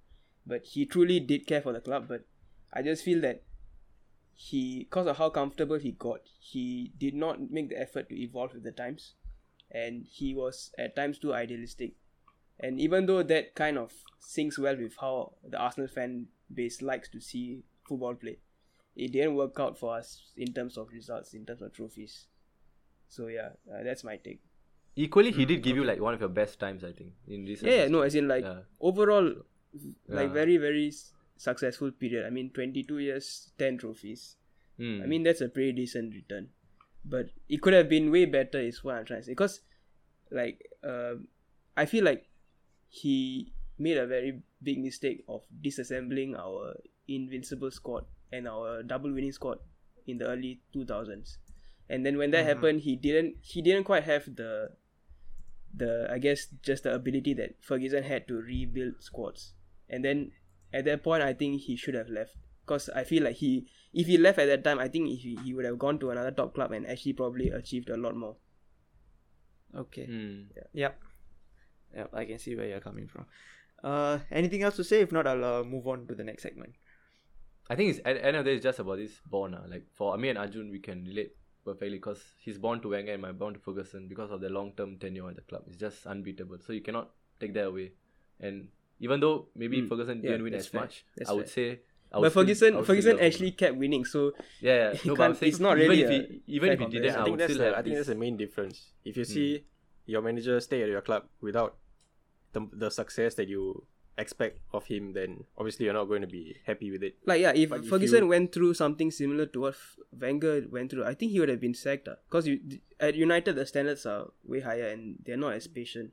But 0.45 0.65
he 0.65 0.85
truly 0.85 1.19
did 1.21 1.47
care 1.47 1.61
for 1.61 1.71
the 1.71 1.79
club. 1.79 2.07
But 2.09 2.25
i 2.73 2.81
just 2.81 3.03
feel 3.03 3.21
that 3.21 3.43
he 4.33 4.79
because 4.79 5.07
of 5.07 5.17
how 5.17 5.29
comfortable 5.29 5.77
he 5.77 5.91
got 5.91 6.19
he 6.39 6.91
did 6.97 7.13
not 7.13 7.51
make 7.51 7.69
the 7.69 7.79
effort 7.79 8.09
to 8.09 8.19
evolve 8.19 8.53
with 8.53 8.63
the 8.63 8.71
times 8.71 9.13
and 9.71 10.05
he 10.05 10.33
was 10.35 10.71
at 10.77 10.95
times 10.95 11.17
too 11.19 11.33
idealistic 11.33 11.93
and 12.59 12.79
even 12.79 13.05
though 13.05 13.23
that 13.23 13.55
kind 13.55 13.77
of 13.77 13.91
syncs 14.21 14.57
well 14.57 14.75
with 14.77 14.95
how 14.99 15.33
the 15.47 15.57
Arsenal 15.57 15.87
fan 15.87 16.27
base 16.53 16.81
likes 16.81 17.09
to 17.09 17.19
see 17.19 17.63
football 17.87 18.15
played, 18.15 18.37
it 18.95 19.11
didn't 19.11 19.35
work 19.35 19.59
out 19.59 19.77
for 19.77 19.97
us 19.97 20.31
in 20.37 20.53
terms 20.53 20.77
of 20.77 20.87
results, 20.91 21.33
in 21.33 21.45
terms 21.45 21.61
of 21.61 21.73
trophies. 21.73 22.27
So 23.09 23.27
yeah, 23.27 23.49
uh, 23.71 23.83
that's 23.83 24.03
my 24.03 24.17
take. 24.17 24.41
Equally, 24.95 25.31
he 25.31 25.45
did 25.45 25.63
give 25.63 25.75
you 25.75 25.83
like 25.83 25.99
one 25.99 26.13
of 26.13 26.19
your 26.19 26.29
best 26.29 26.59
times, 26.59 26.83
I 26.83 26.91
think, 26.91 27.13
in 27.27 27.45
recent 27.45 27.71
Yeah, 27.71 27.77
yeah, 27.83 27.87
no, 27.87 28.01
as 28.01 28.13
in 28.13 28.27
like 28.27 28.43
Yeah. 28.43 28.59
overall, 28.79 29.25
like 30.07 30.27
Yeah. 30.27 30.33
very 30.33 30.57
very 30.57 30.91
successful 31.35 31.91
period. 31.91 32.25
I 32.25 32.29
mean, 32.29 32.51
twenty 32.51 32.83
two 32.83 32.99
years, 32.99 33.51
ten 33.57 33.77
trophies. 33.79 34.37
Mm. 34.79 35.03
I 35.03 35.05
mean, 35.07 35.23
that's 35.23 35.41
a 35.41 35.49
pretty 35.49 35.71
decent 35.71 36.13
return. 36.13 36.49
But 37.05 37.27
it 37.49 37.61
could 37.61 37.73
have 37.73 37.89
been 37.89 38.11
way 38.11 38.25
better, 38.25 38.59
is 38.59 38.83
what 38.83 38.95
I'm 38.95 39.05
trying 39.05 39.19
to 39.21 39.25
say. 39.25 39.31
Because, 39.31 39.61
like, 40.31 40.63
um 40.83 41.27
I 41.75 41.85
feel 41.85 42.03
like 42.03 42.29
he 42.89 43.53
made 43.79 43.97
a 43.97 44.05
very 44.05 44.41
big 44.61 44.79
mistake 44.79 45.25
of 45.27 45.41
disassembling 45.65 46.37
our 46.37 46.77
invincible 47.07 47.71
squad 47.71 48.05
and 48.31 48.47
our 48.47 48.83
double 48.83 49.11
winning 49.11 49.31
squad 49.31 49.57
in 50.05 50.17
the 50.17 50.27
early 50.27 50.61
2000s. 50.75 51.37
And 51.89 52.05
then 52.05 52.17
when 52.17 52.31
that 52.31 52.45
happened, 52.45 52.81
he 52.81 52.95
didn't 52.95 53.37
he 53.41 53.61
didn't 53.61 53.83
quite 53.83 54.03
have 54.05 54.25
the 54.25 54.69
the 55.73 56.07
I 56.09 56.19
guess 56.19 56.47
just 56.61 56.83
the 56.83 56.93
ability 56.93 57.33
that 57.35 57.57
Ferguson 57.61 58.03
had 58.03 58.27
to 58.27 58.35
rebuild 58.35 59.01
squads. 59.01 59.53
And 59.89 60.05
then 60.05 60.31
at 60.71 60.85
that 60.85 61.03
point, 61.03 61.23
I 61.23 61.33
think 61.33 61.61
he 61.61 61.75
should 61.75 61.93
have 61.93 62.09
left 62.09 62.37
because 62.65 62.89
I 62.89 63.03
feel 63.03 63.23
like 63.23 63.35
he 63.35 63.67
if 63.93 64.07
he 64.07 64.17
left 64.17 64.39
at 64.39 64.47
that 64.47 64.63
time, 64.63 64.79
I 64.79 64.87
think 64.87 65.07
he, 65.09 65.37
he 65.43 65.53
would 65.53 65.65
have 65.65 65.77
gone 65.77 65.99
to 65.99 66.09
another 66.09 66.31
top 66.31 66.53
club 66.55 66.71
and 66.71 66.87
actually 66.87 67.13
probably 67.13 67.49
achieved 67.49 67.89
a 67.89 67.97
lot 67.97 68.15
more. 68.15 68.35
Okay. 69.75 70.07
Mm. 70.07 70.45
Yep. 70.73 70.99
Yep. 71.95 72.09
I 72.13 72.25
can 72.25 72.39
see 72.39 72.55
where 72.55 72.67
you're 72.67 72.79
coming 72.79 73.07
from. 73.07 73.25
Uh, 73.83 74.19
anything 74.31 74.63
else 74.63 74.75
to 74.77 74.83
say? 74.83 75.01
If 75.01 75.11
not, 75.11 75.27
I'll 75.27 75.43
uh, 75.43 75.63
move 75.63 75.87
on 75.87 76.07
to 76.07 76.15
the 76.15 76.23
next 76.23 76.43
segment. 76.43 76.73
I 77.69 77.75
think 77.75 77.91
it's 77.91 77.99
at 78.05 78.15
the 78.15 78.25
end 78.25 78.37
of 78.37 78.45
the 78.45 78.51
day, 78.51 78.55
it's 78.55 78.63
just 78.63 78.79
about 78.79 78.97
this 78.97 79.19
bond. 79.29 79.55
Uh. 79.55 79.61
Like 79.67 79.85
for 79.95 80.17
me 80.17 80.29
and 80.29 80.37
Arjun, 80.37 80.69
we 80.71 80.79
can 80.79 81.05
relate 81.05 81.35
perfectly 81.65 81.97
because 81.97 82.21
he's 82.39 82.57
born 82.57 82.81
to 82.81 82.89
Wenger 82.89 83.13
and 83.13 83.21
my 83.21 83.31
born 83.31 83.53
to 83.53 83.59
Ferguson 83.59 84.07
because 84.07 84.31
of 84.31 84.41
the 84.41 84.49
long 84.49 84.73
term 84.75 84.97
tenure 84.97 85.29
at 85.29 85.35
the 85.35 85.41
club. 85.41 85.63
It's 85.67 85.77
just 85.77 86.05
unbeatable. 86.05 86.57
So 86.65 86.73
you 86.73 86.81
cannot 86.81 87.11
take 87.39 87.53
that 87.53 87.65
away. 87.67 87.91
And 88.39 88.67
even 88.99 89.19
though 89.19 89.47
maybe 89.55 89.81
Mm, 89.81 89.89
Ferguson 89.89 90.21
didn't 90.21 90.43
win 90.43 90.53
as 90.53 90.67
fair, 90.67 90.81
much, 90.81 91.05
that's 91.15 91.29
I 91.29 91.33
would 91.33 91.49
say. 91.49 91.79
I 92.13 92.19
would 92.19 92.25
But 92.25 92.33
Ferguson 92.33 92.83
Ferguson 92.83 93.11
love 93.13 93.21
him. 93.21 93.25
actually 93.25 93.51
kept 93.51 93.75
winning, 93.75 94.05
so 94.05 94.33
yeah, 94.61 94.75
yeah. 94.75 94.93
he 94.93 95.09
No, 95.09 95.15
but 95.15 95.23
I'm 95.23 95.29
can't- 95.31 95.39
saying 95.39 95.49
it's 95.51 95.59
not 95.59 95.77
even 95.79 95.89
really 95.89 96.03
if 96.03 96.09
he, 96.09 96.41
even 96.47 96.69
if 96.71 96.79
he 96.79 96.85
didn't. 96.85 97.15
I 97.15 97.21
I 97.21 97.23
think 97.23 97.31
would 97.31 97.39
that's 97.39 97.53
still 97.53 97.65
the, 97.65 97.69
have 97.71 97.79
I 97.79 97.81
think 97.81 97.95
that's 97.95 98.07
the 98.07 98.15
main 98.15 98.37
difference. 98.37 98.91
If 99.03 99.17
you 99.17 99.23
hmm. 99.25 99.33
see 99.33 99.63
your 100.05 100.21
manager 100.21 100.59
stay 100.59 100.83
at 100.83 100.89
your 100.89 101.01
club 101.01 101.25
without 101.41 101.75
the, 102.53 102.67
the 102.71 102.89
success 102.91 103.33
that 103.35 103.47
you 103.47 103.87
expect 104.17 104.59
of 104.73 104.85
him, 104.85 105.13
then 105.13 105.45
obviously 105.57 105.85
you're 105.85 105.93
not 105.93 106.05
going 106.05 106.21
to 106.21 106.27
be 106.27 106.57
happy 106.67 106.91
with 106.91 107.01
it. 107.01 107.15
like 107.25 107.41
yeah, 107.41 107.51
if 107.55 107.69
But 107.69 107.79
if 107.81 107.89
Ferguson 107.89 108.23
you- 108.25 108.29
went 108.29 108.51
through 108.53 108.75
something 108.75 109.09
similar 109.09 109.47
to 109.47 109.61
what 109.61 109.75
Wenger 110.11 110.67
went 110.69 110.91
through, 110.91 111.05
I 111.05 111.15
think 111.15 111.31
he 111.31 111.39
would 111.39 111.49
have 111.49 111.59
been 111.59 111.73
sacked. 111.73 112.07
Ah. 112.07 112.17
Because 112.29 112.45
you 112.47 112.59
at 112.99 113.15
United 113.15 113.55
the 113.55 113.65
standards 113.65 114.05
are 114.05 114.29
way 114.45 114.59
higher 114.59 114.89
and 114.89 115.17
they're 115.25 115.37
not 115.37 115.53
as 115.53 115.65
patient. 115.67 116.11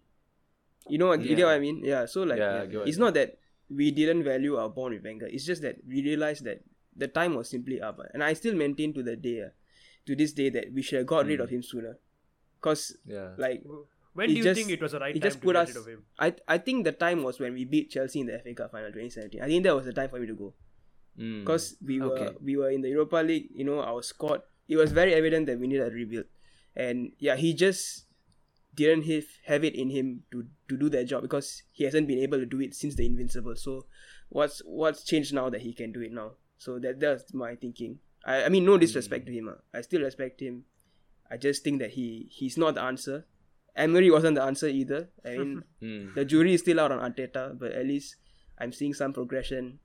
You 0.89 0.97
know 0.97 1.09
what 1.09 1.21
you 1.21 1.37
get 1.37 1.45
what 1.45 1.57
I 1.57 1.59
mean? 1.61 1.85
Yeah. 1.85 2.07
So 2.07 2.23
like, 2.23 2.39
Yeah, 2.39 2.63
yeah, 2.65 2.81
it's 2.89 2.97
you 2.97 3.05
not 3.05 3.13
that 3.15 3.37
we 3.71 3.91
didn't 3.91 4.25
value 4.25 4.57
our 4.57 4.69
bond 4.69 4.95
with 4.95 5.05
Wenger. 5.05 5.27
It's 5.27 5.45
just 5.45 5.63
that 5.63 5.77
we 5.87 6.03
realized 6.03 6.45
that 6.45 6.63
the 6.97 7.09
time 7.09 7.35
was 7.35 7.49
simply 7.49 7.81
up, 7.81 8.01
and 8.13 8.23
I 8.23 8.33
still 8.35 8.55
maintain 8.55 8.93
to 8.95 9.03
the 9.03 9.17
day, 9.17 9.43
uh, 9.43 9.49
to 10.07 10.17
this 10.17 10.33
day, 10.33 10.51
that 10.51 10.73
we 10.73 10.83
should 10.83 10.99
have 10.99 11.07
got 11.07 11.27
rid 11.27 11.39
Mm. 11.41 11.45
of 11.45 11.51
him 11.51 11.63
sooner. 11.63 11.99
Cause 12.61 12.97
Yeah. 13.07 13.35
like 13.39 13.63
When 14.13 14.29
do 14.29 14.35
you 14.35 14.43
just- 14.43 14.59
think 14.61 14.71
it 14.71 14.83
was 14.83 14.93
the 14.93 14.99
right 14.99 15.15
it 15.15 15.21
time 15.21 15.29
just 15.31 15.39
to 15.39 15.45
put 15.45 15.55
get 15.55 15.63
us. 15.63 15.69
rid 15.69 15.77
of 15.77 15.87
him? 15.87 16.05
I 16.19 16.35
I 16.49 16.59
think 16.59 16.85
the 16.85 16.93
time 16.93 17.23
was 17.23 17.39
when 17.39 17.55
we 17.55 17.65
beat 17.65 17.91
Chelsea 17.91 18.21
in 18.21 18.27
the 18.27 18.35
FA 18.39 18.53
Cup 18.55 18.73
final 18.73 18.91
2017. 18.93 19.41
I 19.41 19.47
think 19.47 19.63
that 19.65 19.75
was 19.75 19.87
the 19.87 19.93
time 19.93 20.11
for 20.11 20.19
me 20.21 20.27
to 20.27 20.35
go 20.35 20.53
Mm. 21.17 21.41
because 21.41 21.77
we 21.81 22.01
were 22.01 22.19
Okay. 22.19 22.37
we 22.43 22.57
were 22.57 22.71
in 22.71 22.83
the 22.83 22.89
Europa 22.91 23.17
League. 23.23 23.49
You 23.55 23.65
know, 23.65 23.81
our 23.81 24.03
squad. 24.03 24.43
It 24.69 24.77
was 24.77 24.93
very 24.93 25.15
evident 25.15 25.47
that 25.47 25.59
we 25.59 25.67
needed 25.69 25.87
a 25.87 25.91
rebuild, 25.95 26.27
and 26.77 27.13
yeah, 27.19 27.37
he 27.37 27.55
just 27.55 28.07
didn't 28.75 29.05
have, 29.05 29.25
have 29.47 29.65
it 29.65 29.75
in 29.75 29.91
him 29.91 30.23
to 30.33 30.47
to 30.69 30.77
do 30.77 30.89
that 30.91 31.05
job 31.07 31.23
because 31.23 31.63
he 31.73 31.85
hasn't 31.85 32.07
been 32.07 32.19
able 32.21 32.39
to 32.39 32.47
do 32.47 32.61
it 32.61 32.75
since 32.75 32.95
the 32.95 33.05
Invincible. 33.07 33.57
So, 33.57 33.87
what's 34.29 34.61
what's 34.65 35.05
changed 35.05 35.35
now 35.35 35.51
that 35.51 35.61
he 35.63 35.73
can 35.73 35.93
do 35.93 36.01
it 36.01 36.13
now? 36.13 36.33
So 36.59 36.79
that 36.79 37.01
that's 37.01 37.33
my 37.35 37.55
thinking. 37.57 37.99
I 38.25 38.45
I 38.45 38.49
mean, 38.49 38.65
no 38.65 38.79
disrespect 38.79 39.27
to 39.27 39.33
him. 39.33 39.49
ah. 39.51 39.59
I 39.75 39.81
still 39.83 40.03
respect 40.03 40.41
him. 40.41 40.65
I 41.31 41.37
just 41.37 41.65
think 41.65 41.81
that 41.81 41.91
he 41.93 42.29
he's 42.31 42.57
not 42.59 42.75
the 42.75 42.83
answer. 42.83 43.27
Emery 43.77 44.11
wasn't 44.11 44.35
the 44.35 44.43
answer 44.43 44.69
either. 44.69 45.09
I 45.25 45.37
mean, 45.39 45.63
Mm. 45.83 46.15
the 46.15 46.25
jury 46.25 46.55
is 46.55 46.61
still 46.61 46.81
out 46.81 46.93
on 46.93 46.99
Arteta, 47.11 47.59
but 47.59 47.73
at 47.73 47.87
least 47.87 48.17
I'm 48.59 48.73
seeing 48.73 48.95
some 48.95 49.13
progression 49.13 49.79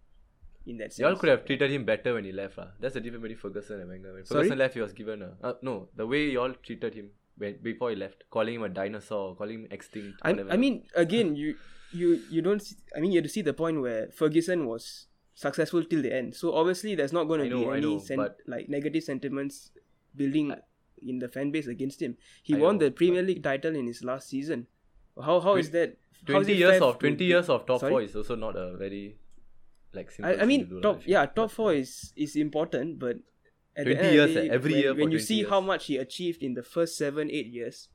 in 0.66 0.78
that 0.78 0.92
sense. 0.94 1.00
Y'all 1.00 1.16
could 1.16 1.30
have 1.30 1.46
treated 1.46 1.70
him 1.72 1.86
better 1.86 2.14
when 2.16 2.26
he 2.26 2.32
left. 2.32 2.58
lah. 2.58 2.70
That's 2.80 2.96
the 2.96 3.00
difference 3.02 3.22
between 3.22 3.38
Ferguson 3.38 3.80
and 3.82 3.90
Wenger. 3.90 4.14
When 4.14 4.26
Sorry? 4.26 4.42
Ferguson 4.42 4.58
left, 4.58 4.74
he 4.74 4.82
was 4.82 4.94
given 4.94 5.22
a. 5.22 5.38
Uh, 5.42 5.54
no, 5.62 5.90
the 5.96 6.06
way 6.08 6.30
y'all 6.32 6.54
treated 6.64 6.96
him 6.96 7.12
when, 7.12 7.25
before 7.38 7.90
he 7.90 7.96
left, 7.96 8.24
calling 8.30 8.56
him 8.56 8.64
a 8.64 8.70
dinosaur, 8.70 9.36
calling 9.36 9.62
him 9.64 9.68
extinct. 9.72 10.20
I. 10.22 10.32
I 10.50 10.58
mean, 10.58 10.84
again, 10.96 11.36
you 11.36 11.56
you 11.92 12.22
you 12.30 12.42
don't. 12.42 12.62
See, 12.62 12.76
I 12.96 13.00
mean, 13.00 13.12
you 13.12 13.18
have 13.20 13.26
to 13.26 13.30
see 13.30 13.42
the 13.42 13.54
point 13.54 13.82
where 13.82 14.08
Ferguson 14.12 14.66
was 14.66 15.08
successful 15.34 15.84
till 15.84 16.02
the 16.02 16.14
end. 16.14 16.36
So 16.36 16.54
obviously, 16.56 16.96
there's 16.96 17.14
not 17.14 17.26
going 17.26 17.50
to 17.50 17.58
be 17.58 17.66
I 17.66 17.78
any 17.78 17.82
know, 17.82 18.00
sen- 18.00 18.34
like 18.48 18.70
negative 18.70 19.04
sentiments 19.04 19.72
building 20.16 20.56
in 21.02 21.20
the 21.20 21.28
fan 21.28 21.52
base 21.52 21.68
against 21.68 22.02
him. 22.02 22.18
He 22.42 22.56
I 22.56 22.60
won 22.60 22.76
know, 22.78 22.86
the 22.86 22.92
Premier 22.92 23.22
League 23.22 23.44
title 23.44 23.76
in 23.76 23.86
his 23.88 24.04
last 24.04 24.30
season. 24.30 24.68
How 25.22 25.40
how 25.40 25.56
is 25.56 25.70
that? 25.72 25.98
20 26.26 26.52
it 26.54 26.58
years 26.58 26.82
of 26.82 26.98
20 26.98 27.16
be- 27.18 27.26
years 27.26 27.50
of 27.50 27.66
top 27.68 27.82
Sorry? 27.82 27.92
four 27.92 28.02
is 28.02 28.16
also 28.16 28.36
not 28.36 28.56
a 28.56 28.76
very 28.78 29.18
like 29.94 30.10
simple 30.10 30.34
I, 30.34 30.42
I 30.42 30.46
mean, 30.46 30.82
top 30.82 31.02
yeah, 31.06 31.26
top 31.28 31.52
four 31.52 31.74
is 31.74 32.14
is 32.16 32.36
important, 32.36 32.98
but 32.98 33.18
at 33.78 33.84
20 33.86 33.96
the 33.96 34.04
end 34.04 34.14
years, 34.16 34.30
of 34.30 34.34
the 34.36 34.40
eh, 34.40 34.44
day, 34.44 34.50
every 34.50 34.72
when, 34.74 34.82
year 34.82 34.94
for 34.94 35.00
when 35.02 35.12
you 35.12 35.18
20 35.18 35.26
see 35.26 35.44
how 35.44 35.62
much 35.62 35.86
he 35.88 35.98
achieved 35.98 36.42
in 36.44 36.54
the 36.54 36.64
first 36.64 36.98
seven 36.98 37.30
eight 37.32 37.48
years, 37.48 37.90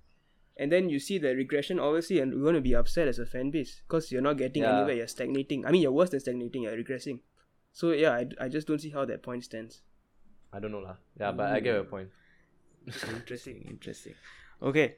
and 0.56 0.70
then 0.70 0.88
you 0.90 0.98
see 0.98 1.16
the 1.18 1.34
regression, 1.34 1.78
obviously, 1.80 2.20
and 2.20 2.32
you're 2.32 2.42
going 2.42 2.54
to 2.54 2.60
be 2.60 2.74
upset 2.74 3.08
as 3.08 3.18
a 3.18 3.26
fan 3.26 3.50
base 3.50 3.80
because 3.86 4.12
you're 4.12 4.20
not 4.20 4.36
getting 4.36 4.62
Yeah. 4.62 4.76
anywhere. 4.76 4.94
You're 4.96 5.08
stagnating. 5.08 5.64
I 5.64 5.70
mean, 5.72 5.82
you're 5.82 5.92
worse 5.92 6.10
than 6.10 6.20
stagnating. 6.20 6.62
You're 6.64 6.76
regressing. 6.76 7.20
So 7.72 7.92
yeah, 7.92 8.12
I, 8.12 8.26
I 8.40 8.48
just 8.48 8.66
don't 8.66 8.78
see 8.80 8.90
how 8.90 9.04
that 9.06 9.22
point 9.22 9.44
stands. 9.44 9.80
I 10.52 10.58
don't 10.60 10.72
know 10.72 10.80
lah. 10.80 10.96
Yeah, 11.18 11.32
but 11.32 11.52
I 11.52 11.60
get 11.60 11.74
your 11.74 11.84
point. 11.84 12.10
interesting, 13.14 13.64
interesting. 13.70 14.14
Okay. 14.62 14.96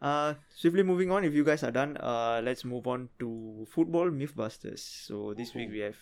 Uh, 0.00 0.34
swiftly 0.54 0.82
moving 0.82 1.10
on. 1.10 1.24
If 1.24 1.34
you 1.34 1.44
guys 1.44 1.62
are 1.62 1.70
done, 1.70 1.96
uh, 1.98 2.40
let's 2.42 2.64
move 2.64 2.86
on 2.86 3.08
to 3.20 3.66
football 3.70 4.10
mythbusters. 4.10 4.80
So 5.06 5.34
this 5.34 5.54
week 5.54 5.70
we 5.70 5.80
have 5.80 5.96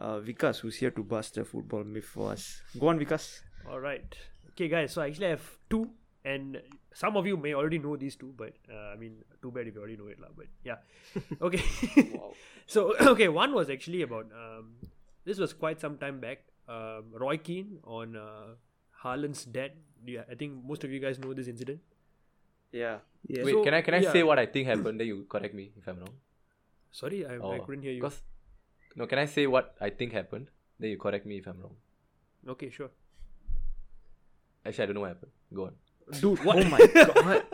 uh 0.00 0.18
Vikas 0.18 0.60
who's 0.60 0.76
here 0.76 0.90
to 0.90 1.02
bust 1.04 1.34
the 1.34 1.44
football 1.44 1.84
myth 1.84 2.04
for 2.06 2.32
us. 2.32 2.62
Go 2.78 2.88
on, 2.88 2.98
Vikas. 2.98 3.40
All 3.68 3.80
right. 3.80 4.04
Okay, 4.50 4.68
guys. 4.68 4.92
So 4.92 5.02
I 5.02 5.08
actually 5.08 5.28
have 5.28 5.42
two, 5.68 5.90
and 6.24 6.60
some 6.94 7.16
of 7.16 7.26
you 7.26 7.36
may 7.36 7.54
already 7.54 7.78
know 7.78 7.96
these 7.96 8.16
two, 8.16 8.34
but 8.36 8.52
uh, 8.70 8.92
I 8.92 8.96
mean, 8.96 9.16
too 9.42 9.50
bad 9.50 9.66
if 9.66 9.74
you 9.74 9.80
already 9.80 9.96
know 9.96 10.08
it, 10.08 10.20
lah. 10.20 10.28
But 10.36 10.46
yeah. 10.64 10.78
Okay. 11.40 11.62
so 12.66 12.94
okay, 13.14 13.28
one 13.28 13.54
was 13.54 13.70
actually 13.70 14.02
about 14.02 14.26
um, 14.32 14.74
this 15.24 15.38
was 15.38 15.52
quite 15.52 15.80
some 15.80 15.96
time 15.98 16.20
back. 16.20 16.44
Um, 16.68 17.12
Roy 17.12 17.36
Keane 17.36 17.78
on 17.84 18.16
uh, 18.16 18.54
Haaland's 19.04 19.44
dad. 19.44 19.72
Yeah, 20.06 20.22
I 20.30 20.34
think 20.34 20.64
most 20.64 20.84
of 20.84 20.90
you 20.90 21.00
guys 21.00 21.18
know 21.18 21.34
this 21.34 21.48
incident. 21.48 21.80
Yeah. 22.72 22.98
Yeah. 23.26 23.44
Wait, 23.44 23.52
So, 23.52 23.64
can 23.64 23.74
I 23.74 23.82
can 23.82 23.94
I 23.94 23.98
yeah. 23.98 24.12
say 24.12 24.22
what 24.22 24.38
I 24.38 24.46
think 24.46 24.66
happened? 24.66 25.00
Then 25.00 25.06
you 25.06 25.26
correct 25.28 25.54
me 25.54 25.72
if 25.76 25.86
I'm 25.88 25.98
wrong. 25.98 26.14
Sorry, 26.90 27.24
I, 27.26 27.36
I 27.36 27.58
couldn't 27.60 27.82
hear 27.82 27.92
you. 27.92 28.02
Oh, 28.02 28.08
Cause, 28.08 28.22
no, 28.96 29.06
can 29.06 29.18
I 29.18 29.26
say 29.26 29.46
what 29.46 29.74
I 29.80 29.90
think 29.90 30.12
happened? 30.12 30.50
Then 30.78 30.90
you 30.90 30.98
correct 30.98 31.26
me 31.26 31.38
if 31.38 31.46
I'm 31.46 31.60
wrong. 31.60 31.76
Okay, 32.48 32.70
sure. 32.70 32.90
Actually, 34.70 34.82
I 34.82 34.86
don't 34.86 34.94
know 34.94 35.00
what 35.06 35.12
happened. 35.14 35.32
Go 35.60 35.64
on. 35.66 35.74
Dude, 36.20 36.44
what? 36.44 36.56
Oh 36.58 36.64
my 36.70 36.78
god. 36.94 37.44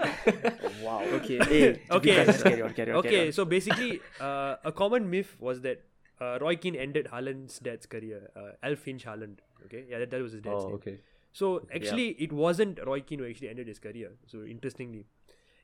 wow. 0.83 1.01
Okay. 1.19 1.39
hey, 1.49 1.83
Okay. 1.91 2.15
Carry 2.25 2.31
on, 2.31 2.39
carry 2.43 2.63
on, 2.63 2.73
carry 2.79 2.93
okay, 3.01 3.27
on. 3.27 3.33
so 3.33 3.45
basically, 3.45 4.01
uh, 4.21 4.57
a 4.65 4.73
common 4.73 5.11
myth 5.11 5.35
was 5.41 5.61
that 5.63 5.83
uh, 6.21 6.39
Roy 6.41 6.57
Keane 6.57 6.75
ended 6.77 7.09
Haaland's 7.13 7.59
dad's 7.59 7.85
career. 7.87 8.31
Uh, 8.35 8.53
Alf-Inge 8.63 9.05
Haaland. 9.05 9.39
Okay, 9.67 9.85
yeah, 9.91 9.99
that, 9.99 10.11
that 10.11 10.23
was 10.23 10.33
his 10.33 10.41
dad's 10.43 10.63
Oh, 10.63 10.67
name. 10.69 10.75
okay. 10.77 10.99
So 11.33 11.67
actually, 11.75 12.09
it 12.27 12.33
wasn't 12.33 12.79
Roy 12.87 13.01
Keane 13.01 13.19
who 13.19 13.29
actually 13.29 13.51
ended 13.51 13.69
his 13.69 13.79
career. 13.79 14.13
So 14.27 14.45
interestingly, 14.45 15.05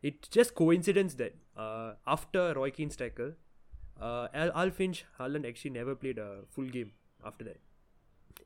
it's 0.02 0.28
just 0.28 0.54
coincidence 0.54 1.14
that 1.14 1.34
uh, 1.56 1.94
after 2.06 2.52
Roy 2.54 2.70
Keane's 2.70 2.96
tackle, 2.96 3.32
uh, 4.00 4.28
Al, 4.34 4.52
Al 4.54 4.70
Finch 4.70 5.04
Haaland 5.18 5.48
actually 5.48 5.70
never 5.70 5.94
played 5.94 6.18
a 6.18 6.40
full 6.50 6.66
game 6.66 6.92
after 7.24 7.44
that, 7.44 7.56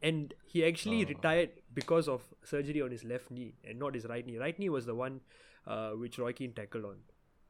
and 0.02 0.34
he 0.44 0.64
actually 0.64 1.04
Oh. 1.04 1.08
retired 1.08 1.50
because 1.74 2.08
of 2.08 2.22
surgery 2.44 2.80
on 2.82 2.90
his 2.90 3.04
left 3.04 3.30
knee 3.30 3.54
and 3.64 3.78
not 3.78 3.94
his 3.94 4.04
right 4.06 4.26
knee. 4.26 4.38
Right 4.38 4.58
knee 4.58 4.68
was 4.68 4.86
the 4.86 4.94
one 4.94 5.20
uh, 5.66 5.90
which 5.92 6.18
Roy 6.18 6.32
Keane 6.32 6.52
tackled 6.52 6.84
on. 6.84 6.96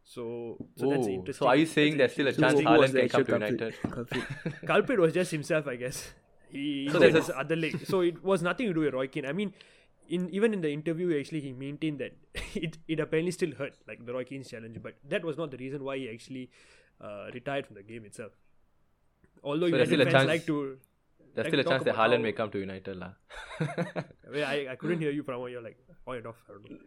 So, 0.05 0.57
so 0.77 0.89
that's 0.91 1.07
interesting. 1.07 1.33
So 1.35 1.49
are 1.49 1.57
you 1.57 1.65
that's 1.65 1.75
saying 1.75 1.97
there's 1.97 2.13
still 2.13 2.29
a 2.29 2.33
chance 2.33 2.59
who 2.61 2.65
was 2.65 2.91
Haaland 2.93 3.01
can 3.01 3.09
come 3.09 3.25
to 3.25 3.33
United? 3.33 3.75
culprit? 3.83 4.23
culprit? 4.23 4.55
culprit 4.67 4.99
was 5.01 5.13
just 5.13 5.31
himself, 5.33 5.67
I 5.67 5.77
guess. 5.77 6.13
He 6.49 6.87
So 6.89 6.93
so 6.95 6.99
there's 7.01 7.15
his 7.15 7.29
a- 7.29 7.39
other 7.41 7.57
leg. 7.57 7.85
So 7.87 8.01
it 8.01 8.23
was 8.23 8.41
nothing 8.43 8.69
to 8.69 8.75
do 8.75 8.81
with 8.81 8.95
Roy 8.95 9.09
Keane. 9.09 9.27
I 9.27 9.33
mean, 9.33 9.53
in 10.09 10.31
even 10.31 10.55
in 10.55 10.61
the 10.61 10.71
interview, 10.71 11.19
actually, 11.19 11.41
he 11.41 11.53
maintained 11.53 11.99
that 11.99 12.13
it, 12.55 12.79
it 12.87 13.01
apparently 13.01 13.33
still 13.33 13.51
hurt, 13.59 13.75
like 13.89 14.07
the 14.07 14.13
Roy 14.15 14.23
Keane's 14.25 14.49
challenge, 14.49 14.79
but 14.83 14.95
that 15.09 15.25
was 15.25 15.37
not 15.37 15.51
the 15.51 15.57
reason 15.57 15.83
why 15.83 15.99
he 15.99 16.09
actually 16.09 16.49
uh, 17.01 17.27
retired 17.35 17.67
from 17.67 17.75
the 17.75 17.83
game 17.83 18.05
itself. 18.05 18.31
Although 19.43 19.69
So 19.71 19.77
there's 19.77 19.91
United 19.91 20.09
a 20.09 20.11
fans 20.13 20.23
chance- 20.23 20.29
like 20.29 20.47
to, 20.47 20.79
There's 21.37 21.45
Like 21.45 21.53
still 21.53 21.61
a 21.61 21.65
chance 21.71 21.85
that 21.85 21.95
about 21.95 22.11
Haaland 22.11 22.17
how- 22.17 22.23
may 22.29 22.33
come 22.33 22.51
to 22.53 22.59
United, 22.59 22.97
lah. 22.97 23.11
Wait, 24.35 24.45
I, 24.45 24.55
I 24.73 24.77
couldn't 24.77 25.01
hear 25.05 25.11
you 25.17 25.23
from 25.23 25.43
you're 25.55 25.61
like 25.67 25.77
on 26.07 26.17
and 26.17 26.27
off. 26.33 26.41
I 26.49 26.53
don't 26.55 26.71
know. 26.71 26.79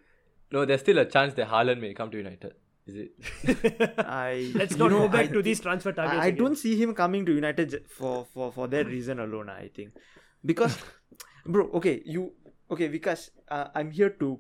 no, 0.57 0.65
there's 0.65 0.81
still 0.85 0.97
a 0.97 1.05
chance 1.05 1.35
that 1.35 1.47
Haaland 1.49 1.79
may 1.85 1.93
come 1.93 2.09
to 2.15 2.17
United. 2.17 2.55
Is 2.87 2.95
it? 3.03 3.93
I 3.99 4.51
Let's 4.55 4.75
not 4.75 4.89
know, 4.89 5.01
go 5.05 5.07
back 5.17 5.29
I 5.29 5.33
to 5.33 5.43
these 5.43 5.59
transfer 5.59 5.91
targets. 5.91 6.17
I, 6.17 6.23
I 6.23 6.27
again. 6.33 6.43
don't 6.43 6.55
see 6.55 6.75
him 6.81 6.95
coming 6.95 7.27
to 7.27 7.35
United 7.41 7.75
for 7.97 8.25
for 8.33 8.51
for 8.51 8.67
that 8.75 8.87
reason 8.87 9.19
alone. 9.19 9.49
I 9.55 9.67
think 9.79 9.93
because, 10.43 10.75
bro. 11.45 11.69
Okay, 11.81 12.01
you 12.05 12.33
okay? 12.71 12.87
Because 12.87 13.29
uh, 13.49 13.67
I'm 13.75 13.91
here 13.91 14.09
to. 14.25 14.39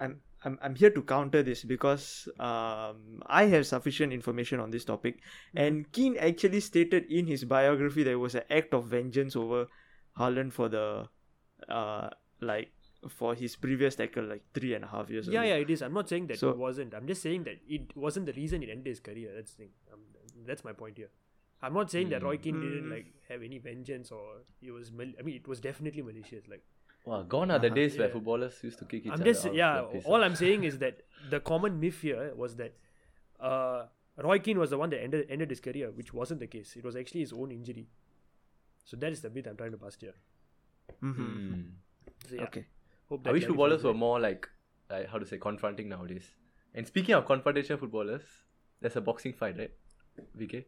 I'm 0.00 0.18
I'm 0.44 0.58
I'm 0.60 0.74
here 0.74 0.90
to 0.90 1.02
counter 1.02 1.42
this 1.42 1.62
because 1.64 2.28
um 2.40 3.22
I 3.26 3.44
have 3.46 3.66
sufficient 3.66 4.12
information 4.12 4.58
on 4.60 4.70
this 4.70 4.84
topic, 4.84 5.20
and 5.54 5.90
Keane 5.92 6.16
actually 6.18 6.60
stated 6.60 7.06
in 7.10 7.26
his 7.26 7.44
biography 7.44 8.02
there 8.02 8.18
was 8.18 8.34
an 8.34 8.42
act 8.50 8.74
of 8.74 8.86
vengeance 8.86 9.36
over 9.36 9.66
Haaland 10.18 10.52
for 10.52 10.68
the, 10.68 11.08
uh, 11.68 12.08
like 12.40 12.72
for 13.08 13.34
his 13.34 13.56
previous 13.56 13.94
tackle 13.96 14.24
like 14.24 14.42
three 14.54 14.74
and 14.74 14.84
a 14.84 14.88
half 14.88 15.10
years 15.10 15.26
Yeah, 15.28 15.40
ago. 15.42 15.48
yeah, 15.48 15.54
it 15.62 15.70
is. 15.70 15.82
I'm 15.82 15.94
not 15.94 16.08
saying 16.08 16.26
that 16.28 16.38
So- 16.38 16.50
it 16.50 16.56
wasn't. 16.58 16.94
I'm 16.94 17.06
just 17.06 17.22
saying 17.22 17.44
that 17.44 17.58
it 17.66 17.96
wasn't 17.96 18.26
the 18.26 18.32
reason 18.32 18.62
it 18.62 18.68
ended 18.68 18.86
his 18.86 19.00
career. 19.00 19.32
That's 19.34 19.52
the 19.54 19.64
thing. 19.64 19.70
Um, 19.92 20.00
that's 20.46 20.64
my 20.64 20.72
point 20.72 20.98
here. 20.98 21.10
I'm 21.62 21.74
not 21.74 21.90
saying 21.90 22.08
that 22.10 22.22
Roy 22.24 22.36
Keane 22.36 22.60
didn't 22.60 22.86
Mm. 22.86 22.90
like 22.90 23.06
have 23.28 23.42
any 23.42 23.58
vengeance 23.58 24.10
or 24.10 24.42
it 24.60 24.72
was. 24.72 24.90
Mal- 24.92 25.14
I 25.18 25.22
mean, 25.22 25.36
it 25.36 25.46
was 25.46 25.60
definitely 25.60 26.02
malicious. 26.02 26.46
Like 26.48 26.64
Wow, 27.04 27.22
gone 27.22 27.50
are 27.50 27.58
the 27.58 27.66
Uh-huh. 27.66 27.74
days 27.74 27.98
where 27.98 28.06
Yeah. 28.08 28.12
footballers 28.12 28.62
used 28.62 28.78
to 28.78 28.84
kick 28.84 29.00
each 29.06 29.12
I'm 29.12 29.14
other. 29.14 29.24
just 29.24 29.46
out 29.46 29.54
yeah. 29.54 29.78
of 29.80 30.06
All. 30.06 30.22
I'm 30.22 30.36
saying 30.36 30.64
is 30.64 30.78
that 30.78 31.02
the 31.30 31.40
common 31.40 31.80
myth 31.80 32.00
here 32.00 32.32
was 32.34 32.56
that 32.56 32.74
uh, 33.40 33.86
Roy 34.18 34.38
Keane 34.38 34.58
was 34.58 34.70
the 34.70 34.78
one 34.78 34.90
that 34.90 35.02
ended 35.02 35.26
ended 35.28 35.50
his 35.50 35.60
career, 35.60 35.90
which 35.90 36.12
wasn't 36.14 36.38
the 36.40 36.46
case. 36.46 36.76
It 36.76 36.84
was 36.84 36.94
actually 36.94 37.20
his 37.20 37.32
own 37.32 37.50
injury. 37.50 37.88
So 38.84 38.96
that 38.98 39.10
is 39.12 39.20
the 39.22 39.30
myth 39.30 39.46
I'm 39.48 39.56
trying 39.56 39.72
to 39.72 39.78
bust 39.78 40.00
here. 40.00 40.14
Mhm. 41.02 41.16
Hmm. 41.16 41.62
So, 42.28 42.34
yeah, 42.36 42.44
Okay. 42.44 42.66
Hope 43.08 43.26
I 43.26 43.32
wish 43.32 43.44
footballers 43.46 43.80
clarifies 43.80 43.84
were 43.84 43.98
more 43.98 44.20
like, 44.20 44.48
like, 44.90 45.06
how 45.08 45.18
to 45.18 45.26
say, 45.26 45.38
confronting 45.38 45.88
nowadays. 45.88 46.30
And 46.74 46.86
speaking 46.86 47.14
of 47.16 47.26
confrontation 47.26 47.78
footballers, 47.78 48.22
there's 48.80 48.96
a 48.96 49.00
boxing 49.00 49.32
fight, 49.32 49.58
right? 49.58 49.72
VK? 50.38 50.64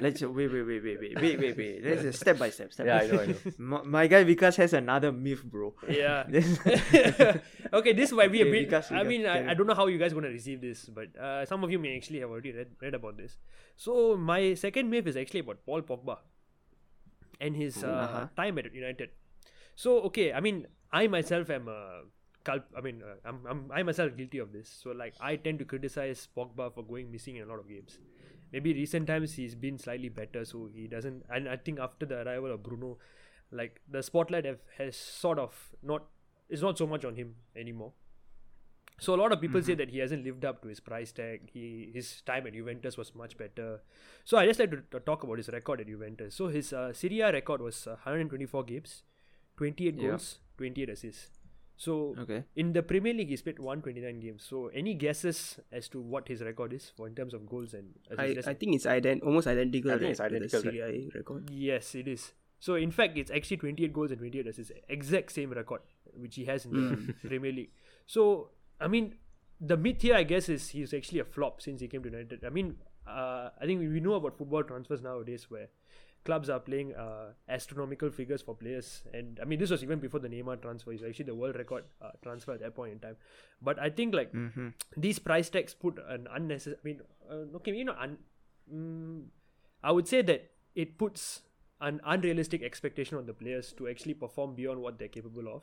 Let's 0.00 0.20
wait, 0.22 0.48
wait, 0.50 0.62
wait, 0.66 0.82
wait, 0.82 0.98
wait, 1.00 1.14
wait, 1.20 1.38
wait, 1.38 1.56
wait. 1.56 1.84
Let's 1.84 2.02
just 2.02 2.20
step 2.20 2.38
by 2.38 2.50
step. 2.50 2.72
Step 2.72 2.86
Yeah, 2.86 2.98
by 2.98 3.04
I 3.04 3.06
know, 3.06 3.20
I 3.20 3.32
step. 3.32 3.58
My, 3.58 3.82
my 3.82 4.06
guy 4.06 4.24
Vikas 4.24 4.56
has 4.56 4.72
another 4.72 5.12
myth, 5.12 5.44
bro. 5.44 5.74
Yeah. 5.88 6.24
Okay, 7.72 7.92
this 7.92 8.10
might 8.12 8.32
be 8.32 8.40
a 8.42 8.44
bit. 8.44 8.70
Vikas, 8.70 8.90
I 8.90 9.02
mean, 9.04 9.26
I, 9.26 9.50
I 9.50 9.54
don't 9.54 9.66
know 9.66 9.74
how 9.74 9.86
you 9.86 9.98
guys 9.98 10.12
going 10.12 10.24
to 10.24 10.30
receive 10.30 10.60
this, 10.60 10.86
but 10.86 11.14
uh, 11.20 11.44
some 11.44 11.62
of 11.62 11.70
you 11.70 11.78
may 11.78 11.96
actually 11.96 12.20
have 12.20 12.30
already 12.30 12.52
read, 12.52 12.68
read 12.80 12.94
about 12.94 13.16
this. 13.18 13.36
So, 13.76 14.16
my 14.16 14.54
second 14.54 14.88
myth 14.90 15.06
is 15.06 15.16
actually 15.16 15.40
about 15.40 15.64
Paul 15.66 15.82
Pogba 15.82 16.18
and 17.40 17.54
his 17.56 17.82
uh, 17.84 17.86
Uh-huh. 17.88 18.26
time 18.36 18.58
at 18.58 18.74
United. 18.74 19.10
So, 19.76 20.00
okay, 20.10 20.32
I 20.32 20.40
mean, 20.40 20.66
I 20.92 21.06
myself 21.06 21.50
am 21.50 21.68
a. 21.68 22.02
Culp- 22.44 22.72
I 22.76 22.80
mean, 22.80 23.02
uh, 23.04 23.16
I'm, 23.28 23.38
I'm 23.46 23.60
I 23.70 23.82
myself 23.82 24.16
guilty 24.16 24.38
of 24.38 24.52
this. 24.52 24.68
So, 24.82 24.90
like, 24.90 25.14
I 25.20 25.36
tend 25.36 25.58
to 25.60 25.64
criticize 25.66 26.26
Pogba 26.36 26.72
for 26.74 26.82
going 26.82 27.12
missing 27.12 27.36
in 27.36 27.42
a 27.44 27.46
lot 27.46 27.58
of 27.58 27.68
games. 27.68 27.98
Maybe 28.52 28.72
recent 28.74 29.06
times 29.06 29.34
he's 29.34 29.54
been 29.54 29.78
slightly 29.78 30.08
better, 30.08 30.44
so 30.44 30.68
he 30.74 30.86
doesn't. 30.86 31.24
And 31.30 31.48
I 31.48 31.56
think 31.56 31.78
after 31.78 32.06
the 32.06 32.22
arrival 32.26 32.52
of 32.52 32.62
Bruno, 32.62 32.98
like 33.50 33.80
the 33.90 34.02
spotlight 34.02 34.44
have, 34.44 34.58
has 34.78 34.96
sort 34.96 35.38
of 35.38 35.54
not 35.82 36.06
it's 36.48 36.62
not 36.62 36.78
so 36.78 36.86
much 36.86 37.04
on 37.04 37.14
him 37.16 37.34
anymore. 37.54 37.92
So 39.00 39.14
a 39.14 39.16
lot 39.16 39.30
of 39.32 39.40
people 39.40 39.62
say 39.62 39.74
that 39.74 39.90
he 39.90 39.98
hasn't 39.98 40.24
lived 40.24 40.44
up 40.44 40.60
to 40.62 40.68
his 40.68 40.80
price 40.80 41.12
tag. 41.12 41.50
He 41.52 41.90
his 41.94 42.22
time 42.22 42.46
at 42.46 42.54
Juventus 42.54 42.96
was 42.96 43.14
much 43.14 43.36
better. 43.36 43.80
So 44.24 44.38
I 44.38 44.46
just 44.46 44.58
like 44.58 44.70
to, 44.72 44.82
to 44.90 45.00
talk 45.00 45.22
about 45.22 45.36
his 45.36 45.48
record 45.50 45.80
at 45.82 45.86
Juventus. 45.86 46.34
So 46.34 46.48
his 46.48 46.72
uh, 46.72 46.92
Serie 46.92 47.20
A 47.20 47.32
record 47.32 47.60
was 47.60 47.86
uh, 47.86 47.90
124 47.90 48.64
games, 48.64 49.02
28 49.56 49.94
Yeah. 49.94 50.08
goals, 50.08 50.38
28 50.56 50.88
assists. 50.90 51.37
So 51.78 52.16
okay. 52.18 52.42
in 52.56 52.72
the 52.72 52.82
Premier 52.82 53.14
League, 53.14 53.28
he's 53.28 53.40
played 53.40 53.60
129 53.60 54.18
games. 54.18 54.44
So 54.44 54.66
any 54.74 54.94
guesses 54.94 55.60
as 55.70 55.88
to 55.90 56.00
what 56.00 56.26
his 56.26 56.42
record 56.42 56.72
is 56.72 56.90
for 56.96 57.06
in 57.06 57.14
terms 57.14 57.32
of 57.32 57.48
goals 57.48 57.72
and 57.72 57.94
assists? 58.10 58.48
I, 58.48 58.50
I 58.50 58.54
think 58.54 58.74
it's 58.74 58.84
ident- 58.84 59.24
almost 59.24 59.46
identical. 59.46 59.92
I 59.92 59.94
think 59.94 60.02
right, 60.02 60.10
it's 60.10 60.18
to 60.18 60.24
identical, 60.24 60.62
The 60.62 60.68
right? 60.68 60.74
Serie 60.74 61.08
A 61.14 61.18
record. 61.18 61.50
Yes, 61.50 61.94
it 61.94 62.08
is. 62.08 62.32
So 62.58 62.74
in 62.74 62.90
fact, 62.90 63.16
it's 63.16 63.30
actually 63.30 63.58
28 63.58 63.92
goals 63.92 64.10
and 64.10 64.18
28 64.18 64.48
assists, 64.48 64.72
exact 64.88 65.30
same 65.30 65.50
record 65.52 65.82
which 66.14 66.34
he 66.34 66.44
has 66.46 66.64
in 66.64 66.72
the 66.72 67.12
Premier 67.28 67.52
League. 67.52 67.70
So 68.06 68.50
I 68.80 68.88
mean, 68.88 69.14
the 69.60 69.76
myth 69.76 70.02
here, 70.02 70.16
I 70.16 70.24
guess, 70.24 70.48
is 70.48 70.70
he's 70.70 70.92
actually 70.92 71.20
a 71.20 71.24
flop 71.24 71.62
since 71.62 71.80
he 71.80 71.86
came 71.86 72.02
to 72.02 72.10
United. 72.10 72.44
I 72.44 72.48
mean, 72.48 72.76
uh, 73.06 73.50
I 73.60 73.66
think 73.66 73.80
we, 73.80 73.88
we 73.88 74.00
know 74.00 74.14
about 74.14 74.36
football 74.36 74.64
transfers 74.64 75.00
nowadays 75.00 75.46
where 75.48 75.68
clubs 76.28 76.50
are 76.54 76.60
playing 76.68 76.94
uh, 77.02 77.28
astronomical 77.56 78.10
figures 78.18 78.42
for 78.48 78.54
players, 78.62 78.88
and 79.18 79.40
I 79.42 79.46
mean 79.52 79.58
this 79.64 79.70
was 79.74 79.82
even 79.86 79.98
before 80.04 80.20
the 80.24 80.28
Neymar 80.34 80.56
transfer. 80.64 80.92
He's 80.96 81.04
actually 81.10 81.24
the 81.30 81.34
world 81.42 81.56
record 81.60 81.84
uh, 82.02 82.10
transfer 82.26 82.52
at 82.56 82.60
that 82.66 82.74
point 82.78 82.92
in 82.96 82.98
time. 83.06 83.16
But 83.68 83.78
I 83.88 83.90
think 84.00 84.14
like 84.20 84.32
Mm-hmm. 84.32 84.68
these 85.06 85.18
price 85.30 85.48
tags 85.56 85.74
put 85.86 85.98
an 86.16 86.28
unnecessary. 86.38 86.76
I 86.82 86.88
mean, 86.90 87.00
uh, 87.30 87.56
okay, 87.60 87.74
you 87.82 87.84
know, 87.90 87.96
un- 88.06 88.18
mm, 88.72 89.24
I 89.82 89.92
would 89.98 90.06
say 90.14 90.22
that 90.32 90.50
it 90.84 90.98
puts 91.04 91.26
an 91.80 92.00
unrealistic 92.14 92.62
expectation 92.68 93.16
on 93.18 93.26
the 93.32 93.34
players 93.42 93.72
to 93.80 93.88
actually 93.88 94.14
perform 94.26 94.54
beyond 94.62 94.80
what 94.86 94.98
they're 94.98 95.14
capable 95.20 95.48
of. 95.56 95.62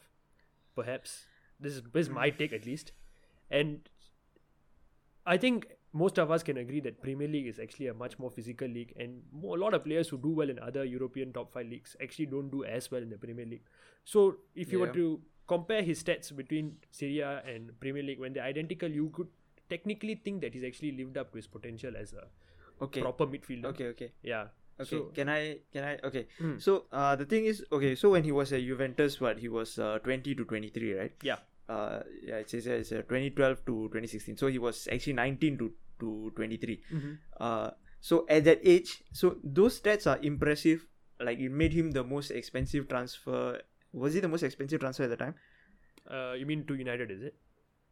Perhaps 0.81 1.25
this 1.59 1.73
is 1.79 1.83
this 1.97 2.07
is 2.07 2.13
my 2.21 2.29
take 2.43 2.53
at 2.61 2.65
least, 2.65 2.91
and 3.61 3.89
I 5.25 5.37
think 5.37 5.67
most 6.01 6.19
of 6.21 6.31
us 6.35 6.43
can 6.47 6.57
agree 6.61 6.79
that 6.85 7.01
Premier 7.01 7.27
League 7.33 7.47
is 7.47 7.57
actually 7.57 7.87
a 7.87 7.93
much 7.93 8.19
more 8.19 8.29
physical 8.29 8.67
league, 8.67 8.93
and 8.97 9.21
more, 9.31 9.55
a 9.57 9.59
lot 9.59 9.73
of 9.73 9.83
players 9.85 10.09
who 10.09 10.17
do 10.17 10.31
well 10.39 10.49
in 10.53 10.59
other 10.59 10.83
European 10.83 11.31
top 11.37 11.53
five 11.53 11.67
leagues 11.73 11.95
actually 12.03 12.25
don't 12.25 12.49
do 12.55 12.65
as 12.65 12.91
well 12.91 13.01
in 13.01 13.09
the 13.09 13.17
Premier 13.17 13.45
League. 13.45 13.63
So, 14.03 14.25
if 14.55 14.73
you 14.73 14.79
were 14.81 14.91
to 14.97 15.21
compare 15.47 15.81
his 15.81 16.03
stats 16.03 16.35
between 16.35 16.75
Serie 16.91 17.21
A 17.21 17.41
and 17.53 17.79
Premier 17.79 18.03
League 18.03 18.19
when 18.19 18.33
they're 18.33 18.43
identical, 18.43 18.89
you 18.89 19.09
could 19.19 19.27
technically 19.69 20.15
think 20.15 20.41
that 20.41 20.53
he's 20.53 20.65
actually 20.65 20.91
lived 20.91 21.17
up 21.17 21.31
to 21.31 21.37
his 21.37 21.47
potential 21.47 21.93
as 21.95 22.13
a 22.13 22.27
Okay. 22.81 23.01
proper 23.01 23.25
midfielder. 23.25 23.65
Okay. 23.71 23.87
Okay. 23.95 24.11
Yeah. 24.21 24.47
Okay. 24.77 24.89
So, 24.89 25.03
can 25.15 25.29
I? 25.29 25.59
Can 25.71 25.85
I? 25.85 25.97
Okay. 26.03 26.27
Hmm. 26.37 26.57
So 26.59 26.85
uh, 26.91 27.15
the 27.15 27.23
thing 27.25 27.45
is, 27.45 27.63
okay. 27.71 27.95
So 27.95 28.09
when 28.11 28.25
he 28.25 28.33
was 28.33 28.51
at 28.51 28.59
Juventus, 28.61 29.21
what 29.21 29.39
he 29.39 29.47
was 29.47 29.79
uh, 29.79 29.99
twenty 30.03 30.35
to 30.35 30.43
twenty 30.43 30.67
three, 30.79 30.93
right? 30.93 31.13
yeah. 31.23 31.37
uh, 31.69 32.01
yeah, 32.21 32.35
it 32.43 32.49
says 32.49 32.67
it's 32.67 32.91
uh, 32.91 33.01
2012 33.07 33.65
to 33.65 33.73
2016. 33.93 34.37
So 34.37 34.47
he 34.47 34.59
was 34.59 34.87
actually 34.91 35.13
19 35.13 35.57
to 35.59 35.73
to 35.99 36.31
23. 36.35 36.81
Uh, 37.39 37.71
so 37.99 38.25
at 38.29 38.43
that 38.45 38.59
age, 38.63 39.03
so 39.11 39.37
those 39.43 39.79
stats 39.79 40.05
are 40.07 40.19
impressive. 40.21 40.85
Like 41.19 41.39
it 41.39 41.49
made 41.51 41.73
him 41.73 41.91
the 41.91 42.03
most 42.03 42.31
expensive 42.31 42.87
transfer. 42.87 43.61
Was 43.93 44.13
he 44.13 44.19
the 44.19 44.27
most 44.27 44.43
expensive 44.43 44.79
transfer 44.81 45.03
at 45.03 45.09
the 45.09 45.17
time? 45.17 45.35
Uh, 46.09 46.33
you 46.33 46.45
mean 46.45 46.65
to 46.67 46.75
United, 46.75 47.09
is 47.11 47.21
it? 47.23 47.35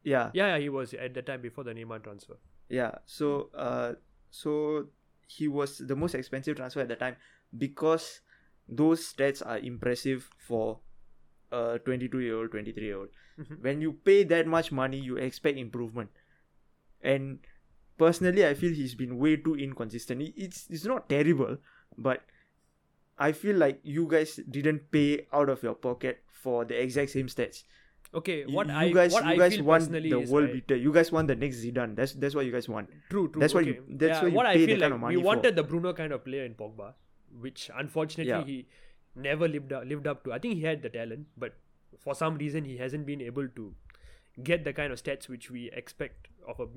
Yeah, 0.03 0.29
Yeah, 0.33 0.47
yeah, 0.55 0.57
he 0.59 0.69
was 0.69 0.93
at 0.93 1.13
the 1.13 1.21
time 1.21 1.41
before 1.41 1.63
the 1.63 1.73
Neymar 1.73 2.03
transfer. 2.03 2.37
yeah. 2.69 2.91
So 3.05 3.49
uh, 3.55 3.93
so 4.29 4.87
he 5.27 5.47
was 5.47 5.77
the 5.77 5.95
most 5.95 6.13
expensive 6.15 6.57
transfer 6.57 6.81
at 6.81 6.89
the 6.89 6.95
time 6.97 7.15
because 7.57 8.19
those 8.67 9.01
stats 9.13 9.41
are 9.45 9.57
impressive 9.59 10.29
for 10.37 10.79
a 11.51 11.79
22 11.85 12.19
year 12.19 12.35
old, 12.37 12.51
23 12.51 12.83
year 12.83 12.97
old. 12.97 13.09
Mhm. 13.39 13.61
When 13.61 13.81
you 13.81 13.93
pay 13.93 14.23
that 14.25 14.45
much 14.47 14.71
money, 14.71 14.99
you 14.99 15.17
expect 15.17 15.57
improvement. 15.57 16.09
And 17.01 17.39
personally, 17.97 18.45
I 18.45 18.53
feel 18.53 18.73
he's 18.73 18.95
been 18.95 19.17
way 19.17 19.35
too 19.37 19.55
inconsistent. 19.55 20.21
It- 20.21 20.33
It's 20.37 20.67
it's 20.69 20.85
not 20.85 21.09
terrible, 21.09 21.57
but 21.97 22.21
I 23.17 23.31
feel 23.31 23.55
like 23.57 23.79
you 23.83 24.07
guys 24.07 24.35
didn't 24.49 24.91
pay 24.91 25.27
out 25.31 25.49
of 25.49 25.61
your 25.63 25.75
pocket 25.75 26.23
for 26.31 26.65
the 26.65 26.79
exact 26.81 27.11
same 27.11 27.27
stats. 27.27 27.63
Okay, 28.19 28.45
what 28.45 28.67
you 28.67 28.73
I 28.73 28.91
guys 28.91 29.13
what 29.13 29.25
you 29.25 29.31
I 29.31 29.37
guys 29.37 29.55
feel 29.55 29.63
want 29.65 29.83
personally 29.83 30.09
the 30.09 30.19
is 30.19 30.29
world 30.31 30.45
right- 30.45 30.53
beater. 30.67 30.75
You 30.75 30.91
guys 30.93 31.11
want 31.11 31.27
the 31.27 31.35
next 31.35 31.63
Zidane. 31.65 31.95
That's 31.95 32.13
that's 32.13 32.35
what 32.35 32.45
you 32.45 32.51
guys 32.51 32.67
want. 32.69 32.89
True, 33.09 33.27
true. 33.29 33.39
That's 33.39 33.53
what 33.53 33.63
okay. 33.67 33.73
you- 33.77 33.97
that's 34.03 34.17
yeah, 34.17 34.21
what 34.23 34.31
you 34.31 34.37
what 34.37 34.45
I 34.45 34.53
feel 34.57 34.69
like 34.69 34.79
kind 34.81 34.93
of 34.93 35.01
we 35.09 35.15
for. 35.15 35.21
wanted 35.29 35.55
the 35.55 35.63
Bruno 35.63 35.93
kind 35.93 36.11
of 36.17 36.23
player 36.25 36.43
in 36.45 36.53
Pogba, 36.55 36.93
which 37.47 37.69
unfortunately 37.83 38.29
Yeah. 38.29 38.43
he 38.43 38.67
never 39.15 39.47
lived 39.47 39.73
up, 39.73 39.85
lived 39.85 40.05
up 40.07 40.23
to. 40.25 40.33
I 40.33 40.39
think 40.39 40.55
he 40.55 40.61
had 40.61 40.81
the 40.83 40.89
talent, 40.89 41.25
but 41.37 41.55
for 42.05 42.13
some 42.15 42.37
reason 42.37 42.65
he 42.65 42.77
hasn't 42.77 43.05
been 43.07 43.21
able 43.21 43.47
to 43.47 43.73
get 44.43 44.63
the 44.63 44.73
kind 44.73 44.91
of 44.91 45.01
stats 45.01 45.27
which 45.29 45.49
we 45.51 45.71
expect 45.71 46.27
of 46.47 46.59
a 46.59 46.67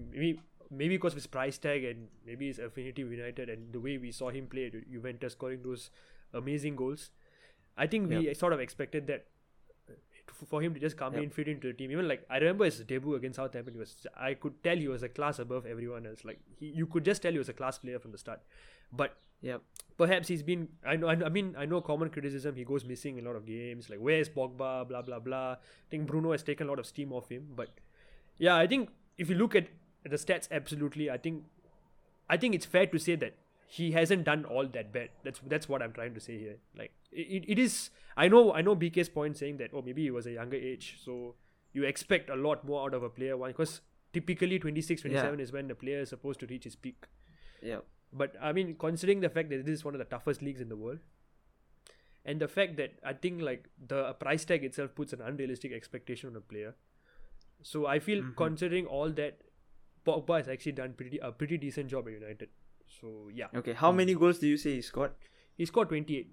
maybe 0.71 0.97
because 0.97 1.13
of 1.13 1.17
his 1.17 1.27
price 1.27 1.59
tag 1.59 1.85
and 1.85 2.09
maybe 2.27 2.47
his 2.49 2.59
affinity 2.59 3.05
with 3.05 3.13
United 3.13 3.49
and 3.49 3.73
the 3.73 3.81
way 3.81 3.99
we 3.99 4.11
saw 4.11 4.31
him 4.31 4.47
play 4.47 4.67
at 4.67 4.91
Juventus 4.91 5.33
scoring 5.33 5.63
those 5.63 5.91
amazing 6.35 6.77
goals. 6.77 7.11
I 7.77 7.87
think 7.87 8.09
we 8.09 8.33
sort 8.35 8.53
of 8.53 8.61
expected 8.61 9.07
that 9.07 9.27
uh, 9.89 9.93
for 10.49 10.63
him 10.63 10.75
to 10.75 10.81
just 10.81 10.97
come 10.97 11.15
in, 11.15 11.31
fit 11.31 11.49
into 11.49 11.69
the 11.69 11.75
team. 11.75 11.91
Even 11.91 12.09
like 12.09 12.25
I 12.31 12.39
remember 12.39 12.65
his 12.65 12.79
debut 12.81 13.15
against 13.15 13.37
Southampton, 13.37 13.75
he 13.75 13.79
was 13.79 14.07
I 14.17 14.35
could 14.35 14.63
tell 14.65 14.77
he 14.77 14.89
was 14.89 15.03
a 15.03 15.09
class 15.09 15.39
above 15.39 15.67
everyone 15.67 16.07
else. 16.07 16.25
Like 16.25 16.41
he, 16.59 16.67
you 16.67 16.87
could 16.87 17.05
just 17.05 17.23
tell 17.23 17.33
he 17.33 17.39
was 17.39 17.49
a 17.49 17.53
class 17.53 17.79
player 17.79 17.99
from 17.99 18.13
the 18.13 18.19
start. 18.19 18.41
But 18.93 19.17
Yep. 19.43 19.63
perhaps 19.99 20.29
he's 20.29 20.43
been 20.43 20.69
I 20.85 20.97
know 20.97 21.09
I 21.09 21.29
mean 21.29 21.55
I 21.59 21.67
know 21.67 21.81
common 21.83 22.09
criticism 22.09 22.57
he 22.57 22.65
goes 22.65 22.85
missing 22.85 23.19
in 23.19 23.27
a 23.27 23.29
lot 23.29 23.37
of 23.37 23.45
games 23.45 23.91
like 23.91 23.99
where's 23.99 24.31
Pogba 24.31 24.89
blah 24.89 25.03
blah 25.03 25.19
blah 25.19 25.53
I 25.53 25.57
think 25.91 26.07
Bruno 26.07 26.33
has 26.33 26.43
taken 26.43 26.67
a 26.67 26.71
lot 26.71 26.79
of 26.79 26.87
steam 26.87 27.13
off 27.13 27.29
him 27.29 27.49
but 27.55 27.69
yeah 28.39 28.57
I 28.57 28.67
think 28.67 28.89
if 29.19 29.29
you 29.29 29.37
look 29.37 29.55
at 29.55 29.69
the 30.09 30.17
stats 30.17 30.49
absolutely. 30.51 31.11
I 31.11 31.19
think 31.19 31.45
I 32.29 32.37
think 32.37 32.55
it's 32.55 32.67
fair 32.67 32.87
to 32.87 32.99
say 32.99 33.17
that 33.17 33.35
he 33.69 33.93
hasn't 33.93 34.25
done 34.25 34.45
all 34.45 34.67
that 34.67 34.93
bad. 34.93 35.11
That's 35.25 35.41
that's 35.47 35.69
what 35.69 35.83
I'm 35.83 35.93
trying 35.93 36.15
to 36.15 36.21
say 36.21 36.39
here. 36.39 36.57
Like 36.77 36.93
it, 37.13 37.45
it 37.49 37.59
is 37.59 37.91
I 38.17 38.29
know 38.29 38.53
I 38.53 38.63
know 38.63 38.77
BK's 38.77 39.09
point 39.09 39.37
saying 39.37 39.59
that 39.59 39.71
oh 39.73 39.83
maybe 39.83 40.03
he 40.03 40.11
was 40.11 40.27
a 40.27 40.33
younger 40.33 40.57
age 40.57 40.97
so 41.05 41.35
you 41.73 41.85
expect 41.85 42.31
a 42.31 42.37
lot 42.37 42.65
more 42.65 42.83
out 42.85 42.95
of 42.95 43.03
a 43.03 43.09
player. 43.09 43.37
One 43.37 43.51
because 43.51 43.81
typically 44.13 44.59
26 44.59 45.03
27 45.03 45.41
is 45.41 45.53
when 45.53 45.69
the 45.69 45.75
player 45.75 46.01
is 46.01 46.09
supposed 46.09 46.41
to 46.41 46.47
reach 46.47 46.65
his 46.65 46.77
peak. 46.77 47.07
Yeah. 47.63 47.79
but 48.13 48.35
I 48.41 48.53
mean, 48.53 48.77
considering 48.79 49.21
the 49.21 49.29
fact 49.29 49.51
that 49.51 49.65
this 49.65 49.79
is 49.79 49.85
one 49.85 49.95
of 49.95 49.99
the 49.99 50.05
toughest 50.05 50.43
leagues 50.43 50.61
in 50.61 50.69
the 50.69 50.77
world, 50.77 50.99
and 52.25 52.41
the 52.41 52.49
fact 52.49 52.77
that 52.77 52.95
I 53.05 53.13
think 53.13 53.43
like 53.43 53.69
the 53.87 54.13
price 54.15 54.45
tag 54.45 54.65
itself 54.65 54.95
puts 54.95 55.13
an 55.13 55.21
unrealistic 55.21 55.73
expectation 55.73 56.31
on 56.31 56.37
a 56.37 56.41
player. 56.41 56.75
So 57.63 57.87
I 57.87 57.99
feel 57.99 58.23
mm-hmm. 58.23 58.35
considering 58.37 58.87
all 58.87 59.11
that, 59.11 59.41
Pogba 60.07 60.37
has 60.39 60.49
actually 60.55 60.73
done 60.81 60.95
pretty 61.03 61.19
a 61.19 61.33
pretty 61.43 61.59
decent 61.67 61.91
job 61.97 62.07
at 62.09 62.15
United. 62.19 62.49
So 63.01 63.13
yeah, 63.43 63.49
Okay. 63.63 63.73
How 63.85 63.93
many 63.93 64.15
goals 64.25 64.39
do 64.39 64.47
you 64.55 64.57
say 64.57 64.75
he 64.77 64.83
scored? 64.91 65.13
he 65.57 65.67
scored 65.67 65.89
28. 65.89 66.33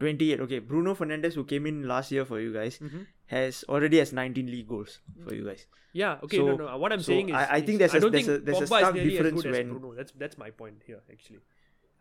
28. 0.00 0.40
Okay. 0.40 0.58
Bruno 0.60 0.94
Fernandes, 0.94 1.34
who 1.34 1.44
came 1.44 1.66
in 1.66 1.86
last 1.86 2.10
year 2.10 2.24
for 2.24 2.40
you 2.40 2.52
guys, 2.52 2.78
Mhm. 2.78 3.06
has 3.26 3.64
already 3.68 3.98
has 3.98 4.12
19 4.18 4.46
league 4.54 4.68
goals 4.68 5.00
for 5.26 5.34
you 5.34 5.44
guys. 5.44 5.66
Yeah, 5.92 6.18
okay, 6.24 6.38
So- 6.38 6.46
no, 6.46 6.56
no. 6.56 6.78
What 6.78 6.92
I'm 6.92 7.00
so 7.00 7.12
saying 7.12 7.28
is, 7.30 7.34
I- 7.34 7.56
I 7.56 7.60
think 7.60 7.70
is- 7.70 7.78
there's 7.80 7.94
a- 7.94 8.00
there's 8.00 8.12
think 8.26 8.28
a- 8.28 8.44
there's 8.48 8.58
a 8.58 8.62
Pogba 8.62 8.66
stark 8.82 8.96
as 8.96 9.08
difference 9.10 9.42
good 9.42 9.46
as 9.50 9.56
when- 9.58 9.70
Bruno. 9.72 9.94
That's 10.00 10.12
that's 10.24 10.38
my 10.38 10.50
point 10.50 10.82
here. 10.86 11.00
Actually, 11.14 11.40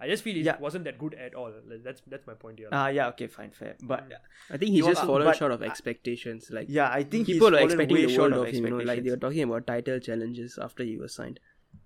I 0.02 0.08
just 0.08 0.24
feel 0.24 0.34
he 0.36 0.42
Yeah. 0.42 0.58
wasn't 0.60 0.86
that 0.86 0.98
good 0.98 1.14
at 1.16 1.34
all. 1.36 1.52
Like, 1.68 1.84
That's 1.84 2.02
that's 2.08 2.26
my 2.26 2.34
point 2.34 2.60
here. 2.60 2.70
Ah, 2.72 2.88
yeah. 2.88 3.08
Okay. 3.10 3.28
Fine. 3.28 3.52
Fair. 3.52 3.76
But 3.84 4.08
I 4.50 4.58
think 4.58 4.72
he's 4.72 4.80
You 4.80 4.86
just 4.92 5.04
are- 5.04 5.08
fallen 5.08 5.26
but 5.26 5.36
short 5.36 5.52
of 5.52 5.62
expectations. 5.62 6.50
Like 6.52 6.68
yeah, 6.70 6.90
I 6.90 7.04
think 7.04 7.28
people 7.28 7.50
he's 7.50 7.60
are 7.60 7.64
expecting 7.66 7.98
way 7.98 8.06
the 8.06 8.14
short 8.14 8.32
world 8.32 8.48
of 8.48 8.54
him. 8.54 8.64
You 8.66 8.72
know, 8.72 8.78
like 8.92 9.04
they 9.04 9.10
were 9.12 9.18
talking 9.18 9.44
about 9.44 9.68
title 9.68 10.00
challenges 10.00 10.58
after 10.62 10.84
he 10.84 10.98
was 10.98 11.14
signed. 11.14 11.40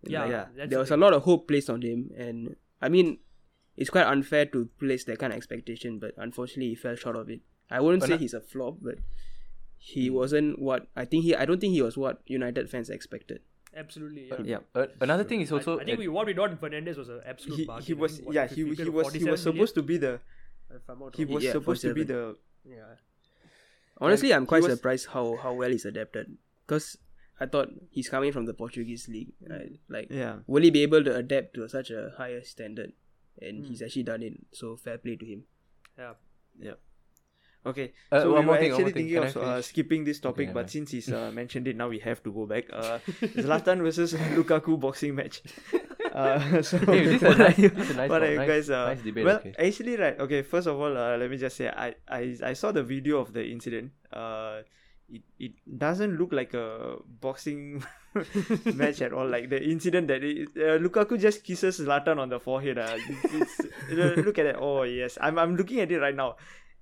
yeah, 0.04 0.22
Like, 0.22 0.32
Yeah. 0.32 0.66
there 0.68 0.80
was 0.80 0.92
a 0.92 0.98
lot 0.98 1.14
of 1.14 1.24
hope 1.24 1.48
placed 1.48 1.70
on 1.70 1.82
him, 1.82 2.12
and 2.18 2.56
I 2.82 2.90
mean, 2.90 3.18
it's 3.78 3.90
quite 3.90 4.06
unfair 4.06 4.46
to 4.48 4.66
place 4.80 5.04
that 5.06 5.18
kind 5.20 5.34
of 5.34 5.38
expectation. 5.38 5.98
But 6.00 6.14
unfortunately, 6.18 6.70
he 6.70 6.76
fell 6.76 6.96
short 6.96 7.16
of 7.16 7.30
it. 7.30 7.42
I 7.72 7.80
wouldn't 7.82 8.02
But 8.02 8.08
say 8.08 8.14
not- 8.14 8.22
he's 8.22 8.34
a 8.34 8.42
flop, 8.42 8.78
but 8.82 9.00
he 9.78 10.10
wasn't 10.10 10.60
what 10.60 10.88
I 10.96 11.06
think 11.06 11.24
he. 11.26 11.36
I 11.36 11.46
don't 11.46 11.60
think 11.60 11.74
he 11.74 11.82
was 11.82 11.98
what 11.98 12.22
United 12.28 12.70
fans 12.70 12.90
expected. 12.90 13.42
Absolutely. 13.76 14.28
Yeah. 14.30 14.42
Yeah. 14.44 14.58
Uh, 14.76 14.88
another 15.02 15.24
thing 15.24 15.42
is 15.42 15.52
also 15.52 15.80
I 15.80 15.86
think 15.86 16.00
we, 16.00 16.08
what 16.08 16.26
we 16.28 16.34
got 16.34 16.52
in 16.52 16.58
Fernandes 16.58 16.98
was 16.98 17.10
an 17.10 17.22
absolute 17.26 17.58
He, 17.60 17.66
bargain. 17.66 17.86
he 17.86 17.94
was 17.94 18.22
what, 18.22 18.36
yeah 18.36 18.46
he, 18.48 18.56
he 18.56 18.90
was 18.90 19.14
he 19.14 19.24
was 19.24 19.42
supposed 19.42 19.74
to 19.76 19.82
be 19.82 19.98
the 19.98 20.20
if 20.74 20.88
I'm 20.90 21.00
not 21.00 21.16
he 21.16 21.26
was 21.26 21.44
Yeah, 21.44 21.52
supposed 21.54 21.82
to 21.82 21.94
be 21.94 22.04
the 22.04 22.36
yeah. 22.66 22.96
Honestly, 24.00 24.30
Like, 24.30 24.38
I'm 24.38 24.46
quite 24.46 24.64
was- 24.64 24.74
surprised 24.74 25.08
how 25.08 25.38
how 25.42 25.54
well 25.54 25.70
he's 25.70 25.86
adapted. 25.86 26.38
Because 26.66 26.98
I 27.40 27.46
thought 27.46 27.70
he's 27.90 28.10
coming 28.10 28.32
from 28.32 28.46
the 28.46 28.54
Portuguese 28.54 29.08
league. 29.10 29.34
Right? 29.48 29.74
Like, 29.90 30.08
yeah 30.10 30.40
will 30.48 30.62
he 30.64 30.70
be 30.70 30.84
able 30.84 31.04
to 31.04 31.16
adapt 31.16 31.56
to 31.56 31.68
such 31.68 31.90
a 31.92 32.14
higher 32.18 32.44
standard? 32.44 32.94
And 33.42 33.64
Hmm. 33.64 33.70
he's 33.70 33.82
actually 33.82 34.04
done 34.04 34.22
it. 34.22 34.34
So 34.52 34.76
fair 34.78 34.98
play 35.00 35.16
to 35.16 35.26
him. 35.26 35.44
Yeah. 35.98 36.14
Yeah. 36.60 36.74
Okay, 37.66 37.94
Uh, 38.12 38.22
so 38.22 38.34
one 38.34 38.44
we 38.46 38.52
were 38.52 38.58
thing, 38.58 38.72
actually 38.72 38.92
thing. 38.92 39.08
thinking 39.08 39.18
of 39.24 39.38
uh, 39.38 39.62
skipping 39.62 40.04
this 40.04 40.20
topic, 40.20 40.48
Okay, 40.50 40.54
but 40.54 40.60
never 40.68 40.70
since 40.76 40.92
he's 40.92 41.08
uh, 41.12 41.32
mentioned 41.32 41.66
it, 41.68 41.78
now 41.78 41.88
we 41.88 42.00
have 42.00 42.22
to 42.24 42.32
go 42.32 42.46
back. 42.46 42.66
Uh, 42.74 43.00
Zlatan 43.40 43.80
versus 43.82 44.14
Lukaku 44.36 44.80
boxing 44.80 45.16
match. 45.16 45.42
Uh, 46.14 46.62
so 46.70 46.78
Hey, 46.78 47.06
this 47.10 47.16
is 47.18 47.24
a 47.24 47.28
what 47.30 47.38
nice- 47.40 47.58
are 47.58 47.62
you, 47.62 47.70
this 47.70 47.90
a 47.90 47.94
nice 47.96 48.10
what 48.10 48.22
are 48.22 48.32
you 48.32 48.38
nice- 48.38 48.48
guys? 48.48 48.70
Uh, 48.70 48.86
nice 48.94 49.02
debate, 49.02 49.26
well, 49.26 49.38
okay. 49.38 49.54
actually, 49.58 49.96
right. 49.98 50.20
Okay, 50.20 50.42
first 50.44 50.68
of 50.68 50.78
all, 50.80 50.96
uh, 50.96 51.18
let 51.18 51.26
me 51.32 51.38
just 51.38 51.58
say, 51.58 51.70
I, 51.70 51.96
I, 52.08 52.38
I 52.44 52.54
saw 52.54 52.72
the 52.72 52.84
video 52.84 53.18
of 53.18 53.34
the 53.34 53.42
incident. 53.44 53.94
Uh, 54.14 54.62
it, 55.10 55.24
it 55.40 55.54
doesn't 55.66 56.18
look 56.20 56.32
like 56.32 56.54
a 56.54 56.98
boxing 57.20 57.82
match 58.78 59.02
at 59.02 59.12
all. 59.12 59.26
Like 59.28 59.50
the 59.50 59.58
incident 59.64 60.08
that 60.10 60.24
it, 60.24 60.50
uh, 60.56 60.78
Lukaku 60.78 61.20
just 61.20 61.44
kisses 61.44 61.80
Zlatan 61.80 62.20
on 62.20 62.30
the 62.30 62.40
forehead. 62.40 62.78
Uh, 62.78 62.94
it's, 63.34 63.60
it's, 63.60 63.98
uh, 63.98 64.14
look 64.22 64.38
at 64.38 64.44
that. 64.44 64.58
Oh 64.60 64.84
yes, 64.84 65.18
I'm, 65.20 65.40
I'm 65.40 65.56
looking 65.56 65.80
at 65.80 65.92
it 65.92 65.98
right 66.00 66.16
now. 66.16 66.36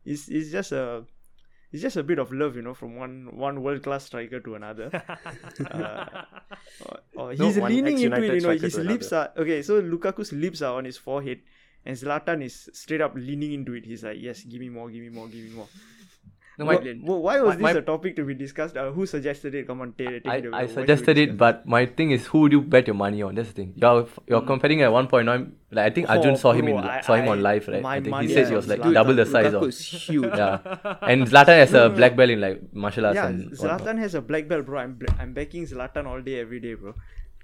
It's, 0.05 0.27
it's 0.27 0.51
just 0.51 0.71
a 0.71 1.05
it's 1.71 1.81
just 1.81 1.95
a 1.95 2.03
bit 2.03 2.19
of 2.19 2.33
love, 2.33 2.55
you 2.57 2.61
know, 2.61 2.73
from 2.73 2.95
one 2.97 3.29
one 3.31 3.63
world 3.63 3.81
class 3.83 4.05
striker 4.05 4.41
to 4.41 4.55
another. 4.55 4.89
uh, 5.71 6.05
or, 6.85 6.99
or 7.15 7.31
he's 7.31 7.57
one 7.57 7.71
leaning 7.71 7.97
into 7.97 8.21
it, 8.21 8.35
you 8.35 8.41
know. 8.41 8.49
His 8.49 8.73
to 8.73 8.83
lips 8.83 9.13
are 9.13 9.31
okay. 9.37 9.61
So 9.61 9.81
Lukaku's 9.81 10.33
lips 10.33 10.61
are 10.61 10.77
on 10.77 10.83
his 10.83 10.97
forehead, 10.97 11.39
and 11.85 11.95
Zlatan 11.95 12.43
is 12.43 12.69
straight 12.73 12.99
up 12.99 13.13
leaning 13.15 13.53
into 13.53 13.73
it. 13.73 13.85
He's 13.85 14.03
like, 14.03 14.17
"Yes, 14.19 14.43
give 14.43 14.59
me 14.59 14.67
more, 14.67 14.89
give 14.89 15.01
me 15.01 15.09
more, 15.09 15.27
give 15.27 15.45
me 15.45 15.51
more." 15.51 15.67
No, 16.61 16.65
Wha- 16.67 16.79
my, 16.79 16.93
wha- 17.09 17.17
why 17.25 17.35
was 17.45 17.57
my- 17.65 17.73
this 17.73 17.79
a 17.79 17.85
topic 17.89 18.15
to 18.17 18.23
be 18.29 18.33
discussed? 18.41 18.77
Uh, 18.77 18.91
who 18.97 19.05
suggested 19.11 19.55
it? 19.59 19.67
Come 19.67 19.81
on, 19.85 19.93
take, 19.97 20.09
take 20.23 20.27
I, 20.27 20.35
it 20.37 20.45
away. 20.45 20.57
I 20.57 20.61
should 20.67 20.69
we 20.69 20.81
suggested 20.81 21.17
it, 21.17 21.25
discuss 21.31 21.39
but 21.43 21.67
my 21.75 21.81
thing 21.99 22.11
is, 22.17 22.25
who 22.27 22.41
would 22.45 22.51
you 22.57 22.61
bet 22.75 22.87
your 22.91 22.95
money 23.01 23.21
on? 23.27 23.35
That's 23.39 23.49
the 23.49 23.57
thing. 23.61 23.73
You're 23.85 24.07
you're 24.33 24.41
comparing 24.51 24.81
at 24.87 24.91
one 24.97 25.07
point 25.13 25.25
nine. 25.31 25.45
Like 25.79 25.85
I 25.91 25.93
think 25.95 26.09
Arjun 26.15 26.33
Oh, 26.33 26.41
saw 26.43 26.51
him 26.59 26.67
in 26.73 26.75
bro, 26.79 26.89
I- 26.89 27.01
saw 27.01 27.13
him 27.21 27.27
on 27.29 27.39
I- 27.39 27.41
live, 27.49 27.67
right? 27.67 27.81
my 27.81 27.95
I 27.95 27.99
think 28.01 28.11
money 28.17 28.27
he 28.27 28.33
says 28.33 28.49
he 28.49 28.55
was 28.55 28.65
on 28.65 28.77
like 28.77 28.81
Zlatan. 28.87 28.93
double 28.99 29.15
the 29.21 29.25
size 29.25 29.53
Lukaku 29.53 29.61
of. 29.63 29.69
is 29.69 29.79
huge. 30.07 30.35
Yeah, 30.41 30.97
and 31.13 31.27
Zlatan 31.33 31.57
has 31.63 31.73
a 31.73 31.89
black 32.01 32.15
belt 32.21 32.29
in 32.37 32.41
like 32.41 32.61
martial 32.73 33.05
arts 33.11 33.15
Yeah, 33.21 33.27
and 33.27 33.49
whatnot. 33.51 33.81
Zlatan 33.81 33.97
has 34.05 34.15
a 34.15 34.21
black 34.33 34.47
belt, 34.47 34.65
bro. 34.65 34.79
I'm 34.81 34.93
bl- 35.03 35.15
I'm 35.19 35.33
backing 35.33 35.65
Zlatan 35.65 36.05
all 36.05 36.21
day, 36.21 36.39
every 36.41 36.59
day, 36.59 36.73
bro. 36.75 36.93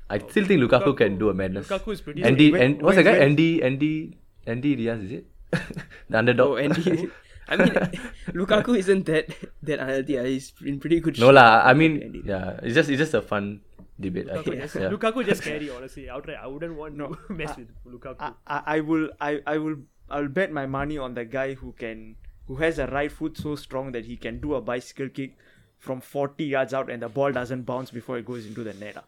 I 0.10 0.20
still 0.20 0.46
think 0.46 0.62
Lukaku, 0.62 0.96
can 0.96 1.18
do 1.18 1.30
a 1.30 1.34
madness. 1.34 1.68
Lukaku 1.68 1.92
is 1.94 2.02
pretty. 2.02 2.24
Andy, 2.24 2.52
When- 2.52 2.62
and 2.62 2.82
what's 2.82 2.96
when- 2.96 3.04
the 3.06 3.12
guy? 3.12 3.18
when- 3.20 3.30
Andy, 3.32 3.64
Andy, 3.64 4.18
Andy 4.46 4.76
Diaz, 4.76 5.02
is 5.04 5.12
it? 5.12 5.26
the 6.10 6.18
underdog. 6.18 6.48
Oh, 6.52 6.56
and 6.56 6.76
he, 6.78 7.08
I 7.50 7.56
mean, 7.56 7.72
Lukaku 8.40 8.78
isn't 8.78 9.06
that 9.08 9.28
that 9.64 9.80
unhealthy. 9.80 10.18
uh, 10.20 10.24
He's 10.24 10.54
in 10.66 10.80
pretty 10.80 11.00
good 11.00 11.18
no 11.20 11.28
shape. 11.28 11.36
lah. 11.36 11.62
I 11.66 11.74
mean, 11.74 12.22
yeah, 12.26 12.60
it's 12.64 12.76
just 12.76 12.90
it's 12.90 13.00
just 13.00 13.14
a 13.14 13.22
fun 13.22 13.62
debate. 14.00 14.28
Lukaku, 14.28 14.44
think. 14.44 14.62
just, 14.62 14.76
Yeah. 14.76 14.90
Lukaku 14.90 15.26
just 15.26 15.42
scary, 15.48 15.70
honestly. 15.70 16.10
Outright, 16.10 16.38
I 16.42 16.48
wouldn't 16.48 16.76
want 16.76 16.96
No, 16.96 17.14
to 17.16 17.34
mess 17.42 17.56
with 17.58 17.70
Lukaku. 17.88 18.18
I, 18.20 18.32
I, 18.48 18.62
I 18.78 18.80
will 18.82 19.10
I, 19.22 19.40
I 19.48 19.58
will 19.58 19.78
I'll 20.10 20.28
bet 20.28 20.52
my 20.52 20.66
money 20.66 20.98
on 20.98 21.14
the 21.16 21.26
guy 21.26 21.54
who 21.54 21.72
can 21.74 22.16
who 22.48 22.56
has 22.64 22.80
a 22.80 22.88
right 22.88 23.12
foot 23.12 23.38
so 23.38 23.56
strong 23.56 23.92
that 23.92 24.06
he 24.06 24.16
can 24.16 24.40
do 24.40 24.56
a 24.56 24.62
bicycle 24.62 25.10
kick 25.10 25.36
from 25.78 26.00
40 26.02 26.44
yards 26.46 26.74
out 26.74 26.90
and 26.90 27.02
the 27.04 27.10
ball 27.10 27.32
doesn't 27.32 27.64
bounce 27.64 27.92
before 27.92 28.18
it 28.18 28.26
goes 28.26 28.46
into 28.46 28.64
the 28.64 28.74
net. 28.74 28.96
ah. 28.98 29.04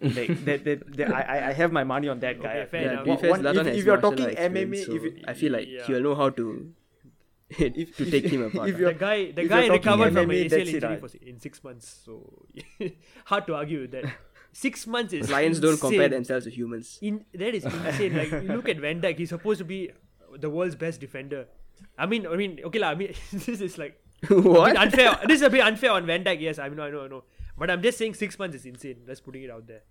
like, 0.00 0.44
that, 0.44 0.64
that, 0.64 0.82
that, 0.96 1.08
I, 1.12 1.20
I- 1.22 1.48
I 1.48 1.52
have 1.52 1.72
my 1.72 1.84
money 1.84 2.06
on 2.08 2.20
that 2.20 2.40
guy. 2.40 2.58
Okay, 2.58 2.66
fair 2.70 2.82
Yeah, 2.82 3.02
enough. 3.02 3.22
One- 3.22 3.42
one- 3.44 3.56
if, 3.66 3.66
if 3.78 3.84
you're 3.84 4.00
talking 4.00 4.26
art 4.26 4.36
MMA, 4.36 4.74
experience, 4.76 4.86
so 4.86 4.94
if 4.94 5.02
you, 5.02 5.12
I 5.26 5.32
feel 5.34 5.52
like 5.52 5.66
Yeah. 5.66 5.86
he'll 5.86 6.02
know 6.02 6.14
how 6.14 6.28
to 6.30 6.46
If- 7.48 7.96
to 7.96 8.02
if- 8.02 8.10
take 8.10 8.24
him 8.26 8.42
apart. 8.42 8.68
if 8.70 8.76
the 8.78 8.92
guy, 8.94 9.30
the 9.30 9.42
if 9.42 9.48
guy 9.48 9.68
recovered 9.68 10.12
from 10.12 10.28
MMA, 10.28 10.42
an 10.46 10.50
ACL 10.50 10.74
injury 10.74 10.96
for, 10.96 11.10
in 11.24 11.38
six 11.40 11.62
months. 11.62 11.86
So 12.04 12.46
hard 13.26 13.46
to 13.46 13.54
argue 13.54 13.82
with 13.82 13.92
that. 13.92 14.04
Six 14.52 14.86
months 14.86 15.12
is 15.12 15.30
Lions 15.30 15.60
don't 15.60 15.78
compare 15.78 16.08
themselves 16.08 16.46
to 16.46 16.50
humans. 16.50 16.98
In 17.02 17.24
that 17.34 17.54
is 17.54 17.64
insane. 17.64 18.16
like 18.16 18.30
you 18.32 18.40
look 18.56 18.68
at 18.68 18.78
Van 18.78 19.00
Dijk, 19.00 19.18
he's 19.18 19.28
supposed 19.28 19.58
to 19.58 19.64
be 19.64 19.90
the 20.38 20.50
world's 20.50 20.74
best 20.74 20.98
defender. 21.00 21.46
I 21.98 22.06
mean, 22.06 22.26
I 22.26 22.36
mean, 22.36 22.58
okay 22.64 22.78
lah. 22.78 22.88
I 22.90 22.94
mean, 22.94 23.12
this 23.32 23.60
is 23.60 23.76
like 23.78 24.00
a 24.24 24.34
bit 24.34 24.44
what? 24.44 24.76
unfair. 24.76 25.18
this 25.26 25.36
is 25.42 25.42
a 25.42 25.50
bit 25.50 25.60
unfair 25.62 25.92
on 25.92 26.06
Van 26.06 26.24
Dijk. 26.24 26.40
Yes, 26.40 26.58
I 26.58 26.68
know, 26.68 26.82
I 26.84 26.90
know, 26.90 27.04
I 27.04 27.08
know. 27.08 27.24
But 27.58 27.70
I'm 27.70 27.82
just 27.82 27.98
saying 27.98 28.14
six 28.14 28.38
months 28.38 28.56
is 28.56 28.64
insane. 28.66 29.02
Let's 29.06 29.20
putting 29.20 29.42
it 29.44 29.50
out 29.50 29.66
there. 29.66 29.82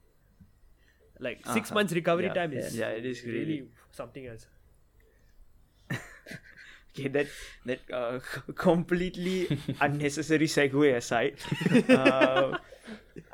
Like 1.20 1.46
6 1.46 1.56
Uh-huh. 1.56 1.74
months 1.76 1.94
recovery 1.94 2.26
Yeah, 2.26 2.34
time 2.34 2.52
is 2.54 2.76
yeah, 2.78 2.90
it 2.90 3.06
is 3.06 3.24
really 3.24 3.40
really- 3.40 3.68
something 3.92 4.26
else. 4.28 4.48
Okay, 6.96 7.10
that 7.12 7.28
that 7.68 7.80
uh, 7.92 8.20
completely 8.56 9.52
unnecessary 9.84 10.48
segue 10.48 10.96
aside, 10.96 11.36
uh, 11.92 12.56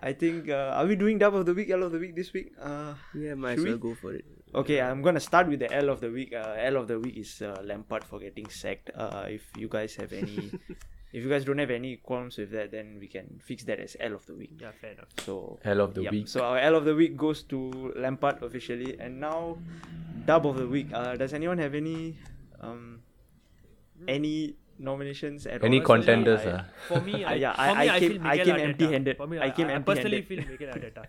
I 0.01 0.13
think 0.17 0.49
uh, 0.49 0.73
are 0.81 0.85
we 0.89 0.95
doing 0.97 1.21
dub 1.21 1.35
of 1.37 1.45
the 1.45 1.53
week, 1.53 1.69
L 1.69 1.83
of 1.85 1.91
the 1.93 1.99
week 2.01 2.15
this 2.17 2.33
week? 2.33 2.53
Uh, 2.57 2.95
Yeah, 3.13 3.35
might 3.37 3.53
as 3.53 3.55
Should 3.61 3.63
we? 3.65 3.69
well 3.77 3.77
go 3.77 3.93
for 3.93 4.13
it. 4.17 4.25
okay, 4.55 4.81
I'm 4.81 5.01
gonna 5.05 5.21
start 5.21 5.45
with 5.47 5.59
the 5.61 5.69
L 5.71 5.89
of 5.93 6.01
the 6.01 6.09
week. 6.09 6.33
Uh, 6.33 6.57
L 6.57 6.77
of 6.81 6.87
the 6.89 6.97
week 6.99 7.17
is 7.21 7.37
uh, 7.41 7.61
Lampard 7.61 8.03
for 8.03 8.17
getting 8.17 8.49
sacked. 8.49 8.89
Uh, 8.97 9.29
if 9.29 9.45
you 9.55 9.69
guys 9.69 9.93
have 10.01 10.09
any, 10.11 10.49
if 11.13 11.21
you 11.21 11.29
guys 11.29 11.45
don't 11.45 11.61
have 11.61 11.69
any 11.69 11.97
qualms 12.01 12.37
with 12.41 12.49
that, 12.57 12.71
then 12.73 12.97
we 12.99 13.05
can 13.05 13.37
fix 13.45 13.63
that 13.69 13.77
as 13.79 13.93
L 14.01 14.15
of 14.17 14.25
the 14.25 14.33
week. 14.33 14.57
Yeah, 14.57 14.71
fair 14.73 14.97
enough. 14.97 15.13
So 15.21 15.59
L 15.63 15.81
of 15.85 15.93
the 15.93 16.01
Yep. 16.09 16.11
week. 16.17 16.27
So 16.33 16.41
our 16.41 16.57
L 16.57 16.75
of 16.81 16.85
the 16.89 16.95
week 16.97 17.13
goes 17.15 17.43
to 17.53 17.93
Lampard 17.95 18.41
officially, 18.41 18.97
and 18.99 19.21
now 19.21 19.57
Dub 20.25 20.47
of 20.49 20.57
the 20.57 20.65
week. 20.67 20.89
Uh, 20.93 21.13
does 21.15 21.33
anyone 21.37 21.59
have 21.61 21.75
any 21.77 22.17
um 22.59 23.05
any 24.07 24.55
nominations 24.79 25.45
at 25.45 25.63
Any 25.63 25.79
all? 25.79 25.85
contenders? 25.85 26.41
I- 26.41 26.51
ah? 26.51 26.63
For 26.87 27.01
me, 27.01 27.23
I, 27.31 27.33
yeah, 27.35 27.53
for 27.53 27.61
I- 27.61 27.73
me, 27.73 27.89
I 27.89 27.95
I, 27.95 27.99
came- 27.99 28.11
feel 28.11 28.21
I 28.21 28.23
Mikel 28.31 28.45
came 28.45 28.59
empty-handed. 28.69 29.17
For 29.17 29.27
me, 29.27 29.37
I 29.37 29.45
I, 29.45 29.49
came 29.51 29.67
I, 29.67 29.79
personally 29.79 30.17
empty-handed. 30.17 30.27
feel 30.27 30.41
Mikel 30.51 30.67
Arteta. 30.73 31.03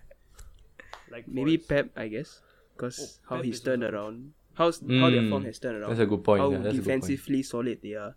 Like 1.11 1.27
Maybe 1.27 1.57
for- 1.57 1.67
Pep, 1.73 1.89
I 1.95 2.07
guess, 2.07 2.41
because 2.75 2.97
Oh, 2.99 3.29
how 3.29 3.35
Pep 3.37 3.45
he's 3.45 3.59
turned 3.61 3.83
also- 3.83 3.95
around, 3.95 4.33
how's 4.55 4.79
how 4.81 5.09
their 5.09 5.21
Mm, 5.21 5.29
form 5.29 5.45
has 5.45 5.59
turned 5.59 5.77
around. 5.77 5.89
That's 5.89 6.01
a 6.01 6.05
good 6.05 6.23
point. 6.23 6.41
how 6.41 6.51
yeah, 6.51 6.57
that's 6.57 6.77
a 6.77 6.81
point. 6.81 6.83
defensively 6.85 7.43
solid 7.43 7.79
they 7.81 7.93
are, 7.95 8.15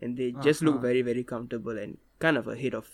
and 0.00 0.16
they 0.16 0.32
just 0.42 0.62
look 0.62 0.76
Uh-huh. 0.80 0.86
very 0.88 1.02
very 1.02 1.24
comfortable 1.24 1.76
and 1.78 1.96
kind 2.18 2.36
of 2.36 2.48
ahead 2.48 2.74
of. 2.74 2.88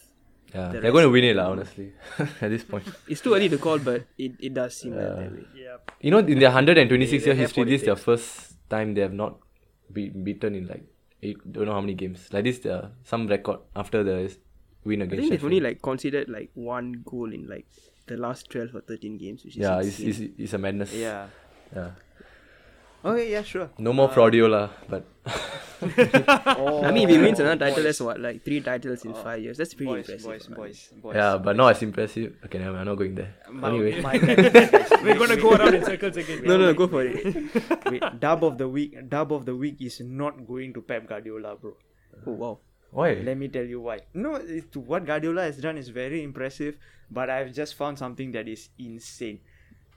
Yeah, 0.55 0.73
the 0.73 0.81
they're 0.81 0.93
going 0.97 1.05
to 1.05 1.11
win 1.12 1.24
it, 1.28 1.36
lah, 1.36 1.51
honestly, 1.53 1.93
at 2.40 2.49
this 2.49 2.65
point. 2.65 2.86
It's 3.07 3.20
too 3.20 3.35
early 3.36 3.51
to 3.53 3.59
call, 3.59 3.78
but 3.78 4.07
it, 4.16 4.32
it 4.40 4.55
does 4.55 4.74
seem 4.81 4.95
like 4.97 5.05
that 5.05 5.32
way. 5.32 5.45
Yeah. 5.55 5.77
You 6.01 6.11
know, 6.11 6.20
in 6.24 6.39
their 6.39 6.49
126 6.49 6.89
They- 6.89 7.19
they 7.19 7.27
year 7.27 7.35
history, 7.36 7.65
this 7.69 7.82
is 7.82 7.86
their 7.86 7.97
first 8.01 8.57
time 8.70 8.95
they 8.95 9.03
have 9.03 9.12
not 9.12 9.36
be 9.93 10.09
beaten 10.09 10.55
in 10.55 10.66
like 10.66 10.85
eight, 11.23 11.53
don't 11.53 11.66
know 11.66 11.73
how 11.73 11.81
many 11.81 11.95
games. 11.95 12.28
Like 12.32 12.45
this, 12.45 12.61
their 12.61 12.90
some 13.05 13.27
record 13.27 13.61
after 13.74 14.03
the 14.03 14.36
win 14.85 15.03
against. 15.03 15.19
I 15.19 15.20
think 15.20 15.31
they've 15.31 15.45
only 15.45 15.61
like 15.61 15.82
considered 15.82 16.28
like 16.28 16.51
one 16.55 17.03
goal 17.05 17.32
in 17.32 17.49
like 17.49 17.66
the 18.07 18.16
last 18.16 18.51
twelve 18.51 18.74
or 18.74 18.81
thirteen 18.81 19.19
games, 19.19 19.45
which 19.45 19.57
is 19.57 19.62
yeah, 19.62 19.81
it's, 19.81 20.01
it's, 20.01 20.19
it's 20.39 20.53
a 20.53 20.59
madness. 20.59 20.93
Yeah. 20.95 21.27
yeah. 21.74 21.90
Okay. 23.05 23.31
Yeah. 23.33 23.43
Sure. 23.43 23.70
No 23.79 23.93
more 23.93 24.11
uh, 24.11 24.15
Fraudiola, 24.15 24.70
but 24.89 25.05
Oh, 25.81 26.83
I 26.83 26.91
mean, 26.91 27.09
if 27.09 27.15
he 27.15 27.23
wins 27.23 27.39
another 27.39 27.57
title, 27.57 27.77
boys. 27.77 27.85
that's 27.85 28.01
what 28.01 28.19
like 28.19 28.45
three 28.45 28.61
titles 28.61 29.05
in 29.05 29.12
oh. 29.12 29.23
five 29.23 29.41
years. 29.41 29.57
That's 29.57 29.75
pretty 29.75 29.93
boys, 29.93 30.09
impressive. 30.09 30.27
boys, 30.27 30.49
man. 30.49 30.59
boys, 30.59 30.91
boys. 31.03 31.15
yeah, 31.15 31.39
but 31.39 31.57
not 31.57 31.77
as 31.77 31.83
impressive. 31.83 32.37
Okay, 32.45 32.59
never 32.59 32.73
mind, 32.73 32.81
I'm 32.81 32.87
not 32.87 32.95
going 32.97 33.15
there. 33.15 33.35
My- 33.51 33.69
Anyway, 33.69 34.01
my 34.01 34.19
bad, 34.19 34.39
my 34.39 34.49
bad. 34.49 35.03
We're 35.05 35.19
gonna 35.19 35.37
go 35.37 35.53
around 35.55 35.75
in 35.75 35.85
circles 35.85 36.16
again. 36.16 36.43
No, 36.45 36.59
no, 36.59 36.75
go 36.75 36.89
for 36.89 37.05
it. 37.05 37.87
Wait, 37.91 38.03
dub 38.19 38.43
of 38.43 38.59
the 38.59 38.69
week. 38.69 39.09
Dub 39.09 39.33
of 39.33 39.47
the 39.47 39.55
week 39.55 39.81
is 39.81 40.01
not 40.01 40.47
going 40.47 40.75
to 40.75 40.83
Pep 40.83 41.07
Guardiola, 41.07 41.55
bro. 41.57 41.77
Oh 42.27 42.33
wow. 42.33 42.59
why? 42.91 43.15
Let 43.15 43.37
me 43.39 43.47
tell 43.47 43.65
you 43.65 43.81
why. 43.81 44.01
No, 44.15 44.35
it, 44.35 44.75
what 44.77 45.07
Guardiola 45.07 45.43
has 45.43 45.59
done 45.59 45.79
is 45.79 45.89
very 45.91 46.25
impressive, 46.25 46.77
but 47.11 47.31
I've 47.31 47.53
just 47.53 47.75
found 47.75 47.99
something 47.99 48.33
that 48.33 48.49
is 48.49 48.70
insane. 48.79 49.41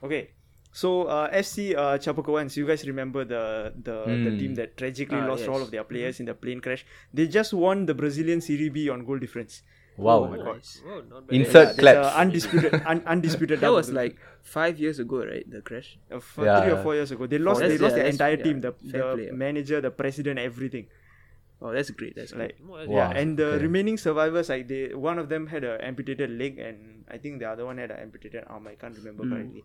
Okay, 0.02 0.30
so 0.72 1.04
uh, 1.04 1.30
FC 1.30 1.74
uh, 1.76 1.98
Chapecoense, 1.98 2.56
you 2.56 2.66
guys 2.66 2.86
remember 2.86 3.24
the 3.24 3.72
the, 3.76 3.96
the 4.04 4.30
Mm. 4.32 4.38
team 4.38 4.54
that 4.60 4.76
tragically 4.76 5.18
Ah, 5.18 5.26
lost 5.28 5.46
all 5.48 5.60
of 5.60 5.70
their 5.70 5.84
players 5.84 6.18
in 6.20 6.26
the 6.26 6.34
plane 6.34 6.60
crash? 6.60 6.84
They 7.12 7.26
just 7.28 7.52
won 7.52 7.86
the 7.86 7.94
Brazilian 7.94 8.40
Serie 8.40 8.70
B 8.70 8.88
on 8.88 9.04
goal 9.04 9.18
difference. 9.18 9.62
Wow. 9.98 10.24
Oh 10.24 10.28
my 10.32 10.38
God. 10.38 10.56
Nice. 10.56 10.80
Oh, 10.88 11.02
not. 11.10 11.24
Insert 11.30 11.52
That's 11.52 11.78
claps. 11.78 12.06
a 12.08 12.18
undisputed, 12.24 12.74
un- 12.86 13.02
undisputed. 13.14 13.60
That 13.64 13.72
was 13.72 13.90
like 13.92 14.16
five 14.42 14.80
years 14.80 14.98
ago, 14.98 15.18
right? 15.32 15.44
The 15.56 15.60
crash. 15.60 15.98
uh, 16.10 16.16
f- 16.16 16.38
Yeah, 16.40 16.62
three 16.62 16.72
or 16.72 16.82
four 16.82 16.94
years 16.94 17.10
ago. 17.12 17.26
They 17.26 17.36
lost. 17.36 17.60
That's- 17.60 17.76
they 17.78 17.84
lost 17.84 17.96
yeah, 17.98 18.04
the 18.04 18.08
entire 18.08 18.36
yeah, 18.38 18.44
team. 18.46 18.60
The, 18.64 18.72
the 18.80 19.02
play, 19.16 19.30
manager, 19.44 19.82
the 19.82 19.90
president, 19.90 20.38
everything. 20.38 20.86
Oh, 21.60 21.70
that's 21.76 21.90
great. 21.90 22.16
That's 22.16 22.32
great. 22.32 22.56
Like 22.56 22.56
Oh, 22.64 22.76
that's- 22.78 22.88
Wow. 22.88 22.96
Yeah, 23.12 23.20
and 23.20 23.36
the 23.36 23.48
okay. 23.60 23.62
remaining 23.68 23.98
survivors, 23.98 24.48
like 24.48 24.66
they, 24.66 24.94
one 24.94 25.18
of 25.18 25.28
them 25.28 25.46
had 25.52 25.62
an 25.62 25.78
amputated 25.82 26.30
leg, 26.40 26.58
and 26.58 27.04
I 27.10 27.18
think 27.18 27.38
the 27.44 27.48
other 27.52 27.66
one 27.68 27.76
had 27.76 27.90
an 27.92 28.00
amputated 28.00 28.44
arm. 28.48 28.66
I 28.72 28.74
can't 28.80 28.96
remember 28.96 29.24
Mm. 29.28 29.30
correctly. 29.36 29.64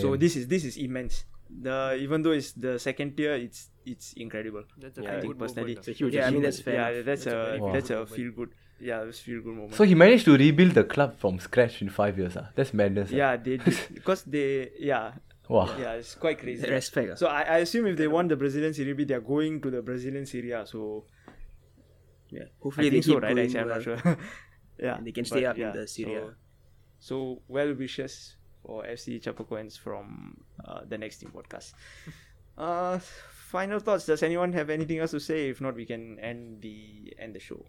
So 0.00 0.16
this 0.16 0.36
is 0.36 0.48
this 0.48 0.64
is 0.64 0.76
immense. 0.76 1.24
The 1.50 1.96
even 2.00 2.22
though 2.22 2.32
it's 2.32 2.52
the 2.52 2.78
second 2.78 3.16
tier, 3.16 3.34
it's 3.34 3.70
it's 3.86 4.12
incredible. 4.14 4.64
That's 4.78 4.98
a 4.98 5.02
I 5.02 5.04
feel 5.04 5.20
think 5.20 5.32
good 5.32 5.38
personally, 5.38 5.72
It's 5.74 5.88
a 5.88 5.92
huge 5.92 6.14
yeah, 6.14 6.26
I 6.26 6.30
mean 6.30 6.42
that's 6.42 6.60
Fair 6.60 6.74
yeah, 6.74 7.02
that's, 7.02 7.24
That's 7.24 7.34
a 7.34 7.54
a 7.56 7.60
Wow. 7.60 7.72
that's 7.72 7.90
a 7.90 8.06
feel 8.06 8.32
good, 8.32 8.50
yeah, 8.80 9.04
that's 9.04 9.20
feel 9.20 9.40
good 9.42 9.54
moment. 9.54 9.74
So 9.74 9.84
he 9.84 9.94
managed 9.94 10.24
to 10.24 10.36
rebuild 10.36 10.72
the 10.72 10.84
club 10.84 11.16
from 11.16 11.38
scratch 11.38 11.82
in 11.82 11.90
five 11.90 12.18
years. 12.18 12.36
Ah, 12.36 12.48
that's 12.56 12.72
madness. 12.74 13.10
ah. 13.12 13.16
yeah, 13.16 13.36
they 13.36 13.56
did 13.58 13.78
because 13.94 14.22
they 14.24 14.70
yeah 14.78 15.12
Wow. 15.48 15.68
yeah 15.78 15.92
it's 16.00 16.14
quite 16.14 16.38
crazy. 16.38 16.68
Respect. 16.68 17.18
So 17.18 17.26
I, 17.28 17.42
I 17.42 17.56
assume 17.58 17.86
if 17.86 17.96
they 17.98 18.08
won 18.08 18.26
the 18.28 18.36
Brazilian 18.36 18.72
Serie 18.72 18.94
B, 18.94 19.04
they 19.04 19.14
are 19.14 19.20
going 19.20 19.60
to 19.60 19.70
the 19.70 19.82
Brazilian 19.82 20.24
Serie 20.26 20.52
A. 20.52 20.66
So 20.66 21.04
yeah. 22.30 22.44
I 22.44 22.46
Hopefully 22.60 22.88
they 22.88 22.94
think 22.96 23.04
so, 23.04 23.12
keep 23.14 23.22
right? 23.22 23.34
going 23.36 23.46
Actually, 23.46 23.60
I'm 23.60 23.66
well. 23.68 23.76
not 23.76 23.84
sure. 23.84 24.18
yeah, 24.80 24.96
And 24.96 25.06
they 25.06 25.12
can 25.12 25.24
stay 25.24 25.42
but 25.42 25.50
up 25.50 25.58
in 25.58 25.72
the 25.72 25.86
Serie 25.86 26.14
A. 26.14 26.20
So, 26.20 26.34
so 26.98 27.42
well 27.48 27.74
wishes 27.74 28.36
for 28.64 28.84
FC 28.84 29.20
Chapecoense 29.22 29.78
from 29.78 30.36
uh, 30.64 30.80
the 30.88 30.98
next 30.98 31.18
team 31.18 31.32
podcast. 31.34 31.72
uh, 32.58 32.98
final 32.98 33.78
thoughts. 33.78 34.06
Does 34.06 34.22
anyone 34.22 34.52
have 34.52 34.70
anything 34.70 34.98
else 34.98 35.10
to 35.12 35.20
say? 35.20 35.48
If 35.50 35.60
not, 35.60 35.74
we 35.74 35.84
can 35.84 36.18
end 36.18 36.62
the 36.62 37.14
end 37.18 37.34
the 37.34 37.40
show. 37.40 37.64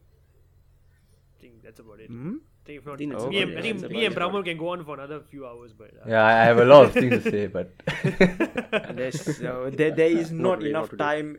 I 1.37 1.41
think 1.41 1.63
that's 1.63 1.79
about 1.79 1.99
it. 1.99 2.09
Hmm? 2.09 2.37
I 2.37 2.65
think 2.65 2.79
if 2.79 2.85
not, 2.85 2.97
think 2.97 3.11
that's 3.11 3.25
me 3.25 3.41
and, 3.41 3.51
about 3.51 3.59
I 3.59 3.61
think 3.61 3.91
me 3.91 4.05
and 4.05 4.15
about. 4.15 4.31
Pramod 4.33 4.45
can 4.45 4.57
go 4.57 4.69
on 4.69 4.83
for 4.83 4.95
another 4.95 5.19
few 5.19 5.45
hours, 5.45 5.73
but 5.73 5.91
uh, 6.01 6.09
Yeah, 6.09 6.23
I 6.23 6.41
I 6.41 6.45
have 6.45 6.57
a 6.57 6.65
lot 6.65 6.85
of 6.85 6.93
things 6.93 7.23
to 7.23 7.31
say, 7.31 7.47
but 7.47 7.73
There's 8.95 9.41
uh, 9.41 9.69
there, 9.73 9.91
there 9.91 10.09
is 10.09 10.31
not 10.31 10.59
today, 10.61 10.71
not 10.71 10.89
enough 10.89 10.97
time. 10.97 11.37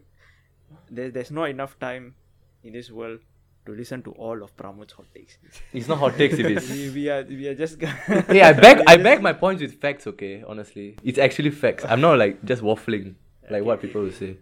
There, 0.90 1.10
there's 1.10 1.30
not 1.30 1.50
enough 1.50 1.78
time 1.80 2.14
in 2.62 2.72
this 2.72 2.90
world 2.90 3.20
to 3.66 3.72
listen 3.72 4.02
to 4.02 4.12
all 4.12 4.42
of 4.42 4.56
Pramod's 4.56 4.92
hot 4.92 5.06
takes. 5.14 5.38
it's 5.72 5.88
not 5.88 5.98
hot 5.98 6.16
takes 6.16 6.38
it's. 6.38 6.70
we, 6.76 6.90
we 6.90 7.08
are 7.08 7.22
we 7.24 7.48
are 7.48 7.54
just. 7.54 7.80
hey, 7.82 8.42
I 8.42 8.52
back 8.52 8.82
I 8.86 8.96
back 9.08 9.20
my 9.20 9.32
points 9.32 9.62
with 9.62 9.80
facts. 9.80 10.06
Okay, 10.06 10.42
honestly, 10.46 10.96
it's 11.02 11.18
actually 11.18 11.50
facts. 11.50 11.84
I'm 11.88 12.00
not 12.00 12.18
like 12.18 12.44
just 12.44 12.62
waffling 12.62 13.14
like 13.50 13.64
what 13.64 13.80
people 13.80 14.02
will 14.02 14.12
say. 14.12 14.38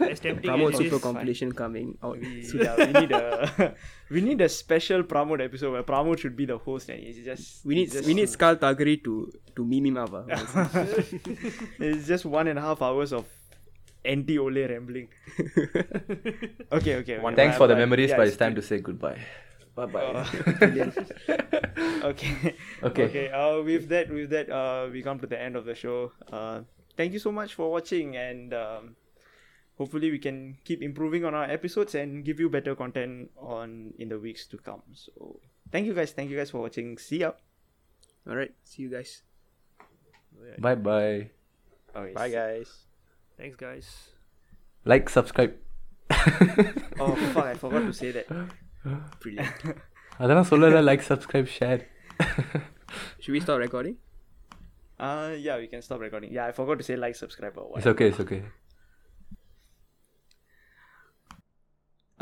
as 0.00 0.20
Pramod 0.20 0.76
Super 0.76 0.98
compilation 0.98 1.52
coming 1.52 1.96
out. 2.02 2.18
we, 2.18 2.42
yeah, 2.54 2.76
we 2.76 3.00
need 3.00 3.12
a 3.12 3.74
we 4.10 4.20
need 4.20 4.40
a 4.40 4.48
special 4.48 5.02
Pramod 5.02 5.44
episode 5.44 5.72
where 5.72 5.82
Pramod 5.82 6.18
should 6.18 6.36
be 6.36 6.46
the 6.46 6.58
host 6.58 6.88
and 6.88 7.02
it's 7.02 7.18
just 7.24 7.64
We 7.64 7.74
need 7.74 7.90
just, 7.92 8.06
we 8.06 8.14
need 8.14 8.28
Skal 8.28 8.56
Tagri 8.56 9.02
to 9.04 9.32
to 9.56 9.64
meme 9.64 9.86
him 9.86 9.96
up. 9.96 10.10
ah. 10.14 10.24
it's 11.78 12.06
just 12.06 12.24
one 12.24 12.46
and 12.48 12.58
a 12.58 12.62
half 12.62 12.80
hours 12.80 13.12
of 13.12 13.26
anti 14.04 14.38
Ole 14.38 14.66
rambling. 14.68 15.08
okay, 16.72 16.96
okay. 16.96 17.18
okay. 17.18 17.34
Thanks 17.34 17.56
for 17.56 17.66
the 17.66 17.76
memories, 17.76 18.10
yeah, 18.10 18.16
but 18.16 18.28
it's 18.28 18.36
time 18.36 18.54
to 18.54 18.62
say 18.62 18.80
goodbye. 18.80 19.18
Bye 19.74 19.86
bye. 19.86 20.04
Uh, 20.04 20.26
okay. 22.10 22.54
Okay. 22.82 23.04
Okay. 23.04 23.26
Uh, 23.30 23.62
with 23.62 23.88
that, 23.88 24.10
with 24.10 24.30
that, 24.30 24.50
uh, 24.50 24.88
we 24.90 25.02
come 25.02 25.20
to 25.20 25.26
the 25.26 25.40
end 25.40 25.54
of 25.54 25.64
the 25.64 25.74
show. 25.74 26.12
Uh, 26.32 26.62
thank 26.96 27.12
you 27.12 27.18
so 27.18 27.30
much 27.30 27.54
for 27.54 27.70
watching, 27.70 28.16
and 28.16 28.52
um, 28.54 28.96
hopefully 29.76 30.10
we 30.10 30.18
can 30.18 30.58
keep 30.64 30.82
improving 30.82 31.24
on 31.24 31.34
our 31.34 31.44
episodes 31.44 31.94
and 31.94 32.24
give 32.24 32.40
you 32.40 32.48
better 32.50 32.74
content 32.74 33.30
on 33.38 33.94
in 33.98 34.08
the 34.08 34.18
weeks 34.18 34.46
to 34.48 34.58
come. 34.58 34.82
So, 34.94 35.38
thank 35.70 35.86
you 35.86 35.94
guys. 35.94 36.10
Thank 36.10 36.30
you 36.30 36.36
guys 36.36 36.50
for 36.50 36.58
watching. 36.58 36.98
See 36.98 37.22
ya. 37.22 37.32
All 38.28 38.34
right, 38.34 38.52
see 38.64 38.82
you 38.82 38.90
guys. 38.90 39.22
bye 40.58 40.74
bye. 40.74 41.30
Okay, 41.94 42.12
Bye, 42.12 42.30
guys. 42.30 42.87
Thanks, 43.37 43.55
guys. 43.57 43.87
Like, 44.85 45.09
subscribe. 45.09 45.53
Oh 46.99 47.15
fuck! 47.33 47.45
I 47.45 47.55
forgot 47.55 47.83
to 47.89 47.93
say 47.93 48.11
that. 48.11 48.27
Brilliant. 49.23 49.61
அதெல்லாம் 50.23 50.47
சொல்லல 50.49 50.81
like 50.89 51.03
subscribe 51.11 51.47
share 51.57 51.81
Should 53.21 53.33
we 53.35 53.39
start 53.45 53.59
recording? 53.65 53.95
Uh, 55.05 55.31
yeah, 55.45 55.55
we 55.61 55.67
can 55.71 55.81
stop 55.81 55.99
recording. 55.99 56.31
Yeah, 56.37 56.45
I 56.49 56.53
forgot 56.59 56.77
to 56.81 56.85
say 56.89 56.95
like, 56.95 57.15
subscribe, 57.15 57.55
or 57.61 57.65
what. 57.69 57.77
it's 57.79 57.89
okay 57.93 58.07
it's 58.11 58.21
okay 58.25 58.41